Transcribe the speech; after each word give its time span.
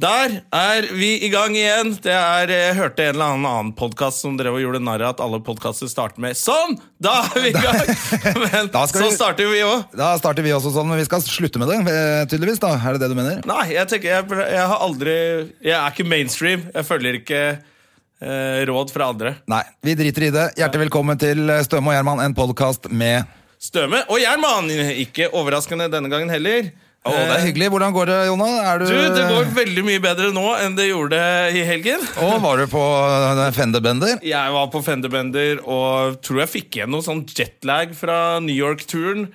Der 0.00 0.36
er 0.54 0.86
vi 0.96 1.08
i 1.26 1.28
gang 1.28 1.52
igjen. 1.58 1.90
Det 2.00 2.12
er, 2.14 2.48
Jeg 2.48 2.76
hørte 2.78 3.02
en 3.04 3.16
eller 3.16 3.32
annen 3.34 3.72
podkast 3.76 4.22
som 4.22 4.36
drev 4.38 4.54
og 4.56 4.62
gjorde 4.62 4.78
narr 4.86 5.02
av 5.04 5.16
at 5.16 5.20
alle 5.24 5.40
podkaster 5.44 5.90
starter 5.90 6.22
med 6.24 6.38
Sånn! 6.38 6.76
Da 7.02 7.18
er 7.26 7.42
vi 7.44 7.50
i 7.50 7.56
gang! 7.66 7.90
Men 8.38 8.70
så 8.72 9.02
vi- 9.02 9.10
starter 9.16 9.50
vi 9.50 9.60
òg. 9.66 9.90
Da 9.98 10.12
starter 10.22 10.46
vi 10.46 10.54
også 10.56 10.72
sånn, 10.72 10.88
men 10.88 11.02
vi 11.02 11.04
skal 11.08 11.20
slutte 11.26 11.60
med 11.60 11.68
det, 11.68 11.80
eh, 11.92 12.22
tydeligvis. 12.30 12.62
da 12.62 12.70
Er 12.78 12.96
det 12.96 13.02
det 13.02 13.10
du 13.12 13.18
mener? 13.18 13.42
Nei, 13.50 13.66
jeg 13.74 13.90
tenker 13.92 14.08
jeg, 14.14 14.40
jeg 14.54 14.66
har 14.72 14.78
aldri 14.86 15.16
Jeg 15.60 15.76
er 15.76 15.90
ikke 15.92 16.08
mainstream. 16.08 16.64
Jeg 16.72 16.88
følger 16.88 17.20
ikke 17.20 17.42
eh, 17.58 18.60
råd 18.70 18.94
fra 18.94 19.10
andre. 19.12 19.34
Nei, 19.52 19.62
vi 19.84 19.98
driter 20.00 20.28
i 20.30 20.34
det. 20.38 20.46
Hjertelig 20.62 20.86
velkommen 20.86 21.20
til 21.20 21.44
Støme 21.66 21.92
og 21.92 21.98
Gjerman, 21.98 22.24
en 22.24 22.38
podkast 22.38 22.88
med 22.88 23.26
Støme 23.60 24.06
og 24.08 24.16
Gjerman! 24.22 24.70
Ikke 25.02 25.28
overraskende 25.36 25.90
denne 25.92 26.08
gangen 26.08 26.30
heller. 26.32 26.70
Å, 27.00 27.12
det 27.16 27.32
er 27.32 27.44
hyggelig. 27.46 27.70
Hvordan 27.72 27.94
går 27.96 28.10
det, 28.10 28.16
Jonna? 28.28 28.46
Er 28.60 28.82
du, 28.82 28.90
Du, 28.90 28.96
Det 29.16 29.22
går 29.30 29.46
veldig 29.56 29.84
mye 29.86 30.00
bedre 30.04 30.26
nå 30.36 30.42
enn 30.60 30.74
det 30.76 30.90
gjorde 30.90 31.20
i 31.56 31.62
helgen. 31.64 32.02
Og 32.20 32.34
var 32.44 32.60
du 32.60 32.66
på 32.68 32.82
eh, 32.84 33.40
Fenderbender? 33.56 34.18
Jeg 34.26 34.52
var 34.52 34.68
på 34.74 34.82
Fenderbender 34.84 35.62
og 35.64 36.18
tror 36.26 36.42
jeg 36.42 36.52
fikk 36.58 36.76
igjen 36.76 36.92
noe 36.92 37.06
sånn 37.06 37.24
jetlag 37.24 37.96
fra 37.96 38.18
New 38.44 38.52
York-turen. 38.52 39.30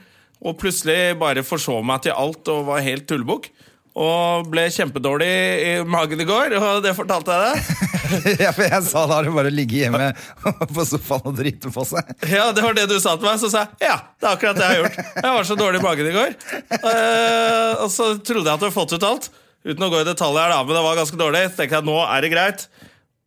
Og 0.45 0.59
plutselig 0.61 1.15
bare 1.17 1.41
forså 1.47 1.79
meg 1.81 2.05
til 2.05 2.13
alt 2.13 2.53
og 2.53 2.67
var 2.69 2.85
helt 2.85 3.09
tullebukk. 3.09 3.49
Og 3.97 4.49
ble 4.51 4.67
kjempedårlig 4.75 5.33
i 5.65 5.75
magen 5.87 6.21
i 6.21 6.27
går, 6.27 6.53
og 6.59 6.81
det 6.83 6.91
fortalte 6.97 7.33
jeg 7.33 7.63
deg. 7.63 7.94
ja, 8.43 8.51
for 8.55 8.65
jeg 8.65 8.81
sa 8.87 9.05
da 9.09 9.19
er 9.19 9.27
du 9.27 9.35
bare 9.35 9.53
ligge 9.53 9.79
hjemme 9.83 10.09
på 10.75 10.85
sofaen 10.87 11.29
og 11.31 11.37
drite 11.37 11.71
på 11.73 11.85
seg. 11.87 12.11
Ja, 12.31 12.49
det 12.55 12.63
var 12.65 12.77
det 12.77 12.87
du 12.91 12.97
sa 12.99 13.15
til 13.17 13.29
meg. 13.29 13.39
Så 13.41 13.51
sa 13.53 13.65
jeg 13.65 13.89
ja, 13.89 13.97
det 14.19 14.29
er 14.29 14.37
akkurat 14.37 14.59
det 14.59 14.65
jeg 14.65 14.73
har 14.73 14.83
gjort. 14.83 14.99
Jeg 15.21 15.37
var 15.37 15.49
så 15.49 15.59
dårlig 15.59 15.81
i 15.81 15.85
magen 15.85 16.09
i 16.11 16.15
går. 16.15 16.35
Uh, 16.75 17.71
og 17.85 17.89
så 17.93 18.11
trodde 18.19 18.45
jeg 18.45 18.53
at 18.53 18.61
du 18.61 18.67
hadde 18.67 18.75
fått 18.75 18.95
ut 18.95 19.07
alt. 19.07 19.29
Uten 19.65 19.87
å 19.87 19.89
gå 19.89 20.01
i 20.03 20.07
detalj 20.07 20.37
her, 20.37 20.51
da, 20.53 20.59
men 20.61 20.77
det 20.77 20.83
var 20.85 20.99
ganske 20.99 21.19
dårlig. 21.19 21.47
Så 21.49 21.61
tenkte 21.61 21.79
jeg 21.79 21.89
nå 21.89 21.97
er 22.05 22.25
det 22.25 22.33
greit. 22.33 22.67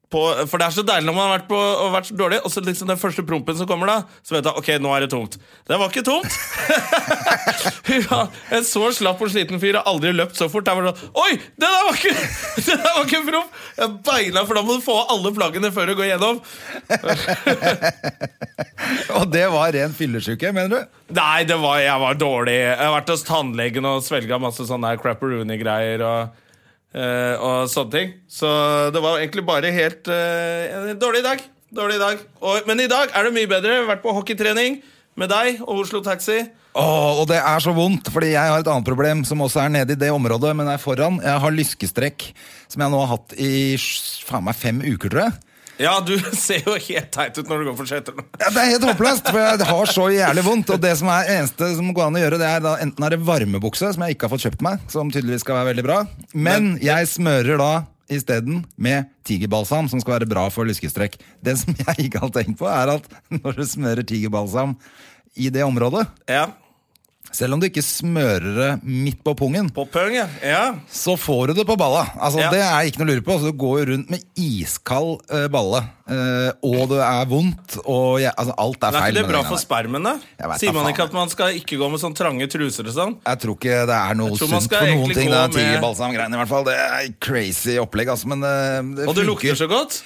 På, 0.08 0.22
for 0.48 0.56
det 0.56 0.64
er 0.64 0.72
så 0.72 0.82
deilig 0.88 1.04
når 1.04 1.16
man 1.18 1.26
har 1.26 1.34
vært, 1.34 1.48
på, 1.50 1.56
og 1.58 1.90
vært 1.92 2.06
så 2.08 2.14
dårlig, 2.16 2.38
og 2.40 2.52
så 2.52 2.62
liksom 2.64 2.88
den 2.88 3.00
første 3.00 3.24
prompen 3.28 3.58
som 3.58 3.68
kommer, 3.68 3.90
da, 3.90 4.20
så 4.24 4.38
vet 4.38 4.46
jeg 4.48 4.56
ok, 4.62 4.70
nå 4.80 4.92
er 4.96 5.04
det 5.04 5.10
tomt. 5.12 5.36
Det 5.68 5.76
var 5.76 5.92
ikke 5.92 6.04
tomt! 6.06 6.32
ja, 8.08 8.20
en 8.56 8.64
så 8.64 8.88
slapp 8.96 9.20
og 9.20 9.32
sliten 9.34 9.60
fyr 9.60 9.76
har 9.76 9.90
aldri 9.90 10.14
løpt 10.16 10.40
så 10.40 10.48
fort. 10.48 10.64
Jeg 10.64 10.80
var 10.80 10.88
sånn, 10.88 11.12
Oi, 11.12 11.36
det 11.60 11.68
der 11.68 11.84
var 11.90 12.00
ikke 12.00 12.14
det 12.70 12.78
der 12.78 12.88
var 12.88 13.04
ikke 13.04 13.20
en 13.20 13.28
promp! 13.28 13.60
Jeg 13.76 13.94
beina, 14.08 14.46
for 14.48 14.56
da 14.56 14.64
må 14.64 14.78
du 14.78 14.86
få 14.88 14.96
alle 15.12 15.34
flaggene 15.36 15.72
før 15.76 15.92
du 15.92 15.96
går 16.00 16.10
gjennom. 16.14 16.40
Og 19.18 19.28
det 19.32 19.44
var 19.52 19.72
ren 19.76 19.92
fyllesyke, 19.96 20.56
mener 20.56 20.72
du? 20.72 20.98
Nei, 21.18 21.44
det 21.48 21.56
var, 21.60 21.78
jeg 21.84 22.00
var 22.00 22.16
dårlig. 22.20 22.56
Jeg 22.64 22.80
har 22.80 22.94
vært 22.96 23.12
hos 23.12 23.28
tannlegen 23.28 23.88
og 23.88 24.04
svelga 24.04 24.40
masse 24.40 24.64
sånne 24.68 24.96
crapperoony-greier. 25.02 26.04
Og, 26.04 26.44
og 26.94 27.68
sånne 27.72 27.92
ting. 27.92 28.12
Så 28.30 28.48
det 28.94 29.02
var 29.04 29.18
egentlig 29.20 29.44
bare 29.48 29.72
helt 29.74 30.08
eh, 30.12 30.76
en 30.92 31.00
dårlig 31.00 31.24
dag. 31.26 31.42
Dårlig 31.74 31.98
dag. 32.00 32.22
Og, 32.40 32.64
men 32.68 32.80
i 32.80 32.88
dag 32.88 33.12
er 33.12 33.28
det 33.28 33.34
mye 33.36 33.50
bedre. 33.50 33.82
Vært 33.90 34.04
på 34.04 34.14
hockeytrening 34.16 34.80
med 35.18 35.30
deg 35.32 35.60
og 35.66 35.82
Oslo 35.84 36.00
Taxi. 36.04 36.46
Åh, 36.78 37.18
og 37.18 37.26
det 37.30 37.40
er 37.40 37.62
så 37.62 37.72
vondt, 37.74 38.08
fordi 38.14 38.32
jeg 38.34 38.52
har 38.52 38.62
et 38.62 38.70
annet 38.70 38.86
problem 38.86 39.24
som 39.26 39.40
også 39.42 39.64
er 39.64 39.72
nede 39.74 39.96
i 39.96 39.98
det 39.98 40.12
området, 40.14 40.52
men 40.56 40.68
er 40.70 40.78
foran. 40.80 41.18
Jeg 41.24 41.42
har 41.42 41.54
lyskestrekk, 41.54 42.28
som 42.70 42.84
jeg 42.84 42.92
nå 42.92 43.00
har 43.02 43.16
hatt 43.16 43.34
i 43.34 43.74
faen 44.28 44.46
meg 44.46 44.56
fem 44.56 44.78
uker, 44.84 45.10
tror 45.10 45.24
jeg. 45.26 45.36
Ja, 45.78 45.98
du 46.02 46.14
ser 46.46 46.64
jo 46.66 46.74
helt 46.74 47.10
teit 47.14 47.38
ut 47.38 47.46
når 47.48 47.62
du 47.62 47.68
går 47.70 47.76
for 47.78 47.90
skøyter. 47.90 48.16
Ja, 48.40 48.50
det 48.54 48.62
er 48.62 48.72
helt 48.74 48.86
håpløst, 48.90 49.28
for 49.30 49.38
jeg 49.42 49.68
har 49.70 49.92
så 49.94 50.06
jævlig 50.14 50.44
vondt. 50.46 50.72
Og 50.74 50.80
det 50.82 50.94
som 51.00 51.10
er 51.14 51.30
eneste 51.38 51.70
som 51.78 51.92
går 51.94 52.08
an 52.08 52.18
å 52.18 52.22
gjøre, 52.24 52.40
det 52.42 52.48
er 52.50 52.64
da 52.64 52.74
enten 52.82 53.06
er 53.06 53.14
det 53.14 53.20
varmebukse, 53.28 53.92
som 53.94 54.04
jeg 54.06 54.16
ikke 54.16 54.26
har 54.28 54.34
fått 54.34 54.46
kjøpt 54.48 54.64
meg, 54.66 54.82
som 54.90 55.12
tydeligvis 55.14 55.46
skal 55.46 55.60
være 55.60 55.70
veldig 55.72 55.86
bra, 55.86 56.00
men 56.34 56.72
jeg 56.82 57.10
smører 57.14 57.60
da 57.62 57.72
isteden 58.10 58.62
med 58.80 59.10
tigerbalsam, 59.28 59.88
som 59.92 60.00
skal 60.00 60.16
være 60.18 60.30
bra 60.30 60.46
for 60.52 60.64
lyskestrekk. 60.68 61.18
Det 61.44 61.58
som 61.60 61.76
jeg 61.76 62.08
ikke 62.08 62.22
har 62.22 62.32
tenkt 62.32 62.56
på, 62.60 62.68
er 62.72 62.94
at 62.94 63.10
når 63.34 63.58
du 63.60 63.66
smører 63.68 64.06
tigerbalsam 64.08 64.74
i 65.38 65.50
det 65.54 65.62
området, 65.66 66.06
Ja, 66.30 66.46
selv 67.32 67.54
om 67.54 67.60
du 67.60 67.66
ikke 67.68 67.82
smører 67.84 68.54
det 68.56 68.68
midt 68.84 69.22
på 69.24 69.34
pungen, 69.36 69.68
På 69.74 69.84
pungen, 69.90 70.28
ja. 70.42 70.74
så 70.90 71.16
får 71.18 71.48
du 71.48 71.54
det 71.60 71.66
på 71.68 71.76
balla. 71.78 72.06
Altså, 72.18 72.40
Ja. 72.40 72.50
Det 72.50 72.60
er 72.64 72.88
ikke 72.88 72.98
noe 73.02 73.08
å 73.08 73.10
lure 73.14 73.24
på. 73.26 73.32
Altså, 73.36 73.52
du 73.52 73.58
går 73.58 73.78
jo 73.80 73.86
rundt 73.92 74.10
med 74.10 74.22
iskald 74.38 75.20
eh, 75.30 75.46
balle, 75.52 75.82
eh, 76.08 76.50
og 76.64 76.88
det 76.92 77.00
er 77.04 77.26
vondt, 77.30 77.78
og 77.84 78.20
jeg, 78.22 78.32
altså, 78.36 78.54
alt 78.58 78.82
er 78.82 78.90
Men 78.90 78.94
er 78.94 79.00
feil. 79.00 79.12
ikke 79.12 79.18
det 79.18 79.26
med 79.26 79.32
bra 79.34 79.42
den 79.42 79.48
for 79.50 79.56
der. 79.58 79.64
spermen, 79.64 80.02
da? 80.08 80.14
Jeg 80.38 80.48
vet 80.52 80.60
Sier 80.62 80.72
da 80.72 80.74
man 80.78 80.84
faen, 80.84 80.94
ikke 80.94 81.04
at 81.08 81.12
man 81.18 81.28
skal 81.34 81.58
ikke 81.60 81.78
gå 81.82 81.90
med 81.90 82.00
sånn 82.00 82.14
trange 82.16 82.48
truser 82.50 82.88
og 82.88 82.94
sånn? 82.96 83.16
Jeg 83.26 83.38
tror 83.44 83.54
ikke 83.58 83.76
det 83.92 83.98
er 83.98 84.14
noe 84.14 84.30
tror 84.38 84.48
man 84.50 84.60
sunt 84.60 84.70
skal 84.70 84.78
for 84.78 84.86
noen 84.86 84.98
egentlig 85.02 85.16
ting. 85.20 85.28
gå 85.28 85.34
Det 85.34 85.38
er 85.38 85.48
med- 85.48 85.58
tigerbalsamgreiene, 85.58 86.34
i 86.34 86.38
hvert 86.42 86.48
fall. 86.54 86.64
Det 86.64 86.78
er 86.78 87.12
crazy 87.20 87.76
opplegg, 87.78 88.08
altså, 88.08 88.26
men 88.32 88.42
eh, 88.42 88.80
det 88.96 89.08
Og 89.08 89.14
det 89.14 89.24
funker. 89.26 89.30
lukter 89.30 89.54
så 89.64 89.68
godt. 89.68 90.02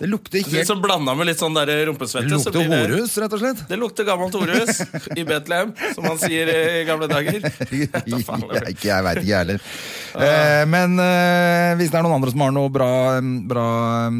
Det 0.00 0.08
lukter 0.08 0.40
helt 0.40 0.66
Som 0.66 0.80
blanda 0.80 1.12
med 1.14 1.28
litt 1.28 1.40
sånn 1.40 1.52
der 1.56 1.68
rumpesvette. 1.90 2.26
Det 2.28 2.38
lukter 2.38 2.56
det- 2.56 3.20
rett 3.20 3.34
og 3.36 3.40
slett. 3.42 3.58
Det 3.68 3.76
lukter 3.78 4.06
gammelt 4.08 4.32
horehus 4.34 4.80
i 5.16 5.24
Betlehem, 5.28 5.74
som 5.94 6.06
man 6.08 6.16
sier 6.20 6.48
i 6.48 6.84
gamle 6.88 7.08
dager. 7.10 7.40
Jeg, 7.70 7.90
ikke, 8.00 8.86
jeg 8.88 9.04
veit 9.04 9.20
ikke, 9.20 9.28
jeg 9.28 9.36
heller. 9.36 9.60
Eh, 10.20 10.62
men 10.70 10.96
eh, 11.02 11.74
hvis 11.78 11.90
det 11.92 11.98
er 12.00 12.04
noen 12.06 12.16
andre 12.16 12.32
som 12.32 12.42
har 12.44 12.54
noe 12.54 12.70
bra, 12.72 12.88
bra 13.50 13.66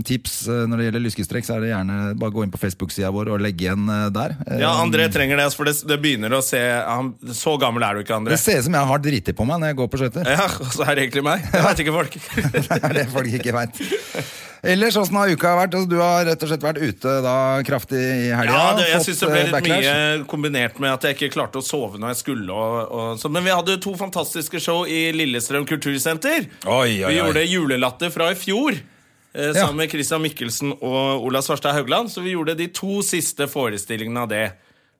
tips 0.06 0.34
eh, 0.50 0.64
når 0.70 0.80
det 0.82 0.86
gjelder 0.88 1.04
lyskestrekk, 1.06 1.46
så 1.48 1.56
er 1.56 1.64
det 1.64 1.70
gjerne 1.72 1.98
bare 2.20 2.34
gå 2.34 2.44
inn 2.46 2.52
på 2.54 2.60
Facebook-sida 2.62 3.10
vår 3.14 3.32
og 3.34 3.42
legge 3.44 3.66
igjen 3.66 3.88
eh, 3.90 4.06
der. 4.14 4.36
Eh, 4.46 4.60
Ja, 4.62 4.74
André 4.84 5.08
trenger 5.12 5.40
det, 5.40 5.48
for 5.56 5.68
det, 5.70 5.76
det 5.88 5.98
begynner 6.02 6.36
å 6.36 6.42
se 6.44 6.60
han, 6.60 7.14
Så 7.34 7.56
gammel 7.62 7.86
er 7.88 7.96
du 7.98 8.04
ikke, 8.04 8.20
André. 8.20 8.36
det 8.36 8.42
ser 8.44 8.60
ut 8.60 8.68
som 8.68 8.76
jeg 8.78 8.90
har 8.92 9.02
driti 9.08 9.34
på 9.36 9.48
meg 9.48 9.62
når 9.64 9.72
jeg 9.72 9.80
går 9.80 9.90
på 9.94 10.02
skøyter. 10.04 10.30
Ja, 10.36 10.46
og 10.60 10.70
så 10.76 10.84
er 10.86 10.94
det 11.00 11.08
egentlig 11.08 11.26
meg. 11.26 11.48
Det 11.50 11.64
veit 11.66 11.84
ikke 11.86 11.96
folk. 11.96 12.20
Det 12.70 12.80
er 12.84 12.96
det 13.00 13.08
folk 13.14 13.34
ikke 13.40 13.56
veit. 13.56 13.82
Ellers, 14.62 14.96
åssen 15.00 15.16
har 15.16 15.30
uka 15.32 15.54
vært? 15.56 15.72
Altså, 15.78 15.88
du 15.88 15.96
har 16.02 16.26
rett 16.28 16.42
og 16.44 16.50
slett 16.50 16.64
vært 16.64 16.80
ute 16.82 17.14
da 17.24 17.34
kraftig 17.64 17.96
i 18.00 18.28
helga. 18.36 18.52
Ja, 18.52 18.74
det, 18.76 18.88
jeg 18.90 19.04
syns 19.06 19.22
det 19.22 19.28
ble 19.30 19.38
eh, 19.38 19.46
litt 19.46 19.54
backlash. 19.56 19.86
mye 19.88 20.26
kombinert 20.28 20.80
med 20.84 20.92
at 20.92 21.06
jeg 21.08 21.16
ikke 21.16 21.30
klarte 21.38 21.62
å 21.62 21.64
sove 21.64 21.96
når 22.00 22.12
jeg 22.12 22.20
skulle. 22.20 22.52
Og, 22.52 22.92
og, 22.92 23.06
så, 23.22 23.30
men 23.32 23.46
vi 23.46 23.54
hadde 23.54 23.78
to 23.80 23.94
fantastiske 23.96 24.60
show 24.60 24.82
i 24.84 25.06
Lillestrøm 25.16 25.64
kultursenter. 25.70 26.44
Oi, 26.68 27.00
oi, 27.00 27.08
Vi 27.08 27.16
gjorde 27.22 27.46
Julelatter 27.48 28.12
fra 28.12 28.28
i 28.34 28.36
fjor. 28.36 28.76
Eh, 28.76 29.46
Ja. 29.46 29.52
sammen 29.62 29.76
med 29.84 29.90
Christian 29.92 30.20
Mikkelsen 30.24 30.72
og 30.82 31.24
Ola 31.24 31.40
Svarstad 31.40 31.72
Haugland. 31.78 32.10
Så 32.12 32.20
vi 32.20 32.34
gjorde 32.36 32.56
de 32.58 32.66
to 32.74 33.00
siste 33.06 33.46
forestillingene 33.48 34.26
av 34.26 34.28
det 34.28 34.44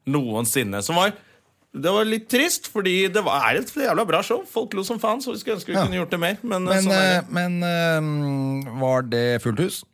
noensinne. 0.07 0.81
Som 0.87 0.97
var 0.97 1.13
det 1.73 1.93
var 1.95 2.05
litt 2.09 2.29
trist, 2.29 2.67
fordi 2.73 3.09
det 3.13 3.23
var, 3.23 3.45
er 3.51 3.61
et 3.61 3.71
jævla 3.75 4.07
bra 4.09 4.23
show. 4.27 4.43
Folk 4.51 4.73
lo 4.75 4.83
som 4.87 4.99
faen, 4.99 5.21
så 5.23 5.33
vi 5.35 5.39
skulle 5.39 5.57
ønske 5.61 5.71
vi 5.71 5.77
Ja. 5.79 5.85
kunne 5.87 6.01
gjort 6.01 6.11
det 6.11 6.19
mer. 6.21 6.39
Men, 6.43 6.65
Men, 6.65 6.83
sånn 6.83 6.93
er 6.93 7.05
det. 7.05 7.19
eh, 7.19 7.31
men 7.31 7.63
eh, 7.63 8.81
var 8.81 9.03
det 9.03 9.43
fullt 9.43 9.59
hus? 9.61 9.85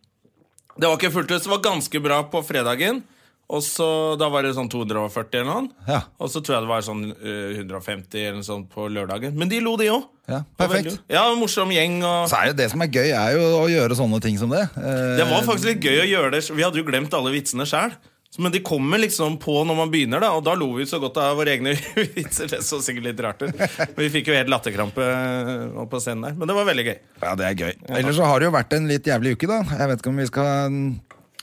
Det 0.79 0.89
var 0.89 0.97
ikke 0.97 1.13
fullt 1.13 1.31
hus. 1.31 1.43
Det 1.45 1.51
var 1.53 1.61
ganske 1.65 2.03
bra 2.03 2.23
på 2.25 2.43
fredagen. 2.45 3.03
Og 3.49 3.63
så, 3.63 4.19
Da 4.19 4.27
var 4.29 4.43
det 4.43 4.57
sånn 4.57 4.69
240 4.69 5.39
eller 5.39 5.45
noe. 5.47 5.69
Ja. 5.87 6.01
Og 6.19 6.29
så 6.33 6.41
tror 6.43 6.57
jeg 6.57 6.63
det 6.65 6.69
var 6.73 6.81
sånn 6.83 7.05
eh, 7.15 7.61
150 7.61 8.19
eller 8.19 8.41
noe 8.41 8.43
sånt 8.43 8.69
på 8.73 8.89
lørdagen. 8.91 9.37
Men 9.39 9.49
de 9.49 9.61
lo, 9.61 9.77
de 9.77 9.87
òg. 9.87 10.03
Ja, 10.27 10.41
perfekt. 10.59 10.99
Ja, 11.09 11.23
morsom 11.39 11.71
gjeng. 11.71 12.01
Og 12.03 12.27
Så 12.29 12.41
er 12.41 12.47
det 12.51 12.57
det 12.57 12.71
som 12.73 12.83
er 12.83 12.89
gøy, 12.91 13.13
er 13.15 13.37
jo 13.37 13.45
å 13.61 13.69
gjøre 13.71 13.95
sånne 13.95 14.21
ting 14.21 14.37
som 14.37 14.51
det. 14.51 14.65
Eh, 14.77 15.17
det 15.21 15.29
var 15.31 15.43
faktisk 15.47 15.65
litt 15.77 15.81
gøy 15.87 16.01
å 16.03 16.09
gjøre 16.11 16.33
det. 16.33 16.43
Vi 16.51 16.63
hadde 16.67 16.81
jo 16.83 16.89
glemt 16.89 17.15
alle 17.15 17.31
vitsene 17.31 17.63
sjøl. 17.69 17.95
Men 18.43 18.53
de 18.53 18.61
kommer 18.65 19.01
liksom 19.01 19.39
på 19.41 19.55
når 19.65 19.77
man 19.79 19.91
begynner, 19.93 20.21
da 20.21 20.31
og 20.37 20.43
da 20.45 20.53
lo 20.59 20.67
vi 20.77 20.85
så 20.89 20.99
godt 21.01 21.17
av 21.23 21.39
våre 21.39 21.55
egne 21.55 21.73
vitser. 22.17 22.51
Det 22.53 22.59
så 22.67 22.79
sikkert 22.85 23.07
litt 23.09 23.23
rart 23.25 23.41
ut. 23.47 23.61
Vi 23.97 24.09
fikk 24.13 24.29
jo 24.33 24.37
helt 24.37 24.51
latterkrampe 24.53 25.07
eh, 25.07 25.83
på 25.89 26.01
scenen 26.03 26.27
der. 26.29 26.37
Men 26.41 26.51
det 26.51 26.57
var 26.59 26.69
veldig 26.69 26.85
gøy. 26.91 26.97
Ja, 27.23 27.35
det 27.41 27.47
er 27.49 27.57
gøy. 27.63 27.73
Ellers 28.01 28.19
så 28.21 28.29
har 28.29 28.41
det 28.43 28.51
jo 28.51 28.55
vært 28.59 28.77
en 28.77 28.89
litt 28.91 29.09
jævlig 29.09 29.37
uke, 29.39 29.49
da. 29.51 29.63
Jeg 29.73 29.91
vet 29.93 30.03
ikke 30.05 30.13
om 30.13 30.21
vi 30.21 30.29
skal 30.29 30.79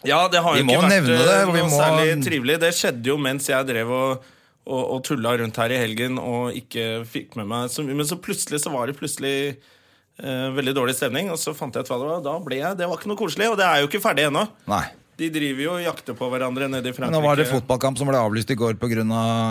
Ja, 0.06 0.22
det 0.30 0.42
har 0.46 0.58
Vi 0.58 0.62
jo 0.64 0.70
må 0.70 0.78
ikke 0.78 0.86
vært 0.86 0.96
nevne 0.98 1.18
eh, 1.18 1.28
det, 1.28 1.42
vi 1.54 1.60
noe 1.64 1.70
må- 1.72 1.82
særlig 1.82 2.16
trivelig. 2.30 2.58
Det 2.68 2.74
skjedde 2.78 3.14
jo 3.14 3.18
mens 3.30 3.50
jeg 3.50 3.70
drev 3.70 3.94
og, 3.98 4.26
og, 4.68 4.82
og 4.98 5.04
tulla 5.08 5.36
rundt 5.40 5.58
her 5.64 5.74
i 5.76 5.80
helgen 5.82 6.20
og 6.22 6.56
ikke 6.60 6.88
fikk 7.10 7.38
med 7.40 7.48
meg 7.54 7.72
så 7.74 7.86
mye. 7.88 7.98
Men 8.02 8.10
så 8.10 8.20
plutselig 8.22 8.62
så 8.66 8.74
var 8.74 8.92
det 8.92 8.98
plutselig 9.00 9.36
eh, 9.56 10.50
veldig 10.58 10.74
dårlig 10.78 10.98
stemning, 11.00 11.32
og 11.34 11.40
så 11.42 11.56
fant 11.58 11.74
jeg 11.80 11.88
ut 11.88 11.94
hva 11.94 12.02
det 12.04 12.10
var. 12.12 12.26
Da 12.30 12.36
ble 12.44 12.60
jeg 12.62 12.78
Det 12.82 12.90
var 12.92 13.00
ikke 13.02 13.14
noe 13.14 13.20
koselig, 13.24 13.50
og 13.54 13.58
det 13.62 13.66
er 13.70 13.82
jo 13.82 13.90
ikke 13.90 14.04
ferdig 14.04 14.28
ennå. 14.30 14.46
Nei. 14.70 14.84
De 15.20 15.28
driver 15.30 15.62
jo 15.62 15.72
og 15.76 15.82
jakter 15.84 16.16
på 16.18 16.26
hverandre 16.32 16.66
nede 16.72 16.90
i 16.90 16.94
Frankrike. 16.96 17.14
Nå 17.14 17.22
var 17.22 17.38
det 17.38 17.46
fotballkamp 17.46 18.00
som 18.00 18.08
ble 18.10 18.18
avlyst 18.18 18.50
i 18.50 18.56
går 18.58 18.74
pga. 18.82 19.04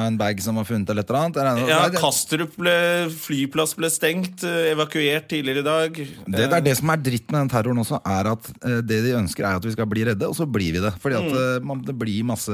en 0.08 0.16
bag 0.18 0.40
som 0.42 0.56
var 0.58 0.64
funnet. 0.66 0.90
eller 0.90 1.02
et 1.02 1.10
eller 1.10 1.50
annet. 1.52 1.68
Ja, 1.68 1.88
Kastrup 1.94 2.56
ble, 2.58 3.08
flyplass 3.14 3.76
ble 3.78 3.88
stengt, 3.90 4.42
eh, 4.42 4.72
evakuert 4.74 5.28
tidligere 5.30 5.62
i 5.62 5.68
dag. 5.68 5.92
Det, 5.94 6.48
det 6.50 6.52
er 6.52 6.60
det 6.66 6.76
som 6.78 6.90
er 6.90 6.96
dritt 6.96 7.30
med 7.30 7.40
den 7.44 7.48
terroren 7.54 7.78
også, 7.78 8.00
er 8.04 8.32
at 8.32 8.50
eh, 8.64 8.80
det 8.82 9.02
de 9.06 9.14
ønsker 9.20 9.44
er 9.46 9.60
at 9.60 9.64
vi 9.64 9.70
skal 9.76 9.86
bli 9.86 10.04
redde, 10.10 10.26
og 10.26 10.34
så 10.34 10.46
blir 10.50 10.72
vi 10.72 10.80
det. 10.82 10.94
Fordi 11.00 11.14
at 11.20 11.30
Mm. 11.30 11.38
eh, 11.38 11.60
man, 11.64 11.82
det 11.86 11.94
blir 11.98 12.24
masse 12.26 12.50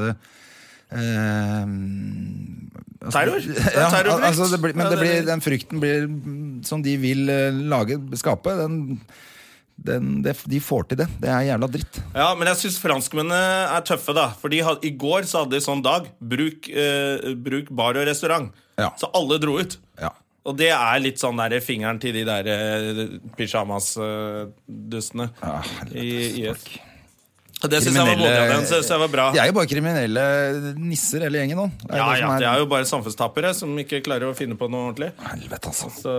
eh, 0.93 1.65
altså- 3.05 3.13
Terror? 3.13 3.41
Er 3.41 3.73
Ja, 3.81 3.89
terrorfrykt. 3.91 4.27
altså 4.29 4.61
men 4.75 4.99
blir, 4.99 5.25
den 5.27 5.41
frykten 5.41 5.81
blir, 5.81 6.65
som 6.67 6.83
de 6.83 6.97
vil 7.01 7.29
eh, 7.31 7.51
lage, 7.73 7.99
skape, 8.21 8.53
den, 8.59 9.01
den, 9.79 10.23
det, 10.25 10.35
de 10.51 10.59
får 10.63 10.89
til 10.91 10.99
det. 11.03 11.07
Det 11.23 11.29
er 11.31 11.45
jævla 11.53 11.69
dritt. 11.71 12.01
Ja, 12.15 12.33
men 12.35 12.51
jeg 12.51 12.59
syns 12.65 12.79
franskmennene 12.83 13.39
er 13.77 13.85
tøffe, 13.87 14.15
da. 14.17 14.29
For 14.41 14.51
i 14.53 14.91
går 14.91 15.29
så 15.31 15.45
hadde 15.45 15.55
de 15.55 15.63
sånn 15.65 15.85
dag. 15.87 16.09
Bruk, 16.19 16.67
eh, 16.69 17.35
bruk 17.39 17.71
bar 17.71 17.99
og 18.01 18.09
restaurant. 18.09 18.51
Ja. 18.79 18.91
Så 18.99 19.11
alle 19.15 19.39
dro 19.43 19.59
ut. 19.61 19.79
Ja. 20.01 20.11
Og 20.49 20.57
det 20.57 20.71
er 20.73 21.01
litt 21.03 21.21
sånn 21.21 21.39
der 21.39 21.61
fingeren 21.61 21.99
til 22.03 22.15
de 22.17 22.25
der 22.27 22.47
eh, 22.49 23.05
pyjamas-dustene 23.39 25.29
Ah, 25.45 25.63
i 25.93 26.09
IS. 26.43 26.49
Og 26.51 26.88
det 27.67 27.81
syns 27.83 27.97
jeg 27.99 28.07
var 28.07 28.19
modig 28.21 28.35
av 28.39 28.51
dem. 28.53 28.65
Synes 28.71 28.89
jeg 28.93 29.03
var 29.03 29.11
bra. 29.11 29.25
De 29.35 29.41
er 29.43 29.49
jo 29.51 29.55
bare 29.57 29.69
kriminelle 29.71 30.25
nisser, 30.79 31.25
hele 31.27 31.41
gjengen 31.41 31.59
nå. 31.59 31.65
Ja, 31.89 32.05
det 32.13 32.21
ja, 32.21 32.29
De 32.39 32.47
er 32.47 32.63
jo 32.63 32.69
bare 32.71 32.87
samfunnstapere 32.87 33.51
som 33.59 33.73
ikke 33.83 33.99
klarer 34.07 34.31
å 34.31 34.37
finne 34.39 34.55
på 34.61 34.69
noe 34.71 34.93
ordentlig. 34.93 35.11
Helvete, 35.27 35.73
altså. 35.73 35.91
Så, 35.91 36.15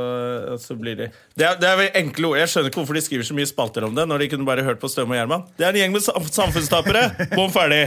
så 0.60 0.76
blir 0.80 1.00
de 1.00 1.08
det 1.40 1.48
er, 1.48 1.56
det 1.62 1.70
er 1.70 1.80
vel 1.80 1.98
enkle 2.02 2.34
ord. 2.34 2.42
Jeg 2.42 2.52
skjønner 2.52 2.74
ikke 2.74 2.82
hvorfor 2.82 3.00
de 3.00 3.06
skriver 3.06 3.30
så 3.30 3.38
mye 3.38 3.48
spalter 3.48 3.88
om 3.88 3.96
det. 3.96 4.04
Når 4.12 4.26
de 4.26 4.30
kunne 4.34 4.48
bare 4.50 4.68
hørt 4.68 4.84
på 4.84 4.92
Støm 4.92 5.16
og 5.16 5.20
Gjerman. 5.20 5.48
Det 5.56 5.68
er 5.68 5.72
en 5.72 5.82
gjeng 5.86 5.96
med 5.96 6.04
samfunnstapere! 6.04 7.06
Bom 7.38 7.52
ferdig! 7.56 7.84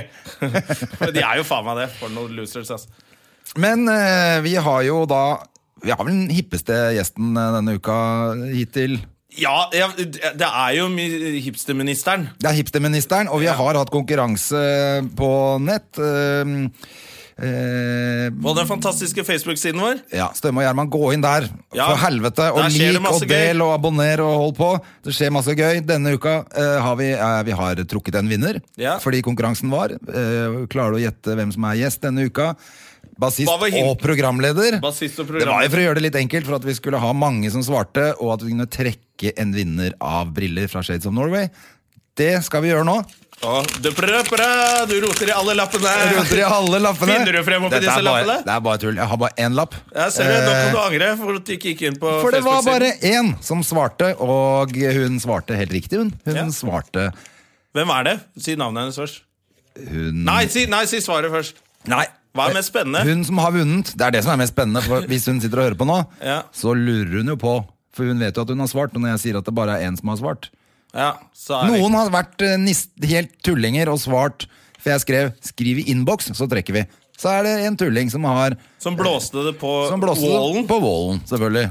Men 1.02 1.12
de 1.12 1.20
er 1.20 1.43
jo 1.43 1.46
faen 1.46 1.69
meg 1.69 1.82
det. 1.82 1.88
For 2.00 2.14
noen 2.16 2.32
losers, 2.40 2.72
altså. 2.72 2.88
Men 3.60 3.84
eh, 3.93 4.38
vi 4.46 4.55
har 4.56 4.84
jo 4.87 5.02
da 5.05 5.43
Vi 5.82 5.90
har 5.90 5.98
vel 6.00 6.14
den 6.14 6.32
hippeste 6.32 6.76
gjesten 6.96 7.34
eh, 7.37 7.55
denne 7.58 7.76
uka 7.76 7.96
hittil. 8.55 9.02
Ja, 9.38 9.69
ja, 9.73 9.88
det 9.96 10.49
er 10.49 10.73
jo 10.76 10.88
mi- 10.93 11.40
hipsterministeren. 11.40 12.29
Det 12.38 12.50
er 12.50 12.58
hipsterministeren, 12.58 13.31
og 13.32 13.40
vi 13.40 13.49
har 13.49 13.79
hatt 13.81 13.93
konkurranse 13.93 14.61
på 15.17 15.31
nett. 15.64 15.88
På 15.96 16.05
uh, 17.40 18.29
Og 18.44 18.56
den 18.58 18.69
fantastiske 18.69 19.25
Facebook-siden 19.25 19.81
vår. 19.81 20.02
ja, 20.12 20.29
Stømme 20.37 20.61
og 20.61 20.67
Gjerman, 20.67 20.90
gå 20.93 21.12
inn 21.14 21.25
der. 21.25 21.49
Ja, 21.75 21.88
For 21.88 22.02
helvete. 22.05 22.50
Og 22.52 22.69
lik 22.70 23.08
og 23.08 23.25
del 23.29 23.64
og 23.64 23.73
abonner 23.75 24.20
og 24.25 24.34
hold 24.44 24.55
på. 24.58 24.70
Det 25.06 25.17
skjer 25.17 25.32
masse 25.34 25.56
gøy. 25.56 25.81
Denne 25.88 26.14
uka 26.14 26.43
uh, 26.44 26.79
har 26.84 26.96
vi, 27.00 27.11
eh, 27.17 27.40
vi 27.49 27.56
har 27.56 27.82
trukket 27.88 28.20
en 28.20 28.29
vinner. 28.31 28.61
Ja. 28.76 28.99
Fordi 29.02 29.23
konkurransen 29.25 29.73
var. 29.73 29.96
Eh, 29.96 30.62
klarer 30.73 30.94
du 30.94 31.00
å 31.00 31.05
gjette 31.06 31.37
hvem 31.38 31.52
som 31.55 31.64
er 31.70 31.81
gjest 31.82 32.05
denne 32.05 32.29
uka? 32.29 32.52
Bassist 33.22 33.48
og 33.52 33.96
programleder. 34.02 34.78
Bassist 34.82 35.20
og 35.22 35.30
Det 35.30 35.46
var 35.46 35.64
jo 35.64 35.72
for 35.72 35.82
å 35.82 35.86
gjøre 35.86 36.00
det 36.00 36.06
litt 36.08 36.20
enkelt, 36.24 36.48
for 36.48 36.58
at 36.58 36.66
vi 36.66 36.74
skulle 36.78 37.00
ha 37.02 37.12
mange 37.16 37.50
som 37.54 37.64
svarte, 37.66 38.10
og 38.19 38.34
at 38.36 38.44
vi 38.46 38.54
kunne 38.54 38.69
trekke 38.70 39.34
en 39.38 39.54
vinner 39.54 39.94
av 40.02 40.32
briller 40.34 40.70
fra 40.72 40.82
Shades 40.82 41.06
of 41.06 41.14
Norway. 41.16 41.48
Det 42.19 42.34
skal 42.44 42.64
vi 42.64 42.72
gjøre 42.72 42.84
nå. 42.88 42.98
Å, 43.42 43.52
du, 43.82 43.88
prøper, 43.90 44.28
prø, 44.28 44.46
du 44.86 44.92
roter 45.02 45.32
i 45.32 45.34
alle 45.34 45.54
lappene. 45.58 45.92
Roter 46.14 46.38
i 46.38 46.44
alle 46.46 46.78
lappene. 46.78 47.16
Finner 47.16 47.34
du 47.34 47.40
frem 47.42 47.64
oppi 47.66 47.80
disse 47.82 47.96
bare, 47.96 48.04
lappene? 48.06 48.36
Det 48.46 48.52
er 48.54 48.62
bare 48.69 48.80
tull. 48.84 49.00
Jeg 49.00 49.10
har 49.12 49.19
bare 49.19 49.46
én 49.46 49.56
lapp. 49.58 49.74
Jeg 49.96 50.14
ser 50.14 50.30
det, 50.30 50.36
Nå 50.44 50.52
kan 50.52 50.70
du 50.70 50.78
Eh, 50.78 50.84
angre 50.84 51.08
for 51.19 51.40
at 51.40 51.48
du 51.48 51.52
ikke 51.56 51.72
gikk 51.72 51.82
inn 51.88 51.98
på 51.98 52.12
For 52.22 52.30
det 52.36 52.42
var 52.46 52.62
bare 52.62 52.92
én 53.02 53.32
som 53.42 53.64
svarte, 53.66 54.12
og 54.22 54.70
hun 54.78 55.19
svarte 55.24 55.58
helt 55.58 55.74
riktig, 55.74 55.98
hun. 55.98 56.12
Hun 56.28 56.38
Ja. 56.38 56.46
svarte 56.54 57.08
Hvem 57.74 57.90
er 57.98 58.04
det? 58.04 58.16
Si 58.38 58.54
navnet 58.54 58.84
hennes 58.84 59.00
først. 59.00 59.22
hun 59.90 60.24
Nei, 60.24 60.46
si, 60.46 60.66
nei, 60.66 60.84
si 60.86 61.00
svaret 61.00 61.32
først. 61.32 61.54
Nei. 61.88 62.06
Hva 62.32 62.49
er 62.49 62.55
mest 62.56 62.70
spennende? 62.73 63.02
Hun 63.05 63.25
som 63.29 63.38
har 63.43 63.52
vunnet. 63.52 63.93
Det 63.96 64.06
er 64.06 64.11
det 64.17 64.23
som 64.25 64.32
er 64.32 64.40
mest 64.40 64.55
spennende. 64.55 64.81
For 64.87 65.05
hvis 65.11 65.26
hun 65.29 65.40
sitter 65.43 65.58
og 65.61 65.67
hører 65.70 65.79
på 65.82 65.88
nå, 65.88 65.99
Ja. 66.32 66.43
så 66.52 66.73
lurer 66.76 67.19
hun 67.20 67.29
jo 67.34 67.37
på. 67.37 67.55
For 67.93 68.08
hun 68.08 68.19
vet 68.25 68.37
jo 68.37 68.43
at 68.46 68.49
hun 68.49 68.62
har 68.64 68.70
svart, 68.73 68.94
og 68.96 69.02
når 69.05 69.14
jeg 69.17 69.20
sier 69.26 69.38
at 69.38 69.44
det 69.44 69.55
bare 69.55 69.76
er 69.76 69.90
én 69.90 69.99
som 69.99 70.08
har 70.08 70.17
svart 70.17 70.49
Ja, 70.94 71.11
Noen 71.69 71.93
har 71.96 72.08
vært 72.12 72.40
nist, 72.61 72.90
helt 73.05 73.34
tullinger 73.44 73.88
og 73.93 73.99
svart, 74.00 74.46
for 74.79 74.90
jeg 74.93 75.00
skrev 75.00 75.32
'skriv 75.40 75.79
i 75.81 75.84
innboks', 75.93 76.32
så 76.37 76.49
trekker 76.49 76.73
vi. 76.73 76.82
Så 77.17 77.29
er 77.31 77.43
det 77.44 77.52
en 77.67 77.76
tulling 77.76 78.11
som 78.11 78.25
har 78.25 78.56
Som 78.79 78.96
blåste 78.96 79.44
det 79.44 79.58
på 79.61 79.88
wallen. 79.93 80.67
på 80.67 80.81
wallen, 80.81 81.20
selvfølgelig. 81.29 81.70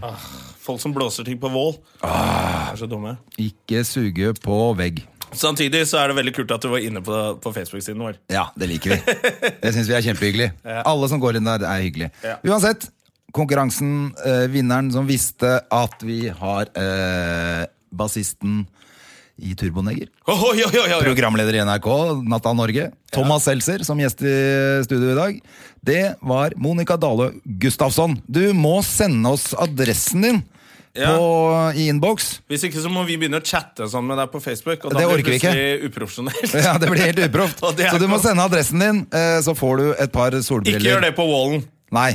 Folk 0.61 0.79
som 0.79 0.93
blåser 0.93 1.25
ting 1.25 1.37
på 1.41 1.49
wall. 1.51 1.75
Ah. 2.03 2.71
Er 2.71 2.77
så 2.77 2.87
dumme. 2.87 3.17
Ikke 3.37 3.83
suge 3.83 4.33
på 4.39 4.75
vegg. 4.77 5.03
Samtidig 5.37 5.85
så 5.89 6.01
er 6.01 6.11
det 6.11 6.17
veldig 6.17 6.33
kult 6.35 6.51
at 6.55 6.63
du 6.63 6.71
var 6.73 6.83
inne 6.83 7.03
på, 7.05 7.19
på 7.43 7.53
Facebook-siden 7.55 8.01
vår. 8.03 8.17
Ja, 8.31 8.49
det 8.59 8.67
liker 8.71 8.95
vi. 8.95 9.15
Det 9.61 9.73
syns 9.75 9.89
vi 9.89 9.95
er 9.97 10.05
kjempehyggelig. 10.09 10.49
Alle 10.91 11.11
som 11.11 11.21
går 11.23 11.39
inn 11.39 11.47
der, 11.47 11.63
er 11.67 11.85
hyggelig. 11.85 12.11
Ja. 12.25 12.35
Uansett, 12.47 12.89
konkurransen, 13.35 14.11
eh, 14.27 14.45
vinneren 14.51 14.91
som 14.93 15.07
visste 15.07 15.59
at 15.71 16.03
vi 16.03 16.25
har 16.35 16.71
eh, 16.75 17.65
bassisten 17.95 18.65
i 19.41 19.55
Turboneger. 19.57 20.09
Oi, 20.29 20.61
oi, 20.67 20.79
oi. 20.83 20.99
Programleder 21.01 21.57
i 21.57 21.61
NRK, 21.65 21.87
Natta 22.29 22.51
Norge. 22.53 22.91
Thomas 23.13 23.47
Seltzer 23.47 23.81
som 23.87 23.99
gjest 23.99 24.21
i 24.21 24.35
studio 24.85 25.13
i 25.13 25.17
dag. 25.17 25.39
Det 25.81 26.01
var 26.21 26.53
Monica 26.61 26.97
Dale 27.01 27.31
Gustafsson. 27.61 28.19
Du 28.27 28.43
må 28.53 28.77
sende 28.85 29.33
oss 29.33 29.51
adressen 29.57 30.27
din 30.27 30.43
Ja. 30.97 31.13
på, 31.15 31.27
i 31.79 31.85
innboks. 31.87 32.41
Hvis 32.51 32.65
ikke 32.67 32.81
så 32.83 32.89
må 32.91 33.05
vi 33.07 33.15
begynne 33.19 33.39
å 33.39 33.45
chatte 33.45 33.85
sånn 33.87 34.03
med 34.09 34.17
deg 34.19 34.31
på 34.33 34.41
Facebook. 34.43 34.83
Og 34.85 34.91
da 34.91 34.99
Det 34.99 35.05
blir 35.07 35.21
orker 35.21 35.31
vi 35.31 35.37
det 35.37 35.45
plutselig 35.45 35.91
uprofesjonelt. 35.91 36.55
Ja, 36.67 36.73
Det 36.81 36.89
blir 36.91 37.05
helt 37.05 37.21
uproft. 37.29 37.63
Så 37.63 38.01
du 38.01 38.07
må 38.11 38.19
sende 38.23 38.43
adressen 38.43 38.83
din, 38.83 38.99
eh, 39.15 39.37
så 39.45 39.55
får 39.55 39.77
du 39.79 39.85
et 39.95 40.11
par 40.11 40.35
solbriller. 40.43 40.81
Ikke 40.83 40.91
gjør 40.91 41.07
det 41.07 41.13
på 41.15 41.27
wallen. 41.29 41.63
Nei. 41.95 42.11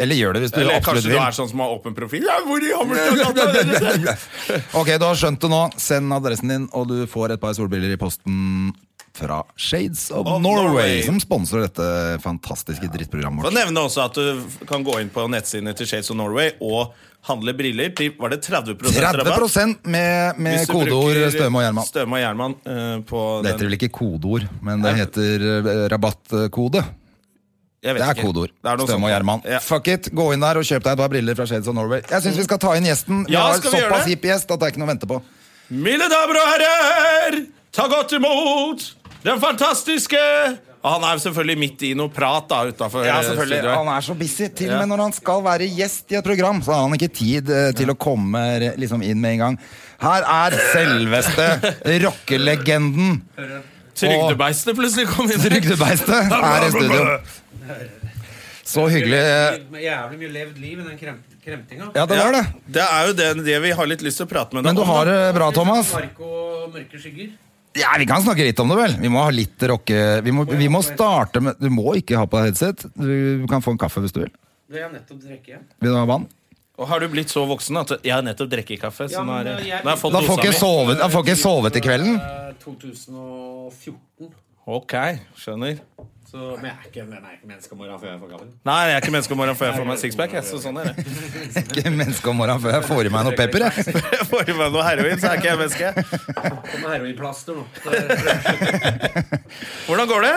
Eller 0.00 0.18
gjør 0.18 0.34
det 0.34 0.40
hvis 0.42 0.54
du 0.54 0.58
Eller 0.58 0.80
absolutt 0.80 1.04
kanskje 1.04 1.12
du 1.12 1.20
er 1.22 1.34
sånn 1.36 1.48
som 1.52 1.60
har 1.62 1.74
åpen 1.76 1.94
profil. 1.94 2.24
Ja, 2.26 2.40
hvor 2.42 2.64
i 2.64 2.72
Hammerstad? 2.74 4.08
Ok, 4.80 4.88
du 4.98 5.04
har 5.06 5.20
skjønt 5.20 5.44
det 5.44 5.50
nå. 5.52 5.60
Send 5.78 6.16
adressen 6.16 6.50
din, 6.50 6.64
og 6.74 6.88
du 6.90 7.04
får 7.10 7.36
et 7.36 7.42
par 7.44 7.54
solbriller 7.54 7.94
i 7.94 8.00
posten 8.00 8.72
fra 9.14 9.42
Shades 9.56 10.08
of, 10.10 10.26
Of 10.26 10.42
Norway, 10.42 10.64
Norway. 10.66 11.02
som 11.06 11.20
sponser 11.22 11.64
dette 11.68 11.84
fantastiske 12.24 12.88
drittprogrammet 12.90 13.44
vårt. 13.44 13.54
nevne 13.54 13.84
også 13.86 14.04
at 14.08 14.18
du 14.18 14.64
kan 14.66 14.82
gå 14.86 14.96
inn 15.02 15.10
på 15.14 15.26
nettsidene 15.30 15.74
til 15.78 15.86
Shades 15.86 16.10
of 16.10 16.18
Norway 16.18 16.50
og 16.60 16.90
handle 17.24 17.54
briller 17.56 17.94
til 17.96 18.10
Var 18.20 18.34
det 18.34 18.40
30 18.44 18.74
rabatt? 19.00 19.38
30 19.54 19.78
med, 19.88 20.40
med 20.44 20.66
kodeord 20.68 21.22
Støme 21.32 21.60
og 21.60 21.64
Gjerman. 21.64 21.86
Støme 21.88 22.18
og 22.18 22.20
Gjerman 22.24 22.56
uh, 22.66 22.98
på 23.08 23.22
Det 23.44 23.54
heter 23.54 23.70
vel 23.70 23.78
ikke 23.78 23.92
kodeord, 24.00 24.44
men 24.66 24.82
det 24.84 24.92
heter 24.98 25.46
eh, 25.54 25.70
rabattkode. 25.94 26.82
Det 27.84 27.94
er 28.00 28.16
kodeord. 28.18 28.52
Det 28.64 28.74
Støme 28.88 29.06
og. 29.06 29.12
Gjerman. 29.12 29.42
Ja. 29.48 29.58
Fuck 29.60 29.88
it, 29.92 30.10
gå 30.12 30.26
inn 30.34 30.44
der 30.44 30.60
og 30.60 30.64
kjøp 30.66 30.84
deg 30.84 30.96
et 30.96 31.00
par 31.04 31.10
briller 31.12 31.36
fra 31.38 31.46
Shades 31.48 31.68
of 31.70 31.76
Norway. 31.76 32.02
Jeg 32.10 32.26
syns 32.26 32.38
vi 32.42 32.46
skal 32.50 32.60
ta 32.60 32.74
inn 32.78 32.86
gjesten. 32.88 33.24
Vi 33.28 33.34
Ja, 33.36 33.46
har 33.52 33.60
såpass 33.62 34.08
hipp 34.10 34.24
gjest 34.24 34.50
at 34.50 34.60
det 34.60 34.66
er 34.68 34.74
ikke 34.74 34.82
noe 34.82 34.88
å 34.88 34.92
vente 34.94 35.08
på. 35.10 35.22
Mine 35.72 36.08
damer 36.12 36.40
og 36.42 36.48
herrer, 36.52 37.38
ta 37.72 37.88
godt 37.88 38.12
imot 38.16 38.84
den 39.24 39.40
fantastiske 39.42 40.20
Og 40.84 40.88
Han 40.92 41.04
er 41.08 41.16
jo 41.16 41.22
selvfølgelig 41.24 41.58
midt 41.62 41.84
i 41.88 41.92
noe 41.96 42.12
prat 42.12 42.48
da 42.50 42.60
utafor 42.68 43.06
Ja, 43.06 43.22
selvfølgelig. 43.24 43.62
Han 43.72 43.88
er 43.88 44.04
så 44.04 44.16
busy. 44.18 44.50
Til 44.52 44.74
og 44.74 44.82
med 44.82 44.90
når 44.92 45.02
han 45.06 45.14
skal 45.16 45.40
være 45.46 45.68
gjest 45.72 46.12
i 46.12 46.18
et 46.20 46.26
program, 46.26 46.60
så 46.62 46.74
har 46.76 46.82
han 46.84 46.96
ikke 46.98 47.08
tid 47.08 47.48
eh, 47.48 47.70
til 47.76 47.88
å 47.88 47.96
komme 47.96 48.42
eh, 48.58 48.74
liksom 48.76 49.02
inn 49.06 49.22
med 49.22 49.38
en 49.38 49.44
gang. 49.46 49.56
Her 50.04 50.26
er 50.28 50.56
selveste 50.74 51.46
rockelegenden. 52.04 53.22
Trygdebeistet 53.96 54.76
plutselig 54.76 55.08
kom 55.08 55.30
inn. 55.30 55.40
Trygdebeistet 55.40 56.34
er 56.52 56.66
i 56.66 56.72
studio. 56.74 57.04
Så 58.64 58.84
hyggelig. 58.92 59.22
Jævlig 59.84 60.20
mye 60.20 60.32
levd 60.34 60.60
liv 60.60 60.80
i 60.82 60.86
den 60.90 61.00
kremtinga. 61.00 61.90
Ja, 61.94 62.04
det 62.10 62.18
var 62.20 62.36
det. 62.36 62.44
Det 62.76 62.84
er 62.84 63.08
jo 63.08 63.16
det, 63.22 63.30
det 63.46 63.56
vi 63.64 63.72
har 63.78 63.88
litt 63.88 64.04
lyst 64.04 64.20
til 64.20 64.28
å 64.28 64.30
prate 64.30 64.56
med 64.56 64.64
deg 64.64 64.72
Men 64.72 64.80
du 64.80 64.84
har 64.88 65.08
det 65.08 65.18
bra, 65.36 65.48
Thomas. 65.54 65.92
Mark 65.96 66.20
og 66.24 66.74
mørke 66.74 67.00
skygger. 67.00 67.32
Ja, 67.76 67.94
Vi 67.98 68.06
kan 68.06 68.22
snakke 68.22 68.44
litt 68.46 68.60
om 68.62 68.68
det, 68.70 68.76
vel. 68.78 68.92
Vi 69.02 69.08
må 69.10 69.22
ha 69.24 69.30
litt 69.34 69.58
rocke... 69.70 69.98
Vi 70.22 70.30
må, 70.34 70.44
vi 70.46 70.68
må 70.70 70.80
starte 70.86 71.40
med 71.42 71.58
Du 71.58 71.68
må 71.74 71.94
ikke 71.98 72.16
ha 72.20 72.26
på 72.30 72.38
deg 72.38 72.52
headset. 72.52 72.84
Du 72.94 73.46
kan 73.50 73.64
få 73.64 73.74
en 73.74 73.80
kaffe 73.82 74.00
hvis 74.04 74.14
du 74.14 74.20
vil. 74.22 74.32
Det 74.70 74.78
har 74.80 74.86
jeg 74.88 74.92
nettopp 75.00 75.20
drukket. 75.24 75.60
Vil 75.82 75.90
du 75.90 75.98
ha 75.98 76.04
vann? 76.08 76.28
Og 76.78 76.88
har 76.90 76.98
du 77.02 77.06
blitt 77.10 77.30
så 77.30 77.44
voksen 77.46 77.76
at 77.82 77.92
jeg 78.02 78.10
har 78.14 78.22
nettopp 78.26 78.48
drukket 78.50 78.80
kaffe? 78.82 79.06
Ja, 79.12 79.22
men, 79.26 79.46
er, 79.46 79.50
eh, 79.58 79.66
jeg- 79.68 79.68
jeg 79.74 79.84
Da 79.84 79.94
får 79.96 80.38
ikke 80.38 80.50
mi. 80.54 80.58
sovet, 80.58 80.98
da 80.98 81.08
får 81.08 81.22
ikke 81.26 81.36
sovet 81.38 81.76
i 81.76 81.82
kvelden. 81.84 82.16
Eh, 82.18 82.52
2014. 82.64 84.32
Ok, 84.66 84.94
skjønner. 85.38 85.78
Så, 86.34 86.40
men 86.58 86.64
jeg 86.66 86.72
er 86.74 86.86
ikke, 86.88 86.98
jeg 86.98 87.06
er 87.14 87.34
ikke 87.36 87.46
menneske 87.46 87.74
om 87.74 87.78
morgenen 87.78 88.00
før 88.02 88.08
jeg 88.10 88.18
får 88.24 88.30
gammel. 88.32 88.48
Nei, 88.66 88.78
jeg 88.88 88.94
er 88.96 89.04
ikke 89.04 89.12
menneske 89.14 89.34
om 89.36 89.38
morgenen 89.38 89.58
før 89.60 89.68
jeg 89.68 89.76
får 89.78 89.86
meg 89.86 90.00
sixpack. 90.02 90.32
jeg, 90.34 90.42
Så 90.48 90.58
sånn 90.64 90.80
er 90.80 90.88
det. 90.88 91.04
Jeg 91.04 91.52
er 91.62 91.68
Ikke 91.78 91.92
menneske 91.94 92.32
om 92.32 92.40
morgenen 92.40 92.64
før 92.64 92.74
jeg 92.74 92.88
får 92.88 93.06
i 93.06 93.12
meg 93.14 93.28
noe 93.28 93.36
pepper. 93.38 93.66
Jeg. 93.68 93.94
Får 94.32 94.50
i 94.50 94.56
meg 94.58 94.74
noe 94.74 94.82
heroin, 94.88 95.22
så 95.22 95.30
er 95.30 95.38
ikke 95.38 95.52
jeg 95.52 95.60
menneske. 95.62 95.86
Kommer 96.72 96.88
heroinplaster 96.96 97.54
nå. 97.54 97.62
Hvordan 99.86 100.10
går 100.10 100.26
det? 100.26 100.34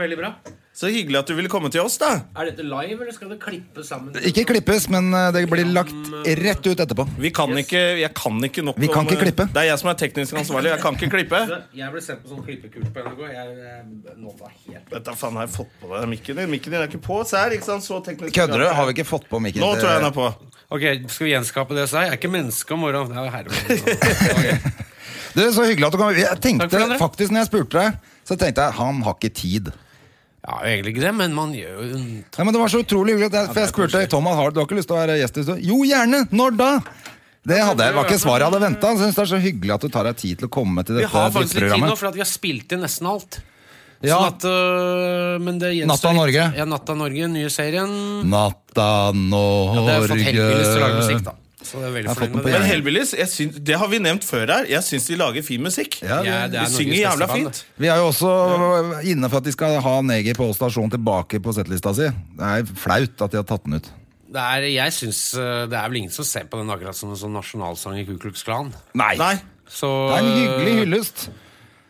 Veldig 0.00 0.18
bra. 0.22 0.32
Så 0.74 0.88
hyggelig 0.90 1.20
at 1.20 1.28
du 1.30 1.36
ville 1.38 1.46
komme 1.46 1.68
til 1.70 1.84
oss, 1.84 1.94
da. 2.02 2.08
Er 2.34 2.48
dette 2.48 2.64
live, 2.66 2.96
eller 2.98 3.14
skal 3.14 3.28
det 3.30 3.36
klippes 3.38 3.86
sammen? 3.92 4.16
Ikke 4.26 4.42
klippes, 4.48 4.88
men 4.90 5.12
eh, 5.14 5.28
det 5.36 5.44
blir 5.46 5.68
lagt 5.70 6.08
rett 6.40 6.66
ut 6.66 6.80
etterpå. 6.82 7.04
Vi 7.22 7.30
kan 7.36 7.52
ikke, 7.60 7.82
jeg 8.00 8.10
kan 8.18 8.40
ikke 8.48 8.64
nok 8.66 8.80
Vi 8.82 8.88
kan 8.90 9.04
om, 9.04 9.10
ikke 9.12 9.20
klippe. 9.22 9.46
Det 9.54 9.62
er 9.62 9.68
jeg 9.68 9.78
som 9.84 9.92
er 9.92 10.00
teknisk 10.00 10.40
ansvarlig. 10.40 10.72
Jeg 10.72 10.82
kan 10.82 10.98
ikke 10.98 11.10
klippe. 11.12 11.42
Jeg 11.84 11.92
ble 11.94 12.02
sendt 12.02 12.24
på 12.24 12.32
sånn 12.32 12.42
klippekurs 12.46 12.90
på 12.90 13.04
NRK. 13.04 13.22
Jeg, 13.34 13.54
jeg 13.60 14.16
nådde 14.18 14.50
helt 14.50 14.90
Vet 14.96 15.06
da 15.06 15.14
faen, 15.18 15.38
har 15.38 15.46
jeg 15.46 15.52
fått 15.54 15.72
på 15.82 15.90
deg 15.92 16.08
mikken 16.10 16.40
din? 16.40 16.50
Mikken 16.50 16.74
din 16.74 16.80
er 16.80 16.90
ikke 16.90 17.02
på. 17.06 17.20
Se 17.28 17.38
her, 17.38 17.54
ikke 17.54 17.66
sant? 17.68 17.86
Så 17.86 18.00
teknisk 18.06 18.34
Kødder 18.34 18.64
du? 18.64 18.66
Har 18.78 18.88
vi 18.90 18.96
ikke 18.96 19.06
fått 19.08 19.28
på 19.30 19.40
mikken? 19.42 19.62
Nå 19.62 19.70
tror 19.78 19.92
jeg 19.92 20.02
den 20.02 20.08
er 20.10 20.16
på. 20.16 20.26
Ok, 20.74 20.84
Skal 21.06 21.28
vi 21.28 21.32
gjenskape 21.36 21.78
det? 21.78 21.86
Så 21.90 22.02
jeg 22.02 22.14
er 22.14 22.18
ikke 22.18 22.32
menneske 22.34 22.74
om 22.74 22.82
morgenen. 22.82 23.14
Det 23.14 23.22
er 23.22 23.34
herre. 23.38 24.58
Du, 25.34 25.40
Så 25.50 25.64
hyggelig 25.66 25.88
at 25.88 25.94
du 25.94 25.98
kom. 25.98 26.12
Jeg 26.14 26.38
tenkte 26.42 26.98
faktisk, 27.00 27.32
når 27.34 27.42
jeg 27.42 27.48
spurte 27.48 27.80
deg, 27.80 28.12
så 28.22 28.36
tenkte 28.38 28.68
jeg 28.68 28.78
han 28.78 29.00
har 29.02 29.16
ikke 29.18 29.32
tid. 29.34 29.72
Ja, 30.44 30.58
egentlig 30.68 30.92
ikke 30.94 31.00
det, 31.06 31.14
men 31.16 31.32
man 31.32 31.54
gjør 31.56 31.78
jo 31.80 31.98
Ja, 32.36 32.44
men 32.44 32.52
Det 32.52 32.60
var 32.60 32.68
så 32.68 32.82
utrolig 32.84 33.14
hyggelig. 33.16 33.32
jeg- 33.32 33.52
For 33.54 33.60
jeg 33.60 33.70
spurte 33.72 34.08
Thomas 34.12 34.34
har 34.36 34.50
du 34.50 34.60
har 34.60 34.66
ikke 34.66 34.76
lyst 34.76 34.88
til 34.88 34.96
å 34.96 35.00
være 35.06 35.16
gjest 35.22 35.38
i 35.38 35.42
studio. 35.42 35.62
Jo, 35.64 35.78
gjerne! 35.88 36.28
Når 36.30 36.56
da? 36.56 36.70
Det 37.46 37.58
hadde, 37.60 37.86
var 37.94 38.04
ikke 38.04 38.20
svaret 38.20 38.40
jeg 38.44 38.50
hadde 38.52 38.60
venta. 38.60 38.86
Jeg 38.92 38.98
synes 38.98 39.14
det 39.14 39.22
er 39.24 39.30
så 39.36 39.40
hyggelig 39.40 39.74
at 39.74 39.80
du 39.80 39.88
tar 39.88 40.04
deg 40.04 40.16
tid 40.16 40.38
til 40.38 40.48
å 40.48 40.50
komme 40.50 40.84
til 40.84 40.96
dette 40.96 41.10
Vi 41.10 41.16
har 41.18 41.30
faktisk 41.30 41.54
litt 41.60 41.72
tid 41.72 41.82
nå, 41.84 41.96
for 41.96 42.06
at 42.08 42.14
vi 42.14 42.20
har 42.20 42.28
spilt 42.28 42.72
inn 42.72 42.80
nesten 42.80 43.06
alt. 43.08 43.40
Ja. 44.04 44.18
Sånn 44.18 44.26
at, 44.34 44.42
øh, 44.44 45.40
men 45.40 45.58
det 45.58 45.72
gjenstår 45.76 46.12
Natta. 46.12 46.12
Norge. 46.12 46.56
Ja, 46.56 46.64
Natta 46.68 46.94
Norge, 46.94 47.28
nye 47.28 47.48
serien. 47.48 47.88
Natta 48.28 48.88
Ja, 49.14 49.80
det 49.80 49.94
har 49.94 50.08
fått 50.08 50.24
Hellbillies 50.28 50.72
til 50.72 50.80
å 50.80 50.84
lage 50.84 51.00
musikk, 51.00 51.24
da. 51.24 51.32
Så 51.64 51.80
det 51.80 51.88
er 51.88 51.94
veldig 51.96 52.14
fornøyd 52.14 52.34
med 52.36 52.44
det. 52.44 52.52
Men 52.54 52.66
Hellbillies, 52.68 53.14
jeg 53.18 53.30
syns, 53.32 53.58
det 53.70 53.78
har 53.80 53.88
vi 53.92 53.98
nevnt 54.04 54.24
før 54.28 54.46
her. 54.52 54.68
Jeg 54.70 54.84
syns 54.86 55.06
de 55.10 55.16
lager 55.20 55.42
fin 55.46 55.62
musikk. 55.64 55.98
Ja, 56.02 56.20
Ja, 56.26 56.38
det 56.46 56.52
De 56.58 56.62
er 56.62 56.72
synger 56.72 56.98
jævla 57.00 57.26
band, 57.30 57.48
fint. 57.48 57.64
Vi 57.80 57.86
er 57.90 57.96
jo 58.02 58.06
også 58.12 58.30
inne 59.10 59.30
for 59.32 59.40
at 59.42 59.48
de 59.48 59.52
skal 59.56 59.80
ha 59.84 59.94
Neger 60.04 60.36
på 60.38 60.46
Ål 60.48 60.54
stasjon 60.58 60.90
tilbake 60.92 61.40
på 61.42 61.54
settlista 61.56 61.94
si. 61.96 62.08
Det 62.38 62.50
er 62.52 62.64
flaut 62.76 63.24
at 63.26 63.30
de 63.34 63.40
har 63.40 63.48
tatt 63.48 63.64
den 63.64 63.78
ut. 63.80 63.88
Det 64.34 64.42
er, 64.42 64.66
jeg 64.74 64.92
synes, 64.92 65.18
øh, 65.38 65.64
det 65.70 65.78
er 65.78 65.88
vel 65.88 65.96
ingen 66.02 66.10
som 66.10 66.26
ser 66.26 66.44
på 66.50 66.58
den 66.58 66.70
akkurat 66.74 66.96
som 66.98 67.12
en 67.14 67.18
sånn 67.20 67.36
nasjonalsang 67.36 68.00
i 68.00 68.04
Ku 68.08 68.16
Klux 68.18 68.42
Klan. 68.42 68.72
Nei. 68.98 69.14
Nei. 69.20 69.36
Så, 69.70 69.88
Det 70.10 70.16
er 70.18 70.24
en 70.26 70.38
hyggelig 70.40 70.74
hyllest. 70.82 71.28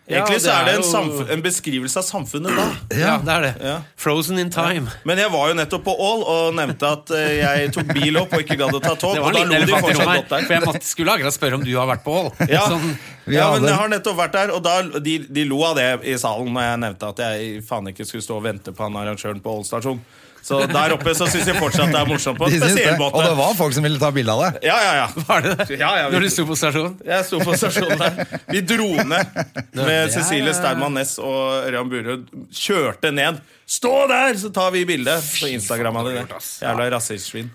Egentlig 0.05 0.41
så 0.45 0.51
er 0.53 0.67
det 0.69 0.73
en, 0.77 0.83
samf 0.85 1.31
en 1.33 1.41
beskrivelse 1.45 1.97
av 1.97 2.05
samfunnet 2.05 2.53
da. 2.59 2.65
Ja, 2.93 3.13
det 3.25 3.33
er 3.33 3.45
det. 3.47 3.53
Ja. 3.65 3.77
Frozen 3.97 4.37
in 4.39 4.51
time. 4.53 4.91
Men 5.09 5.17
jeg 5.23 5.31
var 5.33 5.49
jo 5.49 5.55
nettopp 5.57 5.85
på 5.87 5.95
Ål 5.97 6.25
og 6.29 6.51
nevnte 6.59 6.91
at 6.99 7.13
eh, 7.17 7.31
jeg 7.39 7.71
tok 7.73 7.89
bil 7.97 8.19
opp 8.21 8.35
og 8.37 8.43
ikke 8.45 8.59
gadd 8.61 8.77
å 8.77 8.83
ta 8.85 8.93
tog. 9.01 9.15
Det 9.17 9.23
Og 9.23 9.31
var 9.31 9.39
da 9.39 9.41
en 9.41 9.49
lo 9.49 9.55
de 9.55 9.63
elefant 9.63 9.81
i 9.81 9.87
fortsatt 9.87 10.05
rommet 10.05 10.21
godt 10.21 10.29
her. 10.29 10.37
der. 10.37 10.45
For 10.51 10.57
jeg 10.59 10.65
måtte, 10.67 10.91
skulle 10.91 11.15
akkurat 11.17 11.37
spørre 11.39 11.57
om 11.61 11.65
du 11.65 11.73
har 11.79 11.89
vært 11.89 12.05
på 12.05 12.19
Ål. 12.21 12.29
Ja, 12.53 12.67
Sånn, 12.69 12.91
Vi 13.25 13.39
ja 13.39 13.47
hadde- 13.49 13.63
men 13.65 13.71
jeg 13.73 13.79
har 13.81 13.89
nettopp 13.95 14.19
vært 14.21 14.37
der, 14.37 14.53
og 14.53 14.63
da, 14.69 14.75
de, 15.01 15.15
de 15.41 15.45
lo 15.49 15.63
av 15.65 15.77
det 15.81 15.89
i 16.05 16.19
salen 16.21 16.53
når 16.53 16.69
jeg 16.69 16.83
nevnte 16.85 17.09
at 17.15 17.25
jeg 17.25 17.65
faen 17.65 17.89
ikke 17.95 18.05
skulle 18.05 18.27
stå 18.29 18.37
og 18.37 18.45
vente 18.45 18.77
på 18.77 18.85
han 18.85 19.01
arrangøren 19.01 19.41
på 19.41 19.57
Ål 19.57 19.65
stasjon. 19.65 20.05
Så 20.45 20.59
der 20.69 20.93
oppe 20.93 21.15
så 21.17 21.25
syns 21.33 21.47
jeg 21.49 21.57
fortsatt 21.57 21.89
det 21.89 21.97
er 22.03 22.09
morsomt 22.11 22.37
på 22.37 22.45
en 22.51 22.53
De 22.53 22.59
spesiell 22.61 22.99
måte. 23.01 23.17
Og 23.17 23.25
det 23.25 23.33
var 23.39 23.55
folk 23.57 23.73
som 23.73 23.87
ville 23.87 23.97
ta 24.03 24.11
bilde 24.13 24.35
av 24.35 24.43
det. 24.45 24.67
Ja, 24.69 24.77
ja, 24.85 24.93
ja. 24.99 25.07
var 25.29 25.41
det 25.47 25.55
det? 25.63 25.79
Ja, 25.81 25.89
ja, 26.03 26.11
vi- 26.11 26.19
Når 26.19 26.27
du 26.27 26.31
sto 26.35 26.45
på 26.51 26.57
stasjonen? 26.61 26.99
Jeg 27.09 27.25
sto 27.31 27.41
på 27.41 27.55
stasjonen 27.57 28.03
der. 28.03 28.39
Vi 28.53 28.61
dro 28.69 28.91
ned 29.09 29.41
med 29.79 30.13
Cecilie 30.13 30.53
Steinmann 30.57 30.95
Næss 31.01 31.17
og 31.19 31.65
Ørjan 31.71 31.89
Burud. 31.89 32.29
Kjørte 32.53 33.13
ned. 33.17 33.41
Stå 33.65 33.95
der, 34.13 34.37
så 34.37 34.53
tar 34.53 34.71
vi 34.77 34.85
bilde! 34.85 35.17
Så 35.25 35.49
Instagramma 35.49 36.05
de 36.05 36.19
det. 36.21 36.41
Jævla 36.61 36.91
rasistsvin. 36.93 37.49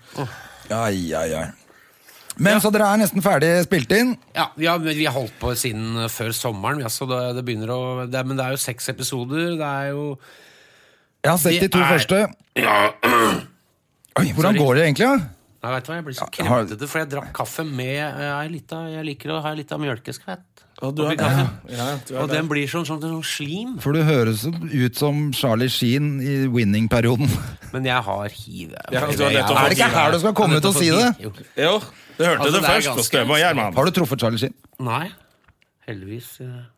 Ai, 0.74 1.14
ai, 1.14 1.28
ai. 1.38 1.46
Men 2.40 2.58
så 2.62 2.70
dere 2.74 2.86
er 2.90 3.00
nesten 3.02 3.22
ferdig 3.22 3.52
spilt 3.66 3.90
inn? 3.94 4.14
Ja, 4.34 4.48
vi 4.58 4.66
har, 4.66 4.78
vi 4.82 5.04
har 5.04 5.14
holdt 5.14 5.34
på 5.38 5.54
siden 5.58 6.08
før 6.10 6.30
sommeren. 6.34 6.80
Ja, 6.82 6.88
så 6.90 7.06
det, 7.10 7.18
det 7.38 7.44
begynner 7.46 7.70
å, 7.74 7.80
det, 8.10 8.22
men 8.26 8.38
det 8.38 8.46
er 8.46 8.54
jo 8.56 8.62
seks 8.62 8.88
episoder. 8.92 9.56
Det 9.60 9.66
er 9.66 9.90
jo 9.94 10.06
Jeg 11.24 11.30
har 11.30 11.38
sett 11.38 11.60
de 11.60 11.68
to 11.68 11.78
er- 11.78 11.90
første. 11.98 12.20
Oi, 14.20 14.32
hvordan 14.34 14.54
Sorry. 14.54 14.58
går 14.58 14.74
det 14.74 14.82
egentlig? 14.88 15.06
da? 15.06 15.16
Nei, 15.60 15.70
vet 15.74 15.84
du 15.84 15.90
hva, 15.92 15.96
Jeg 15.98 16.04
blir 16.06 16.16
så 16.16 16.26
kremtete, 16.32 16.86
for 16.88 16.98
jeg 17.02 17.08
drakk 17.12 17.32
kaffe 17.36 17.64
med 17.68 17.90
Jeg, 17.92 18.28
ei 18.32 18.48
lita, 18.48 18.78
Jeg 18.88 19.04
liker 19.04 19.32
å 19.36 19.42
ha 19.44 19.52
litt 19.54 19.70
av 19.76 19.80
mjølkeskvett. 19.82 20.64
du 20.80 21.02
oppi 21.04 21.18
er- 21.20 21.50
Ja, 21.76 21.86
du 22.08 22.14
er 22.16 22.22
Og 22.22 22.28
den 22.32 22.48
blir 22.48 22.66
sånn, 22.66 22.86
sånn, 22.88 23.00
sånn 23.04 23.22
slim. 23.24 23.74
For 23.84 23.92
du 23.92 24.00
høres 24.02 24.46
ut 24.48 24.96
som 24.96 25.30
Charlie 25.36 25.68
Sheen 25.68 26.20
i 26.24 26.46
winning-perioden. 26.48 27.28
Men 27.74 27.84
jeg 27.84 28.02
har 28.08 28.28
hiv. 28.28 28.72
Ja, 28.72 29.06
du 29.06 29.22
Jeg- 29.22 29.32
jeg- 29.36 29.44
Er 29.44 29.68
det 29.68 29.78
ikke 29.78 29.90
her 29.92 30.10
du 30.12 30.18
skal 30.24 30.32
komme 30.32 30.56
ut 30.56 30.64
og 30.64 30.74
si 30.74 30.88
det? 30.90 31.10
Jo. 31.20 31.32
Jo, 31.56 31.74
du 32.16 32.24
hørte 32.24 32.40
Altså, 32.40 32.52
det, 32.52 32.62
det 32.62 32.70
først 32.70 33.12
ganske-. 33.12 33.74
Har 33.76 33.84
du 33.84 33.90
truffet 34.00 34.18
Charlie 34.24 34.38
Sheen? 34.40 34.54
Nei. 34.80 35.10
Heldigvis. 35.90 36.26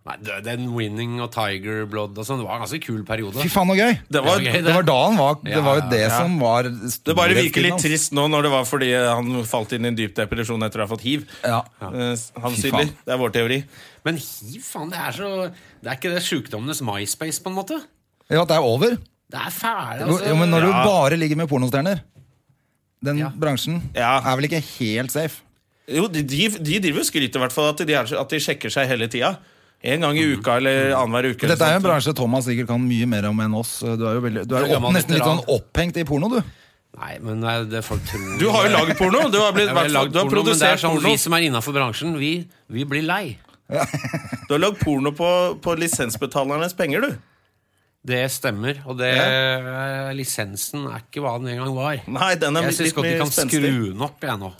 Nei, 0.09 0.15
Den 0.47 0.71
Winning 0.73 1.19
og 1.21 1.29
Tiger 1.35 1.85
Blood 1.91 2.17
og 2.17 2.25
sånn, 2.27 2.41
det 2.41 2.47
var 2.49 2.57
en 2.59 2.63
ganske 2.65 2.81
kul 2.83 3.03
periode. 3.09 3.37
Fy 3.43 3.51
faen, 3.53 3.69
så 3.69 3.77
gøy! 3.77 3.93
Det 4.09 4.23
var, 4.25 4.39
Det 4.41 4.47
var 4.49 4.57
gøy, 4.57 4.65
Det 4.67 4.75
var 4.79 4.87
da 4.89 4.97
han 5.05 5.19
var 5.21 5.35
Det 5.45 5.63
var 5.67 5.79
jo 5.81 5.85
det 5.93 6.01
ja. 6.03 6.11
som 6.17 6.39
var 6.41 6.69
det 6.71 7.17
bare 7.19 7.37
virker 7.37 7.67
litt 7.67 7.79
trist 7.85 8.15
nå 8.17 8.25
når 8.33 8.47
det 8.49 8.53
var 8.55 8.65
fordi 8.69 8.91
han 8.97 9.31
falt 9.49 9.75
inn 9.77 9.85
i 9.85 9.91
en 9.93 9.99
dyp 9.99 10.15
depresjon 10.17 10.65
etter 10.67 10.81
å 10.83 10.87
ha 10.87 10.91
fått 10.95 11.05
hiv. 11.07 11.27
Ja. 11.45 11.61
Eh, 11.85 12.15
Han 12.43 12.57
Fy 12.57 12.71
Det 12.73 13.13
er 13.13 13.21
vår 13.21 13.35
teori. 13.37 13.61
Men 14.09 14.17
hiv, 14.19 14.63
faen, 14.67 14.91
det 14.91 14.99
er 14.99 15.13
så 15.21 15.31
Det 15.53 15.91
er 15.93 15.99
ikke 16.01 16.15
det 16.17 16.25
sjukdommenes 16.27 16.81
MySpace, 16.83 17.43
på 17.45 17.53
en 17.53 17.59
måte? 17.61 17.83
ja, 18.33 18.41
at 18.43 18.49
det 18.49 18.57
er 18.57 18.65
over. 18.65 18.97
Det 19.33 19.41
er 19.41 19.53
fæle, 19.53 20.07
altså. 20.07 20.29
jo, 20.29 20.35
men 20.41 20.51
når 20.53 20.65
du 20.67 20.73
bare 20.73 21.17
ligger 21.21 21.37
med 21.37 21.49
pornostjerner 21.49 22.01
Den 23.05 23.19
Ja. 23.19 23.29
bransjen 23.35 23.81
Ja. 23.95 24.21
er 24.21 24.37
vel 24.37 24.45
ikke 24.49 24.61
helt 24.79 25.11
safe? 25.13 25.43
Jo, 25.91 26.07
de, 26.07 26.23
de, 26.23 26.45
de 26.63 26.79
driver 26.83 27.03
og 27.03 27.09
skryter 27.09 27.41
i 27.41 27.43
hvert 27.43 27.55
fall 27.55 27.73
at 27.73 27.83
de, 27.83 27.95
er, 27.97 28.13
at 28.21 28.31
de 28.31 28.39
sjekker 28.43 28.71
seg 28.73 28.87
hele 28.91 29.09
tida. 29.11 29.35
En 29.83 30.05
gang 30.05 30.15
i 30.15 30.23
uka 30.37 30.61
eller 30.61 30.93
annenhver 30.95 31.33
uke. 31.33 31.49
Dette 31.51 31.67
er 31.67 31.75
jo 31.75 31.81
en 31.81 31.87
bransje 31.89 32.13
Thomas 32.15 32.47
sikkert 32.47 32.69
kan 32.71 32.83
mye 32.87 33.07
mer 33.11 33.27
om 33.33 33.41
enn 33.43 33.57
oss. 33.59 33.81
Du 33.83 34.05
er 34.07 34.19
jo, 34.19 34.23
veldig, 34.23 34.45
du 34.47 34.55
er 34.55 34.69
jo 34.69 34.77
opp, 34.79 34.93
nesten 34.95 35.17
litt 35.17 35.27
sånn 35.27 35.43
opphengt 35.51 35.99
i 35.99 36.05
porno, 36.07 36.31
du. 36.31 36.39
Nei, 37.01 37.17
men 37.25 37.41
det 37.41 37.55
det 37.73 37.81
folk 37.87 38.05
tror 38.05 38.37
Du 38.39 38.47
har 38.53 38.67
jo 38.69 38.73
lagd 38.77 38.93
porno! 38.99 39.25
Du 39.33 39.41
har, 39.41 39.55
blitt, 39.57 39.73
har 39.79 39.89
lagd 39.91 40.13
du 40.13 40.21
har 40.21 40.29
porno, 40.29 40.45
men 40.45 40.53
det 40.53 40.61
er 40.61 40.69
produsert 40.69 40.83
sånn, 40.85 40.99
porno. 41.01 41.09
Vi 41.09 41.23
som 41.25 41.35
er 41.35 41.47
innafor 41.49 41.75
bransjen, 41.75 42.15
vi, 42.21 42.33
vi 42.71 42.87
blir 42.87 43.07
lei. 43.09 43.25
Du 43.73 44.55
har 44.55 44.61
lagd 44.61 44.79
porno 44.85 45.15
på, 45.17 45.31
på 45.65 45.77
lisensbetalernes 45.81 46.77
penger, 46.79 47.09
du. 47.09 47.32
Det 48.03 48.19
stemmer. 48.35 48.81
Og 48.91 48.97
det, 48.99 49.13
lisensen 50.19 50.87
er 50.91 51.05
ikke 51.05 51.23
hva 51.23 51.37
den 51.39 51.53
en 51.53 51.61
gang 51.63 51.75
var. 51.77 52.01
Nei, 52.11 52.33
den 52.41 52.59
er 52.59 52.67
Jeg 52.69 52.79
syns 52.81 52.95
godt 52.97 53.07
de 53.09 53.13
kan 53.21 53.31
kan 53.31 53.51
skru 53.53 53.91
den 53.93 54.03
opp, 54.03 54.25
jeg 54.27 54.41
nå. 54.43 54.53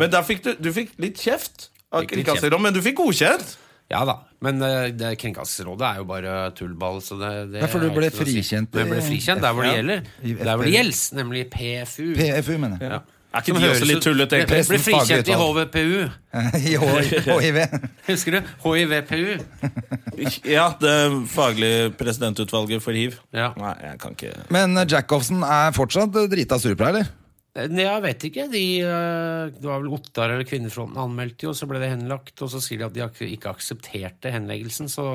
Men 0.00 0.12
der 0.14 0.24
fikk 0.26 0.44
du, 0.46 0.52
du 0.56 0.70
fikk 0.72 0.94
litt 1.02 1.20
kjeft 1.20 1.68
av 1.92 2.06
Kringkastingsrådet, 2.08 2.62
men 2.64 2.76
du 2.76 2.80
fikk 2.84 2.96
godkjent. 3.02 3.56
Ja 3.88 4.02
da, 4.04 4.18
men 4.44 4.60
eh, 4.64 4.90
det 4.92 5.14
Kringkastingsrådet 5.20 5.86
er 5.88 6.00
jo 6.02 6.08
bare 6.08 6.32
tullball. 6.56 6.98
Så 7.04 7.16
det, 7.20 7.30
det 7.54 7.62
Ja, 7.64 7.68
for 7.72 7.80
du 7.80 7.88
er 7.88 7.94
ble 7.96 8.10
frikjent 8.12 8.74
jeg 8.76 8.90
ble 8.90 8.98
i- 9.00 9.06
frikjent 9.06 9.40
der 9.44 9.54
hvor 9.56 9.64
det 9.64 9.76
gjelder. 9.78 10.02
Der 10.24 10.50
hvor 10.56 10.64
det 10.68 10.74
gjelder, 10.74 11.04
nemlig 11.20 11.44
PFU. 11.54 12.08
PFU, 12.18 12.56
mener 12.60 12.76
jeg. 12.82 12.90
Ja. 12.92 13.00
Er 13.28 13.42
ikke 13.42 13.52
Som 13.52 13.58
de 13.58 13.66
høres 13.66 13.76
også 13.82 13.88
litt 13.90 14.04
tullete? 14.06 14.38
Ble, 14.48 14.60
ble 14.64 14.78
frikjent 14.80 15.28
i 15.28 15.34
HVPU. 15.36 15.98
I 16.70 16.72
HIV. 16.80 17.58
Husker 18.08 18.38
du? 18.38 18.52
HIVPU. 18.64 19.34
Ja, 20.48 20.64
det 20.80 20.94
faglige 21.30 21.92
presidentutvalget 21.94 22.82
for 22.82 22.96
hiv. 22.96 23.20
Ja. 23.36 23.52
Nei, 23.60 23.74
jeg 23.84 24.00
kan 24.02 24.16
ikke 24.16 24.32
Men 24.50 24.74
eh, 24.80 24.88
Jacobsen 24.90 25.44
er 25.46 25.76
fortsatt 25.76 26.16
eh, 26.18 26.26
drita 26.32 26.58
sur 26.58 26.74
på 26.74 26.88
deg, 26.88 26.96
eller? 26.96 27.68
Nei, 27.70 27.84
Jeg 27.84 28.02
vet 28.02 28.26
ikke. 28.30 28.46
De, 28.50 28.64
eh, 28.82 29.52
det 29.54 29.68
var 29.68 29.84
vel 29.84 29.92
Ottar 29.94 30.34
eller 30.34 30.48
Kvinnefronten 30.48 30.98
anmeldte 31.04 31.46
jo, 31.46 31.54
så 31.54 31.68
ble 31.70 31.78
det 31.84 31.92
henlagt. 31.92 32.34
Og 32.42 32.50
så 32.50 32.62
sier 32.64 32.82
de 32.88 33.04
at 33.06 33.14
de 33.20 33.30
ikke 33.36 33.52
aksepterte 33.54 34.32
henleggelsen. 34.34 34.90
Så 34.90 35.06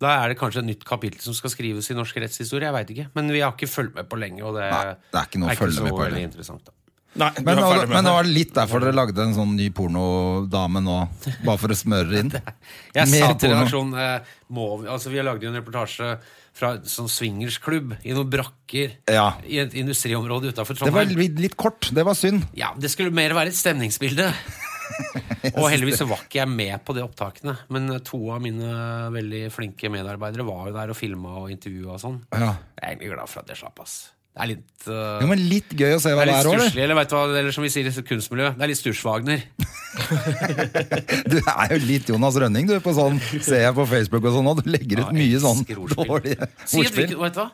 da 0.00 0.14
er 0.22 0.32
det 0.32 0.38
kanskje 0.40 0.62
et 0.62 0.70
nytt 0.70 0.86
kapittel 0.88 1.20
som 1.26 1.34
skal 1.36 1.52
skrives 1.52 1.90
i 1.90 1.98
norsk 1.98 2.22
rettshistorie. 2.22 2.70
Jeg 2.70 2.76
vet 2.78 2.94
ikke. 2.96 3.08
Men 3.18 3.34
vi 3.34 3.42
har 3.44 3.52
ikke 3.58 3.68
fulgt 3.68 3.98
med 3.98 4.08
på 4.08 4.20
lenge, 4.22 4.44
og 4.46 4.56
det, 4.56 4.70
Nei, 4.72 4.96
det 5.12 5.20
er 5.20 5.28
ikke 5.32 5.42
noe 5.42 5.52
å 5.52 5.58
følge 5.58 5.80
så 5.80 5.88
med 5.88 5.92
på, 5.96 6.02
veldig 6.06 6.14
heller. 6.22 6.30
interessant. 6.30 6.68
Da. 6.70 6.76
Nei, 7.18 7.30
Men, 7.42 7.56
er 7.58 7.62
nå- 7.62 7.86
men 7.88 8.04
det 8.04 8.10
det. 8.10 8.12
var 8.14 8.24
litt 8.28 8.50
derfor 8.54 8.80
dere 8.84 8.92
lagde 8.94 9.22
en 9.24 9.32
sånn 9.34 9.54
ny 9.56 9.70
pornodame 9.74 10.82
nå, 10.84 10.98
bare 11.44 11.58
for 11.58 11.72
å 11.72 11.76
smøre 11.78 12.18
inn. 12.20 12.28
Jeg 12.94 13.08
Mer 13.10 13.24
sa 13.24 13.30
til 13.40 13.50
redaksjonen 13.54 13.96
eh, 13.98 14.34
vi, 14.52 14.66
altså 14.92 15.10
Vi 15.10 15.16
har 15.18 15.26
lagd 15.26 15.44
en 15.48 15.56
reportasje 15.56 16.10
fra 16.58 16.72
en 16.76 16.84
sånn 16.90 17.08
swingersklubb 17.10 17.96
i 18.04 18.12
noen 18.14 18.28
brakker 18.30 18.96
Ja. 19.10 19.32
i 19.46 19.58
et 19.62 19.74
industriområde 19.78 20.50
utafor 20.52 20.74
Det 20.78 20.92
var 20.92 21.06
litt, 21.06 21.56
kort. 21.56 21.88
Det 21.94 22.04
var 22.04 22.14
synd. 22.18 22.44
Ja, 22.58 22.72
Det 22.76 22.90
skulle 22.90 23.10
mer 23.14 23.30
være 23.34 23.48
et 23.54 23.58
stemningsbilde. 23.58 24.28
Og 25.58 25.68
heldigvis 25.70 25.98
så 26.00 26.06
var 26.08 26.22
ikke 26.24 26.40
jeg 26.40 26.48
med 26.50 26.80
på 26.84 26.94
de 26.96 27.02
opptakene. 27.04 27.56
Men 27.72 27.88
eh, 27.94 28.02
to 28.04 28.20
av 28.34 28.42
mine 28.44 28.68
veldig 29.14 29.42
flinke 29.54 29.90
medarbeidere 29.92 30.46
var 30.48 30.68
jo 30.70 30.76
der 30.76 30.92
og 30.94 30.98
filma 30.98 31.34
og 31.44 31.50
intervjua 31.54 31.96
og 31.96 32.02
sånn. 32.04 32.20
Ja. 32.34 32.54
Jeg 32.76 32.84
er 32.84 32.92
egentlig 32.94 33.12
glad 33.16 33.30
for 33.32 33.42
at 33.44 33.52
jeg 33.54 33.62
slapp, 33.62 33.82
ass. 33.84 33.98
Det 34.38 34.44
er 34.44 34.50
litt 34.52 34.84
uh, 34.86 35.18
Jo, 35.18 35.26
men 35.32 35.40
litt 35.50 35.72
gøy 35.74 35.96
å 35.96 36.00
se 36.02 36.12
hva 36.14 36.22
det 36.28 36.34
er 36.36 36.46
òg, 36.46 36.60
eller? 36.78 36.94
vet 36.94 37.10
du 37.10 37.14
hva, 37.16 37.22
eller 37.40 37.54
som 37.54 37.64
vi 37.66 37.70
sier 37.74 37.88
i 37.90 38.04
kunstmiljøet, 38.06 38.54
det 38.54 38.62
er 38.66 38.70
litt 38.70 38.78
Sturswagner. 38.78 39.42
Du 41.32 41.38
er 41.40 41.72
jo 41.72 41.78
litt 41.82 42.10
Jonas 42.12 42.36
Rønning, 42.38 42.68
du, 42.68 42.76
på 42.84 42.92
sånn 42.94 43.18
ser 43.42 43.64
jeg 43.64 43.74
på 43.74 43.86
Facebook 43.90 44.28
og 44.30 44.36
sånn, 44.36 44.50
og 44.52 44.60
du 44.62 44.70
legger 44.70 45.02
ut 45.02 45.08
Ja, 45.08 45.16
mye 45.16 45.40
sånn 45.42 45.64
dårlige 45.66 46.48
Si 46.62 46.78
ordspill. 46.84 47.08
hvilket, 47.08 47.18
vet 47.24 47.34
du 47.34 47.40
hva? 47.42 47.48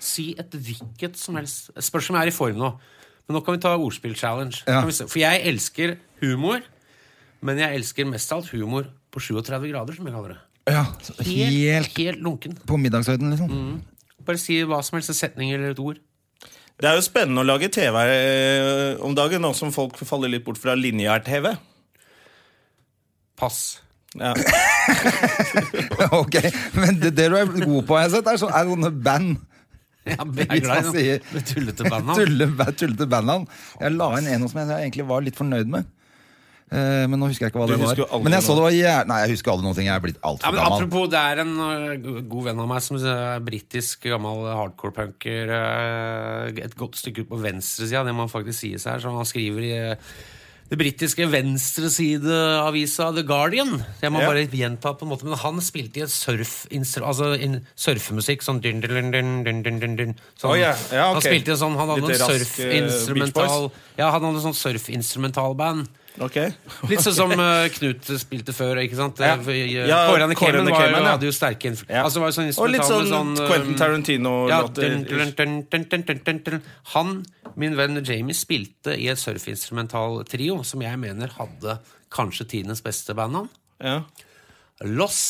Si 0.00 0.26
et 0.40 0.54
hvilket 0.56 1.18
som 1.20 1.36
helst. 1.36 1.68
Spørs 1.84 2.08
om 2.08 2.16
jeg 2.16 2.30
er 2.30 2.32
i 2.32 2.34
form 2.34 2.56
nå. 2.56 2.70
Men 3.28 3.36
nå 3.36 3.42
kan 3.44 3.58
vi 3.58 3.60
ta 3.62 3.74
ordspill-challenge. 3.76 4.62
Ja. 4.64 4.80
For 4.88 5.18
jeg 5.20 5.42
elsker 5.50 5.98
humor, 6.22 6.64
men 7.44 7.60
jeg 7.60 7.76
elsker 7.82 8.08
mest 8.08 8.32
av 8.32 8.40
alt 8.40 8.54
humor 8.54 8.88
på 9.12 9.20
37 9.20 9.68
grader, 9.68 9.98
som 9.98 10.08
jeg 10.08 10.16
kaller 10.16 10.32
det. 10.38 10.40
Ja, 10.70 10.84
Helt, 11.20 11.28
helt 11.28 11.98
helt 11.98 12.24
lunken. 12.24 12.56
på 12.64 12.78
middagshøyden, 12.80 13.32
liksom. 13.34 13.82
Bare 14.24 14.40
si 14.40 14.58
hva 14.68 14.80
som 14.86 14.96
helst, 14.96 15.12
en 15.12 15.18
setning 15.20 15.52
eller 15.52 15.74
et 15.74 15.82
ord. 15.82 16.00
Det 16.80 16.88
er 16.88 16.96
jo 16.96 17.04
spennende 17.04 17.42
å 17.42 17.48
lage 17.48 17.68
TV 17.72 17.96
eh, 18.00 19.00
om 19.04 19.12
dagen, 19.16 19.42
nå 19.44 19.52
som 19.56 19.72
folk 19.74 19.98
faller 20.00 20.32
litt 20.32 20.46
bort 20.46 20.60
fra 20.60 20.72
lineær-TV. 20.78 21.52
Pass. 23.40 23.60
Ja. 24.16 24.32
ok, 26.22 26.40
Men 26.80 26.96
det, 26.98 27.12
det 27.18 27.28
du 27.30 27.36
er 27.36 27.52
god 27.52 27.84
på, 27.86 27.98
har 28.00 28.08
sett, 28.12 28.26
er, 28.26 28.40
så, 28.40 28.48
er 28.48 28.72
sånne 28.72 28.90
band. 28.96 29.36
Ja, 30.08 30.24
jeg 30.24 30.46
er 30.48 30.62
glad 30.64 30.96
i 30.96 31.42
tullete 31.44 31.84
bandnavn. 31.84 32.16
Tulle, 32.16 32.68
tullete 32.80 33.06
bandnavn. 33.12 33.44
Jeg 33.76 33.96
la 33.98 34.08
inn 34.16 34.30
en 34.32 34.48
som 34.48 34.62
jeg 34.62 34.72
egentlig 34.72 35.06
var 35.12 35.26
litt 35.26 35.36
fornøyd 35.38 35.68
med. 35.70 35.90
Eh, 36.70 37.04
men 37.10 37.18
nå 37.18 37.26
husker 37.26 37.48
jeg 37.48 37.50
ikke 37.50 37.58
hva 37.64 37.66
Du 37.66 37.74
det 37.74 37.82
var. 37.82 38.20
Men 38.22 38.36
jeg 38.36 38.46
så 38.46 38.54
det 38.54 38.62
var 38.62 38.74
jæ... 38.74 38.94
Nei, 39.10 39.18
jeg 39.24 39.32
husker 39.34 39.50
aldri 39.50 39.66
noen 39.66 39.78
ting. 39.78 39.88
Jeg 39.90 39.98
er 39.98 40.04
blitt 40.04 40.20
altfor 40.22 40.54
ja, 40.54 40.60
gammel. 40.60 40.76
apropos, 40.76 41.08
det 41.10 41.22
er 41.32 41.42
en 41.42 41.54
øh, 41.66 42.18
god 42.30 42.44
venn 42.46 42.62
av 42.62 42.68
meg 42.70 42.84
som 42.86 43.00
er 43.00 43.46
britisk, 43.46 44.06
gammel 44.06 44.44
hardcore-punker. 44.54 45.54
øh, 45.56 46.60
et 46.62 46.76
godt 46.78 47.00
stykke 47.00 47.24
ut 47.24 47.32
på 47.32 47.40
venstresida, 47.42 48.04
det 48.06 48.14
må 48.14 48.28
faktisk 48.30 48.62
sies 48.62 48.86
her. 48.86 49.02
Så 49.02 49.10
han 49.10 49.26
skriver 49.26 49.66
i 49.66 49.72
øh, 49.80 50.12
det 50.70 50.78
britiske 50.78 51.26
venstresideavisa 51.32 53.08
The 53.16 53.24
Guardian. 53.26 53.82
Jeg 53.98 54.12
må 54.12 54.20
Ja. 54.20 54.28
bare 54.30 54.46
gjenta 54.46 54.92
på 54.94 55.02
en 55.02 55.10
måte, 55.10 55.26
men 55.26 55.34
han 55.36 55.58
spilte 55.60 55.98
i 55.98 56.02
et 56.06 56.10
surf, 56.14 56.66
altså 57.02 57.32
in, 57.34 57.66
surfemusikk. 57.74 58.46
Sånn 58.46 58.62
dun, 58.62 58.78
dun, 58.80 59.10
dun, 59.10 59.42
dun, 59.42 59.62
dun, 59.66 59.80
dun, 59.80 59.96
dun. 59.96 60.14
Sånn. 60.38 60.52
oh, 60.52 60.54
yeah. 60.54 60.78
Ja, 60.92 61.10
okay. 61.10 61.14
Han 61.18 61.26
spilte 61.26 61.50
i 61.50 61.54
en 61.56 61.62
sånn, 61.64 61.74
han 61.74 61.88
hadde 61.90 62.06
Litt 62.06 62.20
en 62.20 62.30
eh, 62.30 62.46
surfinstrumental 62.46 63.66
Beach 63.66 63.98
Ja, 63.98 64.12
han 64.14 64.22
hadde 64.22 64.36
en 64.38 64.46
sånn 64.46 64.60
surfinstrumentalband. 64.62 65.90
Ok. 66.18 66.36
Litt 66.90 67.02
sånn 67.04 67.14
som 67.14 67.32
uh, 67.38 67.68
Knut 67.76 68.08
spilte 68.20 68.54
før. 68.56 68.80
ikke 68.82 68.98
sant? 68.98 69.20
Ja. 69.22 69.36
Eh, 69.38 69.76
Ja, 69.88 70.00
Kårene 70.10 70.34
Cayman 70.36 70.70
var, 70.72 70.88
ja. 70.90 71.02
hadde 71.14 71.28
jo 71.28 71.34
sterke. 71.34 71.72
Ja. 71.86 72.02
Altså, 72.04 72.22
var 72.22 72.32
jo 72.32 72.38
sånn 72.40 72.50
Og 72.56 72.72
litt 72.72 72.86
sånn, 72.86 73.06
sånn 73.10 73.30
Quentin 73.38 73.76
eh, 73.76 73.78
Tarantino-låter. 73.78 74.88
ja, 74.88 74.96
dun, 74.98 75.04
dun, 75.06 75.62
dun, 75.70 75.86
dun, 75.90 76.04
dun, 76.08 76.24
dun, 76.26 76.42
dun. 76.48 76.66
Han, 76.96 77.14
min 77.60 77.78
venn 77.78 78.02
Jamie, 78.02 78.36
spilte 78.36 78.96
i 78.98 79.06
et 79.12 79.22
surfinstrumental 79.22 80.24
trio 80.28 80.60
som 80.66 80.82
jeg 80.84 80.98
mener 81.00 81.32
hadde 81.38 81.78
kanskje 82.12 82.48
tidenes 82.56 82.82
beste 82.84 83.14
bandnavn. 83.16 83.48
Ja. 83.80 84.02
Los 84.84 85.22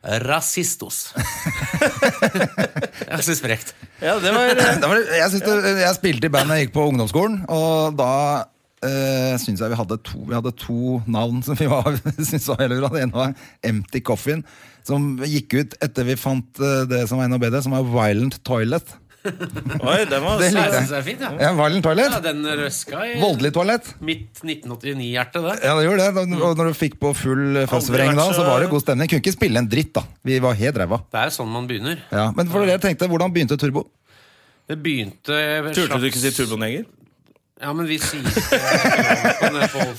Rasistos. 0.00 1.10
jeg 3.10 3.24
syns 3.26 3.42
frekt. 3.44 3.74
ja, 4.00 4.14
det 4.22 4.30
var 4.32 4.48
eh, 4.54 4.70
Det 4.80 4.88
var, 4.88 5.02
jeg, 5.04 5.28
synes 5.34 5.44
det, 5.44 5.74
jeg 5.82 5.96
spilte 5.98 6.30
i 6.30 6.32
band 6.32 6.48
da 6.48 6.56
jeg 6.56 6.68
gikk 6.68 6.76
på 6.78 6.86
ungdomsskolen, 6.88 7.42
og 7.52 7.98
da 7.98 8.12
uh, 8.84 9.34
syns 9.40 9.60
jeg 9.60 9.72
vi 9.72 9.78
hadde, 9.80 9.98
to, 10.06 10.22
vi 10.28 10.36
hadde 10.38 10.52
to 10.60 11.00
navn 11.10 11.42
som 11.46 11.58
vi 11.60 11.68
var, 11.70 11.98
syntes 12.18 12.48
var 12.52 12.62
veldig 12.64 12.80
bra. 12.82 12.92
Det 12.96 13.02
ene 13.06 13.16
var 13.20 13.34
Empty 13.72 14.00
Coffin, 14.06 14.44
som 14.86 15.12
gikk 15.26 15.58
ut 15.60 15.76
etter 15.84 16.08
vi 16.08 16.16
fant 16.20 16.62
uh, 16.64 16.82
det 16.90 17.04
som 17.10 17.20
var 17.20 17.28
enda 17.28 17.38
bedre, 17.42 17.62
som 17.64 17.76
var 17.76 17.86
Violent 17.88 18.40
Toilet. 18.46 18.96
Oi, 19.84 19.98
den 20.08 20.22
var 20.24 20.38
Det 20.40 20.46
Jeg 20.48 20.54
jeg. 20.56 20.70
synes 20.72 20.88
det 20.88 20.96
er 20.96 21.02
fint, 21.04 21.20
ja. 21.20 21.30
Ja, 21.42 21.48
Violent 21.58 21.84
Toilet. 21.84 22.06
ja 22.14 22.20
den 22.24 22.38
røska 22.62 23.02
i 23.04 23.18
Voldelig 23.20 23.50
toalett. 23.52 23.90
mitt 24.00 24.40
1989-hjerte, 24.40 25.42
det. 25.44 25.56
Ja, 25.66 25.74
det 25.76 25.82
gjorde 25.84 26.06
det. 26.06 26.14
Da- 26.16 26.38
Og 26.48 26.56
når 26.56 26.70
du 26.70 26.78
fikk 26.78 26.96
på 27.02 27.10
full 27.12 27.58
fastvreng 27.68 28.14
da, 28.16 28.24
så 28.32 28.46
var 28.48 28.64
det 28.64 28.70
god 28.72 28.80
stemning. 28.86 29.10
Kunne 29.12 29.20
ikke 29.20 29.34
spille 29.36 29.60
en 29.60 29.68
dritt, 29.68 29.92
da. 29.98 30.06
Vi 30.24 30.38
var 30.40 30.56
helt 30.56 30.80
ræva. 30.80 31.02
Det 31.12 31.20
er 31.20 31.28
jo 31.28 31.34
sånn 31.36 31.52
man 31.52 31.68
begynner. 31.68 32.00
Ja. 32.08 32.30
Men 32.32 32.48
for 32.48 32.64
dere 32.64 32.80
tenkte, 32.80 33.10
hvordan 33.12 33.34
begynte 33.36 33.60
Turbo? 33.60 33.84
Det 34.70 34.78
begynte 34.80 35.36
Turte 35.76 36.00
du 36.00 36.08
ikke 36.08 36.22
si 36.24 36.30
turboneger? 36.40 36.88
Ja, 37.60 37.72
men 37.76 37.84
vi 37.84 37.98
sier 38.00 38.24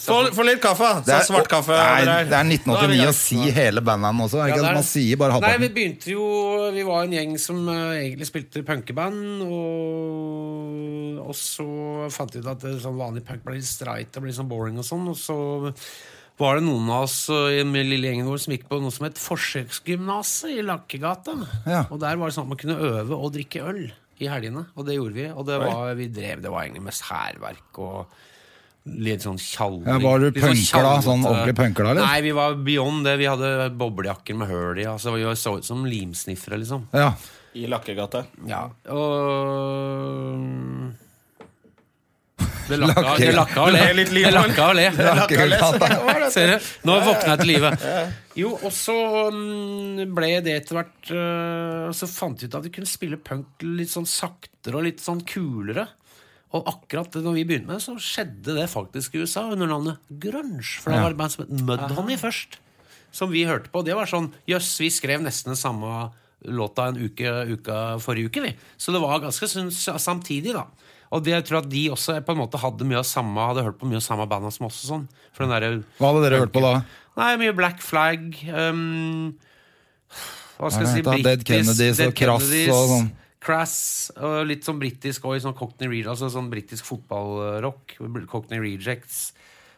Få 0.01 0.45
litt 0.47 0.61
kaffe! 0.63 0.81
da. 0.81 1.01
Det 1.05 1.13
er- 1.13 1.25
svart 1.27 1.49
kaffe 1.51 1.75
Nei, 1.77 2.23
det 2.25 2.33
er 2.33 2.47
1989 2.47 3.05
å 3.05 3.13
si 3.13 3.37
hele 3.53 3.83
bandnavnet 3.85 4.25
også. 4.25 4.39
Ja, 4.41 4.47
Ikke? 4.49 4.65
er 4.65 4.77
Man 4.79 4.87
sier 4.87 5.19
bare 5.21 5.39
Nei, 5.43 5.51
vi 5.61 5.69
begynte 5.75 6.09
jo 6.15 6.25
Vi 6.73 6.85
var 6.87 7.05
en 7.05 7.13
gjeng 7.13 7.35
som 7.41 7.61
eh, 7.69 7.99
egentlig 8.07 8.29
spilte 8.31 8.63
punkeband, 8.65 9.43
og, 9.45 11.19
og 11.27 11.35
så 11.37 11.67
fant 12.13 12.33
vi 12.33 12.41
ut 12.41 12.49
at 12.49 12.65
det, 12.65 12.73
sånn 12.81 12.97
vanlig 12.97 13.23
punk 13.27 13.45
ble 13.45 13.59
litt 13.59 13.69
streit 13.69 14.17
og 14.17 14.25
ble 14.25 14.33
sånn 14.35 14.49
boring 14.49 14.81
og 14.81 14.87
sånn, 14.87 15.05
og 15.11 15.17
så 15.19 15.37
var 16.41 16.57
det 16.57 16.65
noen 16.65 16.87
av 16.89 17.03
oss 17.05 17.27
eh, 17.29 17.59
i 17.59 17.61
den 17.61 17.73
lille 17.77 18.09
gjengen 18.09 18.29
vår 18.29 18.39
som 18.41 18.53
gikk 18.55 18.65
på 18.71 18.79
noe 18.81 18.93
som 18.95 19.05
het 19.05 19.19
Forsøksgymnaset 19.21 20.55
i 20.57 20.63
Lakkegata. 20.65 21.35
Ja. 21.69 21.83
Og 21.93 21.99
der 22.01 22.17
var 22.17 22.31
det 22.31 22.37
sånn 22.37 22.47
at 22.49 22.53
man 22.55 22.61
kunne 22.63 22.79
øve 22.81 23.13
og 23.19 23.35
drikke 23.35 23.61
øl 23.69 23.83
i 24.21 24.27
helgene, 24.29 24.67
og 24.77 24.85
det 24.87 24.95
gjorde 24.99 25.17
vi. 25.17 25.25
Og 25.33 25.45
det 25.47 25.57
var, 25.61 25.95
vi 25.97 26.07
drev, 26.13 26.43
det 26.43 26.51
var 26.53 26.65
egentlig 26.67 26.83
mest 26.85 27.07
hærverk 27.09 27.79
og 27.81 28.05
litt 29.01 29.21
sånn 29.21 29.37
tjalling. 29.37 29.85
Ja, 29.85 29.97
var 30.01 30.21
du 30.23 30.29
sånn 30.31 30.39
punker 30.41 30.85
da? 30.85 30.93
Sånn 31.05 31.21
tjallete- 31.21 31.31
ordentlig 31.31 31.55
punker 31.59 31.83
da, 31.85 31.91
eller? 31.91 32.05
Nei, 32.07 32.21
vi 32.25 32.31
var 32.37 32.55
beyond 32.65 33.05
det. 33.05 33.17
Vi 33.21 33.27
hadde 33.29 33.51
boblejakker 33.77 34.37
med 34.39 34.49
høl 34.49 34.79
i. 34.81 34.87
Altså, 34.89 35.13
vi 35.13 35.21
så 35.37 35.57
ut 35.57 35.65
som 35.67 35.83
limsniffere, 35.85 36.57
liksom. 36.61 36.87
Ja. 36.93 37.11
I 37.53 37.67
Lakkegata. 37.67 38.23
Ja, 38.47 38.63
og 38.89 40.39
Det 42.67 42.77
lakka, 42.79 43.15
det 43.19 43.31
lakka 43.35 43.63
å 43.65 43.71
le. 43.73 43.79
Det 43.81 44.05
Det 44.21 44.31
lakka 44.35 44.67
å 44.69 44.75
le. 44.77 44.87
Ser 46.33 46.53
du? 46.53 46.69
Nå 46.87 46.97
våkna 47.05 47.35
jeg 47.35 47.41
til 47.41 47.51
live. 47.51 47.71
Jo, 48.39 48.51
og 48.55 48.71
så 48.75 48.95
mm, 49.33 50.03
ble 50.15 50.29
det 50.45 50.53
etter 50.61 50.77
hvert 50.77 51.09
øh, 51.11 51.89
Så 51.95 52.07
fant 52.07 52.39
vi 52.39 52.47
ut 52.47 52.53
at 52.55 52.63
vi 52.63 52.71
kunne 52.77 52.87
spille 52.87 53.19
punk 53.19 53.65
litt 53.65 53.91
sånn 53.91 54.07
saktere 54.07 54.79
og 54.79 54.87
litt 54.87 55.03
sånn 55.03 55.23
kulere. 55.27 55.87
Og 56.55 56.67
akkurat 56.67 57.15
når 57.23 57.37
vi 57.37 57.45
begynte 57.47 57.69
med 57.69 57.79
det, 57.79 57.83
så 57.85 57.95
skjedde 57.99 58.55
det 58.57 58.67
faktisk 58.71 59.15
i 59.15 59.23
USA 59.23 59.45
under 59.51 59.69
navnet 59.71 60.01
grunge. 60.21 60.67
For 60.83 60.91
det 60.91 61.03
var 61.03 61.15
et 61.15 61.19
band 61.21 61.35
som 61.35 61.45
het 61.45 61.53
Mudhoney 61.67 62.19
først. 62.19 62.59
Som 63.15 63.31
vi 63.31 63.45
hørte 63.47 63.71
på. 63.71 63.83
Det 63.87 63.95
var 63.95 64.07
sånn 64.07 64.31
Jøss, 64.47 64.73
vi 64.79 64.91
skrev 64.91 65.23
nesten 65.23 65.51
den 65.53 65.59
samme 65.59 66.09
låta 66.45 66.87
en 66.89 66.97
uke, 66.97 67.33
uka 67.53 67.81
forrige 68.01 68.31
uke, 68.31 68.45
vi. 68.45 68.53
Så 68.77 68.93
det 68.93 69.01
var 69.03 69.21
ganske 69.23 69.47
synes, 69.49 69.83
samtidig, 70.01 70.55
da. 70.57 70.65
Og 71.11 71.23
det, 71.25 71.33
jeg 71.35 71.47
tror 71.47 71.59
at 71.59 71.69
de 71.71 71.83
også 71.91 72.15
på 72.23 72.33
en 72.33 72.39
måte 72.39 72.59
hadde 72.61 72.87
mye 72.87 73.01
av 73.01 73.07
samme 73.07 73.43
Hadde 73.49 73.65
hørt 73.65 73.79
på 73.81 73.87
mye 73.89 73.99
av 73.99 74.05
samme 74.05 74.23
banda 74.31 74.51
som 74.53 74.69
oss. 74.69 74.79
og 74.85 74.93
Sånn. 74.93 75.07
Der, 75.51 75.81
Hva 75.99 76.11
hadde 76.11 76.21
dere 76.23 76.43
hørt 76.45 76.53
på 76.55 76.63
da? 76.63 76.77
Nei, 77.19 77.31
mye 77.41 77.55
Black 77.55 77.81
Flag 77.83 78.29
um, 78.47 79.33
Hva 80.55 80.71
skal 80.71 80.85
jeg 80.85 80.93
si 80.93 81.01
heter? 81.01 81.25
Dead 81.25 81.43
Kennedys 81.47 81.99
og 82.05 82.15
Crass 82.15 82.47
og 82.71 82.93
sånn. 82.93 83.11
Crass, 83.41 83.75
og 84.21 84.43
litt 84.45 84.67
sånn 84.67 84.77
britisk 84.79 85.25
og 85.25 85.39
sånn 85.41 85.55
Cockney 85.57 85.89
Re 85.89 86.01
altså 86.13 86.29
sånn 86.29 86.51
britisk 86.51 86.85
fotballrock. 86.85 87.97
Cockney 88.29 88.61
Rejects. 88.61 89.31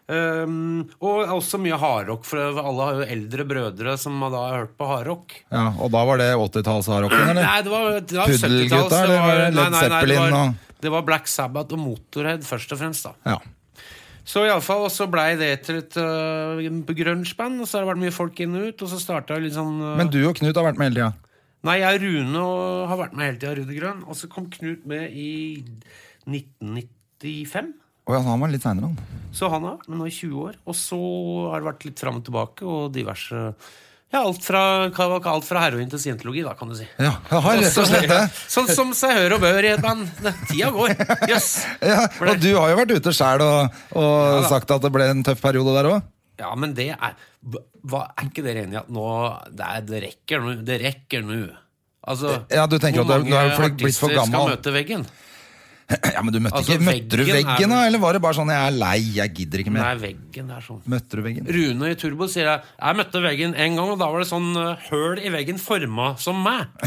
Um, 0.04 0.82
og 1.00 1.30
også 1.38 1.58
mye 1.64 1.78
hardrock, 1.80 2.26
for 2.28 2.60
alle 2.60 2.88
har 2.90 2.98
jo 3.00 3.06
eldre 3.16 3.46
brødre 3.48 3.94
som 4.02 4.18
da 4.20 4.32
har 4.36 4.58
hørt 4.66 4.76
på 4.80 4.88
hardrock. 4.90 5.36
Ja, 5.48 5.70
og 5.80 5.94
da 5.94 6.02
var 6.10 6.20
det 6.20 6.28
80-tallsharocken, 6.36 7.24
eller? 7.32 7.40
Nei, 7.40 7.62
det 7.64 7.72
var, 7.72 7.90
det 8.02 8.20
var 8.20 8.34
Puddelgutta, 8.34 8.82
70-talls, 8.84 9.10
det 9.14 9.18
var 9.24 9.32
nei, 9.32 9.48
Led 9.48 9.56
nei, 9.56 9.84
nei, 9.88 10.02
det 10.04 10.20
var, 10.20 10.38
og- 10.42 10.80
det 10.84 10.92
var 10.92 11.06
Black 11.08 11.30
Sabbath 11.32 11.76
og 11.78 11.80
Motorhead 11.80 12.44
først 12.44 12.76
og 12.76 12.82
fremst, 12.82 13.08
da. 13.08 13.36
Ja. 13.36 13.38
Så 14.28 14.44
iallfall, 14.48 14.86
og 14.88 14.92
så 14.92 15.08
blei 15.12 15.34
det 15.40 15.52
til 15.68 15.82
et 15.82 15.96
uh, 16.00 16.60
grunge-band, 16.96 17.64
og 17.64 17.68
så 17.68 17.80
har 17.80 17.86
det 17.86 17.92
vært 17.94 18.04
mye 18.04 18.16
folk 18.16 18.40
inn 18.44 18.56
og 18.60 18.70
ut, 18.72 18.84
og 18.84 18.92
så 18.92 19.00
starta 19.00 19.40
litt 19.40 19.56
sånn 19.56 19.80
uh, 19.84 19.96
Men 20.00 20.12
du 20.12 20.22
og 20.28 20.36
Knut 20.40 20.56
har 20.56 20.68
vært 20.68 20.80
med 20.80 20.92
hele 20.92 21.00
tida? 21.00 21.40
Nei, 21.64 21.78
jeg 21.80 21.96
og 21.96 22.04
Rune 22.04 22.44
og, 22.44 22.88
har 22.92 23.00
vært 23.00 23.16
med 23.16 23.28
hele 23.30 23.40
tida, 23.40 23.56
Rune 23.60 23.78
Grønn, 23.80 24.04
og 24.04 24.20
så 24.20 24.28
kom 24.32 24.50
Knut 24.52 24.84
med 24.88 25.16
i 25.16 25.64
1995. 26.28 27.72
Å 28.04 28.18
ja, 28.18 28.20
han 28.26 28.42
var 28.44 28.52
litt 28.52 28.66
seinere, 28.66 28.90
han. 28.92 29.22
Så 29.34 29.48
han 29.50 29.64
har 29.66 29.78
men 29.88 29.98
nå 30.02 30.06
i 30.10 30.12
20 30.14 30.42
år. 30.44 30.58
Og 30.70 30.76
så 30.78 30.98
har 31.54 31.62
det 31.64 31.70
vært 31.72 31.86
litt 31.88 32.02
fram 32.04 32.20
og 32.20 32.26
tilbake 32.28 32.66
og 32.68 32.92
diverse 32.94 33.40
Ja, 34.14 34.20
alt 34.28 34.44
fra, 34.46 34.60
alt 34.94 35.46
fra 35.48 35.62
heroin 35.64 35.90
til 35.90 35.98
scientologi, 36.04 36.44
da, 36.46 36.52
kan 36.54 36.70
du 36.70 36.76
si. 36.78 36.86
Ja, 37.02 37.16
jeg 37.32 37.40
har 37.48 37.56
rett 37.58 37.78
og 37.82 37.88
slett 37.90 38.06
det. 38.12 38.20
Sånn 38.56 38.68
som 38.70 38.92
seg 38.94 39.16
hør 39.18 39.38
og 39.40 39.42
bør 39.42 39.66
i 39.66 39.72
et 39.74 39.82
band. 39.82 40.06
Tida 40.52 40.70
går. 40.76 40.94
Jøss. 41.32 41.48
Ja, 41.82 42.04
og 42.22 42.36
du 42.44 42.50
har 42.60 42.70
jo 42.76 42.78
vært 42.84 42.94
ute 42.94 43.14
sjæl 43.18 43.42
og, 43.42 43.80
og 43.98 44.12
ja, 44.38 44.44
sagt 44.52 44.70
at 44.76 44.86
det 44.86 44.92
ble 44.94 45.08
en 45.16 45.24
tøff 45.26 45.42
periode 45.42 45.74
der 45.80 45.90
òg. 45.96 46.06
Ja, 46.44 46.52
men 46.60 46.76
det 46.78 46.92
er 46.94 47.18
hva, 47.46 48.04
Er 48.18 48.30
ikke 48.30 48.44
dere 48.46 48.64
enige 48.68 48.78
i 48.78 48.82
at 48.84 48.88
nå 48.94 49.08
det, 49.54 49.66
er, 49.66 49.82
det 49.90 50.00
rekker 50.06 50.42
nå? 50.46 50.54
Det 50.66 50.78
rekker 50.84 51.26
nå. 51.26 51.42
Altså, 52.06 52.36
Ja, 52.54 52.68
du 52.70 52.78
tenker 52.84 53.02
hvor 53.06 53.18
at 53.18 53.26
du 53.26 53.30
du 53.32 53.36
er 53.38 53.50
mange 53.50 53.58
for- 53.58 53.70
blitt 53.70 53.82
mange 53.82 53.90
artister 53.90 54.16
gammel. 54.18 54.34
skal 54.34 54.54
møte 54.58 54.74
veggen? 54.78 55.06
Ja, 56.16 56.22
men 56.22 56.34
du 56.34 56.40
møtte 56.44 56.60
Altså, 56.60 56.76
ikke 56.78 56.86
Møtte 56.88 57.20
du 57.20 57.24
veggen 57.28 57.74
da? 57.74 57.80
Eller 57.88 58.02
var 58.04 58.18
det 58.18 58.22
bare 58.24 58.38
sånn 58.38 58.52
'jeg 58.54 58.68
er 58.68 58.76
lei, 58.78 59.00
jeg 59.18 59.34
gidder 59.40 59.64
ikke 59.64 59.74
mer'? 59.74 59.86
Nei, 59.88 59.96
veggen 60.02 60.52
er 60.54 60.66
sånn. 60.66 60.82
Møtte 60.90 61.20
du 61.20 61.24
veggen? 61.26 61.50
Rune 61.58 61.92
i 61.92 61.98
Turbo 62.00 62.28
sier 62.32 62.50
jeg 62.50 62.62
Jeg 62.80 63.00
møtte 63.00 63.24
veggen 63.24 63.56
en 63.56 63.78
gang, 63.80 63.92
og 63.94 64.00
da 64.02 64.10
var 64.14 64.24
det 64.24 64.30
sånn 64.30 64.50
uh, 64.58 64.76
høl 64.90 65.22
i 65.22 65.32
veggen 65.34 65.60
forma 65.62 66.14
som 66.22 66.42
meg. 66.44 66.68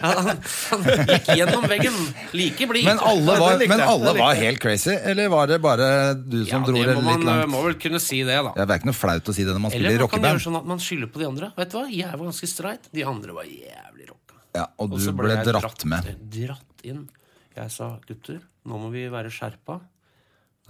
Han, 0.00 0.16
han, 0.30 0.38
han 0.40 0.84
gikk 1.10 1.26
gjennom 1.36 1.64
veggen 1.68 1.96
like 2.32 2.66
blid. 2.70 2.86
Men 2.86 3.00
men 3.70 3.80
alle 3.84 4.14
var 4.16 4.34
helt 4.38 4.60
crazy? 4.62 4.94
Eller 4.94 5.28
var 5.32 5.50
det 5.50 5.60
bare 5.62 6.14
du 6.14 6.40
ja, 6.42 6.50
som 6.54 6.64
dro 6.66 6.76
det 6.78 6.94
litt 6.94 7.04
man 7.04 7.24
langt? 7.26 7.50
må 7.52 7.62
vel 7.66 7.76
kunne 7.80 8.00
si 8.02 8.22
det, 8.26 8.38
da. 8.40 8.54
Ja, 8.56 8.64
det 8.64 8.74
er 8.74 8.82
ikke 8.82 8.90
noe 8.90 8.98
flaut 8.98 9.30
å 9.30 9.36
si 9.36 9.46
det 9.46 9.54
når 9.54 9.64
man 9.66 9.74
spiller 9.74 9.94
Eller 9.94 10.06
man 10.06 10.12
kan 10.14 10.28
gjøre 10.30 10.44
sånn 10.46 10.58
at 10.60 10.68
man 10.72 10.82
skylder 10.82 11.12
på 11.12 11.22
de 11.22 11.28
andre. 11.30 11.52
Vet 11.58 11.72
du 11.72 11.78
hva? 11.78 11.86
Jeg 12.00 12.10
var 12.10 12.26
ganske 12.30 12.50
streit. 12.50 12.90
De 12.94 13.06
andre 13.06 13.36
var 13.36 13.48
jævlig 13.48 14.10
rocka. 14.10 14.40
Ja, 14.56 14.66
og 14.80 14.94
du 14.94 15.00
så 15.02 15.14
ble 15.16 15.32
jeg 15.34 15.48
dratt 15.50 15.86
med. 15.90 16.12
Dratt 16.36 16.86
inn. 16.86 17.08
Jeg 17.56 17.72
sa 17.74 17.94
gutter, 18.06 18.42
nå 18.68 18.78
må 18.78 18.92
vi 18.92 19.08
være 19.10 19.32
skjerpa. 19.32 19.80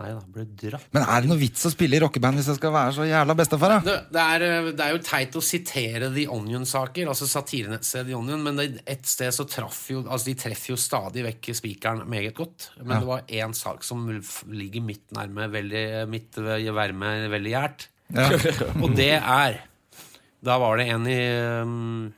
Nei 0.00 0.14
da, 0.16 0.20
ble 0.32 0.46
dratt. 0.56 0.86
Men 0.96 1.04
er 1.04 1.20
det 1.20 1.28
noe 1.28 1.40
vits 1.40 1.66
å 1.68 1.70
spille 1.72 1.98
i 1.98 2.00
rockeband 2.00 2.40
hvis 2.40 2.48
jeg 2.48 2.56
skal 2.56 2.72
være 2.72 2.92
så 2.96 3.04
jævla 3.04 3.34
bestefar? 3.36 3.74
Det, 3.84 3.96
det, 4.14 4.22
er, 4.22 4.44
eh, 4.46 4.68
det 4.72 4.84
er 4.84 4.94
jo 4.94 5.00
teit 5.04 5.36
å 5.36 5.42
sitere 5.44 6.08
The 6.14 6.24
Onion-saker, 6.32 7.10
altså 7.12 7.28
satirenettstedet 7.28 8.08
The 8.08 8.16
Onion, 8.16 8.40
men 8.46 8.56
det, 8.56 8.66
et 8.88 9.04
sted 9.08 9.34
så 9.36 9.44
traff 9.50 9.82
jo 9.92 10.00
Altså, 10.00 10.30
de 10.30 10.36
treffer 10.40 10.72
jo 10.72 10.78
stadig 10.80 11.24
vekk 11.26 11.50
spikeren 11.58 12.06
meget 12.08 12.32
godt. 12.38 12.70
Men 12.80 12.94
det 12.96 13.10
var 13.10 13.26
én 13.28 13.52
sak 13.56 13.84
som 13.84 14.06
ligger 14.08 14.86
mitt 14.86 15.04
nærme, 15.16 15.50
veldig, 15.52 15.84
mitt 16.10 16.40
verme 16.40 17.12
veldig 17.34 17.52
gjært. 17.52 17.90
Og 18.82 18.96
det 18.96 19.12
er 19.20 19.60
Da 20.42 20.56
var 20.58 20.80
det 20.80 20.88
en 20.90 21.04
i 21.06 21.20
um, 21.60 22.08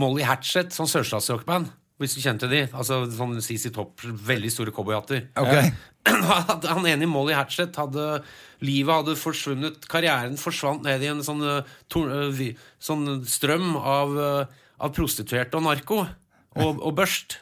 Molly 0.00 0.24
Hatchet, 0.26 0.72
sånn 0.74 0.88
sørstatsrockband. 0.90 1.68
Hvis 1.96 2.12
du 2.16 2.20
kjente 2.20 2.48
de. 2.50 2.66
Altså 2.76 3.04
sånn 3.08 3.38
CC 3.40 3.70
Topp, 3.72 4.02
veldig 4.04 4.50
store 4.52 4.74
cowboyhatter. 4.76 5.30
Ok. 5.40 5.72
Han 6.72 6.86
ene 6.86 7.06
i 7.06 7.08
Molly 7.10 7.34
Hatchett 7.36 7.78
hadde 7.80 8.20
Livet 8.64 8.92
hadde 8.92 9.16
forsvunnet, 9.20 9.88
karrieren 9.90 10.38
forsvant 10.40 10.84
ned 10.86 11.02
i 11.04 11.10
en 11.10 11.24
sånn, 11.24 11.42
eh, 11.44 11.74
eh, 12.00 12.52
sånn 12.80 13.08
strøm 13.28 13.74
av, 13.76 14.14
eh, 14.16 14.62
av 14.80 14.94
prostituerte 14.96 15.58
og 15.58 15.66
narko 15.66 15.98
og, 16.04 16.80
og 16.80 16.94
børst. 16.96 17.40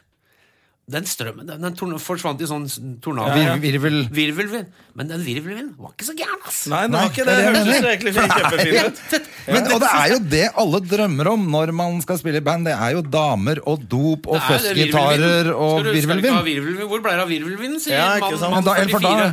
Den 0.85 1.07
strømmen 1.09 1.47
den, 1.49 1.63
den 1.65 1.93
forsvant 1.97 2.43
i 2.45 2.47
sånn 2.49 2.67
tornado. 3.01 3.39
Ja, 3.41 3.55
virvel. 3.57 4.03
Virvelvind. 4.13 4.67
Men 4.93 5.09
den 5.09 5.23
virvelvinden 5.25 5.71
var 5.81 5.95
ikke 5.95 6.09
så 6.11 6.13
gæren, 6.19 6.43
ass! 6.45 6.59
Nei, 6.69 6.83
det 6.93 6.99
var 6.99 7.09
ikke 7.09 7.25
det 7.25 7.37
det. 7.39 7.47
hørtes 7.47 7.89
egentlig 7.89 8.13
kjempefint 8.19 9.01
ut. 9.17 9.31
Men, 9.49 9.71
og 9.73 9.81
det 9.81 9.93
er 9.95 10.13
jo 10.13 10.19
det 10.35 10.43
alle 10.61 10.83
drømmer 10.93 11.33
om 11.33 11.49
når 11.57 11.73
man 11.81 11.97
skal 12.05 12.21
spille 12.21 12.43
i 12.43 12.45
band. 12.45 12.69
Det 12.69 12.77
er 12.77 12.99
jo 12.99 13.01
damer 13.17 13.63
og 13.65 13.89
dop 13.89 14.29
og 14.29 14.37
er 14.37 14.45
fuzzgitarer 14.51 15.51
og 15.57 15.89
virvelvind. 15.89 16.85
Hvor 16.85 17.01
ble 17.01 17.17
det 17.17 17.25
av 17.25 17.33
virvelvinden, 17.33 17.81
sier 17.81 17.97
Ja, 17.97 18.11
mann, 18.21 18.61
man, 18.61 18.69
44. 18.93 19.31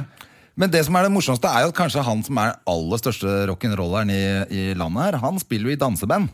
men 0.55 0.71
det 0.71 0.85
som 0.87 0.95
er 0.95 1.09
det 1.09 1.15
morsomste, 1.17 1.51
er 1.51 1.67
jo 1.67 1.75
at 1.75 1.81
kanskje 1.83 2.07
han 2.07 2.23
som 2.23 2.39
er 2.39 2.55
aller 2.63 3.03
største 3.03 3.41
rock'n'rolleren 3.51 4.15
i, 4.15 4.23
i 4.55 4.69
landet 4.79 5.09
her, 5.09 5.19
han 5.25 5.43
spiller 5.43 5.73
jo 5.73 5.75
i 5.75 5.83
danseband. 5.83 6.31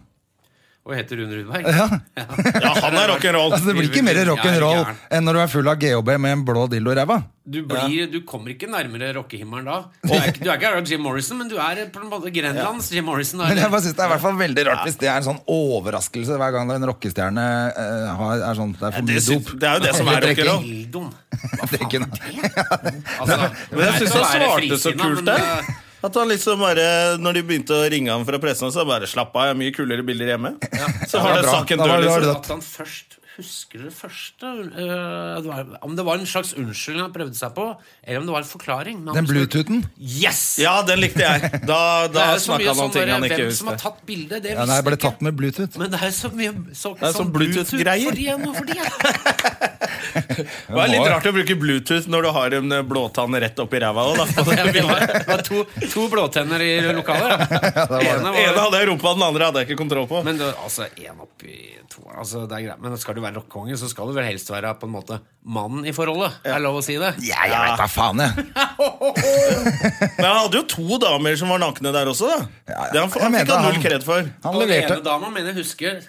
Og 0.88 0.93
heter 0.95 1.19
Rune 1.19 1.36
Rudberg. 1.41 1.65
Ja. 1.67 1.88
Ja, 2.63 2.69
han 2.80 2.95
er 2.95 3.10
rock'n'roll. 3.12 3.52
Altså, 3.54 3.67
det 3.67 3.73
blir 3.76 3.89
ikke 3.89 4.04
mer 4.08 4.17
rock'n'roll 4.30 4.86
enn 5.13 5.26
når 5.28 5.36
du 5.36 5.39
er 5.43 5.50
full 5.52 5.67
av 5.67 5.76
GHB 5.82 6.13
med 6.23 6.32
en 6.38 6.43
blå 6.47 6.63
dildo 6.71 6.93
i 6.93 6.95
ræva. 6.95 7.17
Du, 7.47 7.62
blir, 7.67 8.08
du 8.12 8.17
kommer 8.28 8.52
ikke 8.52 8.67
nærmere 8.71 9.13
rockehimmelen 9.15 9.67
da. 9.67 9.78
Du 10.04 10.12
er 10.15 10.30
ikke, 10.32 10.41
du 10.43 10.50
er 10.52 10.58
ikke 10.60 10.82
Jim 10.91 11.04
Morrison, 11.04 11.38
men 11.39 11.52
du 11.52 11.56
er 11.63 11.82
på 11.93 12.02
en 12.04 12.10
måte 12.12 12.32
Grenlands 12.36 12.89
Jim 12.91 13.08
Morrison. 13.08 13.43
Men 13.43 13.60
jeg 13.62 13.71
bare 13.71 13.84
synes 13.86 13.95
det 14.00 14.04
er 14.04 14.10
i 14.10 14.13
hvert 14.15 14.23
fall 14.26 14.39
veldig 14.41 14.65
rart 14.67 14.84
hvis 14.88 15.00
det 15.00 15.10
er 15.12 15.19
en 15.21 15.28
sånn 15.30 15.39
overraskelse 15.58 16.39
hver 16.41 16.56
gang 16.56 16.71
en 16.76 16.88
rockestjerne 16.91 17.47
uh, 17.78 18.23
er 18.38 18.60
sånn 18.60 18.76
Det 18.76 18.88
er 18.89 18.95
for 18.97 19.08
Det, 19.08 19.17
mye 19.17 19.26
dop. 19.28 19.52
det 19.63 19.69
er 19.71 19.80
jo 19.80 19.86
det 19.88 19.95
som 19.95 20.12
er 20.12 20.15
Hva 20.15 20.21
rock'n'roll. 20.28 20.63
Dildoen. 20.67 21.12
Det 21.32 21.82
er 21.82 21.89
det? 21.95 22.00
noe. 22.04 22.95
Altså, 23.19 23.52
Men 23.76 23.84
jeg 23.86 24.00
syns 24.02 24.15
han 24.15 24.32
svarte 24.32 24.82
så 24.88 24.95
kult 25.04 25.28
der. 25.28 25.76
At 26.03 26.13
han 26.13 26.29
liksom 26.29 26.60
bare, 26.62 27.17
Når 27.17 27.33
de 27.39 27.41
begynte 27.43 27.73
å 27.77 27.86
ringe 27.89 28.13
ham 28.13 28.25
fra 28.27 28.38
pressen, 28.41 28.71
så 28.73 28.86
bare 28.88 29.10
slapp 29.10 29.33
av. 29.36 29.47
Jeg 29.47 29.55
har 29.55 29.62
mye 29.62 29.75
kulere 29.75 30.05
bilder 30.05 30.33
hjemme. 30.36 30.53
Så 31.10 31.21
var 31.23 31.38
det, 31.39 31.45
det 31.47 31.53
saken 31.53 31.81
død, 31.81 31.88
det- 31.88 32.01
det 32.01 32.12
liksom. 32.17 32.36
At 32.36 32.51
han 32.53 32.62
først 32.62 33.17
Husker 33.38 33.83
det 33.86 33.91
første 33.93 34.49
uh, 34.49 35.38
det 35.38 35.45
var, 35.45 35.67
Om 35.86 35.93
det 35.95 36.05
var 36.07 36.17
en 36.17 36.25
slags 36.25 36.55
unnskyldning 36.57 37.03
han 37.03 37.13
prøvde 37.13 37.38
seg 37.38 37.53
på, 37.53 37.67
eller 38.01 38.23
om 38.23 38.25
det 38.25 38.33
var 38.33 38.41
en 38.41 38.49
forklaring? 38.49 39.03
men 39.05 39.13
Den 39.13 39.27
bluetoothen? 39.29 39.83
Yes! 40.01 40.57
Ja, 40.57 40.79
den 40.81 41.03
likte 41.03 41.21
jeg. 41.21 41.51
Da, 41.69 42.07
det 42.10 42.15
da 42.17 42.25
er 42.33 42.41
snakka 42.41 42.65
han 42.65 42.73
om 42.73 42.79
sånn 42.81 42.95
ting 42.95 43.13
han 43.13 43.27
ikke 43.29 43.39
Hvem 43.43 43.53
som 43.60 43.69
har 43.69 43.77
tatt 43.83 44.01
bildet, 44.10 44.41
det 44.41 44.55
Ja, 44.55 44.63
visste 44.63 44.73
nei, 44.73 44.79
jeg 44.81 44.97
ikke. 44.97 45.03
tatt 45.05 45.21
med 45.27 45.38
bluetooth. 45.38 45.77
Men 45.77 45.93
det 45.93 46.01
er 46.01 46.15
så 46.17 46.33
mye 46.33 46.55
så, 46.73 46.95
er 46.97 47.13
sånn 47.13 47.29
Bluetooth-greier. 47.36 48.10
For 48.10 48.17
det, 48.17 48.33
og 48.41 48.57
for 48.57 48.65
det. 48.73 49.73
Det 50.13 50.76
var 50.76 50.91
litt 50.91 51.08
rart 51.08 51.28
å 51.30 51.34
bruke 51.36 51.58
Bluetooth 51.60 52.10
når 52.12 52.28
du 52.28 52.30
har 52.38 52.58
en 52.60 52.76
blåtann 52.88 53.39
rett 53.43 53.60
oppi 53.63 53.82
ræva 53.84 54.06
òg, 54.12 54.20
da. 54.20 54.26
Det 54.78 54.84
var, 55.28 55.41
to, 55.46 55.63
to 55.91 56.08
blåtenner 56.12 56.62
i 56.63 56.72
lokalet. 56.91 57.48
Den 57.91 58.06
Ene 58.08 58.32
ene 58.32 58.34
var, 58.34 58.62
hadde 58.65 58.82
jeg 58.82 58.89
rumpa, 58.91 59.13
den 59.17 59.26
andre 59.28 59.50
hadde 59.50 59.63
jeg 59.63 59.70
ikke 59.70 59.82
kontroll 59.84 60.08
på. 60.10 60.22
men 60.26 60.39
det, 60.39 60.52
altså, 60.63 60.88
en 61.02 61.24
oppi 61.26 61.56
to 61.91 62.04
altså, 62.12 62.43
det 62.50 62.58
er 62.58 62.65
greit. 62.67 62.82
Men 62.84 62.98
skal 63.00 63.17
du 63.17 63.22
være 63.24 63.38
rockekonge, 63.39 63.78
så 63.80 63.89
skal 63.91 64.10
du 64.10 64.17
vel 64.17 64.28
helst 64.28 64.52
være 64.52 64.74
på 64.80 64.89
en 64.89 64.93
måte 64.93 65.20
mannen 65.48 65.88
i 65.88 65.93
forholdet. 65.96 66.39
Er 66.46 66.58
det 66.58 66.65
lov 66.65 66.80
å 66.82 66.84
si 66.86 66.98
det? 67.00 67.13
Ja, 67.26 67.46
jeg 67.48 67.63
vet 67.63 67.82
da 67.82 67.88
faen, 67.91 68.24
jeg. 68.24 68.48
Men 70.17 70.28
han 70.28 70.38
hadde 70.43 70.62
jo 70.62 70.65
to 70.76 71.00
damer 71.04 71.39
som 71.39 71.54
var 71.54 71.63
nakne 71.63 71.93
der 71.96 72.12
også, 72.12 72.30
da. 72.34 72.39
Ja, 72.67 72.78
ja. 72.78 72.91
Det 72.93 73.04
han, 73.04 73.15
han, 73.15 73.26
han 73.26 73.39
fikk 73.39 73.56
han 73.56 73.67
null 73.70 73.82
kred 73.88 74.08
for. 74.08 74.30
Han 74.46 74.60
Og 74.60 74.65
den 74.65 74.76
ene 74.82 75.02
dama 75.06 75.32
mener 75.34 75.54
jeg 75.54 75.62
husker 75.63 76.02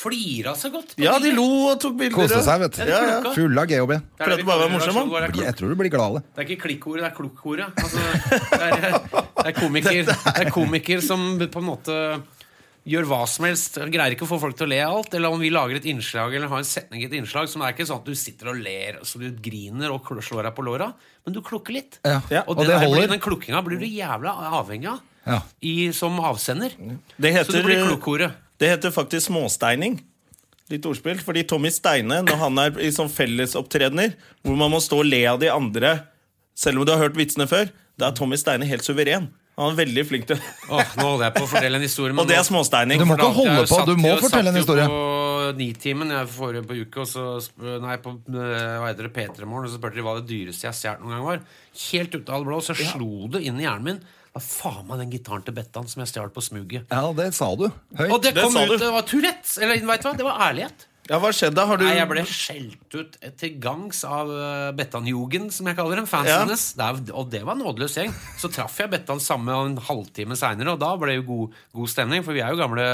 flira 0.00 0.54
så 0.56 0.70
godt. 0.72 0.94
Ja, 1.00 1.18
de 1.20 1.32
lo 1.36 1.46
og 1.70 1.80
tok 1.82 1.96
bilder. 2.00 2.16
Kosa 2.16 2.40
seg, 2.46 2.62
vet 2.64 2.78
du. 2.78 2.82
Ja, 2.88 3.00
ja. 3.10 3.34
Fulle 3.36 3.64
av 3.64 3.68
GHB. 3.70 3.94
Prøvde 4.20 4.46
bare 4.48 4.56
å 4.56 4.64
være 4.64 4.74
morsom, 4.74 5.40
Jeg 5.44 5.56
tror 5.58 5.72
du 5.74 5.78
blir 5.82 5.92
glad 5.92 6.06
av 6.06 6.18
det. 6.18 6.22
Det 6.34 6.42
er 6.44 6.48
ikke 6.48 6.62
klikkordet, 6.66 7.04
det 7.04 7.10
er 7.10 7.16
klokkordet. 7.18 7.70
Altså, 7.76 8.04
det, 8.50 8.60
er, 8.66 8.98
det, 9.04 9.46
er 9.50 9.56
komiker, 9.58 10.02
det 10.10 10.36
er 10.46 10.52
komiker 10.54 11.02
som 11.04 11.26
på 11.44 11.60
en 11.62 11.68
måte 11.68 11.98
gjør 12.88 13.06
hva 13.10 13.20
som 13.28 13.44
helst. 13.44 13.76
Greier 13.92 14.14
ikke 14.16 14.24
å 14.24 14.30
få 14.30 14.38
folk 14.40 14.56
til 14.56 14.66
å 14.68 14.70
le 14.72 14.80
av 14.86 14.96
alt. 15.02 15.14
Eller 15.18 15.36
om 15.36 15.42
vi 15.42 15.52
lager 15.52 15.76
et 15.80 15.88
innslag 15.92 16.34
eller 16.34 16.48
har 16.50 16.62
en 16.62 16.68
setning 16.68 17.04
i 17.04 17.08
et 17.10 17.16
innslag 17.20 17.50
som 17.52 17.62
er 17.64 17.74
ikke 17.74 17.86
sånn 17.88 18.00
at 18.00 18.08
du 18.08 18.16
sitter 18.16 18.52
og 18.54 18.60
ler 18.64 19.00
så 19.06 19.20
du 19.20 19.28
griner 19.44 19.92
og 19.94 20.08
slår 20.24 20.48
deg 20.48 20.56
på 20.56 20.64
låra, 20.66 20.90
men 21.26 21.36
du 21.36 21.42
klukker 21.44 21.76
litt. 21.76 22.00
Ja, 22.08 22.22
Og, 22.46 22.54
og 22.56 22.62
det 22.62 22.70
det 22.70 22.78
der 22.78 22.88
blir, 22.88 23.10
den 23.12 23.22
klukkinga 23.22 23.60
blir 23.66 23.80
du 23.82 23.88
jævla 23.88 24.36
avhengig 24.62 24.92
av 24.94 25.06
Ja. 25.28 25.42
i, 25.60 25.92
som 25.92 26.16
avsender. 26.24 26.72
Det 27.20 27.34
Så 27.44 27.52
det 27.52 27.66
blir 27.66 27.84
klokkordet. 27.84 28.32
Det 28.60 28.68
heter 28.74 28.92
faktisk 28.94 29.30
småsteining. 29.30 29.98
Litt 30.70 30.84
ordspill. 30.86 31.18
Fordi 31.24 31.42
Tommy 31.50 31.72
Steine, 31.74 32.20
når 32.26 32.38
han 32.44 32.58
er 32.62 32.76
i 32.84 32.92
sånn 32.94 33.10
fellesopptredener, 33.10 34.12
hvor 34.46 34.56
man 34.60 34.70
må 34.70 34.78
stå 34.84 35.00
og 35.02 35.08
le 35.08 35.24
av 35.32 35.40
de 35.42 35.48
andre, 35.50 35.96
selv 36.54 36.80
om 36.82 36.86
du 36.86 36.92
har 36.94 37.00
hørt 37.02 37.18
vitsene 37.18 37.48
før, 37.50 37.72
da 37.98 38.10
er 38.12 38.16
Tommy 38.18 38.38
Steine 38.40 38.68
helt 38.68 38.86
suveren. 38.86 39.30
Han 39.60 39.74
er 39.74 39.80
veldig 39.82 40.02
flink 40.08 40.22
til 40.30 40.38
Åh, 40.72 40.92
nå 40.96 41.04
holder 41.04 41.26
jeg 41.26 41.34
på 41.34 41.42
å 41.44 41.48
fortelle 41.50 41.76
en 41.76 41.82
historie. 41.84 42.14
men 42.14 42.22
Og 42.22 42.28
det 42.30 42.36
er 42.38 42.44
småsteining. 42.46 43.00
Du 43.02 43.04
må 43.04 43.16
ikke 43.18 43.32
holde 43.34 43.64
på, 43.68 43.80
du 43.90 43.96
må 44.00 44.14
jo- 44.14 44.20
fortelle 44.22 44.48
en 44.48 44.54
satt 44.56 44.62
historie. 44.62 44.84
jo 44.86 44.94
på 44.94 45.56
Nitimen 45.58 46.10
jeg 46.14 46.28
forrige 46.32 46.62
på 46.68 46.76
uke, 46.80 47.02
og 47.02 47.08
så 47.10 47.80
Nei, 47.82 47.96
på 48.00 48.14
eh, 48.30 48.78
hva 48.80 48.86
heter 48.88 49.08
det, 49.08 49.12
P3 49.16 49.44
Morgen, 49.44 49.66
og 49.66 49.72
så 49.74 49.80
spurte 49.80 49.98
de 49.98 50.04
hva 50.06 50.14
det 50.20 50.28
dyreste 50.30 50.64
jeg 50.64 50.70
har 50.70 50.78
stjålet 50.78 51.02
noen 51.04 51.16
gang 51.16 51.26
var. 51.26 51.42
Helt 51.90 52.14
ut 52.14 52.28
av 52.30 52.34
all 52.38 52.46
blå, 52.46 52.60
så 52.64 52.76
slo 52.78 53.28
det 53.34 53.42
inn 53.50 53.58
i 53.60 53.66
hjernen 53.66 53.84
min. 53.90 54.00
Faen 54.44 54.86
meg 54.88 54.98
den 55.04 55.10
gitaren 55.14 55.44
til 55.46 55.54
Bettan 55.56 55.88
som 55.90 56.00
jeg 56.04 56.08
stjal 56.12 56.30
på 56.34 56.42
smuget. 56.44 56.86
Ja, 56.90 57.12
det 57.16 57.30
sa 57.36 57.50
du. 57.56 57.68
Høyt. 57.96 58.10
Og 58.12 58.22
det 58.22 58.34
Det 58.34 58.42
kom 58.44 58.56
ut, 58.56 58.68
du. 58.68 58.78
det 58.78 58.92
var 58.94 59.02
Tourettes! 59.08 59.58
Eller 59.58 59.74
vet 59.86 60.02
du 60.02 60.08
hva, 60.08 60.16
det 60.16 60.24
var 60.26 60.40
ærlighet. 60.50 60.86
Ja, 61.10 61.18
hva 61.18 61.32
skjedde? 61.34 61.64
Har 61.66 61.76
du 61.80 61.82
Nei, 61.82 61.96
jeg 61.96 62.06
ble 62.06 62.22
skjelt 62.28 62.94
ut 62.94 63.16
til 63.40 63.54
gangs 63.58 64.04
av 64.06 64.28
uh, 64.30 64.70
Bettan-jugend, 64.78 65.50
som 65.50 65.66
jeg 65.66 65.74
kaller 65.74 65.96
dem. 65.98 66.06
Fansen 66.06 66.30
Ja. 66.30 66.44
hennes. 66.44 66.68
Det 66.78 66.84
er- 66.86 67.14
og 67.18 67.30
det 67.32 67.40
var 67.42 67.56
en 67.56 67.64
nådeløs 67.64 67.96
gjeng. 67.98 68.12
Så 68.38 68.50
traff 68.52 68.78
jeg 68.78 68.90
Bettan 68.92 69.18
samme 69.18 69.50
en 69.50 69.76
halvtime 69.76 70.36
seinere, 70.38 70.72
og 70.76 70.78
da 70.78 70.92
ble 70.96 71.10
det 71.10 71.16
jo 71.24 71.26
god, 71.32 71.56
god 71.74 71.88
stemning. 71.88 72.22
For 72.22 72.32
vi 72.32 72.40
er 72.44 72.50
jo 72.54 72.60
gamle 72.62 72.86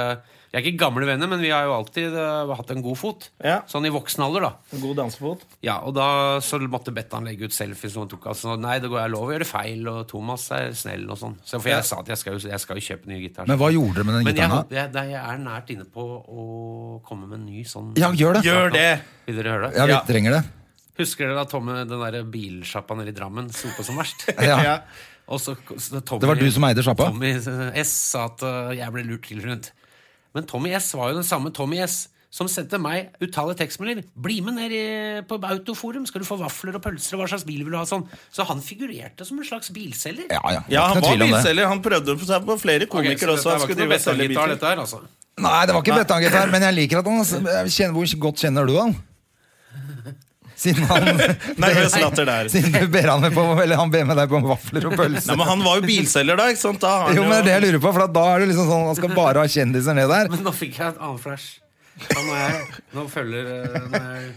Vi 0.57 0.63
er 0.63 0.71
ikke 0.71 0.81
gamle 0.87 1.05
venner, 1.05 1.29
men 1.29 1.43
vi 1.45 1.51
har 1.53 1.67
jo 1.69 1.75
alltid 1.77 2.15
uh, 2.17 2.49
hatt 2.57 2.71
en 2.73 2.79
god 2.81 2.97
fot. 2.97 3.27
Ja. 3.45 3.59
Sånn 3.69 3.85
i 3.85 3.91
voksen 3.93 4.23
alder, 4.25 4.47
da. 4.47 4.51
En 4.73 4.81
God 4.81 4.97
dansefot? 4.97 5.43
Ja, 5.67 5.75
Og 5.85 5.93
da 5.99 6.07
så 6.41 6.57
måtte 6.65 6.95
Bettan 6.97 7.29
legge 7.29 7.51
ut 7.51 7.53
selfies. 7.53 7.93
Og 7.99 8.07
han 8.07 8.13
tok 8.15 8.25
altså, 8.33 8.55
Nei, 8.57 8.79
det 8.81 8.89
går 8.89 9.03
jeg 9.03 9.13
lov 9.13 9.27
å 9.29 9.35
gjøre 9.35 9.49
feil, 9.51 9.83
og 9.93 10.07
Thomas 10.09 10.47
er 10.57 10.73
snill 10.73 11.05
og 11.13 11.21
sånn. 11.21 11.37
Så 11.45 11.61
for 11.61 11.75
jeg 11.75 11.85
sa 11.85 12.01
at 12.01 12.09
jeg 12.09 12.23
skal 12.23 12.39
jo, 12.39 12.41
jeg 12.49 12.63
skal 12.63 12.81
jo 12.81 12.85
kjøpe 12.89 13.11
ny 13.13 13.19
gitar. 13.21 13.51
Men 13.51 13.61
hva 13.61 13.69
gjorde 13.75 13.99
dere 13.99 14.09
med 14.09 14.17
den 14.17 14.25
Men 14.25 14.33
jeg, 14.33 14.39
gitaren? 14.41 14.57
håper- 14.57 14.79
jeg, 14.81 14.93
nei, 14.97 15.05
jeg 15.13 15.23
er 15.35 15.43
nært 15.45 15.75
inne 15.77 15.87
på 15.93 16.07
å 16.25 16.47
komme 17.05 17.29
med 17.29 17.43
en 17.43 17.47
ny 17.53 17.65
sånn? 17.69 17.93
Ja, 18.01 18.09
gjør 18.17 18.39
det. 18.39 18.47
Gjør 18.49 18.73
det! 18.73 18.89
Vil 19.29 19.43
dere 19.43 19.59
høre 19.59 19.69
det? 19.69 19.77
Ja, 19.77 19.91
vi 19.93 20.01
trenger 20.09 20.39
det. 20.39 20.43
Husker 20.97 21.29
dere 21.29 21.43
da 21.43 21.45
Tomme, 21.53 21.83
den 21.85 22.01
der 22.01 22.23
bilsjappa 22.33 22.97
nede 22.97 23.13
i 23.13 23.17
Drammen 23.21 23.53
sto 23.53 23.69
på 23.77 23.85
som 23.85 24.01
verst? 24.01 24.25
Ja. 24.41 24.81
Og 25.27 25.41
så, 25.43 25.57
så 25.83 26.01
Tommy, 26.07 26.23
Det 26.23 26.29
var 26.31 26.39
du 26.39 26.47
som 26.55 26.65
eide 26.69 26.85
sjappa? 26.87 27.11
Tommy 27.11 27.33
S 27.83 27.91
sa 28.15 28.29
at 28.31 28.45
uh, 28.47 28.71
jeg 28.73 28.95
ble 28.95 29.03
lurt 29.09 29.27
til 29.27 29.43
rundt. 29.43 29.73
Men 30.37 30.47
Tommy 30.49 30.75
S 30.77 30.93
var 30.99 31.11
jo 31.13 31.23
den 31.23 31.27
samme 31.27 31.53
Tommy 31.57 31.81
S 31.85 32.05
som 32.37 32.49
sendte 32.51 32.77
meg 32.83 33.15
uttale 33.23 33.55
tekstmeldinger. 33.57 34.05
'Bli 34.13 34.41
med 34.45 34.59
ned 34.59 34.73
i, 34.77 34.85
på 35.29 35.39
Autoforum, 35.41 36.05
skal 36.09 36.21
du 36.21 36.27
få 36.29 36.37
vafler 36.41 36.77
og 36.77 36.83
pølser, 36.85 37.17
og 37.17 37.23
hva 37.23 37.29
slags 37.33 37.47
bil 37.49 37.63
vil 37.65 37.73
du 37.73 37.79
ha?' 37.79 37.87
sånn. 37.89 38.05
Så 38.35 38.45
han 38.49 38.61
figurerte 38.61 39.25
som 39.25 39.41
en 39.41 39.47
slags 39.47 39.71
bilselger. 39.73 40.29
Ja, 40.35 40.43
ja. 40.53 40.63
Ja, 40.69 40.87
han 40.93 41.01
var 41.01 41.17
bilselger. 41.23 41.71
Han 41.71 41.81
prøvde 41.85 42.19
på 42.19 42.29
seg 42.29 42.45
på 42.45 42.59
flere 42.61 42.91
komikere 42.91 43.39
så 43.39 43.55
også. 43.55 43.55
Han 43.55 43.65
skulle 43.65 43.89
var 43.89 43.97
drive 43.97 43.97
ikke 43.97 43.97
noe 43.97 43.97
og 43.97 44.09
selge 44.11 44.29
biler. 44.35 44.55
dette 44.57 44.73
her, 44.73 44.83
altså. 44.85 45.01
Nei, 45.37 45.67
det 45.69 45.75
var 45.77 45.83
ikke 45.85 46.01
betonggitar, 46.03 46.53
men 46.53 46.65
jeg 46.65 46.77
liker 46.81 47.01
at 47.01 47.09
han 47.13 47.69
kjenner, 47.69 47.93
Hvor 47.97 48.19
godt 48.27 48.45
kjenner 48.45 48.69
du 48.69 48.77
han? 48.81 48.97
Siden 50.57 50.87
han 50.89 51.05
Nervøs 51.61 51.95
latter 52.01 52.25
der. 52.29 52.49
Siden 52.55 52.73
du 52.73 52.87
ber 52.93 53.11
han 53.13 53.21
med 53.21 53.35
på 53.37 53.43
Eller 53.61 53.77
han 53.77 53.91
ber 53.93 54.07
med 54.09 54.17
deg 54.17 54.31
på 54.33 54.41
vafler 54.47 54.87
og 54.89 54.95
pølse. 54.97 55.27
Nei, 55.29 55.37
men 55.37 55.51
Han 55.51 55.65
var 55.67 55.81
jo 55.83 55.85
bilselger 55.85 56.39
da, 56.41 56.47
ikke 56.53 56.63
sant? 56.63 56.81
Da 56.81 56.93
har 56.95 57.11
han 57.11 57.19
Jo, 57.21 57.27
men 57.29 57.35
det 57.35 57.39
er 57.41 57.47
det 57.47 57.55
jeg 57.57 57.65
lurer 57.67 57.83
på, 57.85 57.93
for 57.99 58.09
da 58.17 58.25
er 58.33 58.41
det 58.45 58.49
liksom 58.55 58.71
sånn 58.71 58.87
Han 58.89 58.97
skal 58.99 59.13
bare 59.19 59.43
ha 59.45 59.51
kjendiser 59.57 59.99
ned 59.99 60.09
der. 60.13 60.31
Men 60.33 60.43
nå 60.47 60.55
fikk 60.57 60.79
jeg 60.81 60.95
et 60.95 61.03
annet 61.05 61.23
flash. 61.27 61.59
Ja, 62.01 62.17
Nå, 62.21 62.33
er 62.37 62.49
jeg, 62.57 62.81
nå 62.97 63.05
følger 63.13 63.47
eh, 63.53 63.77
nå 63.89 64.01
er, 64.01 64.17
jeg, 64.21 64.33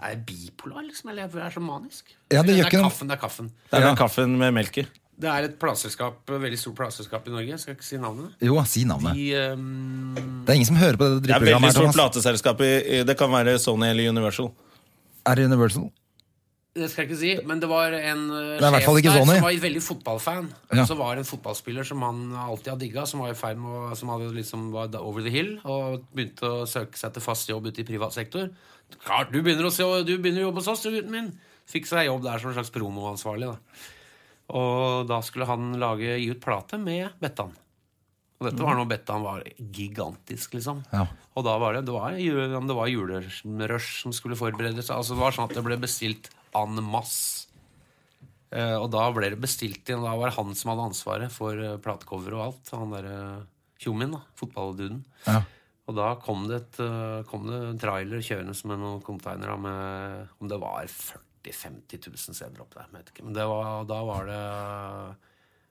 er 0.00 0.14
jeg 0.14 0.22
bipolar, 0.28 0.82
liksom? 0.88 1.12
Eller 1.12 1.26
jeg 1.28 1.44
er 1.46 1.54
så 1.54 1.62
manisk? 1.64 2.10
Ja, 2.32 2.42
det 2.44 2.56
gjør 2.58 2.68
er 2.70 2.74
kaffen, 2.88 3.08
det 3.12 3.16
er 3.16 3.22
kaffen. 3.22 3.52
Det 3.68 3.78
er 3.78 3.84
Ja. 3.84 3.92
den 3.92 4.00
kaffen 4.00 4.34
med 4.40 4.52
melk 4.56 4.80
i. 4.82 4.86
Det 5.20 5.28
er 5.28 5.46
et 5.50 5.56
plateselskap, 5.60 6.22
veldig 6.32 6.56
stort 6.56 6.78
plateselskap 6.78 7.26
i 7.28 7.32
Norge. 7.34 7.50
Jeg 7.52 7.60
skal 7.60 7.74
ikke 7.76 7.84
si 7.84 7.98
navnet. 8.00 8.32
Jo, 8.40 8.56
si 8.64 8.86
navnet. 8.88 9.18
De, 9.20 9.26
um... 9.52 10.14
Det 10.46 10.54
er 10.54 10.56
ingen 10.62 10.68
som 10.70 10.78
hører 10.80 10.96
på 10.96 11.08
det 11.18 11.26
Det 11.28 11.34
er 11.36 11.44
veldig 11.44 11.72
stort 11.76 11.92
plateselskap. 11.98 12.62
i- 12.64 13.02
Det 13.04 13.16
kan 13.20 13.28
være 13.32 13.58
Sony 13.60 13.90
eller 13.92 14.08
Universal. 14.14 14.48
Er 15.28 15.38
det 15.38 15.48
Universal? 15.50 15.90
Det 16.70 16.86
skal 16.86 17.02
jeg 17.02 17.10
ikke 17.10 17.18
si, 17.18 17.30
men 17.50 17.58
det 17.58 17.66
var 17.66 17.90
en 17.98 18.20
sjef 18.30 18.60
Det 18.62 18.82
fall 18.84 18.98
ikke 19.00 19.10
der 19.10 19.16
sånn, 19.18 19.30
som 19.32 19.42
var 19.42 19.56
veldig 19.64 19.80
fotballfan. 19.82 20.50
Ja. 20.70 20.84
Så 20.86 20.94
var 21.00 21.16
det 21.18 21.24
en 21.24 21.28
fotballspiller 21.28 21.86
som 21.88 22.04
han 22.06 22.20
alltid 22.38 22.70
har 22.70 22.78
digga, 22.78 23.06
som 23.10 23.24
var 23.24 23.32
i 23.32 23.38
ferd 23.38 23.58
med 23.58 23.72
å, 23.74 23.80
som 23.98 24.12
hadde 24.14 24.28
liksom 24.36 24.68
var 24.74 24.94
over 25.00 25.26
the 25.26 25.32
hill 25.34 25.56
og 25.64 26.04
begynte 26.14 26.46
å 26.46 26.68
søke 26.70 27.00
seg 27.00 27.16
til 27.16 27.24
fast 27.24 27.50
jobb 27.50 27.66
ute 27.66 27.82
i 27.82 27.88
privat 27.88 28.14
sektor. 28.14 28.52
Klart, 29.02 29.34
du 29.34 29.40
begynner 29.42 29.66
å, 29.66 29.72
se, 29.74 29.86
du 30.06 30.14
begynner 30.22 30.44
å 30.44 30.48
jobbe 30.48 30.62
hos 30.62 30.70
oss, 30.70 30.86
du, 30.86 30.94
gutten 30.94 31.16
min. 31.16 31.32
Fikk 31.70 31.90
seg 31.90 32.06
jobb 32.06 32.22
der 32.22 32.38
som 32.38 32.52
en 32.52 32.56
slags 32.60 32.72
promoansvarlig. 32.74 33.50
Da. 33.50 33.90
Og 34.60 35.10
da 35.10 35.20
skulle 35.26 35.50
han 35.50 35.74
lage, 35.82 36.16
gi 36.22 36.30
ut 36.30 36.42
plate 36.42 36.78
med 36.78 37.18
Bettan. 37.22 37.50
Og 38.40 38.48
dette 38.48 38.64
var 38.64 38.78
når 38.78 38.88
Bettan 38.88 39.20
var 39.20 39.42
gigantisk, 39.60 40.54
liksom. 40.56 40.80
Ja. 40.94 41.04
Og 41.36 41.44
da 41.44 41.58
var 41.60 41.76
det, 41.76 41.84
det 41.84 41.92
var, 41.92 42.16
det 42.16 42.76
var 42.78 42.88
julerush 42.88 44.00
som 44.00 44.14
skulle 44.16 44.38
forberedes. 44.40 44.88
Altså 44.88 45.12
det 45.12 45.20
var 45.20 45.36
sånn 45.36 45.50
at 45.50 45.56
det 45.58 45.64
ble 45.66 45.76
bestilt 45.82 46.30
en 46.56 46.80
masse. 46.80 47.50
Eh, 48.50 48.76
og 48.80 48.88
da 48.90 49.04
ble 49.14 49.28
det 49.34 49.42
bestilt 49.42 49.84
inn. 49.92 50.02
Da 50.02 50.16
var 50.16 50.30
det 50.30 50.38
han 50.38 50.56
som 50.56 50.72
hadde 50.72 50.88
ansvaret 50.88 51.34
for 51.34 51.60
uh, 51.60 51.76
platecover 51.84 52.38
og 52.38 52.44
alt. 52.48 52.72
Han 52.80 52.96
derre 52.96 53.16
tjommien, 53.80 54.16
da. 54.16 54.24
Fotballduden. 54.40 55.04
Ja. 55.28 55.42
Og 55.90 55.98
da 55.98 56.10
kom 56.24 56.48
det, 56.48 56.62
et, 56.64 56.80
uh, 56.80 57.20
kom 57.28 57.44
det 57.50 57.60
en 57.68 57.80
trailer 57.82 58.24
kjørende 58.24 58.56
med 58.72 58.80
noen 58.82 59.04
containere 59.04 59.56
med 59.60 60.36
Om 60.40 60.50
det 60.50 60.60
var 60.62 60.88
40 60.88 61.26
000-50 61.44 62.08
000 62.08 62.36
sedler 62.36 62.64
opp 62.64 62.74
der. 62.74 62.88
jeg 62.88 62.96
Vet 62.98 63.12
ikke. 63.12 63.26
Men 63.28 63.36
det 63.36 63.46
var, 63.52 63.84
da 63.88 64.00
var 64.08 64.32
det 64.32 64.44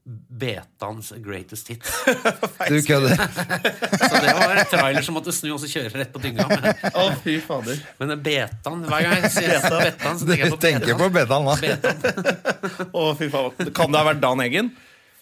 Betans 0.10 1.12
greatest 1.22 1.68
hit. 1.68 1.84
Du 2.70 2.82
kødder. 2.82 3.16
Så 4.10 4.22
det 4.24 4.34
var 4.34 4.56
en 4.56 4.66
trailer 4.72 5.06
som 5.06 5.16
måtte 5.18 5.34
snu 5.36 5.52
og 5.54 5.60
så 5.62 5.70
kjøre 5.70 5.92
rett 6.02 6.12
på 6.14 6.22
dynga. 6.24 6.48
Men, 6.50 6.68
oh, 6.98 7.14
fy 7.24 7.38
fader. 7.44 7.78
men 8.02 8.16
Betan 8.26 8.84
Hver 8.90 9.06
gang 9.06 9.24
jeg 9.24 9.32
sier 9.36 9.66
Betan, 9.70 10.18
så 10.20 10.28
tenker 10.28 10.46
jeg 10.46 10.54
på 10.54 10.60
tenker 10.64 11.00
på 11.00 11.10
Betan. 11.14 11.50
betan. 11.62 12.90
oh, 12.94 13.12
fy 13.18 13.30
faen. 13.30 13.72
Kan 13.76 13.94
det 13.94 14.02
ha 14.02 14.08
vært 14.10 14.24
Dan 14.24 14.42
Eggen? 14.46 14.74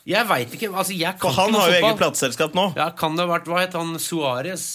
Jeg 0.08 0.24
veit 0.30 0.56
ikke. 0.56 0.72
altså 0.72 0.96
jeg 0.96 1.20
kan 1.20 1.28
For 1.28 1.36
han 1.36 1.52
ikke 1.52 1.60
har 1.60 1.70
jo 1.74 1.80
eget 1.82 2.02
plateselskap 2.02 2.56
nå. 2.56 2.70
Ja, 2.80 2.90
kan 2.96 3.20
det 3.20 3.26
ha 3.26 3.34
vært, 3.34 3.52
Hva 3.52 3.60
het 3.66 3.76
han? 3.76 3.96
Suárez? 4.00 4.68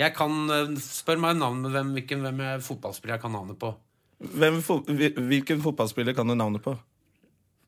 Jeg 0.00 0.16
kan 0.18 0.50
eh, 0.50 0.74
Spør 0.82 1.20
meg 1.22 1.38
navnet 1.38 1.70
hvem, 1.70 1.94
hvilken, 1.94 2.26
hvem 2.26 2.42
jeg 2.42 2.64
fotballspiller 2.66 3.14
jeg 3.14 3.22
kan 3.22 3.36
navnet 3.36 3.60
på. 3.60 3.70
Hvem, 4.34 4.58
hvilken 5.30 5.62
fotballspiller 5.62 6.16
kan 6.16 6.26
du 6.26 6.34
navnet 6.34 6.64
på? 6.64 6.74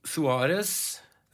Suárez. 0.07 0.73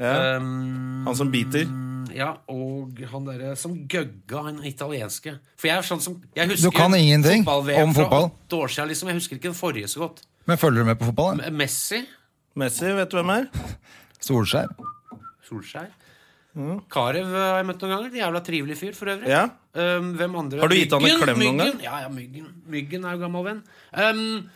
Ja. 0.03 0.37
ehm, 0.37 1.05
Han 1.07 1.17
som 1.19 1.31
biter? 1.33 1.67
ja, 2.13 2.33
og 2.53 2.99
han 3.13 3.25
derre 3.25 3.55
som 3.57 3.77
gøgga 3.89 4.43
han 4.49 4.59
italienske. 4.69 5.37
For 5.57 5.71
jeg 5.71 5.79
er 5.79 5.87
sånn 5.87 6.03
som 6.03 6.19
Jeg 6.37 6.51
husker 6.51 6.71
Du 6.71 6.77
kan 6.77 6.95
ingenting 6.95 7.47
om 7.49 7.95
fotball? 7.95 8.31
Fra 8.51 8.59
år 8.59 8.69
siden, 8.75 8.89
liksom. 8.93 9.09
Jeg 9.09 9.17
husker 9.21 9.37
ikke 9.39 9.49
den 9.51 9.57
forrige 9.59 9.89
så 9.89 10.05
godt. 10.05 10.23
Men 10.47 10.59
følger 10.59 10.83
du 10.83 10.91
med 10.91 10.99
på 10.99 11.09
fotball? 11.09 11.39
da? 11.39 11.51
Messi. 11.51 12.03
Messi, 12.59 12.93
vet 12.93 13.11
du 13.11 13.17
hvem 13.17 13.31
er? 13.39 13.47
Solskjær? 14.27 14.69
Solskjær. 15.49 15.91
Karev 16.93 17.31
eh, 17.33 17.39
har 17.49 17.61
jeg 17.63 17.67
møtt 17.71 17.85
noen 17.85 17.93
ganger. 17.95 18.17
Jævla 18.19 18.43
trivelig 18.45 18.77
fyr, 18.77 18.97
for 18.97 19.09
øvrig. 19.15 19.31
Ja. 19.33 19.47
Um, 19.73 20.11
hvem 20.19 20.35
andre? 20.37 20.61
Har 20.61 20.69
du 20.69 20.77
gitt 20.77 20.93
han 20.93 21.07
en 21.09 21.23
klem 21.23 21.39
noen 21.41 21.63
gang? 21.63 21.79
Ja, 21.81 22.03
ja, 22.05 22.11
Myggen. 22.13 22.51
Myggen 22.69 23.07
er 23.09 23.17
jo 23.17 23.23
gammel 23.23 23.47
venn. 23.47 23.63
Um, 23.97 24.51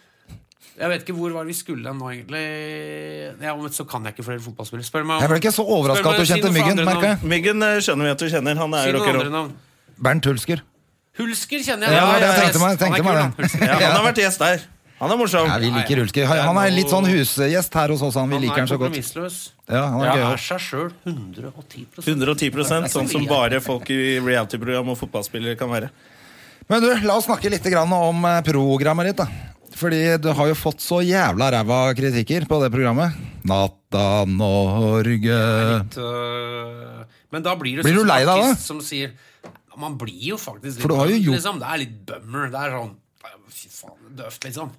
jeg 0.76 0.88
vet 0.92 1.04
ikke 1.06 1.14
hvor 1.16 1.32
var 1.32 1.46
vi 1.48 1.54
skulle 1.56 1.92
nå, 1.96 2.08
egentlig. 2.12 2.42
Ja, 3.40 3.54
men 3.56 3.72
så 3.72 3.86
kan 3.88 4.04
jeg 4.04 4.16
ikke 4.16 4.26
flere 4.26 4.42
fotballspillere. 4.44 4.84
Spør 4.88 5.06
meg 5.08 5.16
om 5.18 5.24
Jeg 5.24 5.30
ble 5.32 5.38
ikke 5.40 5.52
så 5.56 5.64
overraska 5.64 6.12
at 6.12 6.20
du 6.20 6.28
kjente 6.28 6.52
Myggen, 6.52 6.82
merker 6.84 7.08
jeg. 7.14 7.18
Myggen 7.32 7.62
eh, 7.64 7.78
skjønner 7.84 8.08
vi 8.10 8.14
at 8.16 8.24
du 8.24 8.28
kjenner. 8.32 8.60
Han 8.60 8.74
er 8.76 8.88
jo 8.90 8.96
noen 8.98 9.02
andre 9.02 9.12
rock'n'roll. 9.16 9.34
navn. 9.36 9.52
Bernt 10.08 10.28
Hulsker. 10.28 10.62
Hulsker 11.16 11.62
kjenner 11.64 11.88
jeg. 11.88 11.96
Ja, 11.96 12.04
det 12.04 12.08
var 12.12 12.20
det 12.20 12.28
jeg 12.28 12.40
tenkte 12.44 12.60
meg- 12.60 12.72
er 12.74 12.80
tenkte 12.84 13.02
kul, 13.02 13.12
meg 13.12 13.36
det. 13.36 13.60
Ja, 13.66 13.76
han 13.80 13.96
har 13.96 14.04
vært 14.10 14.20
gjest 14.26 14.42
der. 14.44 14.66
Han 14.96 15.12
er 15.12 15.18
morsom. 15.20 15.48
Ja, 15.48 15.56
vi 15.60 15.70
liker 15.72 16.00
Hulsker. 16.00 16.30
Han 16.40 16.56
er 16.60 16.70
litt 16.72 16.92
sånn 16.92 17.04
husgjest 17.08 17.74
her 17.80 17.92
hos 17.92 18.02
oss. 18.04 18.14
Han, 18.16 18.28
vi 18.28 18.36
Han 18.36 18.44
liker 18.46 18.56
er 18.56 18.64
han 18.64 18.68
så 18.70 18.78
godt. 18.80 18.92
kompromissløs. 18.92 19.38
Ja, 19.68 19.82
han 19.92 20.00
er 20.00 20.06
Ja, 20.06 20.14
gøy 20.16 20.32
er 20.32 20.40
seg 20.44 20.60
sjøl 20.64 20.92
110 21.04 21.86
110 22.04 22.88
sånn 22.92 23.08
som 23.08 23.26
bare 23.28 23.60
folk 23.60 23.90
i 23.92 24.18
reality-program 24.20 24.88
og 24.92 25.00
fotballspillere 25.00 25.56
kan 25.58 25.68
være. 25.72 25.90
Men 26.68 26.82
du, 26.82 26.88
la 27.06 27.16
oss 27.16 27.28
snakke 27.28 27.50
litt 27.52 27.64
grann 27.70 27.92
om 27.92 28.24
eh, 28.24 28.40
programmet 28.46 29.10
ditt, 29.12 29.20
da. 29.20 29.26
Fordi 29.76 29.98
du 30.24 30.30
har 30.32 30.48
jo 30.48 30.54
fått 30.56 30.80
så 30.80 31.02
jævla 31.04 31.50
ræva 31.52 31.80
kritikker 31.98 32.46
på 32.48 32.60
det 32.62 32.70
programmet. 32.72 33.16
Natta 33.46 34.24
Norge 34.26 35.36
Øh, 35.96 37.04
Men 37.32 37.42
da 37.44 37.54
blir 37.60 37.82
Blir 37.84 37.94
du 38.00 38.04
lei 38.08 38.22
deg 38.24 38.40
da? 38.40 38.54
som 38.58 38.80
sier 38.80 39.12
Man 39.76 39.98
blir 40.00 40.30
jo 40.32 40.38
faktisk 40.40 40.78
litt 40.78 40.82
For 40.86 40.88
du 40.88 40.96
har 40.96 41.06
jo 41.10 41.18
bummer, 41.18 41.26
gjort- 41.26 41.36
liksom. 41.36 41.58
Det 41.60 41.68
er 41.68 41.78
litt 41.84 41.98
bummer. 42.08 42.48
Det 42.50 42.60
er 42.64 42.70
sånn 42.78 42.94
Fy 43.56 43.68
faen, 43.72 44.16
døvt, 44.16 44.44
liksom. 44.48 44.70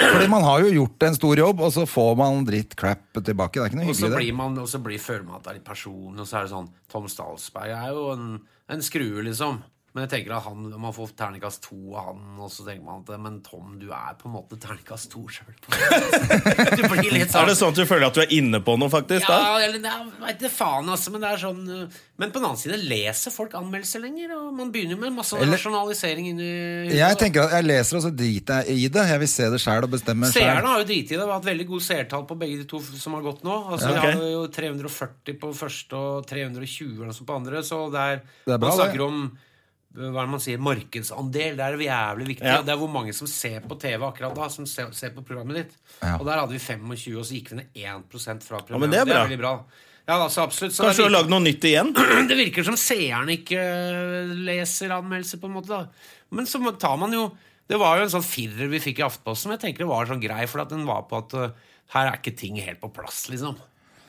Fordi 0.00 0.26
man 0.28 0.42
har 0.42 0.60
jo 0.64 0.70
gjort 0.74 1.04
en 1.06 1.14
stor 1.14 1.36
jobb, 1.38 1.60
og 1.64 1.70
så 1.72 1.84
får 1.88 2.16
man 2.18 2.44
dritt 2.44 2.74
crap 2.76 2.98
tilbake. 3.24 3.54
Det 3.54 3.62
er 3.62 3.68
ikke 3.70 3.78
noe 3.78 3.86
hyggelig, 3.86 4.16
blir 4.18 4.34
man 4.34 4.58
Og 4.58 4.66
så 4.68 4.80
blir, 4.82 4.98
føler 5.00 5.22
man 5.24 5.36
at 5.36 5.44
det 5.44 5.50
er 5.52 5.58
litt 5.60 5.64
personlig, 5.68 6.20
og 6.20 6.26
så 6.28 6.40
er 6.40 6.42
det 6.48 6.50
sånn 6.52 6.68
Tom 6.90 7.06
Stalsberg 7.08 7.70
er 7.76 7.92
jo 7.94 8.10
en, 8.12 8.26
en 8.68 8.82
skrue, 8.84 9.22
liksom. 9.24 9.62
Men 9.94 10.08
jeg 10.08 10.10
tenker 10.10 10.32
at 10.34 10.42
han, 10.48 10.64
man 10.82 10.90
får 10.90 11.12
terningkast 11.14 11.60
to 11.68 11.76
av 11.94 12.08
han, 12.08 12.22
og 12.42 12.48
så 12.50 12.64
tenker 12.66 12.82
man 12.82 13.04
at 13.04 13.20
Men 13.22 13.36
Tom, 13.46 13.76
du 13.78 13.92
er 13.94 14.16
på 14.18 14.26
en 14.26 14.32
måte 14.34 14.56
terningkast 14.58 15.06
to 15.12 15.20
sjøl. 15.30 15.52
Sånn 16.04 17.44
Er 17.44 17.46
det 17.48 17.54
sånn 17.58 17.70
at 17.72 17.78
du 17.78 17.84
føler 17.86 18.06
at 18.08 18.16
du 18.16 18.20
er 18.24 18.32
inne 18.34 18.58
på 18.64 18.74
noe, 18.80 18.90
faktisk? 18.90 19.26
da? 19.28 19.36
Ja, 19.38 19.68
eller 19.68 19.78
jeg 19.84 20.08
vet 20.24 20.42
ikke 20.42 20.50
faen, 20.54 20.88
altså, 20.90 21.12
men 21.14 21.22
det 21.22 21.30
er 21.30 21.40
sånn 21.44 21.60
uh, 21.68 22.00
Men 22.20 22.32
på 22.34 22.40
den 22.40 22.48
annen 22.48 22.60
side, 22.60 22.78
leser 22.90 23.34
folk 23.34 23.54
anmeldelser 23.58 24.02
lenger? 24.02 24.34
Og 24.38 24.50
man 24.58 24.72
begynner 24.74 24.96
jo 24.96 25.00
med 25.04 25.14
masse 25.16 25.38
Eller- 25.38 25.54
rasjonalisering 25.54 26.28
inni. 26.32 26.48
Jeg 26.98 27.20
tenker 27.20 27.46
at 27.46 27.56
jeg 27.60 27.68
leser, 27.68 28.00
og 28.00 28.04
så 28.08 28.12
driter 28.18 28.66
jeg 28.68 28.84
i 28.84 28.90
det. 28.98 29.06
Jeg 29.14 29.22
vil 29.24 29.32
se 29.36 29.48
det 29.54 29.62
sjæl 29.62 29.86
og 29.88 29.94
bestemme 29.94 30.30
Seerne 30.34 30.58
sjæl. 30.58 30.68
har 30.72 30.82
jo 30.82 30.88
driti 30.90 31.14
i 31.14 31.16
det. 31.16 31.22
Vi 31.22 31.30
har 31.30 31.38
hatt 31.38 31.48
veldig 31.52 31.68
gode 31.70 31.86
seertall 31.86 32.26
på 32.34 32.38
begge 32.42 32.60
de 32.64 32.68
to 32.74 32.82
som 32.82 33.14
har 33.18 33.24
gått 33.30 33.46
nå. 33.46 33.56
Altså, 33.76 33.94
Ja, 33.94 34.02
okay. 34.02 34.18
Vi 34.18 34.26
har 34.26 34.36
jo 34.36 34.44
340 34.58 35.38
på 35.42 35.54
første 35.54 36.02
og 36.02 36.26
320 36.30 36.94
eller 36.98 37.10
noe 37.12 37.18
sånt 37.22 37.30
på 37.30 37.38
andre. 37.38 37.62
Så 37.66 37.84
det 37.94 38.00
er, 38.10 38.22
Det 38.46 38.54
er 38.58 38.58
bra, 38.58 38.68
man 38.74 38.78
snakker 38.82 39.02
det. 39.04 39.08
om 39.08 39.26
hva 39.94 40.10
er 40.10 40.26
det 40.26 40.32
man 40.32 40.42
sier, 40.42 40.58
markedsandel. 40.58 41.54
Det 41.54 41.62
er 41.62 41.82
jævlig 41.84 42.26
viktig. 42.32 42.46
Ja. 42.50 42.62
Det 42.66 42.72
er 42.74 42.78
hvor 42.80 42.90
mange 42.90 43.12
som 43.14 43.28
ser 43.30 43.62
på 43.62 43.76
TV 43.78 44.02
akkurat 44.02 44.34
da, 44.34 44.48
som 44.50 44.66
ser, 44.66 44.90
ser 44.96 45.12
på 45.14 45.22
programmet 45.22 45.60
ditt. 45.60 45.76
Ja. 46.00 46.16
Og 46.16 46.26
der 46.26 46.40
hadde 46.40 46.56
vi 46.56 46.58
25, 46.58 47.20
og 47.20 47.28
så 47.28 47.36
gikk 47.36 47.52
vi 47.52 47.60
ned 47.60 47.78
1% 47.78 48.42
fra 48.46 48.58
programmet. 48.58 48.88
men 48.88 48.94
det 48.94 49.02
er 49.04 49.10
bra. 49.12 49.20
veldig 49.22 49.38
bra. 49.44 49.52
Ja, 50.04 50.18
altså, 50.18 50.42
absolutt. 50.44 50.74
Så 50.74 50.84
Kanskje 50.84 51.04
du 51.04 51.06
har 51.06 51.14
lagd 51.14 51.30
noe 51.32 51.44
nytt 51.46 51.64
igjen? 51.64 51.94
det 52.28 52.36
virker 52.36 52.66
som 52.66 52.76
seeren 52.80 53.30
ikke 53.32 53.60
øh, 53.62 54.34
leser 54.50 54.92
anmeldelser, 54.98 55.40
på 55.40 55.48
en 55.48 55.56
måte. 55.60 55.78
da 55.78 56.34
Men 56.34 56.50
så 56.50 56.60
tar 56.80 56.98
man 57.00 57.14
jo 57.14 57.30
Det 57.70 57.78
var 57.80 57.96
jo 57.96 58.04
en 58.04 58.12
sånn 58.12 58.26
firer 58.26 58.68
vi 58.68 58.82
fikk 58.84 59.00
i 59.00 59.06
Aftenposten, 59.06 59.54
jeg 59.54 59.62
tenker 59.62 59.86
det 59.86 59.92
var 59.94 60.10
sånn 60.10 60.20
grei, 60.20 60.42
for 60.50 60.60
at 60.60 60.74
den 60.74 60.84
var 60.90 61.06
på 61.08 61.22
at 61.22 61.38
øh, 61.38 61.54
her 61.94 62.10
er 62.10 62.18
ikke 62.18 62.34
ting 62.36 62.58
helt 62.60 62.82
på 62.82 62.90
plass, 62.92 63.28
liksom. 63.30 63.56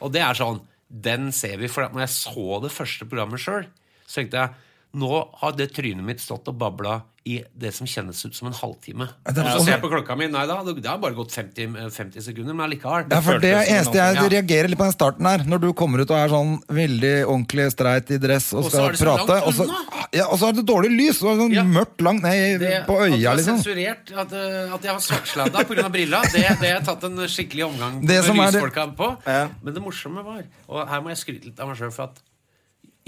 Og 0.01 0.11
det 0.11 0.25
er 0.25 0.35
sånn 0.35 0.59
Den 0.89 1.29
ser 1.35 1.61
vi, 1.61 1.69
for 1.71 1.87
når 1.93 2.07
jeg 2.07 2.15
så 2.17 2.59
det 2.65 2.73
første 2.73 3.07
programmet 3.07 3.41
sjøl, 3.41 3.69
så 4.03 4.19
tenkte 4.19 4.41
jeg 4.41 4.64
nå 4.95 5.11
har 5.41 5.51
det 5.59 5.73
trynet 5.75 6.03
mitt 6.07 6.21
stått 6.23 6.47
og 6.47 6.57
babla 6.57 7.01
i 7.25 7.39
det 7.57 7.71
som 7.73 7.87
kjennes 7.89 8.19
ut 8.21 8.35
som 8.37 8.47
en 8.51 8.53
halvtime. 8.53 9.07
det 9.25 9.33
Så 9.33 9.41
sånn- 9.57 9.63
ser 9.65 9.71
jeg 9.71 9.81
på 9.81 9.89
klokka 9.89 10.15
mi. 10.15 10.27
Nei 10.29 10.43
da, 10.45 10.59
det 10.61 10.85
har 10.85 10.99
bare 11.01 11.15
gått 11.17 11.31
50, 11.33 11.89
50 11.89 12.21
sekunder, 12.21 12.53
men 12.53 12.67
allikevel. 12.69 13.07
Ja, 13.09 13.19
for 13.25 13.39
det 13.41 13.49
er 13.49 13.65
eneste 13.65 13.97
jeg 13.97 14.15
ja. 14.19 14.25
reagerer 14.29 14.69
litt 14.69 14.77
på 14.77 14.85
den 14.85 14.93
starten 14.93 15.25
her. 15.25 15.39
Når 15.49 15.59
du 15.63 15.73
kommer 15.73 16.03
ut 16.03 16.11
og 16.13 16.19
er 16.19 16.29
sånn 16.29 16.59
veldig 16.69 17.13
ordentlig 17.25 17.65
streit 17.73 18.11
i 18.13 18.19
dress 18.21 18.51
og 18.53 18.65
Og 18.65 18.69
skal 18.69 18.91
det 18.93 18.99
så 19.01 19.07
prate, 19.07 19.39
og 19.41 19.53
så, 19.57 19.65
ja, 20.13 20.27
og 20.29 20.37
så 20.37 20.49
er 20.51 20.53
det 20.59 20.65
dårlig 20.69 20.91
lys! 20.99 21.23
Og 21.25 21.41
sånn 21.41 21.51
Ja. 21.57 21.63
mørkt 21.63 21.97
langt 22.05 22.21
ned 22.21 22.59
Det- 22.61 22.85
på 22.85 22.93
At 23.01 23.09
øya, 23.09 23.17
du 23.17 23.27
har 23.27 23.35
liksom. 23.41 23.57
sensurert 23.57 24.13
at, 24.13 24.31
at 24.77 24.81
jeg 24.83 24.91
har 24.93 24.99
svartsladda 25.01 25.65
pga. 25.65 25.89
brilla, 25.89 26.21
det, 26.29 26.45
det 26.61 26.69
har 26.69 26.77
jeg 26.77 26.85
tatt 26.85 27.03
en 27.09 27.17
skikkelig 27.25 27.65
omgang 27.73 28.03
med 28.05 28.23
som 28.23 28.39
er 28.39 28.51
lysfolka 28.51 28.95
på. 28.95 29.17
Ja. 29.25 29.49
Men 29.63 29.73
det 29.73 29.81
morsomme 29.81 30.23
var 30.23 30.43
Og 30.69 30.87
her 30.87 31.01
må 31.01 31.09
jeg 31.09 31.17
skryte 31.17 31.45
litt 31.45 31.59
av 31.59 31.67
meg 31.69 31.77
sjøl, 31.77 31.91
for 31.91 32.03
at 32.03 32.21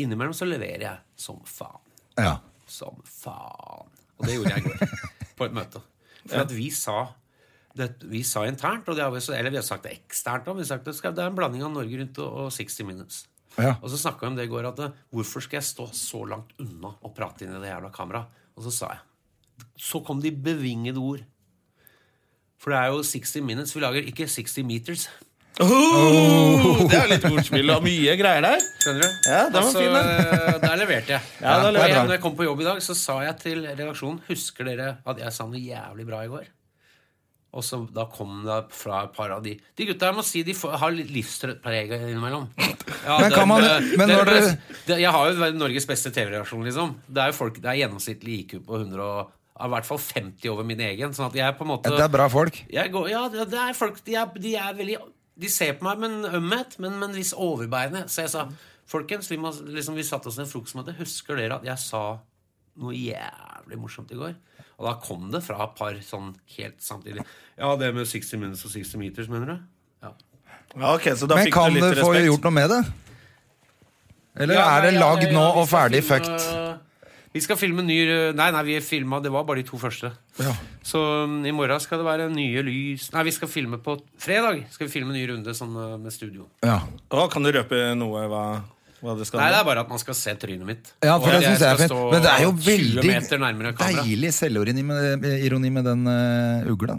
innimellom 0.02 0.36
så 0.38 0.48
leverer 0.48 0.84
jeg 0.86 0.98
som 1.20 1.40
faen. 1.48 1.84
Ja. 2.18 2.38
Som 2.70 3.00
faen. 3.06 3.94
Og 4.18 4.26
det 4.26 4.38
gjorde 4.38 4.56
jeg 4.56 4.66
i 4.66 4.68
går, 4.72 5.00
på 5.38 5.48
et 5.48 5.56
møte. 5.56 5.82
For 6.28 6.44
at 6.44 6.54
vi 6.54 6.70
sa 6.74 7.00
det, 7.78 7.92
vi 8.10 8.24
sa 8.26 8.42
internt, 8.50 8.88
har 8.90 9.12
vi, 9.14 9.22
eller 9.36 9.54
vi 9.54 9.60
har 9.60 9.66
sagt 9.66 9.86
det 9.86 9.94
eksternt 10.00 10.48
òg, 10.50 10.64
det, 10.64 10.80
det 10.82 11.22
er 11.22 11.28
en 11.28 11.36
blanding 11.38 11.62
av 11.62 11.76
Norge 11.76 12.00
Rundt 12.00 12.22
og, 12.24 12.40
og 12.48 12.54
60 12.56 12.88
Minutes. 12.88 13.20
Ja. 13.58 13.76
Og 13.82 13.92
så 13.92 14.00
snakka 14.02 14.26
vi 14.26 14.32
om 14.32 14.38
det 14.38 14.48
i 14.48 14.52
går, 14.52 14.70
at 14.70 14.82
eh, 14.86 14.98
hvorfor 15.14 15.46
skal 15.46 15.60
jeg 15.60 15.68
stå 15.70 15.88
så 15.98 16.24
langt 16.30 16.54
unna 16.62 16.94
og 16.96 17.14
prate 17.18 17.46
inn 17.46 17.54
i 17.54 17.62
det 17.62 17.72
jævla 17.72 17.92
kameraet? 17.94 18.44
Og 18.58 18.66
så 18.66 18.74
sa 18.74 18.90
jeg 18.96 19.66
Så 19.78 20.02
kom 20.06 20.22
de 20.22 20.32
bevingede 20.32 21.02
ord. 21.02 21.22
For 22.58 22.74
det 22.74 22.80
er 22.80 22.92
jo 22.94 23.06
60 23.06 23.42
Minutes. 23.46 23.76
Vi 23.76 23.82
lager 23.82 24.10
ikke 24.10 24.28
60 24.30 24.66
Meters. 24.66 25.08
Oh, 25.60 26.84
det 26.90 26.98
er 27.00 27.08
litt 27.10 27.24
ordspill 27.30 27.72
og 27.74 27.82
mye 27.86 28.14
greier 28.20 28.44
der. 28.46 28.66
Skjønner 28.84 29.02
du? 29.08 29.16
Ja, 29.30 29.40
den 29.50 29.64
var 29.64 29.72
fin, 29.74 29.96
den. 29.96 30.12
eh, 30.12 30.60
Der 30.64 30.76
leverte 30.84 31.16
jeg. 31.16 31.22
Ja, 31.42 31.56
da 31.62 31.68
og 31.70 31.74
leverte 31.74 31.96
jeg, 31.96 32.04
når 32.08 32.16
jeg 32.18 32.24
kom 32.28 32.36
på 32.38 32.46
jobb 32.48 32.62
i 32.62 32.68
dag, 32.68 32.84
så 32.86 32.96
sa 32.98 33.16
jeg 33.26 33.40
til 33.42 33.64
redaksjonen 33.66 34.20
Husker 34.30 34.70
dere 34.70 34.90
at 35.06 35.18
jeg 35.24 35.34
sa 35.34 35.48
noe 35.50 35.62
jævlig 35.62 36.06
bra 36.10 36.22
i 36.26 36.30
går? 36.32 36.46
Og 37.58 37.64
så 37.66 37.80
da 37.96 38.04
kom 38.12 38.44
det 38.46 38.58
fra 38.76 39.06
et 39.08 39.14
par 39.16 39.32
av 39.34 39.42
de 39.42 39.56
De 39.80 39.86
gutta 39.88 40.10
jeg 40.12 40.18
må 40.20 40.24
si 40.28 40.44
de 40.46 40.54
får, 40.54 40.76
har 40.78 40.92
litt 40.94 41.10
livstrøttpreg 41.16 41.94
innimellom. 41.96 42.50
Ja, 43.08 43.18
Men 43.24 43.32
kan 43.32 43.48
man- 43.48 43.64
det- 43.64 43.98
men 43.98 44.08
det- 44.08 44.18
når 44.18 44.26
dere- 44.26 44.58
det- 44.86 45.00
Jeg 45.00 45.12
har 45.12 45.32
jo 45.32 45.52
Norges 45.54 45.86
beste 45.88 46.12
TV-redaksjon, 46.12 46.64
liksom. 46.66 46.96
Det 47.10 47.18
er 47.24 47.28
jo 47.28 47.34
folk, 47.34 47.56
det 47.62 47.66
er 47.66 47.88
gjennomsnittlig 47.88 48.40
IQ 48.46 48.60
på 48.66 48.78
100 48.84 49.02
og 49.02 49.32
i 49.66 49.70
hvert 49.74 49.86
fall 49.86 49.98
50 49.98 50.50
over 50.52 50.64
min 50.64 50.78
egen. 50.80 51.10
Sånn 51.16 51.28
at 51.28 51.34
jeg 51.34 51.58
på 51.58 51.62
en 51.62 51.68
måte 51.68 51.90
Det 51.90 52.00
er 52.00 52.08
bra 52.10 52.28
folk. 52.30 52.54
jeg 52.70 52.92
går, 52.92 53.10
Ja, 53.10 53.28
det 53.30 53.50
det 53.50 53.58
er 53.58 53.74
folk 53.74 54.04
De 54.04 54.14
er, 54.16 54.26
de 54.40 54.56
er 54.56 54.74
veldig 54.74 54.98
De 55.38 55.50
ser 55.54 55.76
på 55.78 55.86
meg 55.86 56.00
med 56.02 56.16
en 56.16 56.38
ømhet, 56.40 56.80
men 56.82 56.96
med 57.00 57.12
en 57.12 57.16
viss 57.20 57.34
overbærende. 57.38 58.06
Så 58.10 58.24
jeg 58.26 58.34
sa 58.34 58.48
Folkens, 58.88 59.28
vi, 59.28 59.36
må, 59.36 59.50
liksom, 59.68 59.98
vi 60.00 60.04
satte 60.08 60.30
oss 60.32 60.38
ned 60.40 60.48
i 60.48 60.52
frokostmøte. 60.54 60.94
Husker 60.96 61.36
dere 61.36 61.58
at 61.60 61.66
jeg 61.68 61.76
sa 61.82 62.02
noe 62.80 62.94
jævlig 62.96 63.80
morsomt 63.82 64.14
i 64.16 64.20
går? 64.20 64.38
Og 64.78 64.86
da 64.88 64.94
kom 65.04 65.26
det 65.34 65.42
fra 65.44 65.58
et 65.66 65.74
par 65.76 65.98
sånn 66.08 66.30
helt 66.56 66.78
samtidig. 66.86 67.26
Ja, 67.60 67.74
det 67.76 67.90
med 67.98 68.08
60 68.08 68.40
minutes 68.40 68.64
og 68.64 68.72
60 68.72 68.96
meters, 69.02 69.28
mener 69.28 69.52
du? 69.52 69.58
Ja. 70.06 70.14
Ja, 70.78 70.94
ok, 70.94 71.10
så 71.20 71.28
da 71.28 71.36
Men 71.36 71.50
fikk 71.50 71.58
kan 71.58 71.74
du 71.76 71.82
få 71.84 72.14
respekt. 72.14 72.30
gjort 72.30 72.48
noe 72.48 72.56
med 72.62 72.70
det? 72.72 72.80
Eller 74.38 74.60
Ja, 74.60 74.66
er 74.78 74.86
det 74.88 74.94
ja, 74.94 75.00
lagd 75.04 75.26
ja, 75.28 75.32
nå 75.36 75.46
og 75.62 75.68
ferdig 75.68 76.04
fucked? 76.06 76.32
fucked? 76.40 76.87
Vi 77.38 77.44
skal 77.46 77.60
filme 77.60 77.86
ny 77.86 77.98
Nei, 78.38 78.48
nei, 78.54 78.64
vi 78.66 78.78
filma 78.82 79.20
Det 79.22 79.32
var 79.34 79.46
bare 79.48 79.62
de 79.62 79.68
to 79.68 79.78
første. 79.82 80.10
Ja. 80.42 80.54
Så 80.86 81.02
um, 81.28 81.40
i 81.46 81.54
morgen 81.54 81.82
skal 81.84 82.02
det 82.02 82.08
være 82.08 82.30
nye 82.34 82.64
lys 82.66 83.12
Nei, 83.14 83.28
vi 83.28 83.36
skal 83.36 83.52
filme 83.52 83.78
på 83.84 83.98
fredag. 84.22 84.64
Skal 84.74 84.88
vi 84.88 84.96
filme 84.96 85.14
en 85.14 85.20
ny 85.20 85.28
runde 85.34 85.54
sånn 85.58 85.76
uh, 85.78 85.94
med 86.02 86.16
studio. 86.16 86.48
Ja. 86.66 86.80
Å, 87.14 87.28
kan 87.32 87.46
du 87.46 87.52
røpe 87.54 87.92
noe 88.00 88.26
hva, 88.32 88.44
hva 89.04 89.16
det 89.20 89.30
skal 89.30 89.44
Nei, 89.44 89.52
det 89.54 89.62
er 89.62 89.70
bare 89.70 89.86
at 89.86 89.94
man 89.94 90.02
skal 90.02 90.18
se 90.18 90.34
trynet 90.42 90.66
mitt. 90.68 90.92
Ja, 91.06 91.20
for 91.22 91.30
det 91.30 91.44
synes 91.46 91.62
jeg 91.62 91.70
er 91.70 91.84
fint. 91.84 91.96
Men 92.16 92.26
det 92.26 92.34
er 92.34 92.44
jo 92.48 92.52
veldig 92.66 93.78
deilig 93.84 94.34
selvironi 94.40 94.86
med, 94.88 95.30
ironi 95.46 95.74
med 95.78 95.90
den 95.92 96.06
uh, 96.10 96.74
ugla. 96.74 96.98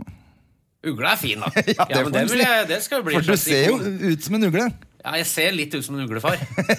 Ugla 0.86 1.16
er 1.16 1.18
fin, 1.18 1.42
da. 1.42 1.50
Ja, 1.74 1.88
det 1.88 1.96
ja, 1.96 2.04
men 2.04 2.14
det, 2.14 2.28
vil 2.30 2.44
jeg, 2.44 2.68
det 2.70 2.78
skal 2.84 3.02
jo 3.02 3.08
bli 3.08 3.18
For 3.18 3.26
du 3.26 3.40
ser 3.42 3.72
jo 3.72 3.80
ut 3.82 4.22
som 4.22 4.38
en 4.38 4.46
ugle. 4.46 4.68
Ja, 5.04 5.14
jeg 5.20 5.26
ser 5.30 5.54
litt 5.54 5.74
ut 5.76 5.84
som 5.86 5.94
en 5.96 6.04
uglefar. 6.08 6.36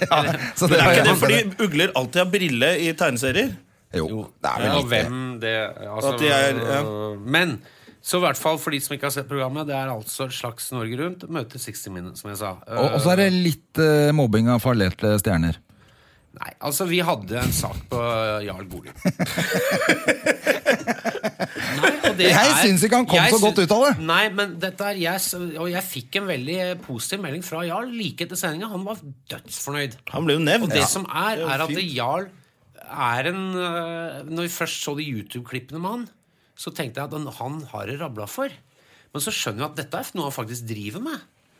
Så 0.60 0.68
det 0.68 0.80
er 0.80 0.92
ikke 0.92 1.08
det 1.08 1.18
fordi 1.22 1.42
ugler 1.66 1.94
alltid 1.96 2.20
har 2.24 2.32
brille 2.34 2.72
i 2.84 2.90
tegneserier? 3.00 3.54
Jo, 3.96 4.26
det 4.38 4.50
er 4.52 4.62
vel 4.62 4.70
Ja, 4.70 4.82
hvem 4.92 5.22
det 5.42 5.54
altså, 5.88 6.12
At 6.14 6.20
de 6.22 6.28
er- 6.30 6.60
ja. 6.62 6.82
Men 7.26 7.56
så 8.02 8.20
i 8.20 8.24
hvert 8.24 8.38
fall 8.40 8.60
for 8.62 8.72
de 8.72 8.80
som 8.80 8.94
ikke 8.96 9.10
har 9.10 9.12
sett 9.12 9.28
programmet, 9.28 9.68
det 9.68 9.74
er 9.76 9.90
altså 9.92 10.30
et 10.30 10.36
slags 10.38 10.70
Norge 10.72 10.96
Rundt. 11.02 11.26
Møte 11.28 11.60
60 11.60 11.90
Minutes, 11.92 12.22
som 12.22 12.30
jeg 12.32 12.40
sa. 12.40 12.54
Og 12.70 12.94
og 12.96 13.02
så 13.04 13.12
er 13.12 13.26
det 13.26 13.34
litt 13.36 13.82
uh, 13.82 14.14
mobbing 14.16 14.48
av 14.54 14.62
fallerte 14.64 15.12
stjerner. 15.20 15.58
Nei, 16.40 16.52
altså 16.64 16.86
vi 16.88 17.02
hadde 17.04 17.42
en 17.42 17.52
sak 17.52 17.76
på 17.92 18.00
Jarl 18.46 18.68
Bolig. 18.72 18.94
Nei, 21.40 22.26
Jeg 22.28 22.56
syns 22.64 22.84
ikke 22.84 22.98
han 23.00 23.08
kom 23.10 23.30
så 23.32 23.40
godt 23.42 23.62
ut 23.64 23.72
av 23.76 23.84
det. 23.86 23.94
Nei, 24.04 24.24
men 24.36 24.58
dette 24.60 24.90
er 24.92 25.00
yes, 25.00 25.30
Og 25.38 25.70
jeg 25.72 25.84
fikk 25.88 26.18
en 26.20 26.28
veldig 26.28 26.58
positiv 26.84 27.22
melding 27.24 27.46
fra 27.48 27.62
Jarl 27.68 27.92
like 27.96 28.26
etter 28.26 28.40
sendinga. 28.40 28.68
Han 28.74 28.84
var 28.88 29.00
dødsfornøyd. 29.32 29.96
Han 30.12 30.28
ble 30.28 30.36
jo 30.36 30.44
nevnt. 30.44 30.68
Og 30.68 30.74
det 30.76 30.84
Ja. 30.84 30.90
som 30.92 31.06
er, 31.08 31.36
Det 31.40 31.48
er 31.56 31.64
at. 31.64 31.70
Jarl 31.96 32.30
er 32.90 33.30
en 33.32 33.42
øh, 33.56 34.24
Når 34.30 34.42
vi 34.48 34.52
først 34.60 34.84
så 34.84 34.96
de 34.98 35.06
YouTube-klippene 35.08 35.80
med 35.80 35.90
han, 35.90 36.08
så 36.60 36.74
tenkte 36.76 37.00
jeg 37.00 37.08
at 37.08 37.14
han- 37.14 37.32
han 37.40 37.62
har 37.72 37.86
det 37.88 38.00
rabla 38.02 38.26
for. 38.28 38.50
Men 39.14 39.22
så 39.22 39.32
skjønner 39.32 39.64
vi 39.64 39.70
at 39.72 39.76
dette 39.78 39.98
er 39.98 40.12
noe 40.16 40.30
han 40.30 40.36
faktisk 40.46 40.68
driver 40.68 41.00
med. 41.02 41.20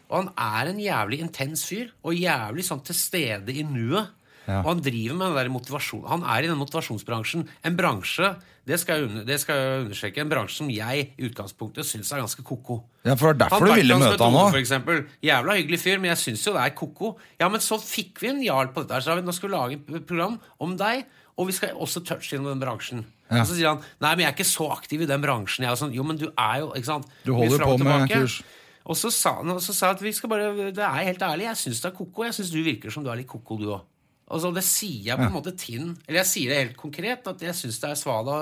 Og 0.10 0.24
han 0.26 0.34
er 0.38 0.70
en 0.70 0.80
jævlig 0.80 1.20
intens 1.22 1.64
fyr, 1.66 1.90
og 2.04 2.14
jævlig 2.14 2.66
sånn 2.66 2.84
til 2.84 2.96
stede 2.96 3.50
i 3.56 3.64
nuet. 3.64 4.10
Ja. 4.50 4.64
Og 4.64 4.70
han 4.72 4.80
driver 4.82 5.18
med 5.20 5.28
den 5.30 5.36
der 5.38 5.50
motivasjon 5.54 6.06
Han 6.10 6.24
er 6.26 6.46
i 6.46 6.48
den 6.50 6.58
motivasjonsbransjen. 6.58 7.44
En 7.68 7.76
bransje, 7.78 8.32
det 8.66 8.80
skal 8.82 9.04
jeg, 9.04 9.26
det 9.28 9.38
skal 9.44 9.60
jeg 9.60 9.84
understreke, 9.84 10.24
en 10.24 10.32
bransje 10.32 10.58
som 10.64 10.72
jeg 10.74 11.04
i 11.20 11.28
utgangspunktet 11.28 11.86
syns 11.86 12.10
er 12.16 12.24
ganske 12.24 12.46
ko-ko. 12.48 12.80
Ja, 13.06 13.14
for 13.20 13.30
det 13.30 13.36
er 13.36 13.42
derfor 13.46 13.70
du 13.70 13.76
ville 13.78 14.00
møte 14.02 14.26
han 14.26 14.40
òg. 14.40 15.06
Jævla 15.26 15.58
hyggelig 15.60 15.80
fyr, 15.84 16.02
men 16.02 16.10
jeg 16.16 16.22
syns 16.24 16.48
jo 16.48 16.56
det 16.58 16.66
er 16.66 16.74
ko-ko. 16.82 17.14
Ja, 17.42 17.50
men 17.54 17.62
så 17.62 17.78
fikk 17.82 18.24
vi 18.24 18.32
en 18.34 18.42
jarl 18.46 18.74
på 18.74 18.84
dette. 18.84 18.98
her, 18.98 19.06
Så 19.06 19.20
vi, 19.20 19.26
nå 19.28 19.36
skal 19.38 19.50
vi 19.52 19.56
lage 19.56 19.80
et 20.02 20.08
program 20.10 20.40
om 20.60 20.74
deg, 20.80 21.06
og 21.38 21.48
vi 21.48 21.56
skal 21.56 21.78
også 21.78 22.02
touche 22.08 22.36
inn 22.40 22.48
den 22.50 22.60
bransjen. 22.64 23.06
Ja. 23.30 23.44
Og 23.44 23.52
så 23.52 23.54
sier 23.54 23.70
han 23.70 23.84
nei, 24.02 24.16
men 24.16 24.26
jeg 24.26 24.32
er 24.32 24.38
ikke 24.40 24.50
så 24.50 24.72
aktiv 24.74 25.06
i 25.06 25.10
den 25.10 25.22
bransjen. 25.22 25.68
Jeg 25.68 25.72
er 25.76 25.80
sånn, 25.80 25.94
jo, 25.94 26.04
men 26.04 26.18
du 26.18 26.26
er 26.34 26.64
jo 26.64 26.72
ikke 26.74 26.90
sant? 26.90 27.06
Du 27.24 27.36
holder 27.38 27.62
på 27.62 27.78
med 27.78 27.86
tilbake. 27.86 28.24
kurs. 28.26 28.42
Og 28.90 28.98
så 28.98 29.12
sa 29.14 29.36
han 29.38 29.60
så 29.62 29.76
sa 29.76 29.92
at 29.94 30.02
vi 30.02 30.12
skal 30.16 30.32
bare 30.32 30.72
Det 30.74 30.82
er 30.82 31.06
helt 31.06 31.22
ærlig, 31.22 31.46
jeg 31.46 31.62
syns 31.62 31.82
det 31.84 31.92
er 31.92 31.96
ko-ko. 32.00 32.26
Jeg 32.26 32.34
syns 32.40 32.50
du 32.50 32.64
virker 32.66 32.90
som 32.90 33.06
du 33.06 33.12
er 33.14 33.22
litt 33.22 33.30
ko-ko, 33.30 33.60
du 33.62 33.70
òg. 33.76 33.84
Altså, 34.30 34.52
det 34.54 34.64
sier 34.68 35.08
jeg 35.10 35.18
på 35.18 35.26
en 35.26 35.34
måte 35.34 35.56
til. 35.58 35.88
Eller 36.08 36.20
jeg 36.22 36.30
sier 36.32 36.52
det 36.54 36.58
helt 36.64 36.78
konkret, 36.78 37.26
at 37.32 37.42
jeg 37.42 37.56
syns 37.58 37.80
det 37.82 37.90
er 37.90 37.96
svada. 37.98 38.42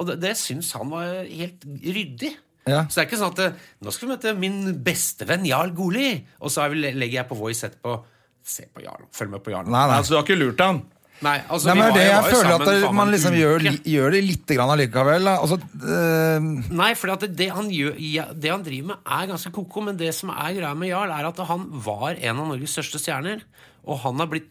Og 0.00 0.06
det, 0.08 0.20
det 0.22 0.36
syns 0.40 0.70
han 0.78 0.88
var 0.92 1.24
helt 1.28 1.66
ryddig. 1.66 2.30
Ja. 2.68 2.84
Så 2.86 3.00
det 3.00 3.02
er 3.02 3.08
ikke 3.08 3.18
sånn 3.20 3.34
at 3.34 3.42
eh, 3.44 3.58
nå 3.82 3.92
skal 3.92 4.06
vi 4.08 4.14
møte 4.14 4.32
min 4.38 4.56
bestevenn 4.84 5.44
Jarl 5.48 5.72
Goli, 5.76 6.12
og 6.40 6.52
så 6.52 6.64
er 6.66 6.72
vi- 6.74 6.94
legger 6.94 7.22
jeg 7.22 7.28
på 7.28 7.36
voice 7.40 7.66
etterpå. 7.68 7.98
Se 8.44 8.64
på 8.72 8.82
Jarl. 8.84 9.04
Følg 9.12 9.30
med 9.34 9.42
på 9.44 9.52
Jarl. 9.52 9.68
Nei, 9.68 9.84
nei. 9.90 9.96
Altså, 10.00 10.14
du 10.14 10.16
har 10.20 10.24
ikke 10.24 10.38
lurt 10.40 10.60
han? 10.64 10.80
Nei, 11.20 11.34
altså, 11.52 11.68
Nei, 11.68 11.74
men 11.76 11.84
var- 11.90 11.96
det 11.98 12.04
jeg 12.06 12.12
jeg 12.14 12.24
føler 12.32 12.48
sammen 12.48 12.62
at 12.64 12.80
det, 12.80 12.92
man 12.96 13.10
liksom 13.12 13.34
gjør, 13.36 13.64
gjør 13.84 14.10
det 14.16 14.20
lite 14.24 14.56
grann 14.56 14.70
allikevel. 14.72 15.24
Da. 15.28 15.34
Altså, 15.44 15.58
eh, 15.84 16.46
Nei, 16.80 16.94
for 16.96 17.12
det, 17.12 17.28
det, 17.36 17.50
han 17.52 17.68
gjør, 17.68 17.98
ja, 18.00 18.24
det 18.32 18.50
han 18.54 18.62
driver 18.64 18.86
med, 18.94 19.02
er 19.04 19.26
ganske 19.34 19.52
ko-ko. 19.52 19.82
Men 19.84 19.98
det 20.00 20.14
som 20.16 20.32
er 20.32 20.54
greia 20.56 20.72
med 20.80 20.88
Jarl, 20.94 21.12
er 21.12 21.28
at 21.28 21.42
han 21.50 21.66
var 21.84 22.14
en 22.16 22.40
av 22.40 22.48
Norges 22.54 22.72
største 22.72 23.02
stjerner. 23.02 23.42
Og 23.84 23.98
han 24.06 24.16
har 24.20 24.30
blitt 24.32 24.48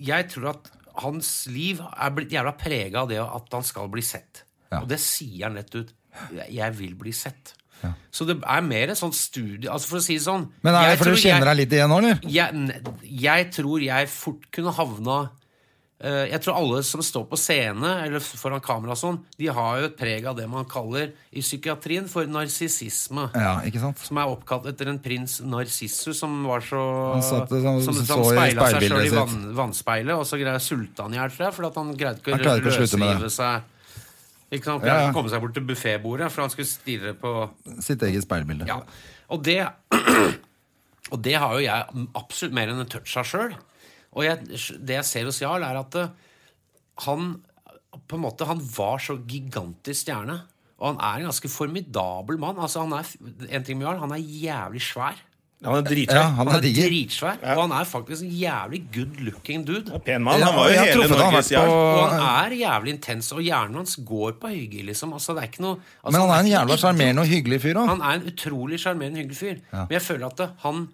Jeg 0.00 0.28
tror 0.32 0.50
at 0.54 0.70
hans 1.02 1.46
liv 1.52 1.80
er 1.80 2.10
blitt 2.16 2.30
jævla 2.32 2.52
prega 2.56 3.02
av 3.02 3.08
det 3.08 3.18
at 3.20 3.52
han 3.52 3.62
skal 3.62 3.88
bli 3.92 4.02
sett. 4.02 4.44
Ja. 4.72 4.80
Og 4.82 4.88
det 4.88 4.98
sier 5.00 5.44
han 5.48 5.56
rett 5.56 5.74
ut. 5.76 5.92
Jeg 6.50 6.72
vil 6.78 6.94
bli 6.96 7.12
sett. 7.12 7.54
Så 8.10 8.24
det 8.26 8.38
er 8.42 8.62
mer 8.64 8.88
en 8.88 8.96
sånn 8.96 9.12
studie 9.12 9.68
Altså 9.68 9.86
For 9.90 9.98
å 9.98 10.02
si 10.02 10.14
det 10.16 10.22
sånn 10.24 10.46
men 10.64 10.74
er 10.74 10.94
det 10.94 10.98
fordi 10.98 11.12
du 11.12 11.20
kjenner 11.20 11.44
jeg- 11.44 11.44
deg 11.50 11.56
litt 11.60 11.74
igjen 11.76 11.90
nå, 11.92 11.98
eller? 12.00 12.20
jeg, 12.24 12.82
jeg 13.20 13.50
tror 13.52 13.82
jeg 13.84 14.08
fort 14.08 14.46
kunne 14.50 14.72
havna 14.72 15.18
Jeg 15.96 16.42
tror 16.44 16.58
alle 16.58 16.82
som 16.84 17.00
står 17.00 17.22
på 17.30 17.38
scene 17.40 17.88
eller 18.04 18.20
foran 18.20 18.60
kamera 18.60 18.92
og 18.92 18.98
sånn, 19.00 19.16
de 19.40 19.46
har 19.48 19.78
jo 19.80 19.86
et 19.88 19.94
preg 19.96 20.26
av 20.28 20.34
det 20.36 20.44
man 20.52 20.66
kaller 20.68 21.14
i 21.32 21.40
psykiatrien 21.40 22.04
for 22.12 22.28
narsissisme. 22.28 23.24
Ja, 23.32 23.54
ikke 23.64 23.80
sant? 23.80 24.02
Som 24.04 24.20
er 24.20 24.28
oppkalt 24.28 24.68
etter 24.68 24.90
en 24.92 24.98
prins 25.00 25.38
Narsissus 25.40 26.20
som 26.20 26.34
var 26.44 26.60
så 26.66 26.82
satt 27.24 27.48
det 27.48 27.62
sånn- 27.64 27.80
som, 27.86 27.96
så 27.96 28.04
som 28.10 28.20
i 28.26 28.34
speila 28.34 28.66
seg 28.74 28.84
sjøl 28.90 29.06
i 29.06 29.14
vann, 29.14 29.38
vannspeilet, 29.56 30.12
og 30.20 30.26
så 30.28 30.36
greide 30.42 30.60
sulta 30.60 31.06
han 31.08 31.16
i 31.16 31.20
hjel, 31.22 31.32
fordi 31.32 31.70
at 31.70 31.80
han 31.80 31.94
greide 31.96 32.20
ikke 32.20 32.36
å 32.36 32.60
løsrive 32.66 33.30
seg. 33.32 33.72
Ikke 34.52 34.68
sant? 34.68 34.84
Ja, 34.86 34.98
ja. 35.06 35.12
Komme 35.16 35.32
seg 35.32 35.40
bort 35.42 35.56
til 35.56 35.64
buffetbordet, 35.66 36.28
for 36.30 36.44
han 36.44 36.52
skulle 36.52 36.68
stirre 36.70 37.14
på 37.18 37.32
Sitt 37.82 38.04
eget 38.04 38.22
speilbilde. 38.28 38.68
ja. 38.68 38.82
Og 39.32 39.40
det 39.42 39.62
Og 41.14 41.20
det 41.22 41.34
har 41.38 41.54
jo 41.56 41.62
jeg 41.64 42.06
absolutt 42.18 42.54
mer 42.54 42.68
enn 42.72 42.82
en 42.82 42.88
touch 42.90 43.12
av 43.16 43.24
sjøl. 43.28 43.56
Og 44.16 44.24
jeg, 44.24 44.40
det 44.80 44.96
jeg 44.96 45.04
ser 45.04 45.28
hos 45.28 45.42
Jarl, 45.42 45.62
er 45.68 45.78
at 45.82 45.98
eh, 46.00 46.08
han 47.06 47.34
på 48.08 48.16
en 48.18 48.22
måte, 48.26 48.46
han 48.48 48.60
var 48.76 49.00
så 49.02 49.16
gigantisk 49.28 50.06
stjerne. 50.06 50.40
Og 50.76 50.90
han 50.92 50.98
er 51.00 51.22
en 51.22 51.30
ganske 51.30 51.48
formidabel 51.48 52.36
mann. 52.40 52.58
Altså, 52.60 52.82
han 52.84 52.92
er, 52.98 53.08
en 53.48 53.64
ting 53.64 53.78
med 53.80 53.86
Jarl, 53.88 54.02
han 54.02 54.12
er 54.16 54.20
jævlig 54.20 54.82
svær. 54.84 55.16
Han 55.64 55.78
er 55.78 55.86
dritsvær. 55.86 56.18
Ja, 56.20 56.24
han 56.36 56.48
Han 56.52 56.58
er 56.58 56.64
dritsvær 56.66 57.38
ja. 57.40 57.54
og 57.56 57.62
han 57.62 57.72
er 57.78 57.86
faktisk 57.88 58.26
en 58.26 58.34
jævlig 58.36 58.80
good 58.92 59.14
looking 59.24 59.62
dude. 59.66 60.00
Pen 60.04 60.22
mann. 60.22 60.42
Han 60.44 60.52
var 60.54 60.68
jo 60.68 60.82
hele 60.82 61.06
Norges 61.08 61.48
på- 61.48 61.62
Og 61.62 62.10
han 62.12 62.50
er 62.52 62.56
jævlig 62.60 62.92
intens, 62.92 63.32
og 63.32 63.40
hjernen 63.40 63.80
hans 63.80 63.96
går 64.04 64.36
på 64.42 64.50
høygir, 64.52 64.84
liksom. 64.90 65.14
Altså, 65.16 65.32
det 65.32 65.42
er 65.42 65.48
ikke 65.48 65.64
noe, 65.64 65.78
altså, 66.04 66.12
Men 66.12 66.20
han 66.20 66.34
er 66.36 66.44
en 66.44 66.52
jævla 66.52 66.76
sjarmerende 66.82 67.24
og 67.24 67.32
hyggelig 67.32 67.60
fyr 67.64 67.74
òg. 67.80 67.88
han 67.88 68.00
er 68.04 68.20
en 68.20 68.28
utrolig 68.32 68.80
sjarmerende, 68.84 69.18
hyggelig 69.24 69.36
fyr. 69.40 69.56
Men 69.72 69.96
jeg 69.96 70.02
føler 70.02 70.26
at 70.26 70.36
det, 70.36 70.50
han, 70.66 70.88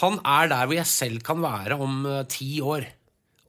han 0.00 0.18
er 0.24 0.48
der 0.48 0.66
hvor 0.70 0.78
jeg 0.78 0.88
selv 0.88 1.20
kan 1.26 1.42
være 1.44 1.76
om 1.76 2.04
eh, 2.08 2.22
ti 2.32 2.54
år. 2.64 2.86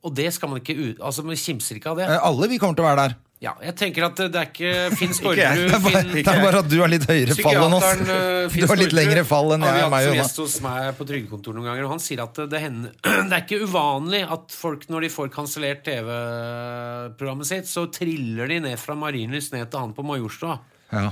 Og 0.03 0.11
det 0.17 0.33
skal 0.35 0.49
man 0.51 0.59
ikke 0.59 0.75
ut... 0.75 0.97
Altså, 0.99 1.23
Man 1.23 1.37
kimser 1.39 1.77
ikke 1.79 1.93
av 1.93 2.01
det. 2.01 2.09
Alle 2.11 2.49
vi 2.51 2.57
kommer 2.59 2.75
til 2.75 2.83
å 2.83 2.89
være 2.89 3.05
der. 3.07 3.13
Ja, 3.43 3.51
jeg 3.59 3.73
tenker 3.75 4.05
at 4.07 4.15
det, 4.19 4.25
det 4.31 4.39
er 4.39 4.49
ikke 4.49 4.95
Finn 4.95 5.11
jeg. 5.35 5.63
Det 5.67 5.75
er 5.75 5.81
bare, 5.83 6.01
Finn- 6.03 6.11
det 6.15 6.21
er 6.31 6.43
bare 6.45 6.59
at 6.63 6.67
du 6.71 6.75
har 6.79 6.91
litt 6.91 7.03
høyere 7.09 7.35
fall 7.35 7.57
enn 7.59 7.73
oss. 7.75 7.83
Psykiateren, 7.83 8.11
eh, 8.43 8.49
Finn 8.53 8.63
Du 8.63 8.67
har 8.71 8.79
litt 8.79 8.91
Skårderud 8.91 8.99
lengre 8.99 9.23
fall 9.27 9.55
enn 9.55 9.65
har 9.67 9.73
vi 9.75 9.81
jeg 9.81 9.87
og 9.87 9.91
hatt 9.91 9.95
meg. 9.95 10.03
som 10.05 10.13
Jonas. 10.13 10.29
gjest 10.29 10.39
hos 10.43 10.55
meg 10.63 10.87
på 10.99 11.07
trygdekontoret 11.09 11.57
noen 11.59 11.67
ganger, 11.71 11.87
og 11.87 11.91
han 11.95 12.03
sier 12.03 12.23
at 12.23 12.39
det, 12.53 12.61
hender, 12.63 12.93
det 13.29 13.35
er 13.35 13.43
ikke 13.43 13.59
uvanlig 13.67 14.21
at 14.37 14.55
folk, 14.55 14.87
når 14.91 15.07
de 15.07 15.11
får 15.15 15.31
kansellert 15.35 15.83
TV-programmet 15.87 17.49
sitt, 17.49 17.67
så 17.71 17.85
triller 17.91 18.51
de 18.51 18.59
ned 18.67 18.79
fra 18.79 18.95
Marienlyst 18.99 19.55
ned 19.55 19.69
til 19.71 19.83
han 19.87 19.95
på 19.97 20.05
Majorstua. 20.07 20.57
Ja. 20.93 21.09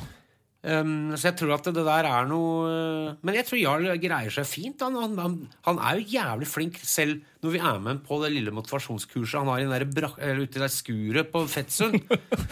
Um, 0.62 1.10
så 1.18 1.32
jeg 1.32 1.40
tror 1.40 1.56
at 1.56 1.66
det, 1.74 1.82
der 1.88 2.06
er 2.06 2.28
noe 2.30 2.68
uh, 2.70 3.14
Men 3.26 3.34
jeg 3.40 3.48
tror 3.48 3.58
Jarl 3.58 3.88
greier 3.98 4.34
seg 4.34 4.46
fint. 4.46 4.84
Han, 4.86 4.94
han, 5.00 5.16
han, 5.18 5.38
han 5.66 5.80
er 5.82 5.98
jo 5.98 6.12
jævlig 6.14 6.50
flink 6.52 6.78
selv 6.86 7.24
når 7.42 7.56
vi 7.56 7.62
er 7.64 7.80
med 7.82 7.96
ham 7.96 8.02
på 8.06 8.20
det 8.22 8.30
lille 8.36 8.54
motivasjonskurset 8.54 9.40
han 9.42 9.50
har 9.50 9.64
i 9.64 9.70
der 9.72 9.88
eller 10.22 10.44
ute 10.44 10.60
i 10.60 10.62
det 10.62 10.70
skuret 10.70 11.32
på 11.34 11.42
Fettsund. 11.50 11.98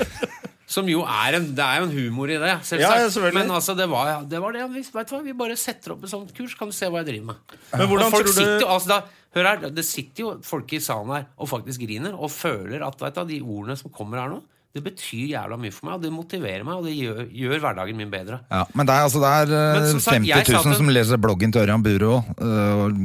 Som 0.70 0.90
jo 0.90 1.02
er 1.02 1.38
en 1.38 1.48
Det 1.58 1.66
er 1.66 1.82
jo 1.82 1.88
en 1.88 1.96
humor 1.96 2.30
i 2.30 2.38
det, 2.42 2.56
selvsagt. 2.66 3.16
Ja. 3.18 3.32
Men 3.34 3.54
altså, 3.54 3.74
det 3.78 3.88
var 3.90 4.26
det. 4.30 4.42
Var 4.42 4.58
det. 4.58 4.66
Vi, 4.74 4.84
du 4.86 4.98
hva, 4.98 5.22
vi 5.26 5.38
bare 5.38 5.58
setter 5.58 5.96
opp 5.96 6.06
et 6.06 6.12
sånt 6.12 6.34
kurs, 6.38 6.54
kan 6.58 6.70
du 6.70 6.78
se 6.78 6.90
hva 6.90 7.02
jeg 7.02 7.10
driver 7.14 7.32
med. 7.32 7.56
Men 7.74 7.90
hvordan 7.90 8.14
folk 8.14 8.30
tror 8.30 8.60
du- 8.62 8.68
altså 8.68 8.96
da, 8.96 9.00
Hør 9.38 9.46
her, 9.46 9.70
Det 9.70 9.86
sitter 9.86 10.24
jo 10.24 10.30
folk 10.42 10.72
i 10.74 10.80
salen 10.82 11.12
her 11.14 11.26
og 11.38 11.50
faktisk 11.52 11.84
griner 11.86 12.16
og 12.18 12.32
føler 12.34 12.82
at 12.82 12.98
vet 12.98 13.14
du, 13.20 13.28
de 13.30 13.42
ordene 13.46 13.76
som 13.78 13.92
kommer 13.94 14.18
her 14.18 14.32
nå, 14.32 14.40
Det 14.70 14.84
betyr 14.86 15.32
jævla 15.32 15.56
mye 15.58 15.74
for 15.74 15.88
meg, 15.88 15.96
og 15.98 16.04
det 16.04 16.10
motiverer 16.14 16.62
meg, 16.64 16.76
og 16.78 16.84
det 16.86 16.92
gjør, 16.94 17.24
gjør 17.34 17.62
hverdagen 17.64 17.98
min 17.98 18.12
bedre. 18.14 18.38
Ja, 18.54 18.60
men 18.78 18.86
det 18.86 18.94
er, 18.94 19.06
altså, 19.08 19.18
det 19.24 19.30
er 19.34 19.54
eh, 19.82 19.88
som 19.90 20.00
sagt, 20.06 20.20
50 20.30 20.52
000 20.54 20.60
at- 20.70 20.78
som 20.78 20.92
leser 20.94 21.18
bloggen 21.18 21.52
til 21.56 21.64
Ørjan 21.64 21.82
Burøe 21.88 22.12
og 22.12 22.24
øh, 22.38 23.00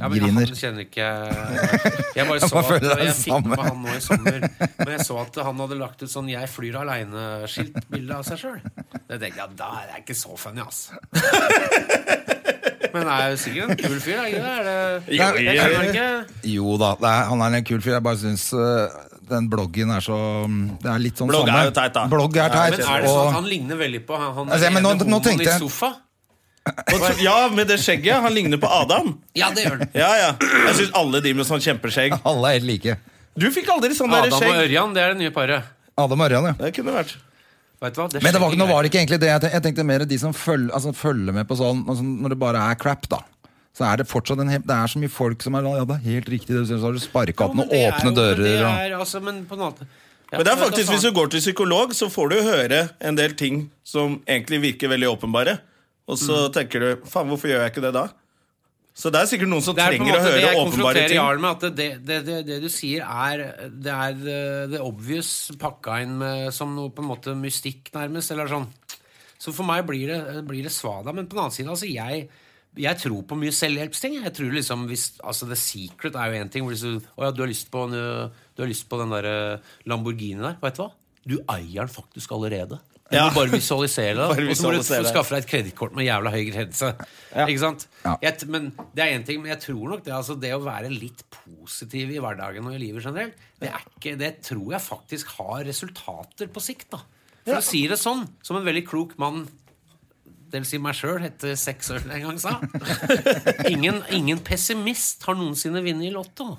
Ja, 0.00 0.08
men 0.10 0.18
griner. 0.18 0.48
Han 0.50 0.58
kjenner 0.58 0.82
ikke 0.88 1.06
Jeg 1.06 2.26
bare 2.26 2.34
Jeg 2.40 2.48
så 2.48 2.50
bare 2.58 2.80
at 2.80 3.04
Jeg 3.06 3.14
fikk 3.20 3.46
med 3.46 3.62
han 3.62 3.78
nå 3.84 3.94
i 3.94 4.02
sommer. 4.02 4.40
Men 4.80 4.92
jeg 4.96 5.06
så 5.06 5.20
at 5.22 5.38
han 5.46 5.62
hadde 5.62 5.78
lagt 5.84 6.02
ut 6.02 6.10
sånn 6.10 6.28
'Jeg 6.34 6.50
flyr 6.50 6.80
aleine'-skiltbilde 6.82 8.18
av 8.18 8.26
seg 8.26 8.42
sjøl. 8.42 8.58
Det 9.06 9.20
tenkte 9.22 9.38
jeg 9.38 9.56
da 9.62 9.70
er 9.84 9.86
jeg 9.94 10.02
ikke 10.04 10.18
så 10.18 10.34
funny, 10.36 10.66
ass. 10.66 10.90
Men 12.94 13.06
det 13.08 13.14
er 13.14 13.30
jo 13.32 13.38
sikkert 13.42 13.70
en 13.70 13.78
kul 13.80 13.96
fyr, 14.02 14.18
er 14.18 14.26
ikke 14.30 14.42
det? 14.42 14.52
Er 14.54 14.62
det 14.66 15.16
Jo, 15.16 15.24
jo, 16.44 16.68
jo. 16.72 16.76
da, 16.78 16.92
er, 17.02 17.24
han 17.30 17.40
er 17.42 17.56
en 17.58 17.64
kul 17.66 17.80
fyr. 17.82 17.96
Jeg 17.96 18.04
bare 18.06 18.18
syns 18.20 18.44
øh, 18.54 18.88
den 19.28 19.48
bloggen 19.50 19.90
er 19.94 20.02
så 20.04 20.16
Det 20.82 20.90
er 20.90 20.98
litt 21.02 21.16
sånn 21.20 21.28
Blogg 21.30 21.46
samme. 21.48 21.60
er 21.60 21.68
jo 21.70 21.74
teit, 21.76 21.92
da. 21.96 22.06
Blogg 22.12 22.36
er 22.36 22.50
teit. 22.52 22.76
Men 22.78 22.88
er 22.88 23.04
det 23.04 23.08
sånn 23.12 23.28
at 23.28 23.36
han 23.38 23.48
ligner 23.50 23.80
veldig 23.80 24.02
på 24.08 24.18
han, 24.20 24.34
han 24.36 24.52
Altså, 24.56 24.70
men 24.74 24.82
nå- 24.84 25.08
nå 25.08 25.20
tenkte 25.24 25.48
jeg... 25.48 25.56
i 25.56 25.64
sofa? 25.64 25.94
Ja, 27.20 27.48
med 27.52 27.68
det 27.68 27.76
skjegget. 27.82 28.22
Han 28.24 28.32
ligner 28.34 28.56
på 28.60 28.68
Adam. 28.72 29.18
Ja, 29.36 29.50
det 29.52 29.66
gjør 29.66 29.78
han. 29.82 29.88
Ja, 29.92 30.10
ja. 30.16 30.30
Jeg 30.40 30.76
syns 30.78 30.94
alle 30.96 31.20
de 31.24 31.34
med 31.36 31.44
sånn 31.48 31.60
kjempeskjegg 31.60 32.16
Alle 32.30 32.48
er 32.54 32.58
helt 32.58 32.68
like. 32.70 32.96
Du 33.36 33.48
fikk 33.52 33.68
aldri 33.74 33.92
sånn 33.98 34.12
der 34.14 34.28
Adam 34.30 34.48
og. 34.48 34.62
Ørjan, 34.64 34.94
det 34.96 35.02
er 35.04 35.12
det 35.12 35.20
nye 35.24 35.34
paret. 35.34 35.66
Adam 36.00 36.20
og 36.24 36.28
Ørjan, 36.30 36.48
ja. 36.52 36.54
Det 36.62 36.72
kunne 36.78 36.94
vært. 36.96 37.16
Vet 37.84 37.96
du 37.96 38.00
hva? 38.00 38.08
Det 38.08 38.22
Men 38.24 38.32
det 38.32 38.40
var, 38.40 38.56
nå 38.56 38.66
var 38.70 38.82
det 38.82 38.90
ikke 38.92 39.00
egentlig 39.02 39.20
det. 39.20 39.28
Jeg 39.28 39.40
tenkte, 39.42 39.54
jeg 39.58 39.64
tenkte 39.68 39.84
mer 39.90 40.04
de 40.08 40.18
som 40.22 40.32
følger, 40.32 40.72
altså, 40.78 40.94
følger 40.96 41.36
med 41.36 41.48
på 41.50 41.56
sånn 41.58 41.82
altså, 41.84 42.06
Når 42.06 42.32
det 42.32 42.38
bare 42.40 42.62
er 42.70 42.78
crap, 42.80 43.08
da. 43.12 43.20
Så 43.74 43.82
er 43.88 43.98
det 43.98 44.06
fortsatt 44.06 44.38
en 44.38 44.48
hel, 44.52 44.62
Det 44.62 44.70
er 44.70 44.86
så 44.92 45.00
mye 45.02 45.10
folk 45.10 45.42
som 45.42 45.56
er 45.58 45.66
Ja, 45.66 45.84
det 45.84 45.96
er 45.98 46.04
helt 46.06 46.28
riktig, 46.30 46.54
det 46.54 46.66
så 46.70 46.78
har 46.78 46.92
du 46.94 47.02
sparka 47.02 47.48
opp 47.48 47.54
men 47.58 47.64
noen 47.66 47.72
det 47.74 47.80
er 47.82 47.92
åpne 47.92 48.10
jo- 48.12 48.16
dører 48.20 48.42
Det 48.44 48.58
er, 48.62 48.96
altså, 48.98 49.20
men 49.22 49.44
på 49.50 49.56
en 49.58 49.64
måte 49.66 49.86
ja, 50.32 50.38
Men 50.38 50.44
det 50.46 50.52
er 50.52 50.60
faktisk. 50.64 50.90
Hvis 50.90 51.02
du 51.02 51.12
går 51.14 51.28
til 51.30 51.40
psykolog, 51.40 51.92
så 51.94 52.08
får 52.10 52.28
du 52.30 52.36
høre 52.42 52.78
en 53.00 53.14
del 53.14 53.34
ting 53.38 53.70
som 53.84 54.20
egentlig 54.26 54.60
virker 54.62 54.88
veldig 54.90 55.06
åpenbare. 55.12 55.58
Og 56.08 56.18
så 56.18 56.48
tenker 56.50 56.80
du 56.80 56.88
faen, 57.06 57.28
hvorfor 57.30 57.46
gjør 57.52 57.60
jeg 57.62 57.70
ikke 57.74 57.82
det 57.84 57.92
da? 57.94 58.08
Så 58.94 59.10
det 59.12 59.20
er 59.20 59.26
sikkert 59.30 59.50
noen 59.52 59.62
som 59.62 59.76
er 59.78 59.90
trenger 59.92 60.16
å 60.16 60.22
høre 60.24 60.50
åpenbare 60.58 61.04
ting. 61.08 61.16
Jarl 61.18 61.38
med, 61.42 61.50
at 61.64 61.76
det, 61.76 61.88
det, 62.06 62.18
det, 62.26 62.40
det 62.46 62.58
du 62.62 62.68
sier, 62.72 63.02
er 63.02 63.68
Det 63.70 63.92
er 63.94 64.12
det, 64.18 64.40
det 64.74 64.80
obvious 64.80 65.50
pakka 65.60 66.00
inn 66.02 66.16
med, 66.18 66.52
som 66.54 66.74
noe 66.74 66.90
på 66.94 67.02
en 67.04 67.10
måte 67.10 67.34
mystikk, 67.38 67.92
nærmest. 67.94 68.30
Eller 68.34 68.50
sånn. 68.50 68.66
Så 69.38 69.54
for 69.54 69.66
meg 69.66 69.84
blir 69.86 70.08
det, 70.08 70.20
blir 70.48 70.62
det 70.66 70.72
svada. 70.74 71.12
Men 71.14 71.26
på 71.26 71.36
den 71.36 71.44
annen 71.46 71.54
side, 71.54 71.68
altså, 71.70 71.86
jeg 71.90 72.28
jeg 72.80 72.98
tror 73.02 73.22
på 73.28 73.38
mye 73.38 73.54
selvhjelpsting. 73.54 74.18
Jeg 74.24 74.34
tror 74.34 74.54
liksom 74.56 74.86
hvis, 74.90 75.06
altså 75.22 75.46
The 75.50 75.58
Secret 75.58 76.16
er 76.18 76.32
jo 76.32 76.40
én 76.42 76.50
ting. 76.50 76.66
Hvor 76.66 76.74
du, 76.74 76.98
å 77.14 77.28
ja, 77.28 77.30
du, 77.34 77.44
har 77.44 77.50
lyst 77.52 77.70
på 77.72 77.84
en, 77.86 77.94
du 77.94 78.62
har 78.64 78.70
lyst 78.70 78.88
på 78.90 78.98
den 79.02 79.14
der 79.14 79.60
Lamborghini 79.88 80.42
der. 80.42 80.58
Vet 80.62 80.80
du 80.80 80.84
hva? 80.84 80.90
Du 81.24 81.38
eier 81.48 81.84
den 81.84 81.92
faktisk 81.94 82.34
allerede. 82.36 82.80
Du 83.04 83.16
Ja. 83.18 83.26
må 83.28 83.34
bare 83.36 83.52
visualisere 83.52 84.16
det. 84.16 84.26
Bare 84.32 84.46
Og 84.48 84.56
så 84.56 84.70
må 84.70 84.78
du 84.78 84.82
skaffe 84.82 85.34
deg 85.36 85.42
et 85.44 85.48
kredittkort 85.50 85.94
med 85.96 86.06
jævla 86.06 86.30
høy 86.32 86.44
grense. 86.48 86.88
Ikke 87.36 87.60
sant? 87.60 87.84
Ja. 88.02 88.14
Jeg, 88.24 88.48
men 88.48 88.70
Det 88.96 89.04
er 89.04 89.12
en 89.14 89.26
ting, 89.28 89.42
men 89.42 89.52
jeg 89.52 89.60
tror 89.66 89.92
nok 89.92 90.04
det, 90.06 90.14
altså, 90.16 90.36
det 90.40 90.54
å 90.56 90.62
være 90.64 90.88
litt 90.92 91.20
positiv 91.30 92.14
i 92.14 92.20
hverdagen 92.22 92.64
og 92.66 92.74
i 92.74 92.80
livet 92.80 93.04
generelt, 93.04 93.36
det, 93.60 93.68
er 93.70 93.84
ikke, 93.84 94.16
det 94.20 94.30
tror 94.48 94.72
jeg 94.72 94.82
faktisk 94.88 95.34
har 95.36 95.66
resultater 95.68 96.48
på 96.48 96.64
sikt. 96.64 96.96
da 96.96 97.02
For 97.44 97.60
å 97.60 97.64
si 97.64 97.84
det 97.92 98.00
sånn, 98.00 98.24
som 98.42 98.58
en 98.58 98.66
veldig 98.66 98.86
klok 98.88 99.14
mann 99.20 99.44
det 100.54 100.62
i 100.62 100.68
si 100.68 100.80
meg 100.82 100.96
sjøl, 100.98 101.24
etter 101.26 101.56
seks 101.58 101.90
år 101.94 102.06
en 102.06 102.28
gang 102.28 102.38
sa. 102.40 102.56
Ingen, 103.72 104.02
ingen 104.14 104.42
pessimist 104.46 105.26
har 105.26 105.38
noensinne 105.38 105.82
vunnet 105.84 106.08
i 106.08 106.12
Lotto. 106.14 106.54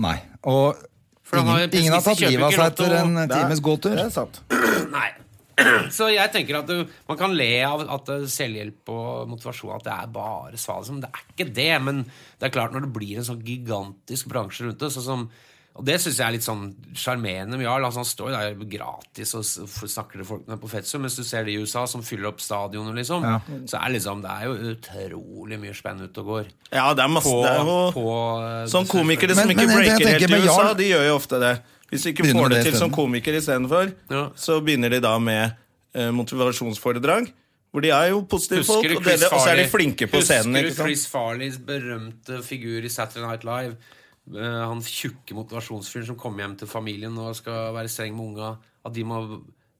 Nei. 0.00 0.16
Og 0.48 0.80
For 1.28 1.40
han 1.40 1.50
har 1.50 1.66
ingen, 1.66 1.76
ingen 1.82 1.96
har 1.96 2.04
tatt 2.04 2.22
livet 2.24 2.46
av 2.48 2.56
seg 2.56 2.70
etter 2.70 2.96
en 3.02 3.18
times 3.28 3.60
gåtur. 3.64 3.96
Det 3.98 4.08
er 4.08 4.14
sant. 4.14 4.40
Nei. 4.96 5.10
Så 5.96 6.08
jeg 6.12 6.32
tenker 6.32 6.60
at 6.62 6.70
du, 6.70 6.88
man 7.08 7.18
kan 7.20 7.34
le 7.36 7.50
av 7.66 7.84
at 7.84 8.10
er 8.12 8.26
selvhjelp 8.30 8.92
og 8.92 9.30
motivasjon 9.30 9.74
At 9.76 9.86
det 9.86 9.94
er 9.94 10.12
bare 10.14 10.60
svada. 10.60 10.98
Det 11.04 11.10
er 11.10 11.24
ikke 11.34 11.48
det. 11.60 11.72
Men 11.84 12.04
det 12.06 12.48
er 12.48 12.54
klart 12.54 12.74
når 12.74 12.86
det 12.86 12.94
blir 12.96 13.20
en 13.20 13.28
sånn 13.28 13.42
gigantisk 13.46 14.30
bransje 14.32 14.66
rundt 14.68 14.80
det 14.82 14.92
sånn 14.96 15.08
som, 15.08 15.26
Og 15.72 15.84
det 15.88 15.94
syns 16.02 16.18
jeg 16.20 16.26
er 16.26 16.34
litt 16.34 16.44
sånn 16.44 16.66
sjarmerende 16.94 17.56
med 17.56 17.64
Jarl. 17.64 17.86
Altså, 17.86 18.02
han 18.02 18.08
står 18.10 18.28
jo 18.28 18.36
der 18.36 18.64
gratis 18.74 19.30
og 19.38 19.44
snakker 19.88 20.20
til 20.20 20.26
folkene 20.28 20.58
på 20.60 20.68
Fetsum, 20.68 21.00
Mens 21.00 21.16
du 21.16 21.22
ser 21.24 21.46
de 21.48 21.54
i 21.54 21.62
USA 21.62 21.86
som 21.88 22.02
fyller 22.04 22.28
opp 22.28 22.42
stadionet, 22.44 22.92
liksom. 22.98 23.24
Ja. 23.24 23.38
Så 23.70 23.78
er 23.80 23.94
liksom, 23.94 24.20
det 24.20 24.30
er 24.34 24.44
jo 24.50 24.74
utrolig 24.74 25.58
mye 25.62 25.72
spenn 25.78 26.02
ute 26.04 26.20
og 26.20 26.26
går. 26.28 26.50
Ja, 26.76 26.90
det 26.92 27.06
er 27.06 27.08
masse 27.14 27.32
På, 27.32 27.40
det 27.46 27.54
er 27.54 27.64
jo, 27.64 27.78
på 27.96 28.04
eh, 28.44 28.66
Sånn 28.68 28.86
komikere 28.90 29.32
Men- 29.32 29.40
som 29.46 29.50
ikke 29.54 29.66
men 29.66 29.76
breaker 29.80 30.08
helt 30.12 30.28
i 30.28 30.42
USA, 30.42 30.58
Jarl- 30.60 30.76
de 30.76 30.90
gjør 30.92 31.06
jo 31.08 31.14
ofte 31.16 31.40
det. 31.40 31.54
Hvis 31.92 32.02
de 32.04 32.12
ikke 32.12 32.22
Begynner 32.28 32.42
får 32.44 32.48
det 32.52 32.56
det 32.58 32.64
til 32.64 32.72
som 32.78 32.90
isteden. 32.90 32.96
komiker 32.96 33.32
istedenfor, 33.40 33.94
Ja. 34.10 34.22
så 34.36 34.60
begynner 34.64 34.90
de 34.90 35.00
da 35.00 35.18
med 35.18 35.56
eh, 35.94 36.10
motivasjonsforedrag. 36.10 37.32
Hvor 37.72 37.80
de 37.80 37.88
er 37.88 38.10
jo 38.12 38.20
positive 38.28 38.64
folk, 38.68 38.84
og, 38.98 39.04
det, 39.04 39.14
og 39.32 39.40
så 39.40 39.48
er 39.48 39.56
de 39.56 39.68
flinke 39.72 40.04
på 40.12 40.20
scenen. 40.20 40.58
Husker 40.60 40.84
du? 40.84 40.90
Chris 40.90 41.06
Farleys 41.08 41.56
berømte 41.56 42.42
figur 42.44 42.84
i 42.84 42.88
Saturday 42.92 43.24
Night 43.26 43.44
Live? 43.48 43.76
Eh, 44.30 44.60
han 44.70 44.82
tjukke 44.86 45.34
motivasjonsfyren 45.34 46.06
som 46.12 46.18
kommer 46.20 46.44
hjem 46.44 46.56
til 46.60 46.70
familien 46.70 47.16
og 47.18 47.34
skal 47.36 47.72
være 47.74 47.90
streng 47.90 48.14
med 48.16 48.32
unga. 48.32 48.52
At 48.86 48.94
de 48.94 49.04
må, 49.06 49.18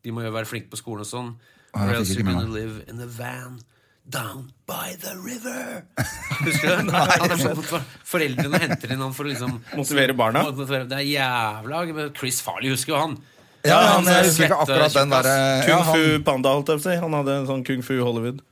de 0.03 0.15
må 0.15 0.25
jo 0.27 0.33
være 0.35 0.51
flinke 0.51 0.73
på 0.73 0.81
skolen 0.81 1.07
og 1.07 1.11
sånn. 1.11 1.35
Or 1.73 1.89
else 1.95 2.13
you're 2.13 2.27
gonna 2.27 2.45
live 2.53 2.83
in 2.91 3.01
a 3.01 3.07
van 3.07 3.61
down 4.05 4.51
by 4.67 4.97
the 5.01 5.15
river. 5.23 5.85
Husker 6.45 6.83
du 6.83 6.91
det? 6.91 7.03
Han 7.23 7.39
sånn 7.39 7.85
Foreldrene 8.05 8.59
henter 8.65 8.93
inn 8.93 9.01
han 9.05 9.15
for 9.17 9.25
å 9.25 9.31
liksom 9.31 9.61
Motivere 9.79 10.17
barna. 10.19 10.43
Det 10.53 10.99
er 10.99 11.07
jævla 11.07 11.85
Chris 12.19 12.43
Farley, 12.45 12.75
husker 12.75 12.97
jo 12.97 13.01
han. 13.07 13.17
Ja, 13.63 13.77
han, 13.95 14.03
men 14.05 14.17
jeg 14.19 14.27
husker 14.27 14.49
ikke 14.49 14.63
akkurat 14.65 14.97
den 14.97 15.13
derre 15.13 15.35
Kung 15.63 15.71
ja, 15.71 15.83
han- 15.87 15.95
Fu 15.95 16.25
Panda, 16.27 16.53
holdt 16.59 16.73
jeg 16.73 16.81
på 16.81 16.83
å 16.83 16.87
si. 16.91 16.97
Han 17.05 17.15
hadde 17.21 17.37
en 17.39 17.47
sånn 17.47 17.63
Kung 17.69 17.85
Fu 17.87 17.95
Hollywood. 18.03 18.43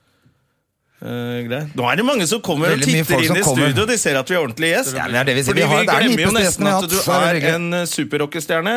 Uh, 1.01 1.65
Nå 1.73 1.85
er 1.89 1.95
det 1.97 2.05
mange 2.05 2.27
som 2.29 2.41
kommer 2.45 2.75
Veldig 2.75 2.85
og 2.85 2.91
titter 2.91 3.23
inn 3.25 3.37
i 3.39 3.41
kommer. 3.41 3.69
studio. 3.71 3.85
De 3.89 3.97
ser 3.97 4.19
at 4.19 4.29
vi 4.29 4.35
er 4.35 4.41
ordentlig 4.43 4.69
gjest. 4.75 4.93
Ja, 4.95 5.07
det 5.09 5.17
er 5.17 5.23
det 5.31 5.35
vi 5.35 5.41
sier. 5.41 5.49
Fordi 5.53 5.61
Vi 5.63 5.67
har- 5.71 5.81
vi 5.81 5.87
er 5.87 6.03
glemmer 6.03 6.21
jo 6.27 6.31
nesten 6.37 6.67
at 6.67 6.89
du 6.89 6.97
er 7.11 7.55
en 7.55 7.73
uh, 7.73 7.85
superrockestjerne. 7.89 8.75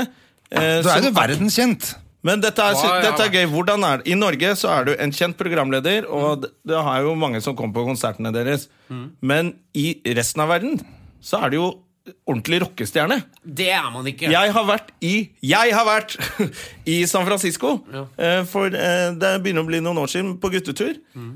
Uh, 0.54 0.82
Du 0.82 0.88
er 0.88 1.02
jo 1.02 1.10
verdenskjent. 1.12 1.94
Men 2.24 2.40
dette 2.40 2.58
er, 2.64 2.72
Ja, 2.72 2.94
ja, 2.96 3.00
dette 3.10 3.20
er 3.26 3.28
gøy. 3.28 3.46
Hvordan 3.52 3.84
er 3.84 3.96
det? 3.98 4.08
I 4.08 4.14
Norge 4.16 4.56
så 4.56 4.70
er 4.72 4.84
du 4.88 4.94
en 4.98 5.10
kjent 5.12 5.36
programleder, 5.36 6.06
og 6.08 6.40
det, 6.40 6.50
det 6.64 6.76
har 6.82 7.02
jo 7.02 7.14
mange 7.14 7.42
som 7.42 7.54
kommer 7.54 7.74
på 7.74 7.84
konsertene 7.84 8.32
deres. 8.32 8.68
Mm. 8.88 9.10
Men 9.20 9.54
i 9.74 10.00
resten 10.16 10.40
av 10.40 10.48
verden 10.48 10.80
så 11.20 11.44
er 11.44 11.50
det 11.50 11.56
jo 11.60 11.83
ordentlig 12.28 12.58
rockestjerne. 12.62 13.16
Det 13.44 13.70
er 13.72 13.86
man 13.94 14.06
ikke. 14.10 14.28
Jeg 14.32 14.52
har 14.52 14.64
vært 14.68 14.90
i 15.04 15.12
Jeg 15.44 15.72
har 15.72 15.86
vært 15.88 16.16
i 16.94 16.98
San 17.08 17.24
Francisco. 17.28 17.78
Ja. 17.92 18.02
eh, 18.20 18.42
For 18.50 18.66
eh, 18.68 19.10
det 19.16 19.30
begynner 19.44 19.64
å 19.64 19.68
bli 19.70 19.80
noen 19.84 20.02
år 20.02 20.10
siden, 20.12 20.34
på 20.42 20.50
guttetur. 20.52 20.98
Mm. 21.16 21.30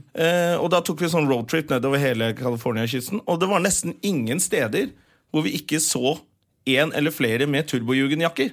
Og 0.61 0.69
da 0.75 0.83
tok 0.85 1.01
vi 1.05 1.11
sånn 1.13 1.29
roadtrip 1.31 1.71
nedover 1.73 2.03
hele 2.03 2.33
California-kysten. 2.39 3.23
Og 3.27 3.41
det 3.41 3.49
var 3.51 3.65
nesten 3.65 3.97
ingen 4.05 4.41
steder 4.45 4.91
hvor 5.33 5.45
vi 5.45 5.55
ikke 5.61 5.81
så 5.85 6.19
en 6.69 6.93
eller 6.97 7.13
flere 7.17 7.47
med 7.49 7.69
turbojugendjakker. 7.71 8.53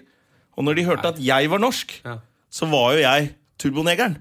Og 0.55 0.63
når 0.63 0.77
de 0.79 0.87
hørte 0.87 1.09
at 1.11 1.19
jeg 1.19 1.49
var 1.51 1.59
norsk, 1.59 1.97
Ja. 2.05 2.19
så 2.51 2.67
var 2.71 2.93
jo 2.95 3.01
jeg 3.03 3.33
turbonegeren. 3.59 4.17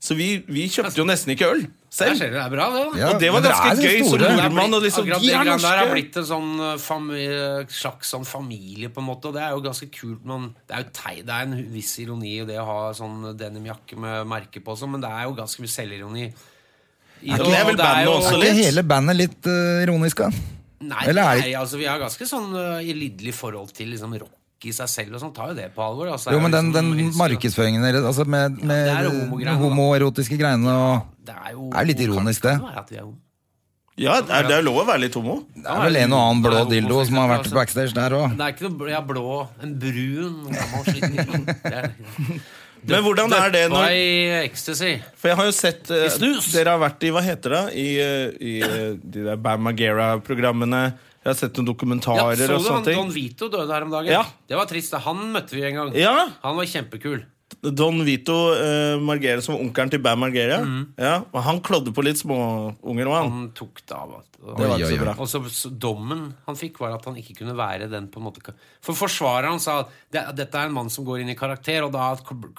Så 0.00 0.14
vi, 0.14 0.44
vi 0.46 0.68
kjøpte 0.68 1.00
jo 1.00 1.06
nesten 1.08 1.32
ikke 1.32 1.48
øl 1.48 1.64
selv. 1.98 2.18
ser 2.18 2.30
det 2.34 2.40
er 2.42 2.50
bra, 2.52 2.66
det. 2.74 2.82
da 2.92 2.98
Ja, 2.98 3.08
Og 3.14 3.20
det 3.22 3.30
var 3.34 3.42
ganske 3.46 3.70
det 3.74 3.82
de 3.82 3.88
gøy 3.88 3.98
som 3.98 4.08
store. 4.12 4.32
nordmann. 4.38 4.74
Og 4.78 4.82
liksom, 4.86 5.04
Akkurat 5.06 5.20
de 5.20 5.26
det 5.28 5.34
er 5.38 5.44
norske. 5.50 5.68
der 5.68 5.78
har 5.82 5.92
blitt 5.94 6.16
en 6.22 6.28
sånn 6.32 6.50
familie, 6.82 7.66
slags 7.68 8.12
sånn 8.14 8.26
familie, 8.26 8.88
på 8.94 9.02
en 9.02 9.08
måte. 9.08 9.30
Og 9.30 9.34
det 9.34 9.42
er 9.42 9.50
jo 9.56 9.62
ganske 9.68 9.88
kult. 9.92 10.24
Man, 10.24 10.54
det 10.68 10.76
er 10.78 10.84
jo 10.84 10.90
tei, 10.92 11.16
det 11.22 11.34
er 11.34 11.42
en 11.48 11.56
viss 11.72 11.94
ironi 12.02 12.34
i 12.40 12.44
det 12.48 12.58
å 12.62 12.66
ha 12.68 12.78
sånn 12.96 13.36
denimjakke 13.38 13.98
med 13.98 14.26
merke 14.26 14.62
på, 14.64 14.76
sånn, 14.78 14.92
men 14.96 15.00
det 15.04 15.10
er 15.10 15.24
jo 15.28 15.34
ganske 15.38 15.60
mye 15.64 15.74
selvironi. 15.74 16.26
I 17.22 17.34
det 17.34 17.50
er 17.50 17.64
vel 17.66 17.74
og 17.74 17.80
er 17.82 18.04
jo- 18.04 18.12
også 18.20 18.34
Er 18.38 18.44
ikke 18.46 18.64
hele 18.64 18.82
bandet 18.86 19.16
litt 19.16 19.46
uh, 19.50 19.82
ironisk, 19.82 20.18
da? 20.22 20.30
Nei, 20.80 21.04
Eller 21.10 21.22
er 21.22 21.40
nei, 21.42 21.52
altså 21.58 21.76
vi 21.76 21.86
har 21.90 21.98
ganske 21.98 22.22
sånn 22.30 22.52
uh, 22.54 22.78
lidderlig 22.78 23.34
forhold 23.34 23.72
til 23.74 23.88
liksom, 23.90 24.14
rock 24.20 24.30
i 24.64 24.70
seg 24.74 24.88
selv 24.90 25.14
og 25.14 25.20
sånn. 25.22 25.32
Tar 25.34 25.48
jo 25.50 25.54
det 25.58 25.74
på 25.74 25.82
alvor. 25.82 26.12
Altså, 26.14 26.30
Jo, 26.30 26.38
men 26.40 26.50
den, 26.54 26.70
liksom- 26.72 26.96
den 27.10 27.18
markedsføringen 27.18 27.82
deres, 27.82 28.04
altså 28.06 28.24
med, 28.26 28.62
med 28.62 28.86
ja, 28.86 29.54
homoerotiske 29.58 30.34
homo 30.38 30.42
greiene 30.44 30.68
og 30.70 31.02
Det 31.28 31.36
er 31.36 31.56
jo 31.56 31.70
Det 31.70 31.80
er 31.80 31.88
litt 31.92 32.04
ironisk, 32.08 32.46
det. 32.48 32.58
at 32.82 32.92
vi 32.92 33.00
er 33.00 33.06
homo. 33.06 33.18
Ja, 33.98 34.20
det 34.22 34.30
er, 34.30 34.46
det 34.46 34.54
er 34.60 34.62
lov 34.62 34.84
å 34.84 34.86
være 34.86 35.02
litt 35.08 35.16
homo. 35.18 35.40
Det 35.56 35.66
er 35.66 35.80
vel 35.82 35.98
en 36.04 36.12
og 36.14 36.20
annen 36.22 36.42
blå 36.44 36.60
dildo 36.70 37.00
som 37.08 37.18
har 37.18 37.32
vært 37.32 37.50
backstage 37.56 37.96
der 37.96 38.14
òg. 38.14 38.36
Det 38.38 38.46
er 38.46 38.54
ikke 38.54 38.70
noe 38.70 38.92
ja, 38.92 39.00
blå, 39.02 39.24
en 39.64 39.74
brun, 39.82 40.36
gammel 40.54 40.86
sliten 40.86 42.40
Men 42.88 43.02
hvordan 43.02 43.32
er 43.34 43.50
det 43.50 43.64
når 43.72 43.88
i 43.90 44.10
ecstasy. 44.44 44.92
For 45.18 45.32
jeg 45.32 45.38
har 45.40 45.48
jo 45.48 45.54
sett 45.56 45.90
uh, 45.90 46.04
Dere 46.54 46.76
har 46.76 46.78
vært 46.78 47.02
i 47.08 47.10
hva 47.10 47.22
heter 47.26 47.54
det 47.56 47.62
I, 47.74 47.86
eh, 47.98 48.36
i 48.38 48.52
eh, 48.62 48.92
de 49.02 49.24
der 49.26 49.40
Bam 49.42 49.64
Margera-programmene. 49.66 50.84
Jeg 51.18 51.32
har 51.32 51.38
sett 51.40 51.58
noen 51.58 51.66
Ja, 51.66 51.72
dokumentarer 51.72 52.44
så 52.44 52.60
og 52.60 52.62
du 52.62 52.70
han 52.70 52.86
ting 52.86 53.00
Don. 53.00 53.10
Vito 53.12 53.50
døde 53.50 53.66
her 53.74 53.88
om 53.88 53.90
dagen? 53.92 54.12
Ja. 54.14 54.22
Det 54.46 54.56
var 54.60 54.70
trist. 54.70 54.94
Han 55.08 55.26
møtte 55.34 55.58
vi 55.58 55.66
en 55.66 55.80
gang. 55.80 55.90
Ja, 55.98 56.14
Han 56.46 56.56
var 56.60 56.70
kjempekul. 56.70 57.24
Don 57.58 58.04
Vito 58.06 58.34
uh, 58.54 59.00
Margera 59.02 59.42
som 59.42 59.56
var 59.56 59.64
onkelen 59.64 59.90
til 59.90 60.02
Bam 60.04 60.20
Margera. 60.22 60.60
Ja, 61.00 61.14
og 61.26 61.42
han 61.46 61.60
klådde 61.64 61.94
på 61.96 62.04
litt 62.06 62.20
småunger 62.20 63.10
òg, 63.10 63.14
han. 63.16 63.30
Han 63.34 63.52
tok 63.56 63.82
det 63.82 63.96
av. 63.96 64.16
Alt. 64.20 64.38
Det 64.38 64.68
var 64.68 64.78
ikke 64.78 64.90
så 64.92 65.02
bra. 65.02 65.14
Og 65.18 65.30
så, 65.30 65.40
så 65.50 65.70
Dommen 65.74 66.26
han 66.46 66.58
fikk, 66.58 66.78
var 66.82 66.94
at 66.94 67.06
han 67.08 67.18
ikke 67.18 67.40
kunne 67.40 67.56
være 67.58 67.88
den 67.90 68.06
på 68.12 68.20
en 68.20 68.28
måte 68.28 68.54
For 68.84 68.94
forsvareren 68.94 69.58
sa 69.62 69.80
at 69.82 69.94
det, 70.14 70.22
dette 70.38 70.60
er 70.60 70.70
en 70.70 70.76
mann 70.76 70.92
som 70.92 71.06
går 71.08 71.24
inn 71.24 71.32
i 71.32 71.38
karakter, 71.38 71.82
og 71.86 71.94
da 71.96 72.12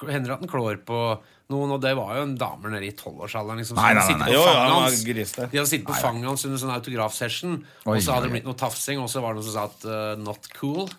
hender 0.10 0.34
det 0.34 0.36
at 0.36 0.44
han 0.44 0.52
klår 0.52 0.82
på 0.88 1.02
noen, 1.50 1.74
og 1.74 1.82
det 1.82 1.96
var 1.98 2.18
jo 2.20 2.26
en 2.28 2.36
damer 2.38 2.76
nede 2.76 2.90
i 2.90 2.96
tolvårsalderen. 2.98 3.62
Liksom, 3.64 3.78
som 3.78 3.82
Nei, 3.82 3.94
nei, 3.98 4.06
nei, 4.06 4.18
nei. 4.20 4.28
på 4.28 4.36
Jo, 4.36 4.42
ja, 4.44 4.54
fanget 4.54 4.76
hans. 4.76 5.38
De 5.40 5.48
hadde 5.58 5.70
sittet 5.72 5.88
på 5.88 5.98
fanget 5.98 6.30
hans 6.30 6.46
under 6.50 6.62
sånn 6.62 6.74
autografsession, 6.76 7.56
og 7.86 8.02
så 8.04 8.18
hadde 8.18 8.28
det 8.28 8.36
blitt 8.36 8.50
noe 8.50 8.60
tafsing, 8.60 9.02
og 9.02 9.10
så 9.10 9.24
var 9.24 9.34
det 9.34 9.42
noen 9.42 9.48
som 9.48 9.56
sa 9.56 9.70
at 9.72 9.88
uh, 9.88 10.20
'not 10.20 10.52
cool'. 10.60 10.92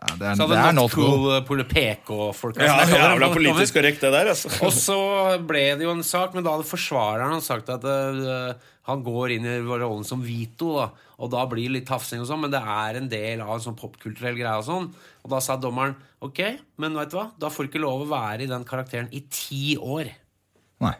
Ja, 0.00 0.14
det 0.16 0.26
er, 0.30 0.36
Så 0.38 0.46
det 0.48 0.56
hadde 0.56 0.68
er 0.72 0.76
not 0.78 0.92
cool. 0.94 1.10
cool 1.12 1.42
Pole 1.44 1.64
PK-folk. 1.68 2.56
Ja, 2.64 2.78
jævla 2.88 3.28
politisk 3.34 3.76
korrekt, 3.76 4.00
det 4.00 4.12
der, 4.14 4.30
altså. 4.32 4.48
Og 4.64 4.72
så 4.72 4.96
ble 5.44 5.64
det 5.76 5.84
jo 5.84 5.92
en 5.92 6.04
sak, 6.06 6.32
men 6.36 6.46
da 6.46 6.54
hadde 6.54 6.68
forsvareren 6.68 7.42
sagt 7.44 7.68
at 7.74 7.84
uh, 7.84 8.54
han 8.88 9.02
går 9.04 9.34
inn 9.36 9.48
i 9.48 9.58
rollen 9.60 10.06
som 10.08 10.22
Vito, 10.24 10.72
da, 10.78 10.86
og 11.20 11.32
da 11.34 11.44
blir 11.50 11.68
det 11.68 11.74
litt 11.74 11.88
tafsing 11.90 12.22
og 12.24 12.30
sånn, 12.30 12.40
men 12.46 12.54
det 12.54 12.62
er 12.64 12.96
en 12.96 13.10
del 13.12 13.42
av 13.44 13.52
en 13.58 13.64
sånn 13.66 13.76
popkulturell 13.76 14.38
greie 14.38 14.56
og 14.56 14.64
sånn. 14.64 14.88
Og 15.20 15.34
da 15.34 15.42
sa 15.44 15.58
dommeren 15.60 15.92
ok, 16.24 16.40
men 16.80 16.96
vet 16.96 17.12
du 17.12 17.18
hva, 17.18 17.26
da 17.36 17.52
får 17.52 17.66
du 17.66 17.72
ikke 17.74 17.84
lov 17.84 18.06
å 18.06 18.08
være 18.08 18.46
i 18.46 18.48
den 18.50 18.64
karakteren 18.68 19.10
i 19.12 19.20
ti 19.28 19.76
år. 19.76 20.08
Nei. 20.80 20.94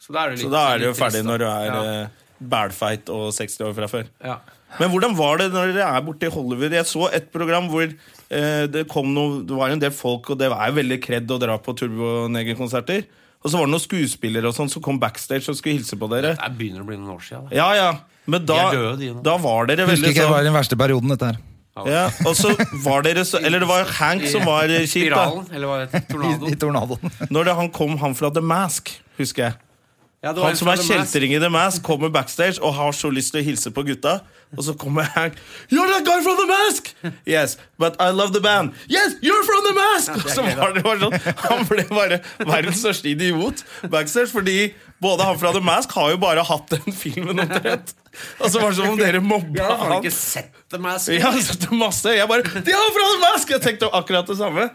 Så 0.00 0.16
da 0.16 0.24
er 0.24 0.32
du 0.32 0.38
litt, 0.38 0.46
Så 0.46 0.54
da 0.54 0.64
er 0.70 0.80
det 0.80 0.88
jo 0.88 0.96
ferdig 0.96 1.20
trist, 1.20 1.28
når 1.28 1.44
du 1.44 1.46
er 1.50 1.68
ja. 1.68 2.00
bælfeit 2.56 3.12
og 3.12 3.28
60 3.36 3.68
år 3.68 3.76
fra 3.76 3.90
før. 3.92 4.10
ja. 4.24 4.38
Men 4.78 4.92
hvordan 4.92 5.16
var 5.18 5.40
det 5.40 5.48
når 5.52 5.72
dere 5.74 5.88
er 5.98 6.04
borte 6.06 6.28
i 6.28 6.32
Hollywood? 6.34 6.72
Jeg 6.76 6.86
så 6.86 7.08
et 7.16 7.30
program 7.34 7.66
hvor 7.72 7.86
eh, 7.88 8.66
det 8.70 8.84
kom 8.92 9.10
noe 9.16 9.40
Det 9.48 9.56
var 9.56 9.72
en 9.74 9.82
del 9.82 9.90
folk, 9.94 10.30
og 10.30 10.38
det 10.38 10.50
er 10.52 10.76
veldig 10.76 11.00
kred 11.02 11.30
å 11.34 11.40
dra 11.42 11.56
på 11.58 11.74
Turboneger-konserter. 11.80 13.06
Og 13.40 13.48
så 13.48 13.56
var 13.56 13.66
det 13.66 13.72
noen 13.72 13.82
skuespillere 13.82 14.50
og 14.50 14.54
sånn 14.56 14.68
som 14.70 14.82
kom 14.84 14.98
backstage 15.00 15.48
og 15.48 15.56
skulle 15.56 15.78
hilse 15.78 15.96
på 15.96 16.08
dere. 16.12 16.34
Det 16.36 16.50
begynner 16.58 16.84
å 16.84 16.88
bli 16.88 16.98
noen 17.00 17.14
år 17.16 17.22
siden. 17.24 17.46
Da. 17.48 17.56
Ja, 17.56 17.68
ja. 17.78 17.90
Men 18.30 18.44
da, 18.46 18.58
De 18.70 18.76
døde, 18.76 18.96
de 19.00 19.22
da 19.24 19.36
var 19.40 19.70
dere 19.70 19.86
Husker 19.88 20.12
ikke 20.12 20.20
det 20.20 20.28
var 20.28 20.42
sånn 20.42 20.50
den 20.50 20.56
verste 20.58 20.76
perioden, 20.78 21.14
dette 21.14 21.30
her. 21.30 21.38
ja, 21.88 22.02
Og 22.28 22.34
så 22.36 22.50
var 22.84 23.06
dere 23.06 23.22
så 23.24 23.40
Eller 23.40 23.62
det 23.62 23.68
var 23.70 23.88
Hank 23.96 24.26
som 24.28 24.44
var 24.44 24.68
eh, 24.68 24.84
kjip, 24.84 25.08
da. 25.14 25.24
Spiralen, 25.24 25.46
eller 25.56 25.70
var 25.70 25.80
det 25.80 25.88
det? 25.94 26.02
I, 26.02 26.12
Tornadoen. 26.12 26.52
i 26.52 26.58
tornadoen. 26.60 27.14
Når 27.32 27.48
det, 27.48 27.54
han 27.62 27.70
kom, 27.72 27.96
han 28.02 28.16
fra 28.18 28.30
The 28.36 28.44
Mask, 28.44 28.92
husker 29.18 29.46
jeg. 29.48 29.58
Ja, 30.20 30.34
Han 30.36 30.56
som 30.56 30.68
er 30.68 30.76
kjeltring 30.84 31.32
i 31.32 31.38
The 31.40 31.48
Mask, 31.48 31.80
kommer 31.86 32.10
backstage 32.12 32.60
og 32.60 32.74
har 32.76 32.92
så 32.92 33.08
lyst 33.08 33.32
til 33.32 33.40
å 33.40 33.44
hilse 33.46 33.70
på 33.72 33.80
gutta. 33.88 34.18
Og 34.52 34.64
så 34.66 34.74
kommer 34.76 35.06
Hank 35.14 35.38
You're 35.72 35.86
that 35.88 36.04
guy 36.04 36.18
from 36.26 36.36
The 36.36 36.44
Mask! 36.50 36.90
Yes, 37.24 37.54
but 37.78 37.94
I 38.02 38.10
love 38.12 38.34
the 38.34 38.40
band. 38.44 38.74
Yes, 38.90 39.14
you're 39.24 39.44
from 39.46 39.62
The 39.64 39.72
Mask! 39.78 40.10
Og 40.18 40.28
så 40.34 40.42
var 40.58 40.74
det 40.76 40.82
bare 40.84 40.98
sånn 41.06 41.16
Han 41.46 41.64
ble 41.70 41.84
bare 41.88 42.18
verdens 42.50 42.82
største 42.82 43.08
idiot 43.14 43.62
backstage, 43.94 44.28
fordi 44.34 44.56
både 45.00 45.24
han 45.24 45.38
fra 45.40 45.54
The 45.56 45.62
Mask 45.64 45.94
har 45.96 46.10
jo 46.12 46.18
bare 46.20 46.44
hatt 46.50 46.74
den 46.74 46.92
filmen 46.92 47.40
omtrent. 47.46 47.94
Og 48.42 48.50
så 48.52 48.60
var 48.60 48.74
det 48.74 48.80
som 48.82 48.90
om 48.92 48.98
dere 49.00 49.22
mobba 49.24 49.56
Ja, 49.62 49.70
har 49.72 49.94
han. 49.94 50.02
ikke 50.02 50.12
sett 50.18 50.52
The 50.68 50.82
Mask? 50.84 51.14
Ja, 51.16 51.30
så 51.40 51.56
det 51.62 51.70
er 51.70 51.78
masse. 51.80 52.12
Jeg 52.18 52.28
bare 52.28 52.44
De 52.66 52.74
er 52.76 52.92
fra 52.98 53.06
The 53.14 53.22
Mask! 53.24 53.54
Jeg 53.56 53.64
tenkte 53.70 53.88
akkurat 53.96 54.28
det 54.28 54.36
samme. 54.42 54.68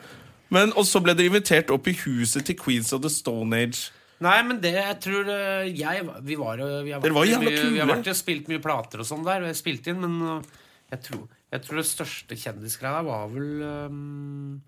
Men, 0.49 0.73
og 0.73 0.87
så 0.89 1.03
ble 1.05 1.13
dere 1.19 1.29
invitert 1.29 1.69
opp 1.73 1.85
i 1.91 1.93
huset 2.01 2.47
til 2.49 2.57
Queens 2.57 2.89
of 2.97 3.03
the 3.05 3.11
Stone 3.13 3.53
Age. 3.61 3.91
Nei, 4.25 4.35
men 4.47 4.59
det 4.63 4.71
jeg 4.73 4.97
tror 5.03 5.27
eh, 5.29 5.67
jeg, 5.75 6.05
Vi 6.25 6.37
var 6.39 6.61
jo 6.61 6.67
vi 6.85 6.93
har 6.95 7.01
vært 7.03 7.13
var 7.17 7.27
mye- 7.43 7.71
Vi 7.73 7.81
har 7.81 7.89
vært 7.89 8.09
og 8.11 8.17
spilt 8.17 8.47
mye 8.51 8.63
plater 8.63 9.03
og 9.03 9.07
sånn 9.09 9.25
der. 9.27 9.43
Og 9.43 9.51
har 9.51 9.57
spilt 9.57 9.89
inn, 9.91 9.99
men 10.01 10.15
uh, 10.23 10.63
jeg 10.93 11.03
tror, 11.05 11.27
jeg 11.53 11.65
tror 11.65 11.81
det 11.81 11.85
største 11.89 12.37
kjendisgreia 12.39 13.03
var 13.05 13.27
vel 13.33 13.49
um, 13.65 14.61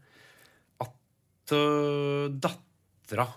at 0.84 1.54
uh, 1.58 2.28
dattera 2.44 3.28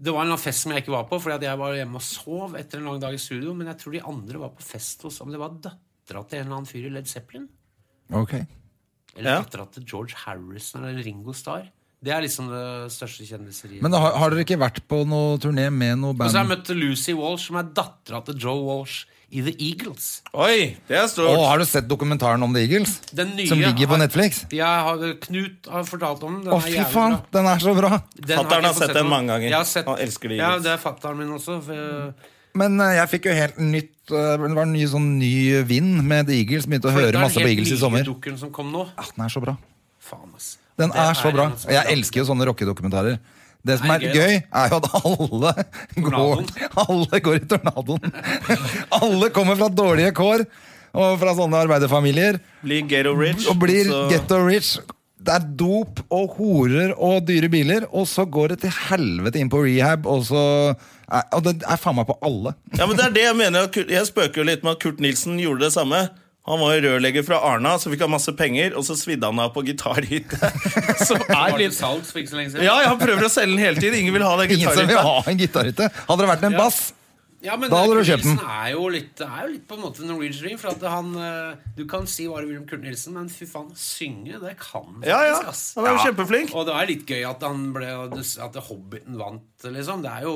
Det 0.00 0.14
var 0.16 0.24
en 0.26 0.38
fest 0.40 0.64
som 0.64 0.72
jeg 0.74 0.82
ikke 0.84 0.94
var 0.96 1.08
på, 1.10 1.18
fordi 1.20 1.36
at 1.38 1.48
jeg 1.50 1.60
var 1.60 1.76
hjemme 1.76 2.00
og 2.00 2.06
sov 2.06 2.56
etter 2.58 2.80
en 2.80 2.88
lang 2.90 3.00
dag 3.02 3.14
i 3.14 3.20
studio. 3.20 3.52
Men 3.54 3.68
jeg 3.72 3.80
tror 3.82 3.96
de 3.98 4.04
andre 4.14 4.44
var 4.46 4.54
på 4.56 4.64
fest 4.64 5.02
hos 5.06 5.20
Om 5.20 5.34
det 5.34 5.40
var 5.42 5.58
dattera 5.60 6.24
til 6.26 6.40
en 6.40 6.46
eller 6.48 6.56
annen 6.62 6.70
fyr 6.70 6.88
i 6.88 6.94
Led 6.94 7.10
Zeppelin. 7.10 7.46
Okay. 8.10 8.46
Eller 9.16 9.36
Ja. 9.36 9.42
dattera 9.42 9.66
til 9.70 9.84
George 9.84 10.16
Harrison 10.24 10.82
eller 10.86 11.04
Ringo 11.04 11.34
Starr. 11.36 11.68
Det 12.00 12.12
er 12.16 12.22
liksom 12.24 12.46
det 12.48 12.64
største 12.94 13.26
kjendiseriet. 13.28 13.82
Men 13.84 13.92
da, 13.92 13.98
har, 14.00 14.14
har 14.16 14.32
dere 14.32 14.46
ikke 14.46 14.56
vært 14.60 14.78
på 14.88 15.02
noe 15.04 15.36
turné 15.42 15.66
med 15.68 15.98
noe 16.00 16.14
band? 16.16 16.30
Og 16.30 16.32
så 16.32 16.40
har 16.40 16.46
jeg 16.46 16.52
møtt 16.54 16.70
Lucy 16.78 17.12
Walsh, 17.18 17.50
som 17.50 17.58
er 17.60 17.66
dattera 17.76 18.22
til 18.24 18.38
Joe 18.40 18.62
Walsh 18.64 19.02
i 19.30 19.42
The 19.46 19.52
Eagles. 19.62 20.06
Oi, 20.32 20.78
det 20.88 20.96
er 20.96 21.04
Å, 21.06 21.26
Og 21.28 21.44
har 21.46 21.60
du 21.60 21.66
sett 21.68 21.84
dokumentaren 21.86 22.42
om 22.42 22.56
The 22.56 22.62
Eagles? 22.64 22.96
Den 23.14 23.34
nye 23.36 23.46
Som 23.52 23.60
ligger 23.60 23.86
på 23.86 23.94
har- 23.98 24.00
Netflix? 24.06 24.40
Jeg 24.50 24.64
har, 24.64 25.04
Knut 25.26 25.68
har 25.70 25.84
fortalt 25.86 26.24
om 26.26 26.40
den. 26.40 26.44
den 26.48 26.56
Å, 26.56 26.62
fy 26.64 26.80
faen! 26.88 27.14
bra. 27.18 27.20
Den 27.36 27.46
er 27.52 27.58
så 27.62 27.74
bra! 27.76 27.90
Fattern 28.00 28.64
har 28.64 28.72
fått 28.74 28.86
sett 28.86 28.96
den 28.96 29.06
mange 29.12 29.28
ganger. 29.34 29.46
Jeg 29.50 29.58
har 29.60 29.68
sett, 29.68 29.86
Han 29.86 29.98
elsker 30.02 30.28
The 30.32 30.40
Ja, 30.40 30.50
det 30.58 30.72
er 30.72 30.78
fatteren 30.82 31.20
min 31.20 31.28
også. 31.36 31.60
For, 31.68 32.14
Men 32.58 32.80
eh, 32.80 32.96
jeg 32.96 33.08
fikk 33.12 33.28
jo 33.30 33.36
helt 33.36 33.58
nytt 33.62 34.10
eh, 34.10 34.32
Det 34.40 34.50
var 34.56 34.64
en 34.64 34.72
ny, 34.72 34.86
sånn, 34.90 35.18
ny 35.20 35.62
vind 35.68 36.00
med 36.02 36.26
The 36.32 36.40
Eagles. 36.40 36.66
Begynte 36.66 36.88
å 36.90 36.96
høre 36.96 37.20
masse 37.20 37.38
på 37.38 37.46
Eagles 37.46 37.68
i 37.68 37.76
helt 37.76 37.84
sommer. 37.84 38.02
nye 38.02 38.10
dukken 38.10 38.40
som 38.40 38.50
kom 38.50 38.72
nå. 38.72 38.88
Ja, 38.96 39.04
den 39.14 39.24
er 39.28 39.36
så 39.36 39.44
bra. 39.44 39.54
Faen, 40.00 40.32
ass. 40.34 40.56
Den 40.80 40.94
er 40.96 41.12
så 41.18 41.30
bra. 41.34 41.50
Og 41.52 41.70
jeg 41.74 41.80
er 41.84 41.92
elsker 41.94 42.22
jo 42.22 42.26
sånne 42.30 42.48
rockedokumentarer. 42.48 43.18
Det 43.60 43.74
som 43.76 43.90
er 43.92 44.04
gøy, 44.08 44.38
er 44.40 44.70
jo 44.72 44.78
at 44.80 44.86
alle 45.04 45.50
går, 46.00 46.44
alle 46.80 47.18
går 47.26 47.34
i 47.36 47.42
tornadoen. 47.50 48.14
Alle 49.00 49.28
kommer 49.36 49.58
fra 49.60 49.68
dårlige 49.68 50.14
kår 50.16 50.46
og 50.96 51.18
fra 51.20 51.34
sånne 51.38 51.58
arbeiderfamilier 51.66 52.40
Blir 52.64 52.86
ghetto 52.88 53.12
rich. 53.14 53.44
og 53.52 53.60
blir 53.62 53.90
ghetto 54.10 54.40
rich. 54.46 54.78
Det 55.20 55.34
er 55.36 55.44
dop 55.60 56.00
og 56.08 56.32
horer 56.38 56.94
og 56.96 57.26
dyre 57.28 57.50
biler, 57.52 57.84
og 57.92 58.08
så 58.08 58.24
går 58.24 58.54
det 58.54 58.62
til 58.62 58.72
helvete 58.88 59.38
inn 59.42 59.50
på 59.52 59.60
rehab, 59.66 60.08
og 60.08 60.24
så 60.30 60.40
Og 61.36 61.42
det 61.44 61.58
er 61.66 61.76
faen 61.82 61.98
meg 62.00 62.06
på 62.08 62.16
alle. 62.24 62.54
Ja, 62.78 62.86
men 62.86 62.96
det 62.96 63.04
er 63.04 63.12
det 63.12 63.24
Jeg 63.26 63.36
mener 63.36 63.68
Jeg 63.90 64.06
spøker 64.08 64.40
jo 64.40 64.48
litt 64.48 64.64
med 64.64 64.78
at 64.78 64.80
Kurt 64.82 65.00
Nilsen 65.04 65.36
gjorde 65.42 65.66
det 65.66 65.72
samme. 65.76 66.06
Han 66.48 66.56
var 66.58 66.72
jo 66.74 66.80
rørlegger 66.88 67.24
fra 67.26 67.36
Arna, 67.44 67.74
så 67.78 67.90
fikk 67.92 68.00
han 68.06 68.10
masse 68.14 68.32
penger, 68.38 68.72
og 68.78 68.84
så 68.86 68.96
svidde 68.96 69.28
han 69.28 69.38
av 69.44 69.50
på 69.54 69.60
gitarhytte. 69.66 70.38
Som 71.08 71.20
er 71.28 71.58
litt 71.60 71.76
salgs 71.76 72.10
for 72.14 72.22
ikke 72.22 72.32
så 72.32 72.38
lenge 72.40 72.54
siden. 72.54 72.64
Ja, 72.64 72.78
jeg 72.86 72.96
prøver 73.02 73.26
å 73.28 73.32
selge 73.32 73.52
den 73.58 73.60
hele 73.66 73.76
tiden. 73.82 73.98
Ingen 74.00 74.16
vil 74.16 74.24
ha 74.24 74.32
den 74.40 74.54
Ingen 74.56 74.72
som 74.72 74.80
vil 74.80 74.88
gitarhytta. 74.88 75.04
ha 75.04 75.30
en 75.34 75.38
gitarhytte. 75.44 75.90
Hadde 76.08 76.24
det 76.24 76.30
vært 76.32 76.48
en 76.48 76.56
Ja. 76.56 76.62
bass, 76.64 76.80
Ja, 77.42 77.54
men 77.56 77.70
Da 77.72 77.76
hadde 77.80 77.94
Kurt 77.96 78.04
du 78.04 78.10
kjøpt 78.12 78.24
den. 78.24 78.34
Nilsen 78.36 78.48
Er 78.52 78.70
jo 78.74 78.88
litt, 78.92 79.12
det 79.16 79.26
er 79.26 79.46
jo 79.46 79.52
litt 79.54 79.62
på 79.68 79.76
en 79.78 79.80
måte 79.80 80.04
Norwegian 80.04 80.42
Dream. 80.42 80.58
For 80.60 80.68
at 80.74 80.82
han 80.92 81.06
eh, 81.16 81.54
Du 81.76 81.86
kan 81.88 82.04
si 82.06 82.26
hva 82.28 82.40
du 82.42 82.48
vil 82.50 82.58
om 82.60 82.66
Kurt 82.68 82.82
Nilsen, 82.84 83.14
men 83.16 83.30
fy 83.32 83.46
faen, 83.48 83.70
synge, 83.80 84.40
det 84.42 84.56
kan 84.60 84.84
han 84.84 85.06
Ja, 85.08 85.20
ja. 85.24 85.38
faktisk, 85.38 85.48
ass. 85.48 85.62
Han 85.78 85.86
er 85.88 85.94
jo 85.96 86.02
kjempeflink. 86.04 86.52
Og 86.52 86.66
det 86.68 86.74
er 86.76 86.90
litt 86.90 87.06
gøy 87.08 87.22
at 87.30 87.40
han 87.48 87.62
ble 87.72 87.88
At 88.44 88.58
Hobbiten 88.68 89.16
vant, 89.16 89.48
liksom. 89.64 90.02
Det 90.04 90.10
er 90.18 90.28
jo 90.28 90.34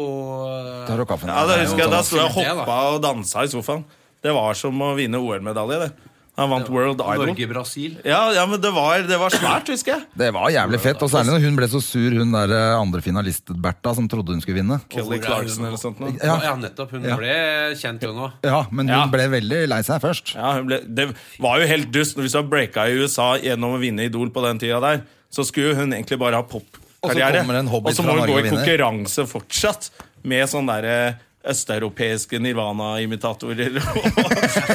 Da 0.89 1.05
kaffen. 1.05 1.29
Ja, 1.29 1.45
det 1.49 1.59
husker 1.67 1.85
jeg, 1.85 1.91
Da 1.93 2.01
Det 2.01 2.07
sto 2.09 2.17
jeg 2.23 2.31
og 2.31 2.39
hoppa 2.39 2.79
og 2.95 3.03
dansa 3.05 3.45
i 3.45 3.53
sofaen. 3.53 3.85
Det 4.25 4.33
var 4.33 4.57
som 4.59 4.81
å 4.83 4.95
vinne 4.97 5.21
OL-medalje. 5.21 5.79
det 5.85 5.93
Han 6.35 6.51
vant 6.51 6.67
World 6.73 6.99
Idol. 6.99 7.29
Norge-Brasil. 7.29 7.93
Ja, 8.03 8.33
ja, 8.35 8.43
men 8.51 8.59
det 8.59 8.71
var, 8.75 9.05
det 9.07 9.19
var 9.21 9.31
svært, 9.31 9.69
husker 9.71 9.93
jeg. 9.93 10.07
Det 10.19 10.33
var 10.35 10.49
jævlig 10.51 10.81
fett, 10.83 11.03
og 11.05 11.11
særlig 11.13 11.31
når 11.37 11.45
hun 11.45 11.59
ble 11.61 11.69
så 11.71 11.79
sur, 11.85 12.17
hun 12.19 12.33
der 12.35 12.51
eh, 12.57 12.73
andre 12.75 13.03
finalist-Bertha, 13.05 13.93
som 13.95 14.09
trodde 14.11 14.35
hun 14.35 14.41
skulle 14.43 14.59
vinne. 14.59 14.81
Kelly 14.91 15.21
Clarkson 15.23 15.69
eller 15.69 15.79
sånt 15.79 16.01
noe. 16.03 16.11
Ja. 16.19 16.35
Ja. 16.43 16.55
nettopp. 16.59 16.91
Hun 16.97 17.05
Ja. 17.07 17.15
ble 17.21 17.37
kjent 17.79 18.03
jo 18.03 18.11
nå. 18.17 18.33
Ja, 18.43 18.65
men 18.73 18.89
hun 18.91 18.97
Ja. 18.97 19.07
ble 19.13 19.29
veldig 19.37 19.61
lei 19.71 19.79
seg 19.87 20.03
først. 20.03 20.35
Ja, 20.35 20.55
hun 20.59 20.67
ble, 20.67 20.81
det 20.83 21.07
var 21.39 21.61
jo 21.63 21.67
helt 21.71 21.93
dust. 21.95 22.17
Hvis 22.19 22.33
du 22.35 22.39
har 22.43 22.49
breaka 22.51 22.89
i 22.91 22.99
USA 22.99 23.37
gjennom 23.39 23.77
å 23.77 23.79
vinne 23.79 24.03
Idol 24.09 24.31
på 24.35 24.43
den 24.43 24.59
tida 24.59 24.81
der, 24.83 25.05
så 25.31 25.47
skulle 25.47 25.77
hun 25.77 25.93
egentlig 25.95 26.19
bare 26.19 26.35
ha 26.35 26.43
popkarriere. 26.43 27.45
Og 27.71 27.95
så 27.95 28.03
må 28.03 28.19
hun 28.19 28.27
gå 28.27 28.41
i 28.43 28.51
konkurranse 28.51 29.23
fortsatt 29.31 29.91
med 30.25 30.49
sånn 30.51 30.67
derre 30.67 31.21
østeuropeiske 31.51 32.39
Nirvana-imitatorer. 32.41 33.77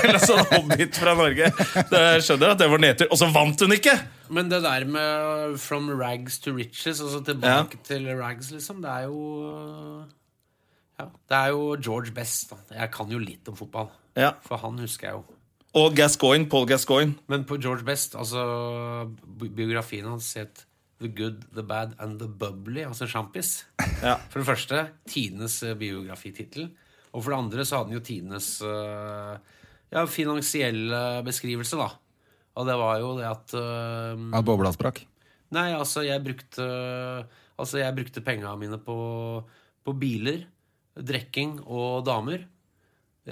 Eller 0.03 0.19
sånn 0.21 0.43
hobbit 0.51 0.99
fra 1.01 1.15
Norge. 1.17 1.49
Det, 1.89 2.03
skjønner 2.25 2.53
at 2.53 2.61
det 2.61 2.67
var 2.71 2.83
nedtur. 2.83 3.09
Og 3.09 3.17
så 3.21 3.29
vant 3.33 3.63
hun 3.65 3.73
ikke! 3.77 3.95
Men 4.29 4.51
det 4.51 4.59
der 4.61 4.85
med 4.85 5.55
from 5.57 5.89
rags 5.97 6.37
to 6.43 6.53
riches, 6.53 6.99
altså 7.01 7.23
tilbake 7.25 7.79
til 7.87 8.05
rags, 8.19 8.51
liksom, 8.53 8.83
det 8.85 8.91
er 8.93 9.07
jo 9.09 10.05
Ja, 10.99 11.05
det 11.31 11.37
er 11.39 11.51
jo 11.55 11.65
George 11.81 12.11
Best. 12.13 12.49
Da. 12.51 12.57
Jeg 12.83 12.91
kan 12.93 13.09
jo 13.09 13.19
litt 13.23 13.47
om 13.49 13.55
fotball, 13.57 13.89
Ja. 14.19 14.33
for 14.45 14.57
han 14.61 14.77
husker 14.83 15.07
jeg 15.09 15.15
jo. 15.17 15.23
Og 15.79 15.93
Gascoigne, 15.95 16.47
Paul 16.49 16.65
Gascoigne. 16.67 17.15
Men 17.29 17.43
på 17.45 17.57
George 17.61 17.85
Best, 17.85 18.15
altså 18.17 18.41
bi- 19.39 19.49
biografien 19.53 20.05
hans 20.09 20.33
het 20.37 20.65
The 20.99 21.09
Good, 21.15 21.45
The 21.55 21.63
Bad 21.63 21.95
and 22.03 22.19
The 22.19 22.27
Bubbly, 22.27 22.83
altså 22.83 23.07
sjampis. 23.07 23.63
Ja. 24.03 24.17
For 24.31 24.41
det 24.41 24.47
første 24.49 24.83
tidenes 25.07 25.61
eh, 25.63 25.77
biografitittel. 25.79 26.69
Og 27.13 27.23
for 27.23 27.33
det 27.33 27.39
andre 27.39 27.65
så 27.65 27.79
hadde 27.79 27.89
den 27.89 27.99
jo 27.99 28.05
tidenes 28.05 28.49
eh, 28.65 29.55
ja, 29.95 30.03
finansielle 30.11 30.99
beskrivelse, 31.25 31.79
da. 31.79 31.89
Og 32.59 32.67
det 32.67 32.75
var 32.81 32.99
jo 32.99 33.13
det 33.19 33.29
at 33.29 33.55
eh, 33.55 34.27
At 34.35 34.47
bobla 34.47 34.73
sprakk. 34.75 35.01
Nei, 35.55 35.71
altså, 35.73 36.03
jeg 36.05 36.21
brukte 36.21 36.67
Altså, 37.59 37.79
jeg 37.81 37.95
brukte 37.95 38.21
penga 38.23 38.53
mine 38.55 38.77
på, 38.79 38.95
på 39.83 39.93
biler, 39.99 40.45
drikking 40.95 41.57
og 41.65 42.05
damer. 42.07 42.45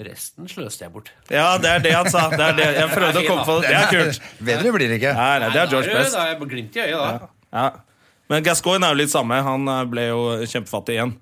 Resten 0.04 0.44
sløste 0.50 0.84
jeg 0.84 0.92
bort. 0.92 1.08
Ja, 1.32 1.56
det 1.58 1.70
er 1.70 1.80
det 1.86 1.94
han 1.96 2.10
sa. 2.12 2.26
Det 2.34 2.44
er 2.44 2.58
det. 2.58 2.66
Jeg 2.76 2.90
prøvde 2.98 3.22
å 3.22 3.24
komme 3.24 3.46
på 3.48 3.56
det. 3.62 3.70
Det 3.72 3.78
er 3.78 3.88
kult. 3.94 4.28
Bedre 4.50 4.74
blir 4.76 4.92
det 4.92 5.00
ikke. 5.00 5.14
Nei, 5.16 5.32
nei, 5.42 5.48
det 5.54 5.62
er 5.62 5.72
George 5.72 5.88
Nei, 5.88 5.96
da 5.96 6.04
Best. 6.04 6.18
Da 6.18 6.26
er 6.26 6.34
jeg 6.34 6.50
glimt 6.52 6.76
i 6.76 6.84
øyet, 6.84 7.00
da. 7.00 7.37
Ja. 7.52 7.70
Men 8.28 8.44
Gascoigne 8.44 8.84
er 8.84 8.92
jo 8.94 9.00
litt 9.00 9.12
samme. 9.14 9.38
Han 9.44 9.68
eh, 9.72 9.84
ble 9.88 10.08
jo 10.10 10.20
kjempefattig 10.44 10.98
igjen. 10.98 11.14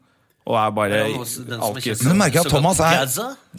Og 0.46 0.54
er 0.54 0.70
bare 0.70 0.98
er 1.08 1.14
alkis. 1.58 2.02
Men 2.06 2.12
du 2.14 2.18
merker 2.20 2.44
at 2.44 2.50
Thomas 2.52 2.78
er, 2.78 3.08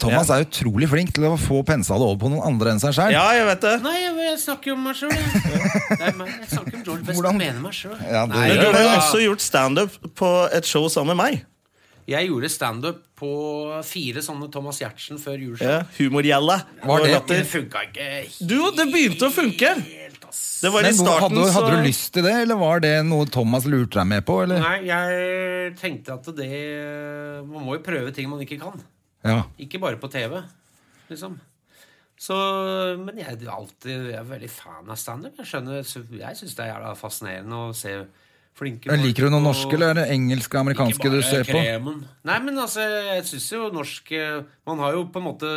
Thomas 0.00 0.30
er 0.32 0.46
utrolig 0.46 0.86
flink 0.88 1.10
til 1.12 1.26
å 1.28 1.34
få 1.36 1.58
pensa 1.68 1.98
det 2.00 2.06
over 2.06 2.16
på 2.22 2.30
noen 2.32 2.46
andre 2.48 2.72
enn 2.72 2.80
seg 2.80 2.94
sjøl. 2.96 3.12
Ja, 3.12 3.26
jeg 3.36 3.44
vet 3.44 3.60
det. 3.66 3.74
Nei, 3.84 3.92
jeg, 4.06 4.14
jeg 4.24 4.38
snakker 4.40 4.72
jo 4.72 4.76
om 4.78 4.86
meg 4.88 4.96
sjøl, 4.96 5.12
jeg. 5.12 5.58
Er 5.98 6.16
snakker 6.48 6.78
om 6.78 6.86
Joel 6.86 7.02
Best. 7.04 7.12
Hvordan- 7.18 7.42
mener 7.42 7.60
meg 7.60 7.76
sjøl. 7.76 7.98
Ja, 8.08 8.24
Men 8.24 8.56
du 8.56 8.64
har 8.72 8.80
jo 8.86 8.94
også 8.96 9.20
gjort 9.20 9.44
standup 9.44 10.00
på 10.16 10.32
et 10.56 10.68
show 10.68 10.88
sammen 10.88 11.12
med 11.12 11.20
meg. 11.26 11.44
Jeg 12.08 12.30
gjorde 12.30 12.48
standup 12.48 13.02
på 13.20 13.28
fire 13.84 14.22
sånne 14.24 14.48
Thomas 14.52 14.78
Giertsen 14.80 15.20
før 15.20 15.36
jul. 15.44 15.56
Ja, 15.60 15.82
Humorgjelle. 15.98 16.56
Var 16.88 17.04
det- 17.04 17.20
Det 17.28 17.42
funka 17.52 17.84
ikke 17.90 18.46
Du, 18.48 18.56
det 18.72 18.88
begynte 18.88 19.28
å 19.28 19.34
funke! 19.34 19.74
Ass. 20.28 20.42
Det 20.62 20.70
var 20.74 20.84
i 20.84 20.90
Men 20.90 20.98
starten, 20.98 21.40
hadde, 21.40 21.50
hadde 21.56 21.74
du 21.74 21.88
lyst 21.88 22.12
til 22.14 22.26
det, 22.26 22.34
eller 22.44 22.60
var 22.60 22.84
det 22.84 22.94
noe 23.08 23.26
Thomas 23.32 23.66
lurte 23.68 23.98
deg 23.98 24.08
med 24.12 24.26
på? 24.28 24.38
Eller? 24.44 24.62
Nei, 24.62 24.78
jeg 24.88 25.74
tenkte 25.80 26.16
at 26.18 26.30
det 26.38 26.48
Man 27.48 27.66
må 27.66 27.78
jo 27.78 27.84
prøve 27.84 28.14
ting 28.14 28.30
man 28.30 28.44
ikke 28.44 28.60
kan. 28.62 28.80
Ja. 29.26 29.42
Ikke 29.60 29.80
bare 29.82 29.98
på 30.00 30.10
TV, 30.12 30.38
liksom. 31.10 31.38
Så, 32.18 32.34
men 32.98 33.20
jeg 33.20 33.36
er 33.36 33.50
alltid 33.54 34.08
jeg 34.10 34.16
er 34.18 34.26
veldig 34.26 34.48
fan 34.50 34.88
av 34.90 34.98
standup. 34.98 35.36
Jeg 35.38 35.46
skjønner, 35.52 35.84
jeg 35.84 36.38
syns 36.40 36.56
det 36.58 36.64
er 36.64 36.72
jævla 36.72 36.94
fascinerende 36.98 37.60
å 37.68 37.74
se 37.76 37.94
flinke 38.58 38.90
folk. 38.90 39.04
Liker 39.04 39.28
du 39.28 39.34
noe 39.36 39.44
norske 39.44 39.68
norsk, 39.68 39.76
eller 39.76 39.92
er 39.92 40.00
det 40.00 40.06
engelske 40.16 40.56
og 40.56 40.64
amerikanske 40.64 41.12
du 41.12 41.18
ser 41.22 41.46
ser 41.46 41.52
på? 41.54 41.94
Nei, 42.26 42.38
men 42.42 42.58
altså, 42.58 42.86
jeg 43.12 43.26
syns 43.30 43.46
jo 43.54 43.68
norsk 43.74 44.10
eh, 44.18 44.40
Man 44.66 44.82
har 44.82 44.98
jo 44.98 45.04
på 45.14 45.22
en 45.22 45.28
måte 45.28 45.52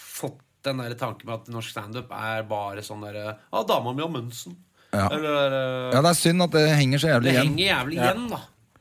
fått 0.00 0.40
den 0.64 0.76
der 0.82 0.94
tanken 1.00 1.26
med 1.26 1.34
at 1.40 1.48
norsk 1.48 1.70
standup 1.72 2.10
er 2.12 2.42
bare 2.48 2.82
sånn 2.84 3.00
derre 3.06 3.36
Ja, 3.52 3.62
dama 3.64 3.92
mi 3.96 4.02
har 4.04 4.10
Munsen. 4.12 4.56
Ja. 4.92 5.06
Eller 5.14 5.52
uh, 5.54 5.92
Ja, 5.94 6.00
det 6.02 6.10
er 6.10 6.18
synd 6.18 6.42
at 6.42 6.50
det 6.56 6.64
henger 6.76 6.98
så 6.98 7.12
jævlig 7.14 7.30
Det 7.30 7.36
igjen. 7.36 7.52
henger 7.52 7.66
jævlig 7.74 8.00
igjen, 8.00 8.24
da. 8.32 8.40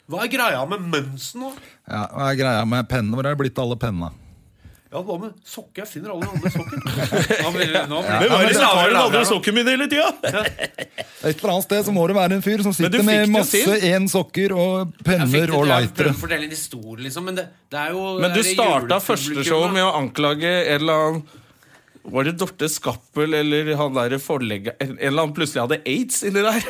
Hva 0.09 0.23
er 0.25 0.31
greia 0.33 0.63
med 0.65 0.87
Munsen 0.89 1.43
nå? 1.45 1.51
Ja, 1.85 2.07
Hva 2.15 2.31
er 2.31 2.39
greia 2.39 2.65
med 2.65 2.87
pennene? 2.89 3.13
Hvor 3.19 3.27
er 3.29 3.35
det 3.37 3.41
blitt 3.43 3.59
av 3.61 3.67
alle 3.69 3.77
pennene? 3.77 4.09
Ja, 4.89 5.03
hva 5.05 5.19
med 5.21 5.35
sokker? 5.45 5.83
Jeg 5.83 5.89
finner 5.91 6.15
alle 6.15 6.25
andre 6.33 6.49
sokker. 6.49 6.79
Nå 7.45 7.49
blir 7.53 7.67
det- 7.75 7.83
nå 7.91 7.99
blir 8.01 8.09
det- 8.09 8.21
Men 8.23 8.31
var 8.31 8.45
det 8.47 8.53
Ja, 8.55 8.61
tar 8.63 8.79
men 8.79 8.89
den 8.95 9.01
andre 9.03 9.21
sokken 9.29 9.53
min 9.53 9.67
hele 9.69 9.85
tida? 9.91 10.07
Et 11.21 11.35
eller 11.43 11.51
annet 11.53 11.67
sted 11.67 11.85
så 11.85 11.93
må 11.93 12.07
det 12.09 12.15
være 12.17 12.39
en 12.39 12.41
fyr 12.41 12.63
som 12.65 12.73
sitter 12.73 13.03
med 13.05 13.21
det 13.27 13.29
masse 13.35 13.51
til. 13.61 13.85
én 13.85 14.07
sokker 14.09 14.55
og 14.57 14.95
penner 15.05 15.45
det 15.45 15.53
og 15.53 15.67
lightere. 15.69 16.09
liksom. 17.05 17.23
Men 17.29 17.35
det, 17.37 17.45
det 17.69 17.77
er 17.83 17.91
jo 17.93 18.17
Men 18.17 18.33
du 18.33 18.41
det 18.41 18.47
er 18.47 18.55
starta 18.57 18.97
første 19.11 19.45
show 19.45 19.67
med 19.69 19.83
å 19.85 19.93
anklage 19.93 20.49
en 20.73 20.81
eller 20.81 21.05
annen 21.05 21.21
Var 22.03 22.23
det 22.23 22.31
Dorte 22.39 22.69
Skappel 22.71 23.33
eller 23.35 23.73
han 23.75 23.93
der 23.93 24.15
forlegger 24.23 24.75
En 24.79 24.93
eller 24.97 25.25
annen 25.25 25.33
plutselig 25.35 25.65
hadde 25.65 25.77
aids 25.83 26.21
inni 26.23 26.41
der? 26.45 26.63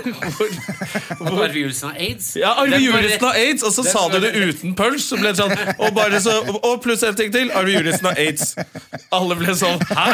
Arve 1.30 1.54
Julesen 1.54 1.92
har 1.92 2.00
aids. 2.02 2.32
ja, 2.40 2.56
Arve 2.58 2.80
av 2.80 3.26
har 3.28 3.38
aids, 3.38 3.64
og 3.64 3.74
så 3.76 3.86
sa 3.86 4.08
du 4.10 4.18
det 4.24 4.32
uten 4.34 4.74
punch. 4.78 5.04
Så 5.06 5.20
ble 5.20 5.32
det 5.32 5.40
sånn, 5.40 5.54
og, 5.78 5.92
bare 5.96 6.20
så, 6.24 6.34
og 6.58 6.82
pluss 6.84 7.04
en 7.06 7.18
ting 7.18 7.32
til. 7.34 7.54
Arve 7.56 7.78
av 7.78 8.10
har 8.10 8.20
aids. 8.20 8.56
Alle 9.16 9.38
ble 9.40 9.56
sånn 9.58 9.80
Hæ? 9.90 10.08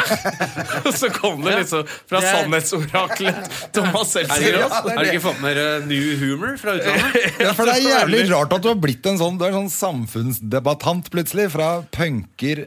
Og 0.84 0.92
så 1.00 1.10
kom 1.12 1.42
det 1.44 1.56
liksom 1.62 1.88
fra 2.08 2.22
sannhetsoraklet 2.24 3.50
Thomas 3.76 4.14
Seltzer. 4.14 4.60
Har 4.68 5.02
du 5.02 5.10
ikke 5.10 5.24
fått 5.26 5.42
med 5.44 5.60
New 5.90 6.12
Humor 6.22 6.56
fra 6.60 6.76
utlandet? 6.78 7.34
Ja, 7.46 7.52
for 7.56 7.68
Det 7.68 7.76
er 7.76 7.84
jævlig 7.84 8.22
rart 8.30 8.54
at 8.56 8.64
du 8.64 8.70
har 8.70 8.78
blitt 8.80 9.06
en 9.08 9.18
sånn 9.20 9.36
Du 9.38 9.44
er 9.44 9.52
en 9.52 9.66
sånn 9.66 9.74
samfunnsdebattant 9.74 11.10
plutselig. 11.12 11.50
Fra 11.56 11.70
punker 11.94 12.66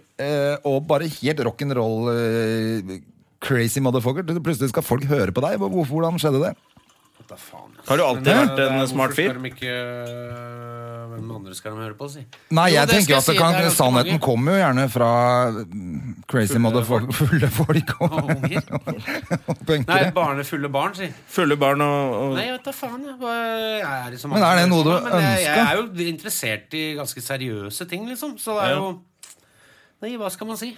og 0.67 0.81
bare 0.89 1.07
helt 1.07 1.39
rock'n'roll 1.47 2.09
eh, 2.15 2.99
crazy 3.39 3.79
motherfucker. 3.79 4.23
Plutselig 4.43 4.69
skal 4.73 4.83
folk 4.83 5.05
høre 5.07 5.31
på 5.31 5.41
deg. 5.45 5.59
Hvor- 5.61 5.87
Hvordan 5.87 6.19
skjedde 6.19 6.41
det? 6.47 6.55
Da 7.29 7.35
faen. 7.37 7.75
Har 7.85 7.97
du 7.99 8.01
alltid 8.03 8.25
Men, 8.25 8.47
vært 8.47 8.59
en 8.63 8.79
er, 8.81 8.87
smart 8.89 9.11
fyr? 9.13 9.35
Ikke 9.45 9.73
Hvem 11.09 11.31
andre 11.35 11.53
skal 11.57 11.75
de 11.75 11.83
høre 11.83 11.93
på, 11.99 12.07
si? 12.09 12.23
Nei, 12.55 12.69
jeg 12.73 12.87
jo, 12.87 12.93
tenker 12.93 13.11
jo 13.13 13.17
at 13.19 13.27
det 13.27 13.33
si, 13.35 13.39
kan, 13.39 13.53
det 13.53 13.65
er 13.67 13.75
sannheten 13.75 14.15
mange. 14.15 14.23
kommer 14.23 14.55
jo 14.55 14.59
gjerne 14.63 14.85
fra 14.93 15.09
mm, 15.51 16.15
crazy 16.31 16.57
motherfucker, 16.63 17.11
fulle 17.19 17.49
folk 17.53 17.93
og, 17.99 18.15
Og 18.17 18.31
unger. 18.33 18.63
og 19.51 19.73
Nei, 19.89 19.99
barne, 20.15 20.45
fulle 20.47 20.71
barn, 20.73 20.95
si. 20.97 21.09
Fulle 21.29 21.57
barn 21.59 21.83
og, 21.85 22.15
og 22.23 22.33
Nei, 22.37 22.47
jeg 22.47 22.55
vet 22.57 22.69
da 22.69 22.73
faen. 22.79 23.05
Jeg, 23.11 23.19
jeg 23.19 23.93
er 24.07 24.09
liksom 24.15 24.33
Men 24.33 24.47
er 24.49 24.61
det 24.61 24.65
noe 24.71 24.87
du 24.87 24.91
ønsker? 24.95 25.19
jeg, 25.27 25.45
jeg 25.45 25.65
er 25.67 25.77
jo 25.83 26.09
interessert 26.15 26.77
i 26.81 26.83
ganske 26.97 27.25
seriøse 27.29 27.89
ting, 27.93 28.09
liksom. 28.09 28.37
Så 28.41 28.57
det 28.57 28.65
er 28.71 28.75
Ja. 28.79 28.89
Nei, 30.03 30.13
hva 30.19 30.29
skal 30.31 30.47
man 30.47 30.59
si? 30.59 30.71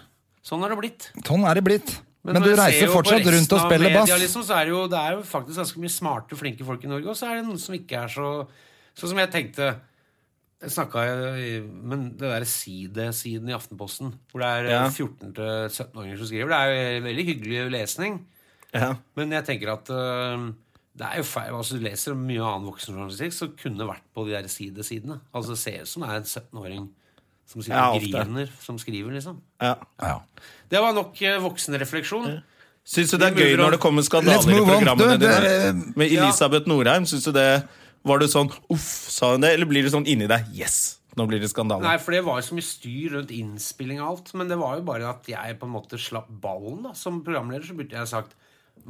Sånn 0.45 0.63
har 0.65 0.73
det 0.73 0.79
blitt. 0.79 1.11
Sånn 1.27 1.43
er 1.45 1.59
det 1.59 1.63
blitt. 1.67 1.91
Men, 2.25 2.35
Men 2.37 2.43
du 2.45 2.51
reiser 2.57 2.89
fortsatt 2.93 3.25
rundt 3.33 3.53
og 3.55 3.61
spiller 3.63 3.89
media, 3.89 4.01
bass. 4.03 4.21
Liksom, 4.21 4.43
så 4.45 4.57
er 4.59 4.67
det, 4.67 4.73
jo, 4.75 4.81
det 4.89 4.97
er 4.99 5.15
jo 5.17 5.21
faktisk 5.25 5.57
ganske 5.61 5.81
mye 5.81 5.93
smarte, 5.93 6.37
flinke 6.37 6.65
folk 6.67 6.83
i 6.85 6.89
Norge, 6.91 7.09
og 7.09 7.17
så 7.17 7.29
er 7.31 7.39
det 7.39 7.45
noen 7.47 7.61
som 7.61 7.77
ikke 7.77 8.03
er 8.05 8.11
så 8.13 8.27
Sånn 8.91 9.13
som 9.13 9.21
jeg 9.21 9.31
tenkte 9.31 9.67
Jeg 10.61 10.73
snakka 10.75 11.03
Men 11.71 12.09
det 12.19 12.27
derre 12.27 12.45
sidesiden 12.49 13.49
i 13.49 13.55
Aftenposten, 13.55 14.11
hvor 14.29 14.43
det 14.43 14.49
er 14.51 14.69
Ja. 14.69 14.81
14-17-åringer 14.91 16.19
som 16.19 16.27
skriver, 16.29 16.51
det 16.51 16.59
er 16.59 16.73
jo 16.99 17.05
veldig 17.07 17.25
hyggelig 17.31 17.63
lesning. 17.73 18.19
ja. 18.75 18.91
Men 19.17 19.31
jeg 19.37 19.47
tenker 19.47 19.71
at 19.73 19.89
øh, 19.95 20.51
det 20.93 21.07
er 21.07 21.21
jo 21.21 21.23
feil, 21.23 21.55
altså 21.55 21.79
Du 21.79 21.85
leser 21.87 22.13
mye 22.19 22.43
annen 22.43 22.67
voksenjournalistikk 22.69 23.33
som 23.33 23.55
kunne 23.57 23.87
vært 23.89 24.05
på 24.13 24.27
de 24.27 24.35
der 24.35 24.49
sidesidene. 24.51 25.21
Altså 25.33 25.55
Det 25.55 25.61
ser 25.63 25.81
ut 25.81 25.87
som 25.93 26.03
det 26.05 26.11
er 26.11 26.21
en 26.21 26.29
17-åring 26.29 26.89
som 27.51 27.61
sitter 27.61 27.77
Ja, 27.77 27.89
og 27.91 28.01
griner, 28.01 28.49
som 28.63 28.79
skriver, 28.81 29.11
liksom. 29.17 29.41
ja. 29.61 29.75
Ja. 30.01 30.15
Det 30.71 30.79
var 30.79 30.95
nok 30.95 31.11
voksenrefleksjon. 31.19 31.43
voksenrefleksjon. 31.43 32.41
Syns 32.81 33.11
du 33.13 33.19
det 33.21 33.27
er 33.29 33.37
gøy 33.37 33.59
når 33.59 33.75
det 33.75 33.81
kommer 33.83 34.05
skandaler 34.05 34.55
i 34.55 34.63
programmene 34.65 35.19
dine? 35.21 35.91
Med 35.99 36.09
Elisabeth 36.15 36.69
Norheim, 36.69 37.05
syns 37.09 37.27
du 37.27 37.33
det 37.35 37.45
Var 38.07 38.23
det 38.23 38.31
sånn 38.33 38.49
uff, 38.73 38.87
sa 39.13 39.35
hun 39.35 39.43
det? 39.45 39.51
Eller 39.53 39.69
blir 39.69 39.85
det 39.85 39.91
sånn 39.93 40.07
inni 40.09 40.25
deg 40.29 40.47
yes, 40.57 40.97
nå 41.19 41.27
blir 41.29 41.43
det 41.43 41.51
skandale? 41.51 41.85
Nei, 41.85 41.99
for 42.01 42.15
det 42.15 42.23
var 42.25 42.39
jo 42.39 42.47
så 42.47 42.57
mye 42.57 42.65
styr 42.65 43.13
rundt 43.13 43.33
innspilling 43.35 44.01
og 44.01 44.07
alt. 44.07 44.31
Men 44.39 44.49
det 44.49 44.57
var 44.57 44.79
jo 44.79 44.87
bare 44.87 45.11
at 45.11 45.29
jeg 45.29 45.59
på 45.61 45.69
en 45.69 45.75
måte 45.75 45.99
slapp 46.01 46.31
ballen. 46.41 46.81
da 46.87 46.95
Som 46.97 47.21
programleder 47.21 47.67
så 47.69 47.77
burde 47.77 47.99
jeg 47.99 48.09
sagt 48.09 48.33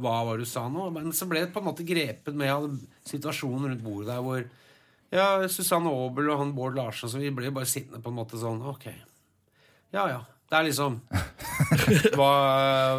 hva 0.00 0.22
var 0.24 0.40
det 0.40 0.46
du 0.46 0.48
sa 0.48 0.64
nå? 0.72 0.86
Men 0.94 1.12
så 1.12 1.28
ble 1.28 1.42
det 1.44 1.52
på 1.52 1.60
en 1.60 1.68
måte 1.68 1.84
grepet 1.84 2.32
med 2.32 2.48
av 2.54 2.70
situasjonen 3.10 3.74
rundt 3.74 3.84
bordet 3.84 4.08
der 4.14 4.24
hvor 4.24 4.46
ja, 5.12 5.48
Susanne 5.52 5.92
Aabel 5.92 6.30
og 6.32 6.40
han 6.40 6.52
Bård 6.56 6.76
Larsen 6.78 7.10
så 7.12 7.20
vi 7.20 7.28
jo 7.28 7.54
bare 7.54 7.68
sittende 7.68 8.00
på 8.02 8.12
en 8.12 8.16
måte 8.16 8.40
sånn 8.40 8.62
Ok. 8.64 8.88
Ja, 9.92 10.06
ja. 10.08 10.22
Det 10.52 10.58
er 10.58 10.66
liksom 10.66 10.98
hva, 12.18 12.32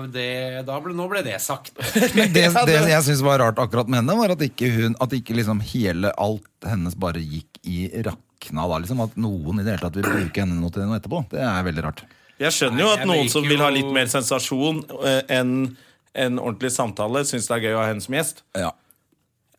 det, 0.10 0.64
da 0.66 0.80
ble, 0.82 0.96
Nå 0.98 1.06
ble 1.12 1.22
det 1.26 1.36
sagt. 1.42 1.76
Men 2.18 2.34
det, 2.34 2.48
det 2.50 2.78
jeg 2.90 3.06
syns 3.06 3.22
var 3.26 3.44
rart 3.44 3.62
akkurat 3.62 3.90
med 3.90 4.02
henne, 4.02 4.16
var 4.18 4.34
at 4.34 4.42
ikke, 4.42 4.72
hun, 4.74 4.98
at 5.04 5.14
ikke 5.14 5.38
liksom 5.38 5.62
hele 5.74 6.10
alt 6.18 6.66
hennes 6.66 6.98
bare 6.98 7.22
gikk 7.22 7.62
i 7.70 7.86
rakna 7.94 8.66
da. 8.72 8.82
Liksom, 8.82 9.04
at 9.06 9.18
noen 9.22 9.62
i 9.62 9.66
det 9.68 9.76
hele 9.76 9.86
tatt 9.86 10.02
vil 10.02 10.10
bruke 10.10 10.42
henne 10.42 10.58
noe 10.58 10.74
til 10.74 10.90
noe 10.90 10.98
etterpå. 10.98 11.22
Det 11.34 11.46
er 11.46 11.68
veldig 11.70 11.86
rart. 11.86 12.06
Jeg 12.42 12.58
skjønner 12.58 12.82
jo 12.82 12.92
at 12.96 13.06
noen 13.06 13.30
som 13.30 13.46
vil 13.46 13.62
ha 13.62 13.70
litt 13.74 13.90
mer 13.94 14.10
sensasjon 14.10 14.82
eh, 15.06 15.22
enn 15.38 15.54
en 16.14 16.38
ordentlig 16.38 16.74
samtale, 16.74 17.24
syns 17.26 17.48
det 17.50 17.56
er 17.56 17.68
gøy 17.68 17.78
å 17.78 17.84
ha 17.84 17.90
henne 17.90 18.04
som 18.04 18.18
gjest. 18.18 18.44
Ja. 18.58 18.74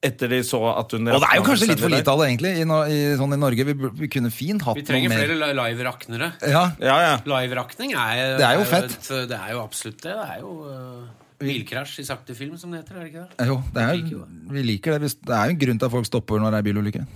Etter 0.05 0.29
de 0.29 0.39
så 0.45 0.61
at 0.69 0.93
hun 0.93 1.09
Og 1.09 1.23
det 1.23 1.29
er 1.31 1.39
jo 1.41 1.45
kanskje 1.47 1.69
litt 1.71 1.81
for 1.81 1.93
lite 1.93 2.13
av 2.13 2.21
det, 2.21 2.29
egentlig, 2.29 2.53
i, 2.61 2.65
no, 2.69 2.83
i, 2.85 3.01
sånn 3.17 3.33
i 3.33 3.41
Norge. 3.41 3.65
Vi, 3.71 3.75
vi 4.03 4.09
kunne 4.13 4.31
fint 4.35 4.65
hatt 4.67 4.77
Vi 4.77 4.85
trenger 4.85 5.15
flere 5.15 5.37
live-raknere. 5.57 6.33
Ja, 6.45 6.65
Ja, 6.83 6.97
ja. 7.01 7.15
Live-rakning 7.25 7.95
er, 7.97 8.37
Det 8.37 8.49
er 8.49 8.59
jo 8.59 8.65
fett. 8.69 8.99
et- 8.99 9.29
det 9.31 9.39
er 9.39 9.53
jo 9.57 9.63
absolutt 9.65 10.03
det. 10.05 10.13
Det 10.13 10.29
er 10.37 10.41
jo 10.43 10.53
uh, 10.69 11.05
bilkrasj 11.41 12.01
i 12.03 12.09
sakte 12.09 12.37
film, 12.37 12.59
som 12.61 12.71
det 12.71 12.83
heter. 12.85 12.99
er 13.01 13.05
det 13.05 13.13
ikke 13.15 13.29
det? 13.29 13.47
jo, 13.49 13.63
det 13.73 13.83
er, 13.83 13.95
jo 14.13 14.27
vi 14.53 14.67
liker 14.75 14.99
det. 14.99 15.15
Det 15.25 15.35
er 15.35 15.47
jo 15.49 15.57
en 15.57 15.63
grunn 15.65 15.79
til 15.81 15.89
at 15.89 15.97
folk 15.97 16.11
stopper 16.11 16.43
når 16.43 16.53
det 16.53 16.61
er 16.61 16.69
bilulykke. 16.69 17.07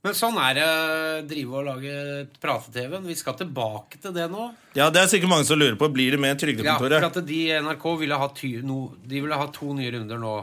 Men 0.00 0.14
sånn 0.16 0.38
er 0.40 0.54
det 0.56 0.62
å 0.64 0.76
drive 1.28 1.58
og 1.60 1.66
lage 1.66 1.94
prate-TV. 2.40 2.94
Vi 3.04 3.16
skal 3.18 3.34
tilbake 3.36 3.98
til 4.00 4.14
det 4.16 4.30
nå. 4.32 4.46
ja, 4.78 4.86
det 4.88 5.02
er 5.02 5.10
sikkert 5.12 5.28
mange 5.28 5.44
som 5.44 5.60
lurer 5.60 5.76
på 5.76 5.90
Blir 5.92 6.14
det 6.14 6.20
med 6.22 6.40
Ja, 6.64 6.78
for 6.80 6.94
at 6.94 7.18
de 7.26 7.40
i 7.50 7.58
NRK 7.60 7.84
ville 8.00 8.16
ha, 8.16 8.30
ty, 8.32 8.54
no, 8.64 8.94
de 9.04 9.20
ville 9.20 9.36
ha 9.36 9.50
to 9.52 9.74
nye 9.76 9.90
runder 9.92 10.16
nå. 10.22 10.38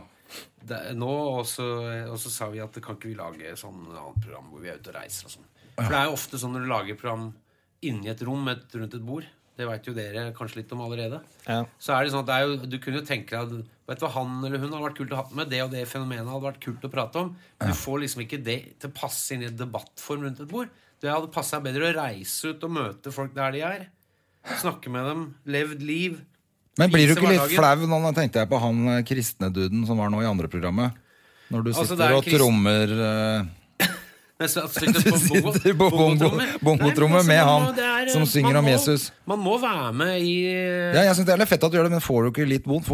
Det, 0.68 0.80
nå 0.98 1.12
også, 1.42 1.66
og 2.12 2.18
så 2.22 2.32
sa 2.34 2.50
vi 2.52 2.62
at 2.64 2.76
det 2.76 2.84
kan 2.86 2.98
ikke 2.98 3.12
vi 3.12 3.18
lage 3.20 3.56
sånn 3.60 3.86
annet 3.88 4.22
program 4.24 4.52
hvor 4.52 4.64
vi 4.64 4.72
er 4.72 4.80
ute 4.82 4.92
og 4.92 5.00
reiser 5.00 5.30
og 5.30 5.36
sånn. 5.38 5.50
For 5.78 5.94
det 5.94 6.00
er 6.00 6.08
jo 6.10 6.18
ofte 6.18 6.40
sånn 6.42 6.56
når 6.56 6.66
du 6.66 6.72
lager 6.72 7.00
program 7.00 7.28
inni 7.86 8.10
et 8.12 8.24
rom 8.26 8.48
et, 8.52 8.66
rundt 8.74 8.96
et 8.98 9.06
bord. 9.06 9.28
Det 9.58 9.66
veit 9.66 9.88
jo 9.90 9.94
dere 9.98 10.28
kanskje 10.38 10.60
litt 10.60 10.74
om 10.76 10.84
allerede. 10.86 11.20
Ja. 11.48 11.64
Så 11.82 11.94
er 11.96 12.06
det 12.06 12.14
sånn 12.14 12.26
at 12.26 12.30
det 12.30 12.38
jo, 12.44 12.70
du 12.70 12.78
kunne 12.82 13.02
jo 13.02 13.08
tenke 13.08 13.34
deg 13.34 13.58
at 13.58 13.74
Vet 13.88 14.02
du 14.02 14.04
hva 14.04 14.10
han 14.18 14.42
eller 14.44 14.60
hun 14.60 14.74
hadde 14.74 14.84
vært 14.84 14.98
kult 14.98 15.14
å 15.16 15.20
ha 15.22 15.24
med? 15.40 15.48
Det 15.48 15.62
og 15.64 15.70
det 15.72 15.86
fenomenet 15.88 16.28
hadde 16.28 16.44
vært 16.44 16.60
kult 16.66 16.84
å 16.84 16.90
prate 16.92 17.22
om. 17.22 17.30
Du 17.62 17.70
får 17.72 18.02
liksom 18.04 18.24
ikke 18.26 18.42
det 18.44 18.58
til 18.84 18.92
å 18.92 18.96
passe 18.98 19.32
inn 19.32 19.46
i 19.46 19.48
et 19.48 19.56
debattform 19.56 20.26
rundt 20.28 20.42
et 20.44 20.50
bord. 20.52 20.74
Det 21.00 21.08
hadde 21.08 21.30
passa 21.32 21.62
bedre 21.64 21.88
å 21.88 21.96
reise 21.96 22.52
ut 22.52 22.66
og 22.68 22.74
møte 22.76 23.14
folk 23.16 23.32
der 23.38 23.56
de 23.56 23.62
er. 23.64 23.86
Snakke 24.60 24.92
med 24.92 25.08
dem. 25.08 25.24
Levd 25.48 25.86
liv. 25.88 26.20
Men 26.78 26.92
blir 26.94 27.08
du 27.10 27.16
ikke 27.18 27.32
litt 27.32 27.54
flau? 27.58 27.88
Nå 27.90 28.14
tenkte 28.18 28.44
jeg 28.44 28.50
på 28.52 28.60
han 28.62 28.82
eh, 28.98 29.04
kristne 29.08 29.50
duden 29.54 29.86
som 29.90 29.98
var 29.98 30.10
nå 30.14 30.22
i 30.22 30.28
andre 30.30 30.48
programmet. 30.52 30.94
Når 31.50 31.64
du 31.64 31.70
Altså, 31.74 31.86
sitter 31.96 32.12
altså, 32.16 32.18
og 32.18 32.40
trommer 32.40 32.98
uh... 32.98 33.54
Du 34.38 34.46
sitter 34.46 34.68
på 35.02 35.18
bongo- 35.18 35.52
Sitter 35.56 35.74
på 35.74 35.88
bongo- 35.90 35.98
bongotrommer. 35.98 36.50
bongotrommer 36.62 37.24
Nei, 37.24 37.26
men 37.26 37.32
med 37.32 37.48
han 37.48 37.80
er- 38.06 38.12
som 38.14 38.26
synger 38.30 38.52
man 38.54 38.60
om 38.60 38.66
må- 38.68 38.74
Jesus. 38.76 39.08
Man 39.26 39.40
må 39.42 39.56
være 39.64 39.94
med 39.98 40.20
i 40.22 40.36
Ja, 40.94 41.08
jeg 41.08 41.16
synes 41.18 41.26
det 41.26 41.34
er 41.34 41.42
litt 41.42 41.50
fett 41.50 41.64
at 41.66 41.72
du 41.74 41.78
gjør 41.80 41.88
det, 41.90 41.94
men 41.96 42.04
får 42.06 42.20
du 42.22 42.30
ikke 42.30 42.46
litt 42.52 42.68
vondt? 42.70 42.86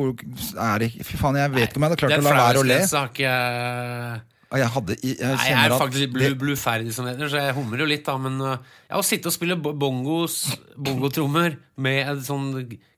Det, 0.79 0.87
fy 1.03 1.17
faen, 1.19 1.35
jeg 1.41 1.51
vet 1.51 1.67
ikke 1.73 1.81
om 1.81 1.83
jeg 1.83 1.91
hadde 1.91 1.99
klart 1.99 2.15
å 2.15 2.23
la 2.23 2.37
være 2.37 2.61
å 2.61 2.67
le. 2.69 2.79
har 2.87 3.11
ikke 3.11 3.33
jeg 4.53 4.63
jeg 4.63 4.71
hadde 4.77 4.97
Jeg 5.01 5.17
Nei, 5.19 5.45
jeg 5.49 5.59
er 5.59 5.75
at 5.75 5.81
faktisk 5.81 6.11
blu, 6.13 6.25
bluferdig, 6.45 6.93
som 6.95 7.07
det 7.07 7.15
heter, 7.15 7.31
så 7.33 7.41
jeg 7.41 7.55
humrer 7.57 7.83
jo 7.83 7.87
litt, 7.89 8.03
da. 8.05 8.17
Men 8.21 8.41
uh, 8.41 8.57
ja, 8.89 8.99
å 8.99 9.05
sitte 9.05 9.31
og 9.31 9.35
spille 9.35 9.57
bo- 9.59 9.73
bongos, 9.73 10.43
bongotrommer 10.77 11.57
med 11.81 12.11
en 12.13 12.21
sånn 12.25 12.51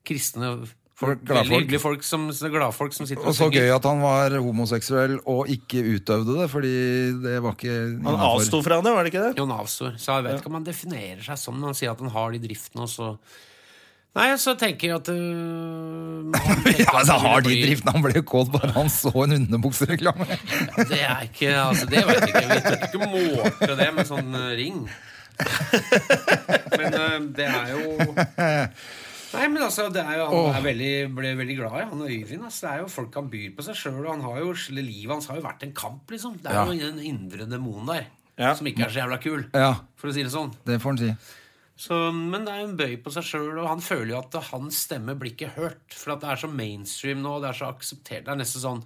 kristne 0.06 0.52
folk, 0.96 1.24
veldig 1.28 1.62
hyggelige 1.62 1.82
folk, 1.84 2.04
som, 2.08 2.28
gladfolk 2.32 2.96
som 2.96 3.08
sitter 3.08 3.28
Og 3.28 3.36
så 3.36 3.50
gøy 3.52 3.72
at 3.74 3.88
han 3.88 4.04
var 4.04 4.36
homoseksuell 4.38 5.18
og 5.24 5.50
ikke 5.52 5.84
utøvde 5.96 6.38
det, 6.42 6.50
fordi 6.52 6.76
det 7.24 7.40
var 7.44 7.58
ikke 7.58 7.80
Han 8.06 8.22
avsto 8.30 8.62
fra 8.66 8.80
det, 8.84 8.94
var 8.96 9.08
det 9.08 9.14
ikke 9.14 9.26
det? 9.30 9.34
Jon 9.42 9.56
avstår. 9.56 9.98
Så 10.00 10.16
jeg 10.20 10.28
vet 10.28 10.40
ikke 10.40 10.52
om 10.54 10.60
han 10.60 10.70
definerer 10.70 11.26
seg 11.26 11.42
sånn, 11.42 11.60
men 11.60 11.72
han 11.72 11.78
sier 11.80 11.96
at 11.96 12.04
han 12.04 12.14
har 12.16 12.36
de 12.36 12.44
driftene, 12.48 12.88
og 12.88 12.92
så 12.92 13.14
Nei, 14.16 14.30
så 14.40 14.54
tenker 14.56 14.88
jeg 14.88 14.96
at 14.96 15.10
øh, 15.12 16.32
Ja, 16.80 16.92
altså, 16.96 17.18
har 17.20 17.42
de 17.44 17.56
driftene? 17.66 17.92
Han 17.98 18.04
ble 18.06 18.14
jo 18.16 18.24
kåt 18.28 18.52
bare 18.54 18.72
han 18.78 18.88
så 18.92 19.12
en 19.26 19.36
underbuksereklame. 19.42 20.28
Det 20.88 21.02
er 21.04 21.26
ikke 21.28 21.50
Altså, 21.60 21.90
det 21.92 22.06
vet 22.08 22.22
jeg 22.24 22.32
ikke. 22.32 22.46
Vi 22.54 22.62
tør 22.64 22.86
ikke 22.88 23.10
måte 23.12 23.76
det 23.82 23.90
med 23.98 24.08
sånn 24.08 24.32
uh, 24.38 24.54
ring. 24.56 24.86
Men 26.80 26.96
uh, 26.96 27.20
det 27.36 27.50
er 27.50 27.74
jo 27.76 27.84
Nei, 29.36 29.48
men 29.52 29.60
altså, 29.66 29.90
det 29.92 30.00
er 30.00 30.22
jo, 30.22 30.28
Han 30.48 30.62
er 30.62 30.64
veldig, 30.64 30.92
ble 31.18 31.32
veldig 31.36 31.56
glad 31.60 31.74
i 31.82 31.86
han 31.90 32.04
Øyvind. 32.08 32.44
Altså, 32.48 32.60
det 32.62 32.70
er 32.72 32.84
jo 32.86 32.92
folk 32.94 33.16
han 33.20 33.26
byr 33.34 33.50
på 33.58 33.66
seg 33.68 33.76
sjøl. 33.82 33.98
Og 34.06 34.12
han 34.14 34.24
har 34.24 34.38
jo, 34.46 34.54
livet 34.78 35.12
hans 35.12 35.28
har 35.28 35.42
jo 35.42 35.44
vært 35.44 35.66
en 35.68 35.74
kamp, 35.76 36.06
liksom. 36.14 36.38
Det 36.40 36.54
er 36.54 36.62
Ja. 36.62 36.64
jo 36.72 36.88
en 36.94 37.02
indre 37.04 37.48
demon 37.52 37.90
der 37.92 38.06
Ja. 38.40 38.54
som 38.56 38.68
ikke 38.68 38.86
er 38.88 38.94
så 38.96 39.02
jævla 39.04 39.20
kul, 39.24 39.44
Ja, 39.54 39.74
for 40.00 40.08
å 40.08 40.14
si 40.16 40.24
det 40.24 40.32
sånn. 40.32 40.54
det 40.66 40.80
får 40.80 40.90
han 40.96 40.98
si. 41.04 41.12
Så, 41.76 41.96
men 42.16 42.46
det 42.48 42.54
er 42.54 42.62
jo 42.62 42.68
en 42.70 42.78
bøy 42.80 42.94
på 43.04 43.12
seg 43.12 43.26
sjøl, 43.28 43.58
og 43.60 43.68
han 43.68 43.82
føler 43.84 44.14
jo 44.14 44.20
at 44.22 44.36
hans 44.54 44.78
stemme 44.86 45.18
blir 45.20 45.34
ikke 45.34 45.56
hørt. 45.58 45.90
For 45.92 46.14
at 46.14 46.22
det 46.24 46.30
er 46.32 46.40
så 46.46 46.50
mainstream 46.52 47.20
nå, 47.24 47.34
det 47.44 47.50
er 47.50 47.58
så 47.58 47.72
akseptert. 47.74 48.24
Det 48.24 48.32
er 48.32 48.40
nesten 48.40 48.64
sånn 48.64 48.86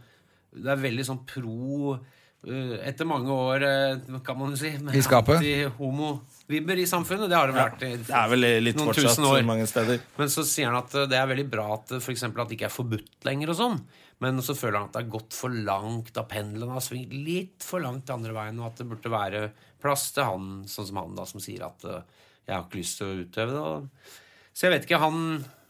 Det 0.49 0.71
er 0.73 0.81
veldig 0.81 1.05
sånn 1.05 1.19
pro 1.29 1.93
uh, 1.93 2.75
Etter 2.81 3.05
mange 3.05 3.29
år, 3.29 3.65
uh, 3.69 4.17
kan 4.25 4.39
man 4.39 4.55
jo 4.55 4.61
si, 4.63 4.71
med 4.81 4.97
I 4.97 5.03
anti-homo-vibber 5.03 6.81
i 6.81 6.87
samfunnet. 6.89 7.29
Det 7.29 7.37
har 7.37 7.51
det 7.51 7.57
vært 7.59 7.85
i 7.85 7.91
Det 8.01 8.15
er 8.23 8.31
vel 8.33 8.47
litt 8.65 8.79
noen 8.79 8.89
fortsatt 8.89 9.11
tusen 9.11 9.27
år. 9.29 9.45
mange 9.45 9.67
steder. 9.69 10.01
Men 10.17 10.33
så 10.33 10.45
sier 10.49 10.71
han 10.71 10.79
at 10.81 10.95
uh, 10.97 11.05
det 11.11 11.19
er 11.19 11.29
veldig 11.29 11.45
bra 11.51 11.67
at 11.75 11.93
for 11.99 12.15
eksempel, 12.15 12.41
at 12.41 12.49
det 12.49 12.57
ikke 12.57 12.71
er 12.71 12.77
forbudt 12.79 13.27
lenger 13.29 13.53
og 13.53 13.59
sånn. 13.59 13.77
Men 14.25 14.41
så 14.43 14.55
føler 14.57 14.79
han 14.79 14.89
at 14.89 14.97
det 14.97 15.03
har 15.03 15.13
gått 15.13 15.37
for 15.37 15.53
langt, 15.53 16.09
da 16.15 16.25
pendelen 16.27 16.73
har 16.73 16.81
svingt 16.83 17.13
litt 17.13 17.63
for 17.63 17.85
langt 17.85 18.09
andre 18.11 18.33
veien, 18.35 18.57
og 18.59 18.71
at 18.71 18.81
det 18.81 18.89
burde 18.89 19.13
være 19.13 19.43
plass 19.79 20.09
til 20.17 20.25
han, 20.27 20.49
sånn 20.67 20.89
som 20.89 20.99
han 21.03 21.13
da, 21.15 21.27
som 21.29 21.43
sier 21.43 21.63
at 21.69 21.85
uh, 21.85 22.25
jeg 22.47 22.55
har 22.55 22.65
ikke 22.65 22.79
lyst 22.81 22.99
til 22.99 23.07
å 23.07 23.23
utøve 23.23 23.55
det. 23.55 24.11
Så 24.53 24.65
jeg 24.65 24.73
vet 24.73 24.85
ikke 24.87 24.99
han, 24.99 25.19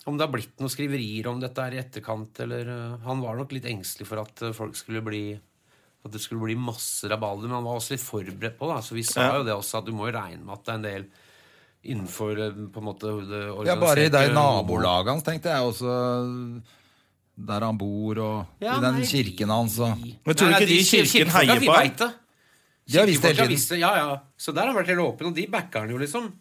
om 0.10 0.18
det 0.18 0.26
har 0.26 0.34
blitt 0.34 0.62
noen 0.62 0.72
skriverier 0.72 1.28
om 1.30 1.42
dette 1.42 1.66
her 1.66 1.76
i 1.76 1.82
etterkant, 1.82 2.42
eller 2.46 2.72
uh, 2.72 2.98
Han 3.06 3.22
var 3.22 3.38
nok 3.38 3.54
litt 3.54 3.68
engstelig 3.70 4.08
for 4.10 4.24
at 4.24 4.46
uh, 4.48 4.56
folk 4.56 4.78
skulle 4.80 5.04
bli 5.06 5.24
At 5.36 6.14
det 6.16 6.22
skulle 6.24 6.48
bli 6.48 6.56
masse 6.58 7.10
rabalder, 7.12 7.50
men 7.50 7.60
han 7.60 7.68
var 7.68 7.82
også 7.82 7.94
litt 7.96 8.06
forberedt 8.06 8.58
på 8.58 8.70
det. 8.72 8.80
Så 8.88 8.96
vi 8.98 9.04
sa 9.04 9.28
Ja. 9.28 9.38
jo 9.38 9.48
det 9.50 9.56
også, 9.58 9.82
at 9.82 9.90
du 9.90 9.94
må 9.94 10.08
jo 10.08 10.16
regne 10.16 10.42
med 10.42 10.56
at 10.56 10.66
det 10.66 10.74
er 10.74 10.80
en 10.80 10.88
del 10.88 11.10
innenfor 11.90 12.40
uh, 12.40 12.66
på 12.72 12.82
en 12.82 12.88
måte 12.88 13.14
det 13.30 13.44
Ja, 13.68 13.76
bare 13.80 14.08
i 14.08 14.14
de 14.14 14.26
nabolagene 14.36 15.18
hans, 15.18 15.28
tenkte 15.28 15.52
jeg 15.52 15.70
også. 15.70 16.00
Der 17.40 17.64
han 17.64 17.78
bor, 17.80 18.20
og 18.20 18.64
Ja, 18.64 18.80
i 18.80 18.84
den 18.84 18.98
nei, 19.00 19.06
kirken 19.08 19.52
hans. 19.54 19.78
Og... 19.80 20.02
Men 20.26 20.36
tror 20.36 20.50
du 20.50 20.58
ikke 20.58 20.72
de 20.74 20.80
i 20.80 20.88
kirken 20.88 21.32
heier 21.38 21.62
på 21.64 21.76
ham? 21.76 22.18
De 22.90 22.98
har 22.98 23.06
visst 23.06 23.22
det 23.22 23.36
hele 23.38 23.54
tiden. 23.54 23.80
Ja, 23.84 23.92
ja. 23.96 24.20
Så 24.36 24.52
der 24.52 24.66
har 24.66 24.74
han 24.74 24.80
vært 24.80 24.90
helt 24.92 25.04
åpen, 25.04 25.30
og 25.30 25.36
de 25.38 25.46
backer 25.52 25.86
han 25.86 25.92
jo, 25.94 26.00
liksom. 26.02 26.32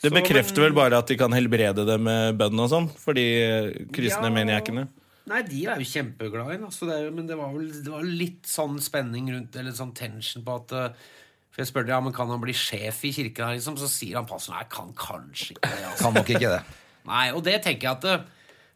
Det 0.00 0.10
Så, 0.10 0.14
bekrefter 0.14 0.56
men- 0.62 0.72
vel 0.72 0.72
bare 0.78 0.98
at 0.98 1.06
de 1.06 1.16
kan 1.16 1.30
helbrede 1.30 1.84
det 1.86 2.00
med 2.00 2.36
bønn 2.38 2.58
og 2.60 2.70
sånn, 2.70 2.88
for 2.96 3.12
de 3.14 3.86
kristne 3.92 4.30
Ja. 4.30 4.34
maniakene. 4.34 4.88
Nei, 5.26 5.42
de 5.42 5.66
er 5.66 5.76
jo 5.78 5.84
kjempeglade 5.86 6.54
i. 6.56 6.64
Altså, 6.64 6.86
det 6.90 7.12
men 7.14 7.26
det 7.28 7.36
var 7.38 7.52
vel 7.52 7.68
det 7.70 7.88
var 7.92 8.02
litt 8.02 8.42
sånn 8.42 8.80
spenning 8.82 9.28
rundt 9.30 9.54
Eller 9.54 9.70
sånn 9.70 9.94
tension 9.94 10.42
på 10.42 10.56
at 10.56 10.72
eh, 10.72 10.94
For 11.52 11.62
jeg 11.62 11.66
spurte 11.68 11.88
ja, 11.88 12.00
men 12.00 12.12
kan 12.12 12.26
han 12.28 12.40
bli 12.40 12.52
sjef 12.52 13.04
i 13.04 13.12
kirken 13.12 13.44
her, 13.44 13.54
liksom. 13.54 13.76
Så 13.76 13.86
sier 13.86 14.16
han 14.16 14.24
passende, 14.26 14.56
nei, 14.56 14.64
kan 14.72 14.92
kanskje 14.94 15.52
ikke 15.52 15.68
det. 15.68 15.84
Altså. 15.84 16.02
Kan 16.02 16.14
nok 16.14 16.26
ikke 16.32 16.50
det. 16.58 16.62
Nei, 17.06 17.30
og 17.32 17.42
det 17.44 17.62
tenker 17.62 17.82
jeg 17.82 17.90
at 17.98 18.04
eh, 18.04 18.24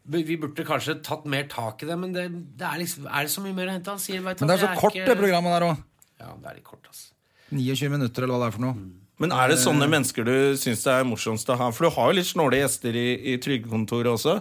vi 0.07 0.37
burde 0.37 0.63
kanskje 0.63 1.01
tatt 1.03 1.25
mer 1.25 1.43
tak 1.49 1.81
i 1.83 1.87
det, 1.87 1.97
men 1.99 2.13
det, 2.13 2.27
det 2.55 2.63
er 2.67 2.77
liksom 2.79 3.07
Er 3.11 3.23
det 3.23 3.31
så 3.33 3.41
mye 3.41 3.53
mer 3.57 3.67
å 3.67 3.71
hente? 3.75 3.87
Han 3.89 3.97
sier 3.99 4.21
vet 4.21 4.39
Men 4.39 4.47
det 4.47 4.61
er 4.61 4.67
så 4.67 4.79
kort, 4.79 4.93
ikke- 4.93 5.05
det 5.09 5.17
programmet 5.17 5.59
der 5.59 5.67
òg. 5.67 5.83
Ja, 6.21 6.31
det 6.37 6.47
er 6.51 6.55
litt 6.55 6.63
kort, 6.63 6.85
altså. 6.87 7.11
29 7.51 7.89
minutter, 7.91 8.23
eller 8.23 8.33
hva 8.37 8.45
det 8.45 8.47
er 8.53 8.55
for 8.55 8.61
noe. 8.61 8.75
Men 9.17 9.33
er 9.33 9.49
det 9.49 9.57
sånne 9.61 9.87
mennesker 9.89 10.27
du 10.27 10.35
syns 10.61 10.83
det 10.85 10.93
er 10.93 11.07
morsomst 11.07 11.49
å 11.49 11.57
ha? 11.57 11.71
For 11.73 11.87
du 11.87 11.95
har 11.95 12.11
jo 12.11 12.17
litt 12.19 12.29
snåle 12.29 12.59
gjester 12.59 12.97
i, 12.97 13.07
i 13.33 13.37
trygdekontoret 13.41 14.11
også. 14.13 14.37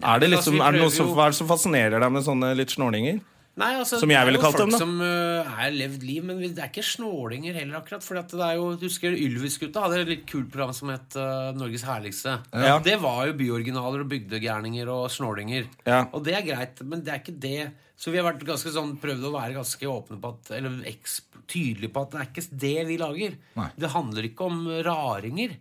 Er 0.00 0.22
det, 0.22 0.30
liksom, 0.30 0.54
altså, 0.54 0.54
liksom, 0.54 0.62
er 0.64 0.72
det 0.72 0.80
noe 0.84 0.94
som, 0.94 1.10
hva 1.16 1.26
er 1.26 1.34
det 1.34 1.40
som 1.40 1.50
fascinerer 1.50 2.00
deg 2.00 2.14
med 2.14 2.24
sånne 2.24 2.54
litt 2.56 2.72
snålinger? 2.72 3.20
Nei, 3.58 3.74
altså, 3.76 3.98
Som 4.00 4.12
jeg 4.12 4.24
ville 4.28 4.38
det 4.38 4.40
er 4.40 4.46
kalt 4.46 4.56
jo 4.56 4.64
dem, 4.64 4.72
folk 4.72 4.82
som 4.84 5.02
uh, 5.02 5.58
er 5.64 5.74
levd 5.74 6.04
liv, 6.06 6.22
men 6.24 6.38
det 6.40 6.62
er 6.62 6.70
ikke 6.70 6.84
snålinger 6.86 7.58
heller, 7.58 7.80
akkurat. 7.82 8.04
For 8.06 8.16
det 8.16 8.46
er 8.46 8.56
jo, 8.56 8.70
du 8.78 8.86
husker 8.86 9.16
Ylvis-gutta 9.16 9.82
hadde 9.84 9.98
et 10.04 10.12
litt 10.14 10.24
kult 10.30 10.48
program 10.54 10.72
som 10.76 10.92
het 10.94 11.18
uh, 11.18 11.50
Norges 11.58 11.84
herligste. 11.84 12.38
Ja. 12.54 12.78
Det 12.84 12.96
var 13.02 13.26
jo 13.28 13.36
byoriginaler 13.42 14.06
og 14.06 14.10
bygdegærninger 14.14 14.88
og 14.94 15.10
snålinger. 15.12 15.68
Ja. 15.84 16.04
Og 16.14 16.24
det 16.24 16.38
er 16.38 16.46
greit, 16.46 16.80
men 16.86 17.04
det 17.04 17.12
er 17.12 17.20
ikke 17.24 17.36
det. 17.42 17.72
Så 18.00 18.12
vi 18.12 18.16
har 18.16 18.24
vært 18.24 18.44
ganske 18.48 18.70
sånn, 18.72 18.94
prøvd 19.00 19.26
å 19.28 19.32
være 19.34 19.58
ganske 19.58 19.88
åpne 19.90 20.16
på 20.22 20.28
at 20.32 20.52
Eller 20.56 20.78
tydelige 21.50 21.92
på 21.92 22.04
at 22.06 22.14
det 22.14 22.20
er 22.20 22.30
ikke 22.30 22.60
det 22.62 22.78
vi 22.88 22.96
lager. 23.00 23.34
Nei. 23.58 23.66
Det 23.76 23.90
handler 23.92 24.28
ikke 24.30 24.46
om 24.48 24.62
raringer. 24.86 25.58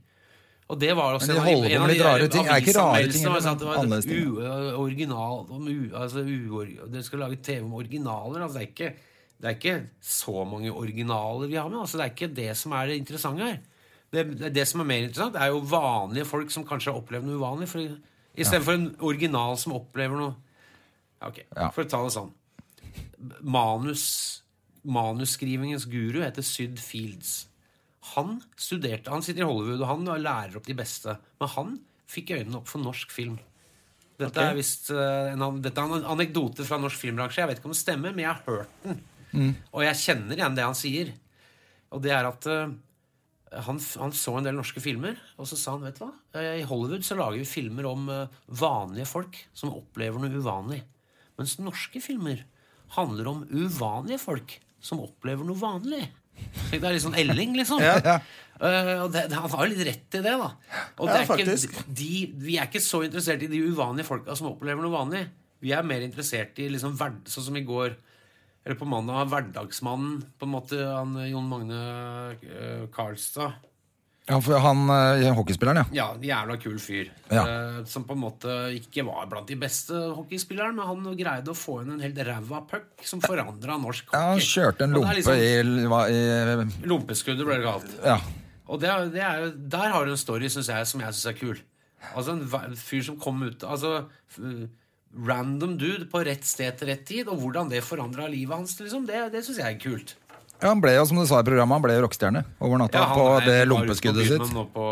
Og 0.70 0.78
det 0.80 0.94
var 0.94 1.18
også 1.18 1.34
Men 1.34 1.40
de 1.40 1.44
holder 1.48 1.74
på 1.74 1.82
med 1.82 1.92
litt 1.92 2.06
rare 2.06 2.30
ting. 2.30 2.46
Er 2.46 2.62
ikke 2.62 2.76
rare 2.78 3.06
ting, 3.10 3.26
eller 3.26 3.44
det 3.44 3.68
var 3.68 3.80
annerledes 3.82 4.08
ting? 4.08 4.36
uh, 4.38 4.80
original 4.80 5.48
altså 5.98 6.24
Dere 6.24 7.06
skal 7.08 7.24
lage 7.26 7.40
TV 7.44 7.64
om 7.66 7.74
originaler. 7.80 8.44
Altså 8.46 8.60
det, 8.60 8.66
er 8.68 8.70
ikke, 8.70 8.92
det 9.42 9.50
er 9.50 9.58
ikke 9.58 9.78
så 10.14 10.46
mange 10.46 10.72
originaler 10.72 11.50
vi 11.50 11.58
har 11.58 11.72
med. 11.74 11.82
Altså 11.82 11.98
det 11.98 12.06
er 12.06 12.14
ikke 12.14 12.34
det 12.38 12.52
som 12.62 12.78
er 12.78 12.92
det 12.94 13.00
interessante 13.02 13.50
her. 13.50 13.58
Det, 14.14 14.26
det, 14.38 14.54
det 14.56 14.68
som 14.70 14.86
er 14.86 14.90
mer 14.94 15.08
interessant, 15.10 15.36
er 15.42 15.50
jo 15.52 15.66
vanlige 15.74 16.30
folk 16.30 16.54
som 16.54 16.64
kanskje 16.66 16.94
har 16.94 17.02
opplevd 17.02 17.28
noe 17.28 17.42
uvanlig. 17.42 17.68
For, 17.70 17.98
Istedenfor 18.40 18.78
en 18.78 18.92
original 19.10 19.58
som 19.60 19.76
opplever 19.76 20.22
noe 20.22 20.32
ja, 20.32 20.49
Ok, 21.26 21.44
Ja. 21.56 21.70
For 21.76 21.84
å 21.84 21.90
ta 21.90 22.04
det 22.06 22.14
sånn. 22.16 22.32
Manus 23.42 24.06
Manusskrivingens 24.88 25.86
guru 25.92 26.22
heter 26.24 26.46
Syd 26.46 26.80
Fields. 26.80 27.50
Han 28.16 28.40
studerte, 28.58 29.12
han 29.12 29.22
sitter 29.26 29.44
i 29.44 29.50
Hollywood, 29.50 29.84
og 29.84 29.90
han 29.92 30.24
lærer 30.24 30.56
opp 30.58 30.66
de 30.66 30.78
beste. 30.78 31.18
Men 31.42 31.52
han 31.56 31.78
fikk 32.10 32.32
øynene 32.38 32.62
opp 32.62 32.70
for 32.72 32.82
norsk 32.82 33.12
film. 33.12 33.38
Dette 34.20 34.44
er 34.44 34.56
visst 34.58 34.90
eh, 34.92 35.32
en, 35.32 35.62
dette 35.64 35.80
er 35.80 35.96
en 36.00 36.08
anekdote 36.16 36.66
fra 36.68 36.80
norsk 36.82 37.00
filmbransje. 37.00 37.40
Jeg 37.44 37.52
vet 37.52 37.62
ikke 37.62 37.70
om 37.70 37.76
det 37.76 37.82
stemmer, 37.82 38.16
men 38.16 38.26
jeg 38.26 38.32
har 38.32 38.42
hørt 38.48 38.84
den. 38.84 39.02
Og 39.72 39.84
jeg 39.86 40.00
kjenner 40.02 40.40
igjen 40.40 40.56
det 40.58 40.66
han 40.66 40.78
sier. 40.78 41.12
Og 41.96 42.02
det 42.04 42.12
er 42.14 42.28
at 42.28 42.48
uh, 42.50 42.72
han, 43.66 43.80
han 44.02 44.16
så 44.16 44.36
en 44.38 44.48
del 44.48 44.58
norske 44.58 44.82
filmer, 44.84 45.20
og 45.40 45.48
så 45.50 45.58
sa 45.58 45.76
han, 45.76 45.86
vet 45.86 46.00
du 46.00 46.06
hva 46.06 46.14
Eh, 46.38 46.60
I 46.62 46.66
Hollywood 46.70 47.06
så 47.06 47.16
lager 47.18 47.40
vi 47.42 47.48
filmer 47.50 47.88
om 47.90 48.10
uh, 48.12 48.42
vanlige 48.46 49.10
folk 49.10 49.40
som 49.58 49.72
opplever 49.74 50.22
noe 50.22 50.42
uvanlig. 50.42 50.84
Mens 51.40 51.58
norske 51.62 52.02
filmer 52.04 52.44
handler 52.96 53.30
om 53.32 53.44
uvanlige 53.48 54.20
folk 54.22 54.58
som 54.84 55.02
opplever 55.04 55.48
noe 55.48 55.60
vanlig. 55.60 56.04
Det 56.72 56.80
er 56.80 56.94
litt 56.96 57.04
sånn 57.04 57.18
Elling, 57.20 57.56
liksom. 57.60 57.82
Ja. 57.88 58.20
Eh, 58.60 58.98
og 59.06 59.14
det, 59.14 59.22
han 59.32 59.52
har 59.54 59.62
jo 59.64 59.72
litt 59.72 59.86
rett 59.88 60.16
i 60.20 60.22
det, 60.24 60.34
da. 60.36 60.50
Og 61.00 61.08
det 61.08 61.14
Ja, 61.16 61.22
er 61.24 61.44
ikke, 61.46 61.84
de, 61.96 62.10
vi 62.44 62.58
er 62.60 62.68
ikke 62.68 62.82
så 62.84 63.00
interessert 63.06 63.46
i 63.46 63.48
de 63.52 63.62
uvanlige 63.72 64.10
folka 64.10 64.36
som 64.36 64.50
opplever 64.52 64.84
noe 64.84 64.92
vanlig. 64.92 65.22
Vi 65.64 65.72
er 65.76 65.88
mer 65.88 66.04
interessert 66.04 66.60
i 66.60 66.68
liksom 66.72 66.98
verd, 67.00 67.22
sånn 67.32 67.50
som 67.50 67.60
i 67.60 67.64
går 67.68 67.96
Eller 68.68 68.76
på 68.76 68.88
mandag, 68.88 69.30
Hverdagsmannen. 69.32 70.20
På 70.36 70.46
en 70.46 70.52
måte 70.52 70.76
han 70.84 71.16
Jon 71.30 71.48
Magne 71.48 71.80
uh, 72.44 72.84
Karlstad. 72.92 73.56
Ja, 74.30 74.38
for 74.46 74.60
han 74.62 74.84
eh, 74.94 75.28
hockeyspilleren, 75.34 75.80
ja. 75.82 75.86
Ja, 75.98 76.08
jævla 76.22 76.58
kul 76.62 76.78
fyr. 76.80 77.08
Ja. 77.34 77.44
Eh, 77.44 77.80
som 77.90 78.04
på 78.06 78.14
en 78.14 78.22
måte 78.22 78.58
ikke 78.78 79.04
var 79.08 79.26
blant 79.32 79.48
de 79.50 79.56
beste 79.60 79.94
hockeyspillerne, 80.16 80.76
men 80.78 80.86
han 80.86 81.18
greide 81.18 81.50
å 81.50 81.58
få 81.58 81.80
inn 81.84 81.96
en 81.96 82.04
helt 82.04 82.20
ræva 82.28 82.62
puck 82.70 83.02
som 83.10 83.22
forandra 83.26 83.80
norsk 83.82 84.12
hockey. 84.12 84.20
ja 84.20 84.34
han 84.36 84.40
kjørte 84.46 84.86
en 84.86 84.94
lompe 85.00 85.16
liksom- 85.18 85.42
i, 85.42 85.88
hva- 85.90 86.06
i 86.14 86.88
Lompeskuddet 86.88 87.46
ble 87.48 87.58
det 87.58 87.66
kalt. 87.66 87.96
Ja. 88.06 88.20
Og 88.70 88.80
det, 88.84 88.92
det 89.16 89.22
er, 89.26 89.40
jo- 89.48 89.56
der 89.76 89.90
har 89.96 90.06
du 90.06 90.12
en 90.14 90.22
story 90.22 90.48
synes 90.54 90.68
jeg, 90.70 90.86
som 90.88 91.02
jeg 91.02 91.14
syns 91.18 91.26
er 91.34 91.40
kul. 91.40 91.58
Altså 92.16 92.32
En 92.38 92.46
va- 92.48 92.68
fyr 92.80 93.02
som 93.04 93.18
kom 93.20 93.42
ut 93.44 93.60
Altså 93.68 94.06
f- 94.32 94.70
Random 95.28 95.74
dude 95.78 96.06
på 96.12 96.22
rett 96.24 96.46
sted 96.46 96.78
til 96.78 96.88
rett 96.92 97.02
tid, 97.10 97.28
og 97.28 97.40
hvordan 97.42 97.68
det 97.72 97.82
forandra 97.84 98.28
livet 98.30 98.54
hans. 98.56 98.76
Liksom, 98.80 99.08
det 99.10 99.32
det 99.34 99.42
syns 99.44 99.58
jeg 99.58 99.76
er 99.76 99.80
kult. 99.82 100.14
Ja, 100.62 100.68
Han 100.68 100.82
ble 100.84 100.92
jo, 100.98 101.06
som 101.08 101.18
du 101.22 101.26
sa 101.30 101.40
i 101.40 101.46
programmet, 101.48 101.76
han 101.78 101.84
ble 101.86 101.94
jo 101.96 102.02
rockestjerne 102.04 102.42
over 102.60 102.82
natta 102.82 103.00
Ja, 103.00 103.08
på 103.16 103.26
det 103.46 103.58
lompeskuddet 103.70 104.28
sitt. 104.28 104.52
Nå 104.56 104.66
på, 104.74 104.86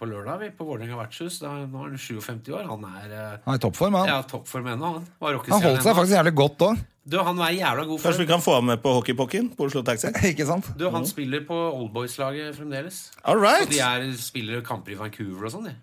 på 0.00 0.08
lørdag, 0.10 0.40
vi, 0.42 0.50
på 0.58 0.66
Vålerenga 0.66 0.98
vertshus. 0.98 1.38
Da, 1.42 1.52
nå 1.66 1.84
er 1.84 1.94
han 1.94 2.00
57 2.02 2.50
år. 2.56 2.66
Han 2.72 2.84
er 2.90 3.14
eh, 3.14 3.38
Han 3.46 3.54
er 3.54 3.60
i 3.60 3.62
toppform, 3.62 3.94
han. 4.00 4.10
ja, 4.10 4.18
toppform 4.26 4.66
ennå. 4.74 4.92
Han 4.98 5.06
var 5.22 5.38
Han 5.38 5.62
holdt 5.62 5.80
seg 5.82 5.90
ennå. 5.92 5.96
faktisk 6.00 6.16
jævlig 6.18 6.34
godt 6.42 6.66
òg, 6.66 6.84
Du, 7.06 7.16
han 7.22 7.36
var 7.38 7.52
jævla 7.54 7.84
god 7.86 8.00
for 8.02 8.08
Kanskje 8.10 8.24
vi 8.24 8.28
kan 8.32 8.42
få 8.42 8.54
ham 8.58 8.66
med 8.66 8.80
på 8.82 8.90
hockeypocken 8.96 9.52
på 9.54 9.68
Oslo 9.68 9.84
Taxi? 9.86 10.10
ikke 10.32 10.46
sant? 10.48 10.72
Du, 10.76 10.88
Han 10.90 11.06
spiller 11.06 11.44
på 11.46 11.54
Oldboys-laget 11.54 12.56
fremdeles. 12.58 13.12
All 13.22 13.38
right. 13.38 13.68
right! 13.68 13.70
de 13.70 13.78
er, 13.78 14.16
spiller 14.18 14.64
kamper 14.66 14.96
i 14.96 14.98
Vancouver 14.98 15.46
og 15.46 15.54
sånn, 15.54 15.68
de. 15.70 15.76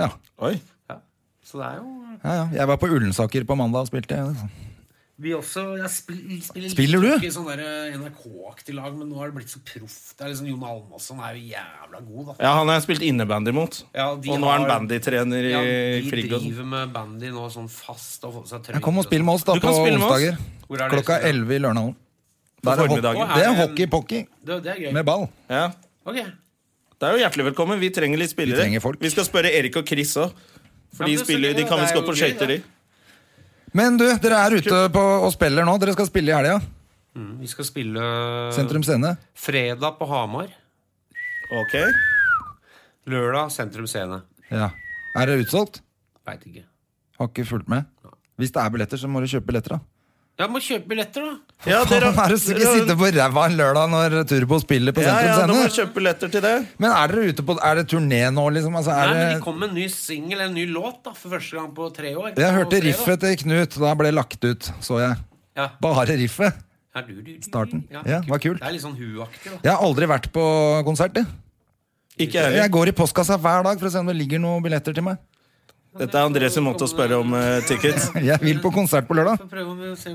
Ja. 0.00 0.08
Oi. 0.48 0.54
Ja. 0.88 0.96
Så 1.44 1.60
det 1.60 1.68
er 1.68 1.80
jo 1.82 1.88
Ja, 2.22 2.32
ja. 2.40 2.44
Jeg 2.62 2.68
var 2.72 2.80
på 2.80 2.88
Ullensaker 2.88 3.44
på 3.44 3.56
mandag 3.60 3.84
og 3.84 3.92
spilte. 3.92 4.16
liksom. 4.32 4.48
Vi 5.22 5.32
også, 5.36 5.62
jeg 5.78 5.90
spiller, 5.92 6.38
spiller, 6.42 6.70
Spiller 6.72 7.02
du? 7.02 7.08
litt 7.12 7.26
i 7.28 7.30
sånn 7.30 7.46
eh, 7.54 7.94
NRK-aktig 7.94 8.74
lag, 8.74 8.94
men 8.98 9.06
nå 9.12 9.20
har 9.20 9.30
det 9.30 9.36
blitt 9.36 9.52
så 9.52 9.60
proff. 9.62 9.96
Det 10.18 10.24
er 10.26 10.32
liksom 10.32 10.48
Jon 10.50 10.64
Almaasson 10.66 11.20
er 11.22 11.36
jo 11.38 11.44
jævla 11.52 12.00
god, 12.08 12.24
da. 12.32 12.34
Ja, 12.42 12.54
han 12.58 12.72
har 12.72 12.80
jeg 12.80 12.84
spilt 12.88 13.04
innebandy 13.06 13.54
mot. 13.54 13.78
Ja, 13.94 14.08
og 14.16 14.26
nå 14.26 14.50
er 14.50 14.56
han 14.56 14.66
bandytrener 14.66 15.46
i 15.46 15.52
Ja, 15.52 15.62
de 15.62 16.10
sånn. 16.10 16.48
driver 16.48 16.68
med 16.74 16.94
bandy 16.96 17.30
nå 17.30 17.46
sånn 17.54 17.70
fast 17.70 18.26
og 18.26 18.40
seg 18.50 18.66
trøye. 18.66 18.82
Kom 18.82 18.98
og 18.98 19.06
spill 19.06 19.22
med 19.22 19.38
oss 19.38 19.46
da 19.46 19.54
på 19.62 19.70
onsdager. 19.70 20.40
Er 20.72 20.92
Klokka 20.96 21.20
spillet? 21.20 21.38
11 21.38 21.56
i 21.58 21.62
formiddagen. 22.82 23.32
Det 23.34 23.42
er 23.42 23.50
Er 23.50 23.58
hockey-pocky 23.62 24.92
med 24.92 25.04
ball. 25.06 25.28
Ja. 25.50 25.68
Ok. 26.06 26.18
Det 26.22 27.08
er 27.08 27.16
jo 27.16 27.22
hjertelig 27.22 27.44
velkommen. 27.52 27.78
Vi 27.82 27.90
trenger 27.90 28.18
litt 28.18 28.30
spillere. 28.30 28.58
Vi 28.58 28.62
trenger 28.62 28.80
folk. 28.80 29.00
Vi 29.02 29.10
skal 29.10 29.26
spørre 29.26 29.50
Erik 29.50 29.76
og 29.78 29.86
Chris 29.86 30.14
òg. 30.16 30.30
For 30.92 31.06
Ja, 31.06 31.08
de, 31.08 31.14
er 31.14 31.18
så 31.18 31.24
spiller, 31.24 31.54
de 31.56 31.64
kan 31.64 31.80
visst 31.80 31.94
gå 31.96 32.02
på 32.04 32.14
skøyter, 32.14 32.46
de. 32.46 32.62
Men 33.76 33.96
du, 33.96 34.04
dere 34.20 34.40
er 34.46 34.56
ute 34.60 34.80
på, 34.92 35.02
og 35.26 35.30
spiller 35.32 35.64
nå. 35.64 35.74
Dere 35.80 35.94
skal 35.96 36.08
spille 36.08 36.32
i 36.32 36.36
helga. 36.36 36.58
Mm, 37.16 37.32
vi 37.42 37.48
skal 37.50 37.66
spille 37.68 38.02
Sentrum 38.56 38.84
Scene. 38.84 39.14
fredag 39.36 39.98
på 39.98 40.08
Hamar. 40.08 40.50
Ok. 41.52 41.74
Lørdag 43.08 43.50
Sentrum 43.52 43.88
Scene. 43.90 44.22
Ja. 44.52 44.70
Er 45.16 45.28
det 45.28 45.42
utsolgt? 45.44 45.82
Veit 46.28 46.44
ikke. 46.48 46.64
Har 47.18 47.28
ikke 47.32 47.44
fulgt 47.48 47.68
med. 47.68 47.88
Hvis 48.40 48.52
det 48.54 48.62
er 48.62 48.70
billetter, 48.72 49.00
så 49.00 49.08
må 49.10 49.20
du 49.20 49.28
kjøpe 49.28 49.50
billetter, 49.50 49.76
da. 49.76 49.91
Jeg 50.40 50.48
må 50.48 50.60
kjøpe 50.64 50.88
billetter, 50.88 51.24
da. 51.28 51.32
Ja, 51.68 51.82
Faen, 51.84 51.90
dere, 51.92 52.08
er 52.08 52.32
det 52.32 52.38
ikke 52.40 52.56
dere- 52.58 52.70
sitte 52.78 52.94
på 52.98 53.08
ræva 53.14 53.42
en 53.46 53.56
lørdag 53.58 53.90
når 53.92 54.14
Turbo 54.30 54.58
spiller 54.62 54.94
på 54.96 55.02
ja, 55.04 55.12
Sentrum 55.12 55.28
ja, 55.28 55.34
Scene? 55.36 55.58
Ja, 55.60 55.74
kjøpe 55.76 55.94
billetter 55.98 56.32
til 56.32 56.42
det. 56.42 56.54
Men 56.82 56.88
er 56.90 57.12
dere 57.12 57.26
ute 57.28 57.44
på 57.46 57.56
Er 57.62 57.78
det 57.78 57.84
turné 57.92 58.22
nå, 58.32 58.46
liksom? 58.56 58.78
Altså, 58.80 58.96
Nei, 58.96 59.02
er 59.04 59.12
men 59.12 59.20
det... 59.20 59.36
De 59.36 59.44
kom 59.44 59.60
med 59.60 59.68
en 59.68 59.76
ny 59.76 59.86
singel, 59.92 60.40
en 60.40 60.56
ny 60.56 60.64
låt, 60.72 60.98
da, 61.04 61.12
for 61.12 61.36
første 61.36 61.60
gang 61.60 61.68
på 61.76 61.90
tre 61.94 62.14
år. 62.16 62.32
Jeg 62.34 62.56
hørte 62.56 62.74
tre, 62.78 62.82
riffet 62.88 63.22
til 63.26 63.36
Knut. 63.44 63.78
Da 63.84 63.94
ble 64.00 64.08
det 64.08 64.16
lagt 64.16 64.48
ut, 64.48 64.72
så 64.82 64.98
jeg. 65.04 65.20
Ja. 65.60 65.68
Bare 65.84 66.06
riffet. 66.16 66.58
Ja, 66.96 67.04
du, 67.06 67.12
du, 67.14 67.22
du, 67.28 67.36
Starten. 67.44 67.84
Ja, 67.92 68.02
Ja, 68.08 68.22
var 68.28 68.40
kult. 68.42 68.60
Det 68.60 68.68
er 68.68 68.74
litt 68.74 68.84
sånn 68.84 68.96
Hu-aktig, 68.96 69.52
da. 69.52 69.60
Jeg 69.62 69.72
har 69.76 69.84
aldri 69.84 70.08
vært 70.10 70.32
på 70.32 70.42
konsert. 70.88 71.16
Jeg. 71.16 71.28
Ikke 72.20 72.42
jeg 72.42 72.58
jeg 72.58 72.72
går 72.72 72.90
i 72.90 72.96
postkassa 72.96 73.38
hver 73.40 73.62
dag 73.64 73.78
for 73.80 73.88
å 73.88 73.92
se 73.92 74.00
om 74.02 74.08
det 74.10 74.16
ligger 74.18 74.40
noen 74.42 74.64
billetter 74.64 74.96
til 74.96 75.06
meg. 75.06 75.20
Dette 75.92 76.16
er 76.16 76.24
André 76.24 76.48
sin 76.48 76.64
måte 76.64 76.86
å 76.86 76.88
spørre 76.88 77.18
om 77.20 77.34
uh, 77.36 77.60
tickets. 77.68 78.06
Jeg 78.30 78.40
vil 78.40 78.60
på 78.64 78.70
konsert 78.72 79.04
på 79.08 79.16
lørdag. 79.18 79.42
Vi 79.44 79.64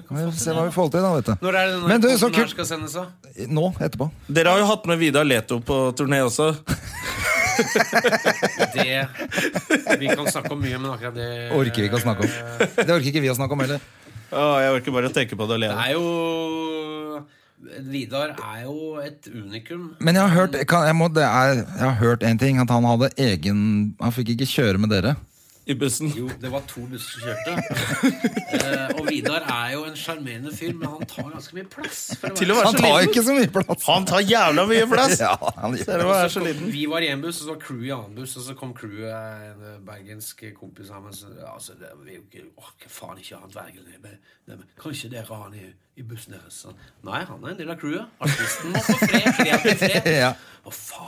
får 0.10 0.32
Se 0.34 0.56
hva 0.56 0.64
vi 0.66 0.74
får 0.74 0.90
til, 0.96 1.06
da, 1.06 1.12
vet 1.20 1.28
du. 1.30 1.46
Når 1.46 1.58
er 1.60 1.70
det 1.70 2.00
denne 2.02 2.18
så 2.18 2.30
her 2.34 2.50
skal 2.50 2.70
sendes, 2.70 2.96
da? 2.98 3.04
Nå, 3.54 3.68
etterpå. 3.78 4.10
Dere 4.26 4.56
har 4.56 4.64
jo 4.64 4.70
hatt 4.72 4.88
med 4.90 4.98
Vidar 5.02 5.28
Leto 5.28 5.60
på 5.62 5.78
turné 5.98 6.24
også. 6.26 6.54
Det 7.58 9.08
Vi 9.98 10.10
kan 10.12 10.28
snakke 10.30 10.52
om 10.54 10.60
mye, 10.62 10.78
men 10.78 10.92
akkurat 10.92 11.16
det 11.16 11.30
Orker 11.58 11.82
vi 11.82 11.88
ikke 11.90 11.98
å 11.98 12.04
snakke 12.04 12.28
om. 12.28 12.36
Det 12.78 12.86
orker 12.86 13.08
ikke 13.10 13.24
vi 13.24 13.32
å 13.32 13.38
snakke 13.38 13.58
om 13.58 13.64
heller. 13.66 13.82
Å, 14.30 14.44
jeg 14.62 14.76
orker 14.76 14.94
bare 14.94 15.10
å 15.10 15.16
tenke 15.16 15.40
på 15.40 15.48
det 15.50 15.56
og 15.58 15.64
le. 15.64 15.72
Det 15.72 15.88
er 15.88 15.96
jo 15.96 17.24
Vidar 17.90 18.36
er 18.38 18.60
jo 18.68 19.00
et 19.02 19.26
unikum. 19.34 19.88
Men 19.98 20.20
jeg 20.20 20.30
har 20.30 20.36
hørt 20.36 20.60
kan, 20.70 20.86
jeg 20.86 20.96
må, 20.98 21.10
er, 21.18 21.64
Jeg 21.64 21.82
har 21.82 21.98
hørt 21.98 22.24
en 22.24 22.38
ting. 22.38 22.62
At 22.62 22.70
han 22.70 22.86
hadde 22.86 23.10
egen 23.18 23.60
Han 23.98 24.14
fikk 24.14 24.36
ikke 24.36 24.50
kjøre 24.52 24.84
med 24.84 24.94
dere. 24.94 25.16
I 25.68 25.76
bussen. 25.76 26.08
Jo, 26.16 26.30
det 26.40 26.50
var 26.54 26.62
to 26.70 26.82
busser 26.88 27.20
som 27.20 27.28
kjørte. 27.28 27.54
Eh, 28.58 28.94
og 29.02 29.08
Vidar 29.10 29.44
er 29.52 29.74
jo 29.74 29.82
en 29.90 29.98
sjarmerende 30.00 30.54
fyr, 30.56 30.72
men 30.80 30.88
han 30.94 31.04
tar 31.12 31.28
ganske 31.34 31.58
mye 31.58 31.68
plass. 31.74 32.00
For 32.22 32.32
å 32.32 32.38
Til 32.40 32.54
å 32.54 32.56
være 32.56 32.64
være 32.64 32.70
Han 32.70 32.78
så 32.78 32.84
tar 32.86 32.94
liten. 32.94 33.10
ikke 33.12 33.24
så 33.28 33.36
mye 33.36 33.52
plass. 33.58 33.84
Han 33.90 34.06
tar 34.08 34.24
jævla 34.24 34.66
mye 34.72 34.86
plass! 34.94 35.16
Ja, 35.28 35.34
han 35.58 35.76
gjør 35.76 35.92
det. 35.92 36.06
Så 36.08 36.30
så 36.30 36.40
kom- 36.40 36.48
liten? 36.48 36.72
Vi 36.72 36.86
var 36.94 37.04
i 37.04 37.10
en 37.12 37.22
buss, 37.26 37.42
og 37.42 37.48
så 37.50 37.52
var 37.54 37.60
crew 37.66 37.84
i 37.84 37.92
annen 37.98 38.16
buss, 38.16 38.38
og 38.40 38.44
så 38.48 38.56
kom 38.60 38.72
crewet 38.78 39.12
en 39.12 39.66
eh, 39.74 39.78
bergensk 39.92 40.46
kompis 40.60 40.90
av 40.96 41.04
meg. 41.04 41.18
Så, 41.20 41.34
altså, 41.52 41.76
det, 41.82 41.92
vi 42.08 42.16
er 42.16 42.48
orker 42.56 42.90
faen 43.00 43.20
ikke 43.20 43.36
ha 43.42 43.44
en 43.50 43.56
dvergen 43.58 43.84
i 43.92 44.00
med- 44.00 44.18
med- 44.48 44.58
med- 44.64 44.68
Kan 44.80 44.96
ikke 44.96 45.12
dere 45.12 45.28
ha 45.34 45.42
han 45.44 45.54
i, 45.60 45.66
i 46.00 46.04
bussen 46.08 46.38
deres? 46.38 46.64
Så, 46.64 46.72
Nei, 47.04 47.26
han 47.28 47.44
er 47.44 47.50
en 47.56 47.60
del 47.60 47.76
av 47.76 47.80
crewet. 47.84 48.08
Artisten 48.24 48.72
må 48.72 48.80
få 48.88 48.96
fred. 49.04 49.28
Kreativ 49.44 49.84
fred. 49.84 50.12
Ja. 50.24 50.32
Å, 50.64 50.72
faen! 50.74 51.07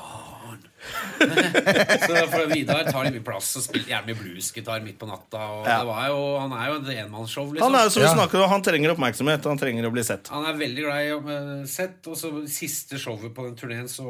så 2.08 2.24
for 2.32 2.46
Vidar 2.52 2.84
tar 2.90 3.08
litt 3.08 3.18
mye 3.20 3.26
plass 3.28 3.52
og 3.60 3.66
spiller 3.66 3.92
gjerne 3.94 4.10
mye 4.12 4.20
bluesgitar 4.22 4.84
midt 4.86 5.00
på 5.02 5.10
natta. 5.10 5.42
Og 5.60 5.68
Ja. 5.68 5.80
det 5.84 5.88
var 5.92 6.08
jo, 6.12 6.20
han 6.40 6.54
er 6.58 6.68
jo 6.72 6.78
et 6.82 6.92
enmannsshow, 7.06 7.50
liksom. 7.54 7.66
Han 7.68 7.80
er 7.80 7.88
jo 7.88 7.96
som 7.96 8.02
vi 8.04 8.08
Ja. 8.10 8.14
snakker 8.18 8.48
han 8.50 8.62
trenger 8.66 8.96
oppmerksomhet. 8.96 9.44
Han 9.52 9.58
trenger 9.62 9.90
å 9.90 9.92
bli 9.94 10.04
sett. 10.04 10.28
Han 10.34 10.46
er 10.46 10.54
veldig 10.60 10.86
glad 10.86 11.02
i 11.08 11.10
å 11.16 11.24
bli 11.24 11.68
sett. 11.68 12.00
Og 12.08 12.16
så 12.18 12.32
siste 12.48 12.98
showet 13.02 13.34
på 13.36 13.44
den 13.50 13.56
turneen 13.60 13.88
så 13.92 14.08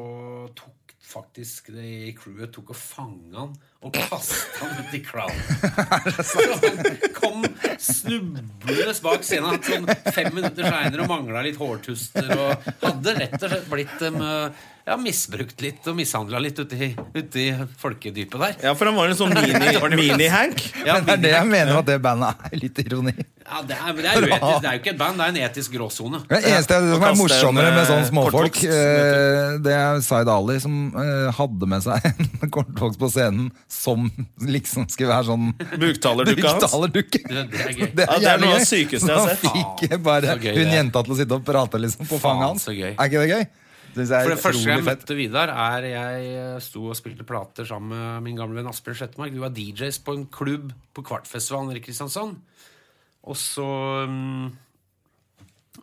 tok 0.55 0.75
faktisk 1.09 1.71
det 1.73 1.81
i 1.89 2.11
crewet 2.13 2.51
tok 2.53 2.69
og 2.69 2.77
fanga 2.77 3.39
han 3.39 3.55
og 3.81 3.93
kasta 3.95 4.59
han 4.59 4.83
ut 4.85 4.93
i 4.93 4.99
crowden. 5.01 5.39
Så 6.29 6.43
han 6.51 6.83
kom 7.15 7.45
snublende 7.81 8.93
bak 9.01 9.23
scenen 9.25 9.57
sånn 9.63 9.87
fem 10.13 10.29
minutter 10.35 10.67
seinere 10.67 11.05
og 11.05 11.09
mangla 11.09 11.41
litt 11.45 11.57
hårtuster 11.57 12.29
og 12.35 12.67
hadde 12.83 13.15
rett 13.21 13.37
og 13.39 13.47
slett 13.53 13.69
blitt 13.71 14.03
um, 14.09 14.19
ja, 14.89 14.95
misbrukt 14.97 15.61
litt 15.61 15.85
og 15.89 15.97
mishandla 15.99 16.39
litt 16.41 16.57
ute 16.59 16.77
i, 16.81 16.87
ute 17.13 17.41
i 17.43 17.49
folkedypet 17.77 18.39
der. 18.41 18.55
Ja, 18.69 18.71
for 18.77 18.89
han 18.89 18.97
var 18.97 19.11
en 19.11 19.17
sånn 19.19 19.35
mini- 19.37 19.75
mini-Hank. 20.01 20.63
Ja, 20.85 20.95
Men 20.97 21.05
det 21.05 21.13
er 21.13 21.21
det 21.27 21.33
jeg 21.35 21.49
mener 21.51 21.81
at 21.83 21.89
det 21.91 21.99
bandet 22.01 22.47
er 22.49 22.57
litt 22.63 22.81
ironi. 22.81 23.13
Ja, 23.49 23.61
det, 23.65 23.77
er, 23.81 23.93
det, 23.97 24.05
er 24.05 24.25
uetisk, 24.27 24.59
det 24.61 24.69
er 24.69 24.75
jo 24.75 24.79
ikke 24.83 24.91
et 24.91 24.97
band, 24.99 25.17
det 25.17 25.25
er 25.25 25.31
en 25.33 25.37
etisk 25.47 25.73
gråsone. 25.73 26.19
Det 26.29 26.39
eneste 26.51 26.75
som 26.85 27.05
er 27.07 27.15
morsommere 27.17 27.71
med 27.73 27.87
sånne 27.89 28.03
eh, 28.03 28.09
småfolk, 28.11 28.59
eh, 28.69 29.53
det 29.65 29.73
er 29.73 30.01
Zaid 30.05 30.29
Ali 30.29 30.57
som 30.61 30.75
eh, 30.93 31.29
hadde 31.37 31.69
med 31.71 31.85
seg 31.85 32.09
en 32.11 32.51
kortvokst 32.55 33.01
på 33.01 33.09
scenen 33.09 33.47
som 33.69 34.05
liksom 34.45 34.85
skulle 34.89 35.09
være 35.15 35.29
sånn 35.31 35.47
Buktalerdukke 35.81 36.45
hans. 36.45 36.65
Buktalerdukke. 36.67 37.23
Det, 37.25 37.45
det 37.55 37.63
er 37.63 37.73
gøy. 37.73 37.87
Det 37.97 38.05
Ja, 38.09 38.19
det 38.21 38.29
er 38.35 38.43
noe 38.43 38.53
av 38.53 38.61
det 38.61 38.69
sykeste 38.69 39.09
jeg 39.09 39.17
har 39.17 39.33
sett. 39.33 39.49
han 39.49 39.65
fikk 39.81 39.97
bare 40.05 40.37
hun 40.37 40.61
er. 40.65 40.75
jenta 40.77 41.05
til 41.05 41.17
å 41.17 41.19
sitte 41.23 41.39
og 41.41 41.47
prate 41.49 41.81
liksom 41.81 42.09
på 42.09 42.21
fanget 42.21 42.51
hans. 42.51 42.69
Er 42.69 42.93
ikke 42.93 43.25
det 43.25 43.31
gøy? 43.33 43.49
Synes 43.99 44.13
jeg 44.15 44.23
For 44.23 44.31
er 44.31 44.37
det 44.37 44.43
første 44.45 44.69
jeg 44.69 44.85
møtte 44.85 45.15
Vidar, 45.17 45.51
er 45.51 45.85
jeg 45.89 46.29
eh, 46.39 46.55
sto 46.63 46.85
og 46.87 46.95
spilte 46.95 47.25
plater 47.27 47.67
sammen 47.67 47.91
med 47.91 48.23
min 48.29 48.39
gamle 48.39 48.55
venn 48.55 48.69
Asbjørn 48.71 48.95
Slettemark. 49.01 49.33
Vi 49.35 49.43
var 49.43 49.51
DJs 49.51 49.99
på 50.05 50.15
en 50.15 50.23
klubb 50.31 50.71
på 50.95 51.03
Kvartfestivalen 51.09 51.75
i 51.75 51.83
Kristiansand. 51.83 52.37
Og 53.27 53.35
så 53.35 53.67
mm, 54.07 54.47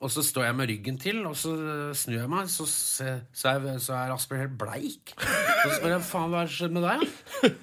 Og 0.01 0.11
så 0.13 0.25
står 0.25 0.49
jeg 0.49 0.57
med 0.57 0.69
ryggen 0.73 0.99
til, 1.01 1.23
og 1.29 1.37
så 1.37 1.53
eh, 1.57 1.93
snur 1.97 2.19
jeg 2.23 2.33
meg, 2.33 2.49
så, 2.53 2.67
så, 2.69 3.13
er, 3.53 3.79
så 3.81 3.97
er 3.97 4.17
Asbjørn 4.17 4.47
helt 4.47 4.59
bleik. 4.61 5.15
Og 5.17 5.71
så 5.71 5.79
spør 5.79 5.95
jeg 5.95 6.09
faen 6.09 6.33
hva 6.33 6.43
er 6.43 6.51
det 6.51 6.57
skjedd 6.57 6.77
med 6.77 6.89
deg, 6.89 7.55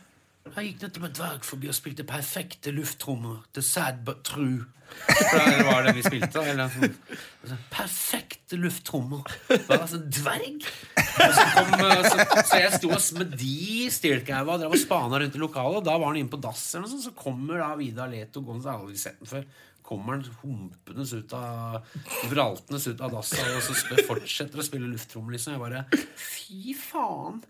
da? 0.43 0.53
Jeg 0.59 0.73
gikk 0.73 0.85
nettopp 0.85 1.09
en 1.09 1.17
dverg 1.19 1.47
forbi 1.47 1.69
og 1.71 1.77
spilte 1.77 2.05
perfekte 2.07 2.73
lufttrommer. 2.75 3.43
The 3.55 3.63
sad 3.65 4.03
but 4.07 4.23
true. 4.27 4.65
Det 5.07 5.63
var 5.65 5.83
det 5.87 5.95
vi 5.97 6.03
spilte. 6.05 6.43
Eller, 6.45 6.69
sånn, 6.73 7.63
perfekte 7.73 8.59
lufttrommer. 8.59 9.25
Var 9.49 9.75
altså 9.83 9.99
dverg. 10.03 10.67
Så, 10.93 11.47
kom, 11.55 11.73
eh, 11.79 12.05
så, 12.05 12.27
så 12.49 12.61
jeg 12.61 12.77
sto 12.77 12.93
og 12.93 13.09
med 13.19 13.35
de 13.39 13.89
drev 14.03 14.53
og 14.69 14.79
spana 14.81 15.21
rundt 15.21 15.37
i 15.37 15.41
lokalet, 15.41 15.81
og 15.81 15.85
da 15.87 15.97
var 15.97 16.11
han 16.11 16.21
inne 16.21 16.31
på 16.31 16.41
dass, 16.41 16.63
eller 16.73 16.87
noe 16.87 16.93
sånt, 16.95 17.05
så 17.05 17.13
kommer 17.17 17.61
da 17.61 17.73
Vidar 17.79 18.11
Leto 18.11 18.43
gående, 18.45 18.65
jeg 18.65 18.73
har 18.73 18.81
aldri 18.83 19.01
sett 19.01 19.21
den 19.21 19.29
før. 19.29 19.47
Kommer 19.83 20.15
han 20.15 20.23
humpende 20.39 21.03
ut 21.03 21.33
av 21.35 21.97
Vraltende 22.31 22.79
ut 22.79 23.01
av 23.03 23.17
dassa 23.17 23.43
og 23.51 23.65
så 23.65 23.75
spør, 23.75 23.99
fortsetter 24.07 24.61
å 24.61 24.65
spille 24.65 24.87
lufttrommel, 24.87 25.35
liksom. 25.35 25.57
Jeg 25.57 25.63
bare 25.63 25.83
Fy 26.15 26.77
faen! 26.79 27.43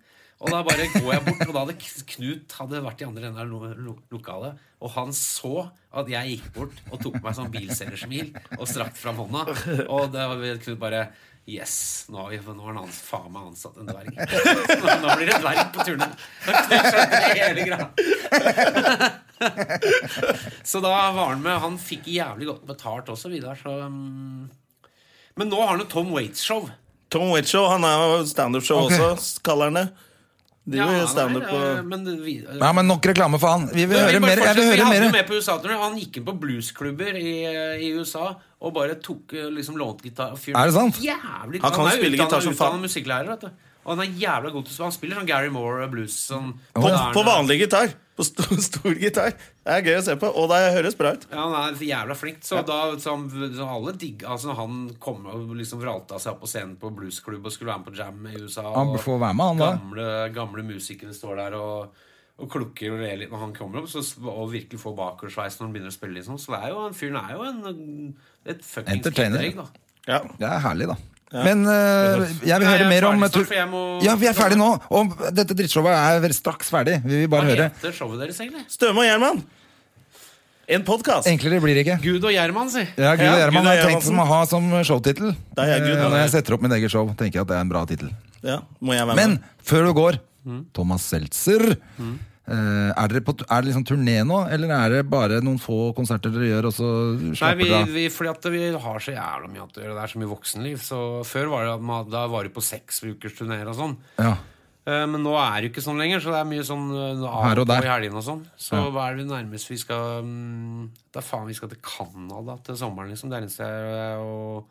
Og 0.44 0.52
da 0.52 0.60
bare 0.68 0.89
går 0.91 1.10
jeg 1.14 1.24
bort, 1.24 1.44
og 1.48 1.54
da 1.56 1.62
hadde 1.64 1.76
Knut 2.14 2.56
hadde 2.60 2.82
vært 2.84 3.02
i 3.02 3.06
andre 3.08 3.30
enden 3.30 3.39
av 3.39 3.48
lo 3.48 3.60
lo 3.80 3.94
lokalet. 4.12 4.60
Og 4.84 4.91
han 4.98 5.14
så 5.16 5.70
at 5.96 6.10
jeg 6.12 6.34
gikk 6.34 6.50
bort 6.58 6.82
og 6.89 7.00
tok 7.06 7.20
meg 7.24 7.38
sånn 7.38 7.54
bilselgersmil 7.54 8.34
og 8.58 8.66
strakte 8.68 9.00
fram 9.00 9.22
hånda. 9.24 9.46
Og 9.88 10.12
da 10.12 10.28
var 10.34 10.64
Knut 10.66 10.82
bare 10.82 11.08
Yes, 11.44 12.06
nå 12.08 12.22
har, 12.22 12.30
vi, 12.32 12.38
nå 12.39 12.64
har 12.64 12.78
han 12.78 12.88
faen 12.88 13.32
meg 13.34 13.50
ansatt 13.50 13.76
en 13.76 13.89
dverg. 13.89 14.16
Nå, 14.16 14.94
nå 15.04 15.16
blir 15.20 15.28
det 15.28 15.39
dverg 15.44 15.74
på 15.76 15.84
greia. 15.89 16.08
Så 20.64 20.80
da 20.80 20.94
var 21.12 21.34
han 21.34 21.44
med. 21.44 21.58
Han 21.60 21.76
fikk 21.82 22.08
jævlig 22.08 22.48
godt 22.48 22.64
betalt 22.70 23.12
også, 23.12 23.28
Vidar. 23.34 23.60
Så, 23.60 23.76
um... 23.84 24.48
Men 25.36 25.52
nå 25.52 25.60
har 25.60 25.74
han 25.74 25.84
jo 25.84 25.89
Tom 25.91 26.16
Waits-show. 26.16 26.70
Tom 27.12 27.34
Waits 27.34 27.52
Show, 27.52 27.68
han 27.68 27.84
er 27.89 28.24
standup-show 28.30 28.80
også, 28.88 29.44
kaller 29.44 29.74
han 29.74 29.82
det. 29.82 29.88
De 30.64 30.78
Ja, 30.80 30.86
gjør 30.88 31.09
standup 31.11 31.43
på 31.49 31.57
men 31.89 32.05
vi, 32.24 32.38
Ja, 32.59 32.70
men 32.72 32.88
nok 32.88 33.03
reklame 33.09 33.39
for 33.39 33.51
han. 33.51 33.66
Vi 33.74 33.84
vil 33.89 33.99
høre 33.99 34.22
mer. 34.24 34.39
Jeg 34.39 34.55
vil 34.55 34.70
høre 34.70 34.86
vi 34.86 34.99
mer. 35.01 35.11
med 35.11 35.28
på 35.28 35.36
USA. 35.36 35.57
Han 35.59 35.97
gikk 35.99 36.22
inn 36.22 36.26
på 36.30 36.36
bluesklubber 36.39 37.20
i, 37.20 37.34
i 37.84 37.91
USA 37.97 38.30
og 38.64 38.72
bare 38.74 38.95
tok 39.03 39.34
eh, 39.36 39.49
liksom 39.51 39.76
lånt 39.76 40.05
gitar. 40.07 40.32
Er 40.55 40.72
det 40.72 40.76
sant? 40.78 41.01
Jævlig 41.03 41.59
Han 41.66 41.76
kan 41.76 41.89
jo 41.89 41.97
spille 41.97 42.18
gitar 42.22 42.39
som 42.45 42.55
faen. 42.55 42.80
musikklærer, 42.80 43.28
vet 43.34 43.41
du. 43.41 43.72
Og 43.84 43.91
han 43.97 44.05
er 44.05 44.13
jævla 44.19 44.51
god 44.53 44.63
til 44.65 44.71
å 44.71 44.73
spille. 44.73 44.86
Han 44.88 44.95
spiller 44.95 45.19
sånn 45.19 45.27
Gary 45.29 45.49
Moore 45.51 45.88
blues. 45.91 46.15
Sånn, 46.29 46.53
På, 46.73 46.88
på 47.13 47.23
vanlig 47.27 47.59
gitar. 47.65 47.91
På 48.15 48.23
stor, 48.27 48.53
stor 48.69 48.93
gitar. 49.01 49.34
Det 49.65 49.73
er 49.73 49.81
gøy 49.89 49.97
å 49.99 50.03
se 50.05 50.15
på, 50.21 50.29
og 50.29 50.47
det 50.51 50.59
høres 50.75 50.95
bra 50.99 51.11
ut. 51.17 51.25
Ja, 51.31 51.43
han 51.49 51.55
er 51.73 51.84
jævla 51.88 52.15
flink. 52.19 52.39
Så 52.45 52.61
da 52.67 52.77
så, 53.01 53.15
han- 53.17 53.27
så 53.57 53.67
alle 53.67 53.93
digg 53.97 54.23
Altså 54.23 54.51
Når 54.51 54.57
han 54.61 54.79
kom 55.03 55.25
og 55.31 55.51
liksom 55.57 55.81
vralta 55.81 56.19
seg 56.21 56.36
opp 56.36 56.43
på 56.45 56.49
scenen 56.51 56.75
på 56.79 56.91
bluesklubb 56.95 57.43
og 57.49 57.51
skulle 57.55 57.73
være 57.73 57.81
med 57.84 57.89
på 57.91 57.97
jam 57.99 58.25
i 58.29 58.39
USA 58.43 58.67
Han 58.75 58.93
får 59.01 59.19
være 59.25 59.38
med, 59.39 59.45
han 59.53 59.61
da. 59.63 59.69
gamle, 59.77 60.07
gamle 60.36 60.65
musikere 60.73 61.13
står 61.17 61.39
der 61.43 61.59
og 61.59 62.01
og 62.43 62.47
klukker 62.49 62.89
og 62.95 62.97
ler 63.03 63.19
litt 63.21 63.29
når 63.29 63.41
han 63.43 63.51
kommer 63.53 63.84
opp, 63.84 63.88
så, 63.91 64.01
og 64.25 64.47
virkelig 64.49 64.79
får 64.81 64.95
bakoversveis 64.97 65.53
når 65.59 65.67
han 65.67 65.73
begynner 65.75 65.91
å 65.91 65.93
spille. 65.93 66.15
Liksom. 66.17 66.39
Så 66.41 66.49
det 66.55 66.59
er 66.65 66.71
jo, 66.73 66.79
han 66.81 66.95
fyren 66.97 67.19
er 67.19 67.36
jo 67.38 67.43
en, 67.45 68.07
et 68.49 68.63
fuckings 68.65 68.95
Entertainer. 68.97 69.43
kidderegg, 69.43 69.59
da. 69.61 70.09
Ja. 70.09 70.17
Det 70.41 70.47
er 70.49 70.63
herlig, 70.65 70.88
da. 70.89 70.95
Men 71.34 71.63
uh, 71.65 72.27
jeg 72.45 72.59
vil 72.59 72.67
Nei, 72.67 72.69
høre 72.69 72.77
jeg 72.77 72.86
er 72.86 72.89
mer 72.93 73.05
om 73.09 73.17
snart, 73.17 73.34
tur- 73.34 73.67
må- 73.71 74.03
Ja, 74.05 74.13
vi 74.21 74.27
er 74.29 74.34
ferdig 74.38 74.57
nå. 74.59 74.69
Og 74.93 75.15
dette 75.34 75.55
drittshowet 75.57 75.95
er 76.23 76.34
straks 76.38 76.69
ferdig. 76.69 76.99
Vi 77.03 77.23
vil 77.23 77.27
bare 77.31 77.47
Hva 77.47 77.55
høre. 77.55 77.69
heter 77.73 77.91
showet 77.97 78.19
deres, 78.21 78.38
egentlig? 78.39 78.65
Støme 78.69 79.01
og 79.01 79.07
Gjerman. 79.09 79.41
En 80.73 80.84
podkast. 80.88 81.27
Enklere 81.27 81.59
blir 81.59 81.75
det 81.75 81.81
ikke. 81.88 81.97
Gud 82.05 82.23
og 82.23 82.31
Gjerman, 82.31 82.69
si. 82.71 82.84
Ja, 82.95 83.15
Gud 83.19 83.25
og 83.27 83.39
Gjerman 83.41 83.65
har 83.67 83.75
jeg 83.81 83.88
tenkt 83.91 84.05
som 84.07 84.21
å 84.23 84.27
ha 84.29 84.41
som 84.47 84.69
showtittel. 84.88 85.34
Eh, 85.57 85.73
Når 85.99 86.15
jeg 86.21 86.29
setter 86.38 86.53
opp 86.55 86.61
min 86.63 86.71
egen 86.77 86.89
show, 86.93 87.09
tenker 87.19 87.41
jeg 87.41 87.41
at 87.41 87.49
det 87.49 87.57
er 87.57 87.65
en 87.65 87.73
bra 87.73 87.81
tittel. 87.89 88.13
Ja, 88.43 88.59
Men 88.81 89.39
før 89.65 89.89
du 89.89 89.93
går, 89.93 90.19
Mm. 90.45 90.65
Thomas 90.75 91.01
Seltzer. 91.07 91.71
eh, 91.71 92.03
er, 92.52 93.08
dere 93.08 93.22
på, 93.24 93.34
er 93.48 93.62
det 93.64 93.70
liksom 93.70 93.86
turné 93.88 94.18
nå, 94.28 94.41
eller 94.52 94.72
er 94.76 94.89
det 94.98 95.04
bare 95.10 95.38
noen 95.41 95.60
få 95.64 95.94
konserter 95.96 96.34
dere 96.34 96.50
gjør, 96.50 96.66
og 96.68 96.74
så 96.76 96.88
Nei, 97.16 97.36
slapper 97.39 97.62
vi, 97.62 97.70
dere 97.72 97.94
vi, 97.96 98.08
fordi 98.12 98.32
at 98.34 98.48
vi 98.52 98.64
har 98.86 99.00
så 99.06 99.14
jævla 99.16 99.48
mye 99.54 99.64
å 99.64 99.70
gjøre. 99.72 99.94
Det 99.96 100.04
er 100.04 100.12
så 100.12 100.20
mye 100.20 100.32
voksenliv. 100.34 100.82
Så 100.84 100.98
Før 101.30 101.48
var 101.54 101.64
det 101.70 101.76
at 101.78 101.86
man, 101.94 102.10
da 102.12 102.26
var 102.28 102.44
det 102.44 102.52
på 102.56 102.64
seks 102.66 103.00
ukers 103.06 103.38
turnéer 103.39 103.70
og 103.72 103.78
sånn. 103.80 103.96
Ja. 104.20 104.34
Eh, 104.84 105.06
Men 105.08 105.24
nå 105.24 105.32
er 105.39 105.62
det 105.62 105.70
jo 105.70 105.72
ikke 105.78 105.86
sånn 105.88 106.02
lenger, 106.04 106.20
så 106.20 106.34
det 106.36 106.41
er 106.44 106.50
mye 106.52 106.68
sånn 106.68 106.89
eh, 106.91 107.24
Her 107.24 107.62
og 107.62 107.64
og 107.64 107.68
der. 107.72 107.88
i 107.88 107.91
helgene 107.94 108.20
og 108.20 108.26
sånn. 108.28 108.44
Så 108.60 108.76
Ja. 108.76 108.89
hva 108.91 109.06
er 109.08 109.16
det 109.22 109.28
nærmest 109.32 109.70
vi 109.72 109.78
skal 109.80 110.24
mm, 110.28 110.89
Da 111.16 111.22
faen, 111.24 111.48
vi 111.48 111.54
skal 111.56 111.70
til 111.72 111.80
Canada 111.80 112.58
til 112.68 112.76
sommeren, 112.76 113.08
liksom. 113.16 113.30
Det 113.32 113.38
er 113.39 113.46
eneste 113.48 113.64
jeg 113.64 114.18
og 114.20 114.66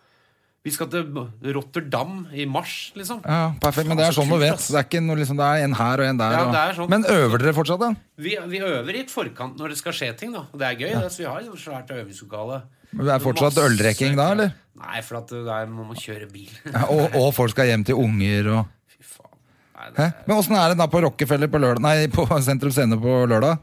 Vi 0.62 0.70
skal 0.70 0.86
til 0.92 1.08
Rotterdam 1.56 2.20
i 2.38 2.44
mars, 2.46 2.92
liksom. 2.94 3.18
ja, 3.26 3.48
perfekt. 3.60 3.88
Men 3.90 3.98
det 3.98 4.04
er 4.06 4.14
sånn 4.14 4.28
du 4.30 4.36
vet. 4.38 4.60
Det 4.62 4.76
er, 4.78 4.84
ikke 4.86 5.00
noe, 5.02 5.16
liksom, 5.18 5.40
det 5.40 5.46
er 5.48 5.64
en 5.66 5.72
her 5.74 6.02
og 6.04 6.06
en 6.06 6.20
der. 6.20 6.36
Ja, 6.38 6.62
sånn. 6.76 6.90
Men 6.92 7.02
øver 7.10 7.42
dere 7.42 7.54
fortsatt, 7.56 7.80
da? 7.82 7.88
Vi, 8.22 8.36
vi 8.52 8.60
øver 8.62 8.98
i 9.00 9.02
forkant 9.10 9.58
når 9.58 9.74
det 9.74 9.78
skal 9.80 9.96
skje 9.98 10.12
ting, 10.20 10.30
da. 10.36 10.44
Og 10.52 10.60
det 10.62 10.68
er 10.68 10.76
gøy. 10.78 10.92
det, 11.02 11.08
så 11.10 11.24
vi 11.24 11.26
har 11.26 11.40
jo 11.48 11.56
svært 11.58 11.90
øvingslokale. 11.96 12.60
Det 12.92 13.10
er 13.10 13.24
fortsatt 13.24 13.56
Masse- 13.56 13.64
øldrekking 13.66 14.14
da, 14.20 14.28
eller? 14.36 14.52
Nei, 14.82 15.00
for 15.02 15.18
at 15.18 15.32
det 15.34 15.42
er, 15.56 15.66
man 15.72 15.88
må 15.90 15.96
kjøre 15.98 16.28
bil. 16.30 16.52
Ja, 16.70 16.84
og, 16.94 17.16
og 17.18 17.28
folk 17.34 17.50
skal 17.56 17.66
hjem 17.72 17.82
til 17.88 17.98
unger 17.98 18.52
og 18.54 18.70
Fy 18.94 19.02
faen. 19.16 19.34
Nei, 19.80 19.90
er... 20.06 20.14
Men 20.28 20.36
åssen 20.38 20.56
er 20.60 20.72
det 20.72 20.78
da 20.78 20.86
på 20.92 21.02
Rockefeller 21.02 21.50
på 21.50 21.58
lørdag? 21.62 21.82
Nei, 21.82 22.06
på 22.12 22.28
Sentrum 22.46 22.70
Scene 22.74 22.98
på 23.02 23.18
lørdag? 23.30 23.58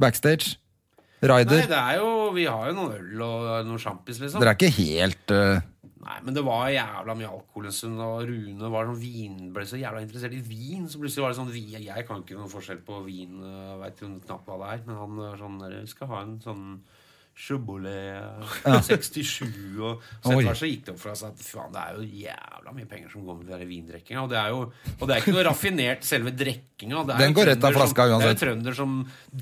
Backstage? 0.00 0.56
Rider? 1.20 1.66
Nei, 1.66 1.68
det 1.68 1.76
er 1.76 1.98
jo 2.00 2.30
Vi 2.32 2.46
har 2.48 2.70
jo 2.70 2.76
noen 2.78 2.94
øl 2.96 3.24
og 3.26 3.66
noen 3.68 3.80
sjampis, 3.82 4.22
liksom. 4.22 4.40
Dere 4.40 4.54
er 4.54 4.56
ikke 4.56 4.72
helt 4.78 5.34
eh, 5.36 5.60
Nei, 6.10 6.18
men 6.26 6.34
det 6.34 6.42
var 6.42 6.66
jævla 6.74 7.14
mye 7.14 7.28
alkohol 7.30 7.68
en 7.70 7.74
stund, 7.76 8.00
og 8.02 8.24
Rune 8.26 8.70
var 8.72 8.88
sånn 8.88 8.98
vin, 8.98 9.36
ble 9.54 9.62
så 9.68 9.78
jævla 9.78 10.00
interessert 10.02 10.34
i 10.34 10.40
vin. 10.42 10.88
Så 10.90 10.98
plutselig 10.98 11.22
var 11.22 11.30
det 11.30 11.38
sånn 11.38 11.52
Jeg 11.54 12.06
kan 12.08 12.24
ikke 12.24 12.34
noen 12.38 12.50
forskjell 12.50 12.80
på 12.82 13.04
vin, 13.06 13.38
veit 13.78 14.00
knapt 14.26 14.48
hva 14.48 14.58
det 14.64 14.72
er, 14.74 14.82
men 14.88 14.96
han 14.98 15.14
var 15.22 15.38
sånn 15.38 15.60
der, 15.62 15.78
skal 15.86 16.10
ha 16.10 16.22
en 16.26 16.40
sånn 16.42 16.66
Chevrolet 17.40 18.20
67 18.84 19.78
og 19.80 20.02
så 20.20 20.32
etter 20.34 20.44
hvert 20.44 20.58
så 20.60 20.68
gikk 20.68 20.82
det 20.88 20.92
opp 20.92 20.98
for 21.00 21.12
oss 21.14 21.22
at 21.24 21.38
faen, 21.40 21.70
det 21.72 21.80
er 21.86 21.94
jo 21.96 22.02
jævla 22.26 22.74
mye 22.76 22.88
penger 22.90 23.12
som 23.14 23.24
går 23.24 23.38
med 23.38 23.48
den 23.54 23.62
vindrikkinga. 23.70 24.24
Og 24.26 24.32
det 24.32 24.38
er 24.40 24.50
jo 24.52 24.58
og 24.66 25.04
det 25.08 25.14
er 25.14 25.22
ikke 25.22 25.34
noe 25.36 25.46
raffinert 25.46 26.04
selve 26.04 26.34
drikkinga. 26.36 27.04
Den 27.14 27.36
går 27.38 27.48
rett 27.52 27.64
av 27.64 27.76
flaska 27.78 28.08
som- 28.10 28.20
Det 28.26 28.30
er 28.34 28.40
trønder 28.44 28.76
som 28.76 28.98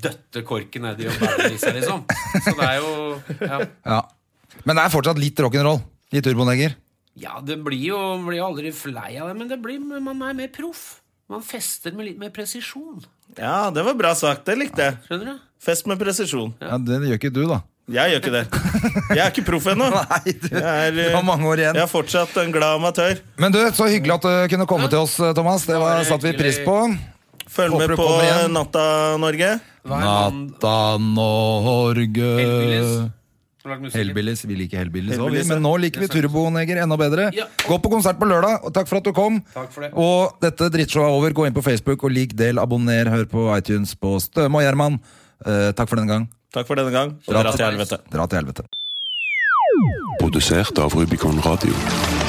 døtter 0.07 0.45
korken 0.47 0.81
nedi 0.87 1.07
og 1.09 1.19
bærer 1.19 1.51
i 1.51 1.57
seg, 1.59 1.75
liksom. 1.81 2.05
Så 2.45 2.55
det 2.55 2.69
er 2.69 2.77
jo 2.79 2.93
ja. 3.41 3.59
Ja. 3.85 4.01
Men 4.65 4.75
det 4.79 4.85
er 4.85 4.89
fortsatt 4.95 5.19
litt 5.19 5.35
rock'n'roll 5.43 5.81
i 6.11 6.21
Turboneger. 6.25 6.75
Ja, 7.19 7.39
det 7.43 7.59
blir 7.65 7.81
jo 7.91 7.99
blir 8.23 8.41
aldri 8.45 8.71
flei 8.75 9.17
av 9.19 9.29
det, 9.31 9.35
men 9.39 9.49
det 9.51 9.59
blir, 9.61 9.79
man 9.81 10.21
er 10.23 10.37
mer 10.37 10.51
proff. 10.53 11.01
Man 11.29 11.43
fester 11.45 11.93
med 11.93 12.07
litt 12.07 12.21
mer 12.21 12.31
presisjon. 12.33 13.03
Ja, 13.37 13.69
det 13.73 13.83
var 13.85 13.97
bra 13.97 14.15
sagt. 14.17 14.47
Det 14.47 14.55
likte 14.57 14.87
jeg. 14.87 14.95
Skjønner 15.05 15.35
du? 15.35 15.43
Fest 15.61 15.89
med 15.89 15.99
presisjon. 16.01 16.55
Ja, 16.63 16.79
Det 16.81 16.97
gjør 17.03 17.19
ikke 17.19 17.33
du, 17.35 17.43
da. 17.51 17.59
Jeg 17.89 18.13
gjør 18.13 18.21
ikke 18.21 18.33
det. 18.33 18.41
Jeg 19.17 19.21
er 19.23 19.29
ikke 19.33 19.43
proff 19.49 19.67
ennå. 19.69 19.89
Nei, 19.97 20.33
du, 20.33 20.47
Jeg 20.53 20.63
er, 20.63 20.95
du 20.95 21.03
har 21.17 21.25
mange 21.25 21.45
år 21.49 21.61
igjen. 21.61 21.77
Jeg 21.77 21.85
er 21.85 21.91
fortsatt 21.91 22.33
en 22.41 22.53
glad 22.53 22.79
amatør. 22.79 23.21
Men 23.41 23.53
du, 23.53 23.59
så 23.77 23.89
hyggelig 23.89 24.15
at 24.19 24.25
du 24.25 24.55
kunne 24.55 24.67
komme 24.69 24.89
til 24.89 25.01
oss, 25.03 25.17
Thomas. 25.37 25.65
Det 25.69 25.77
var, 25.81 26.01
satte 26.07 26.29
vi 26.29 26.35
pris 26.37 26.61
på. 26.65 26.77
Følg 27.49 27.73
Håper 27.77 27.93
med 27.93 28.01
på. 28.01 28.09
Natta 28.53 28.85
Norge. 29.21 29.53
Natta 29.89 30.75
Norge 31.01 32.33
Hellbillies. 33.65 34.45
Vi 34.47 34.55
liker 34.55 34.79
Hellbillies 34.79 35.19
òg, 35.19 35.35
men 35.49 35.61
nå 35.63 35.73
liker 35.83 36.05
vi 36.05 36.07
Turboneger 36.13 36.79
enda 36.83 36.97
bedre. 36.99 37.29
Ja. 37.35 37.45
Gå 37.67 37.79
på 37.83 37.91
konsert 37.91 38.19
på 38.21 38.29
lørdag, 38.29 38.63
og 38.63 38.73
takk 38.75 38.87
for 38.87 39.01
at 39.01 39.07
du 39.09 39.11
kom. 39.15 39.41
Takk 39.53 39.71
for 39.75 39.83
det. 39.83 39.91
Og 39.99 40.39
dette 40.43 40.71
drittshowet 40.71 41.09
er 41.09 41.17
over. 41.19 41.35
Gå 41.35 41.47
inn 41.49 41.55
på 41.57 41.65
Facebook 41.65 42.03
og 42.07 42.15
lik, 42.15 42.35
del, 42.39 42.61
abonner, 42.61 43.11
hør 43.11 43.27
på 43.29 43.49
iTunes 43.57 43.95
på 43.99 44.15
Støme 44.23 44.61
og 44.61 44.67
Gjerman. 44.67 44.99
Eh, 45.45 45.71
takk 45.75 45.91
for 45.91 45.99
denne 45.99 46.11
gang. 46.13 46.29
Takk 46.55 46.67
for 46.71 46.79
denne 46.79 46.95
gang. 46.95 47.15
Og 47.27 47.35
Dra 47.35 47.51
til 47.51 47.67
helvete. 47.67 48.01
Dra 48.09 48.27
til 48.31 48.41
helvete. 48.41 48.69
Produsert 50.19 50.79
av 50.79 50.95
Rubicon 50.95 51.39
Radio. 51.45 52.28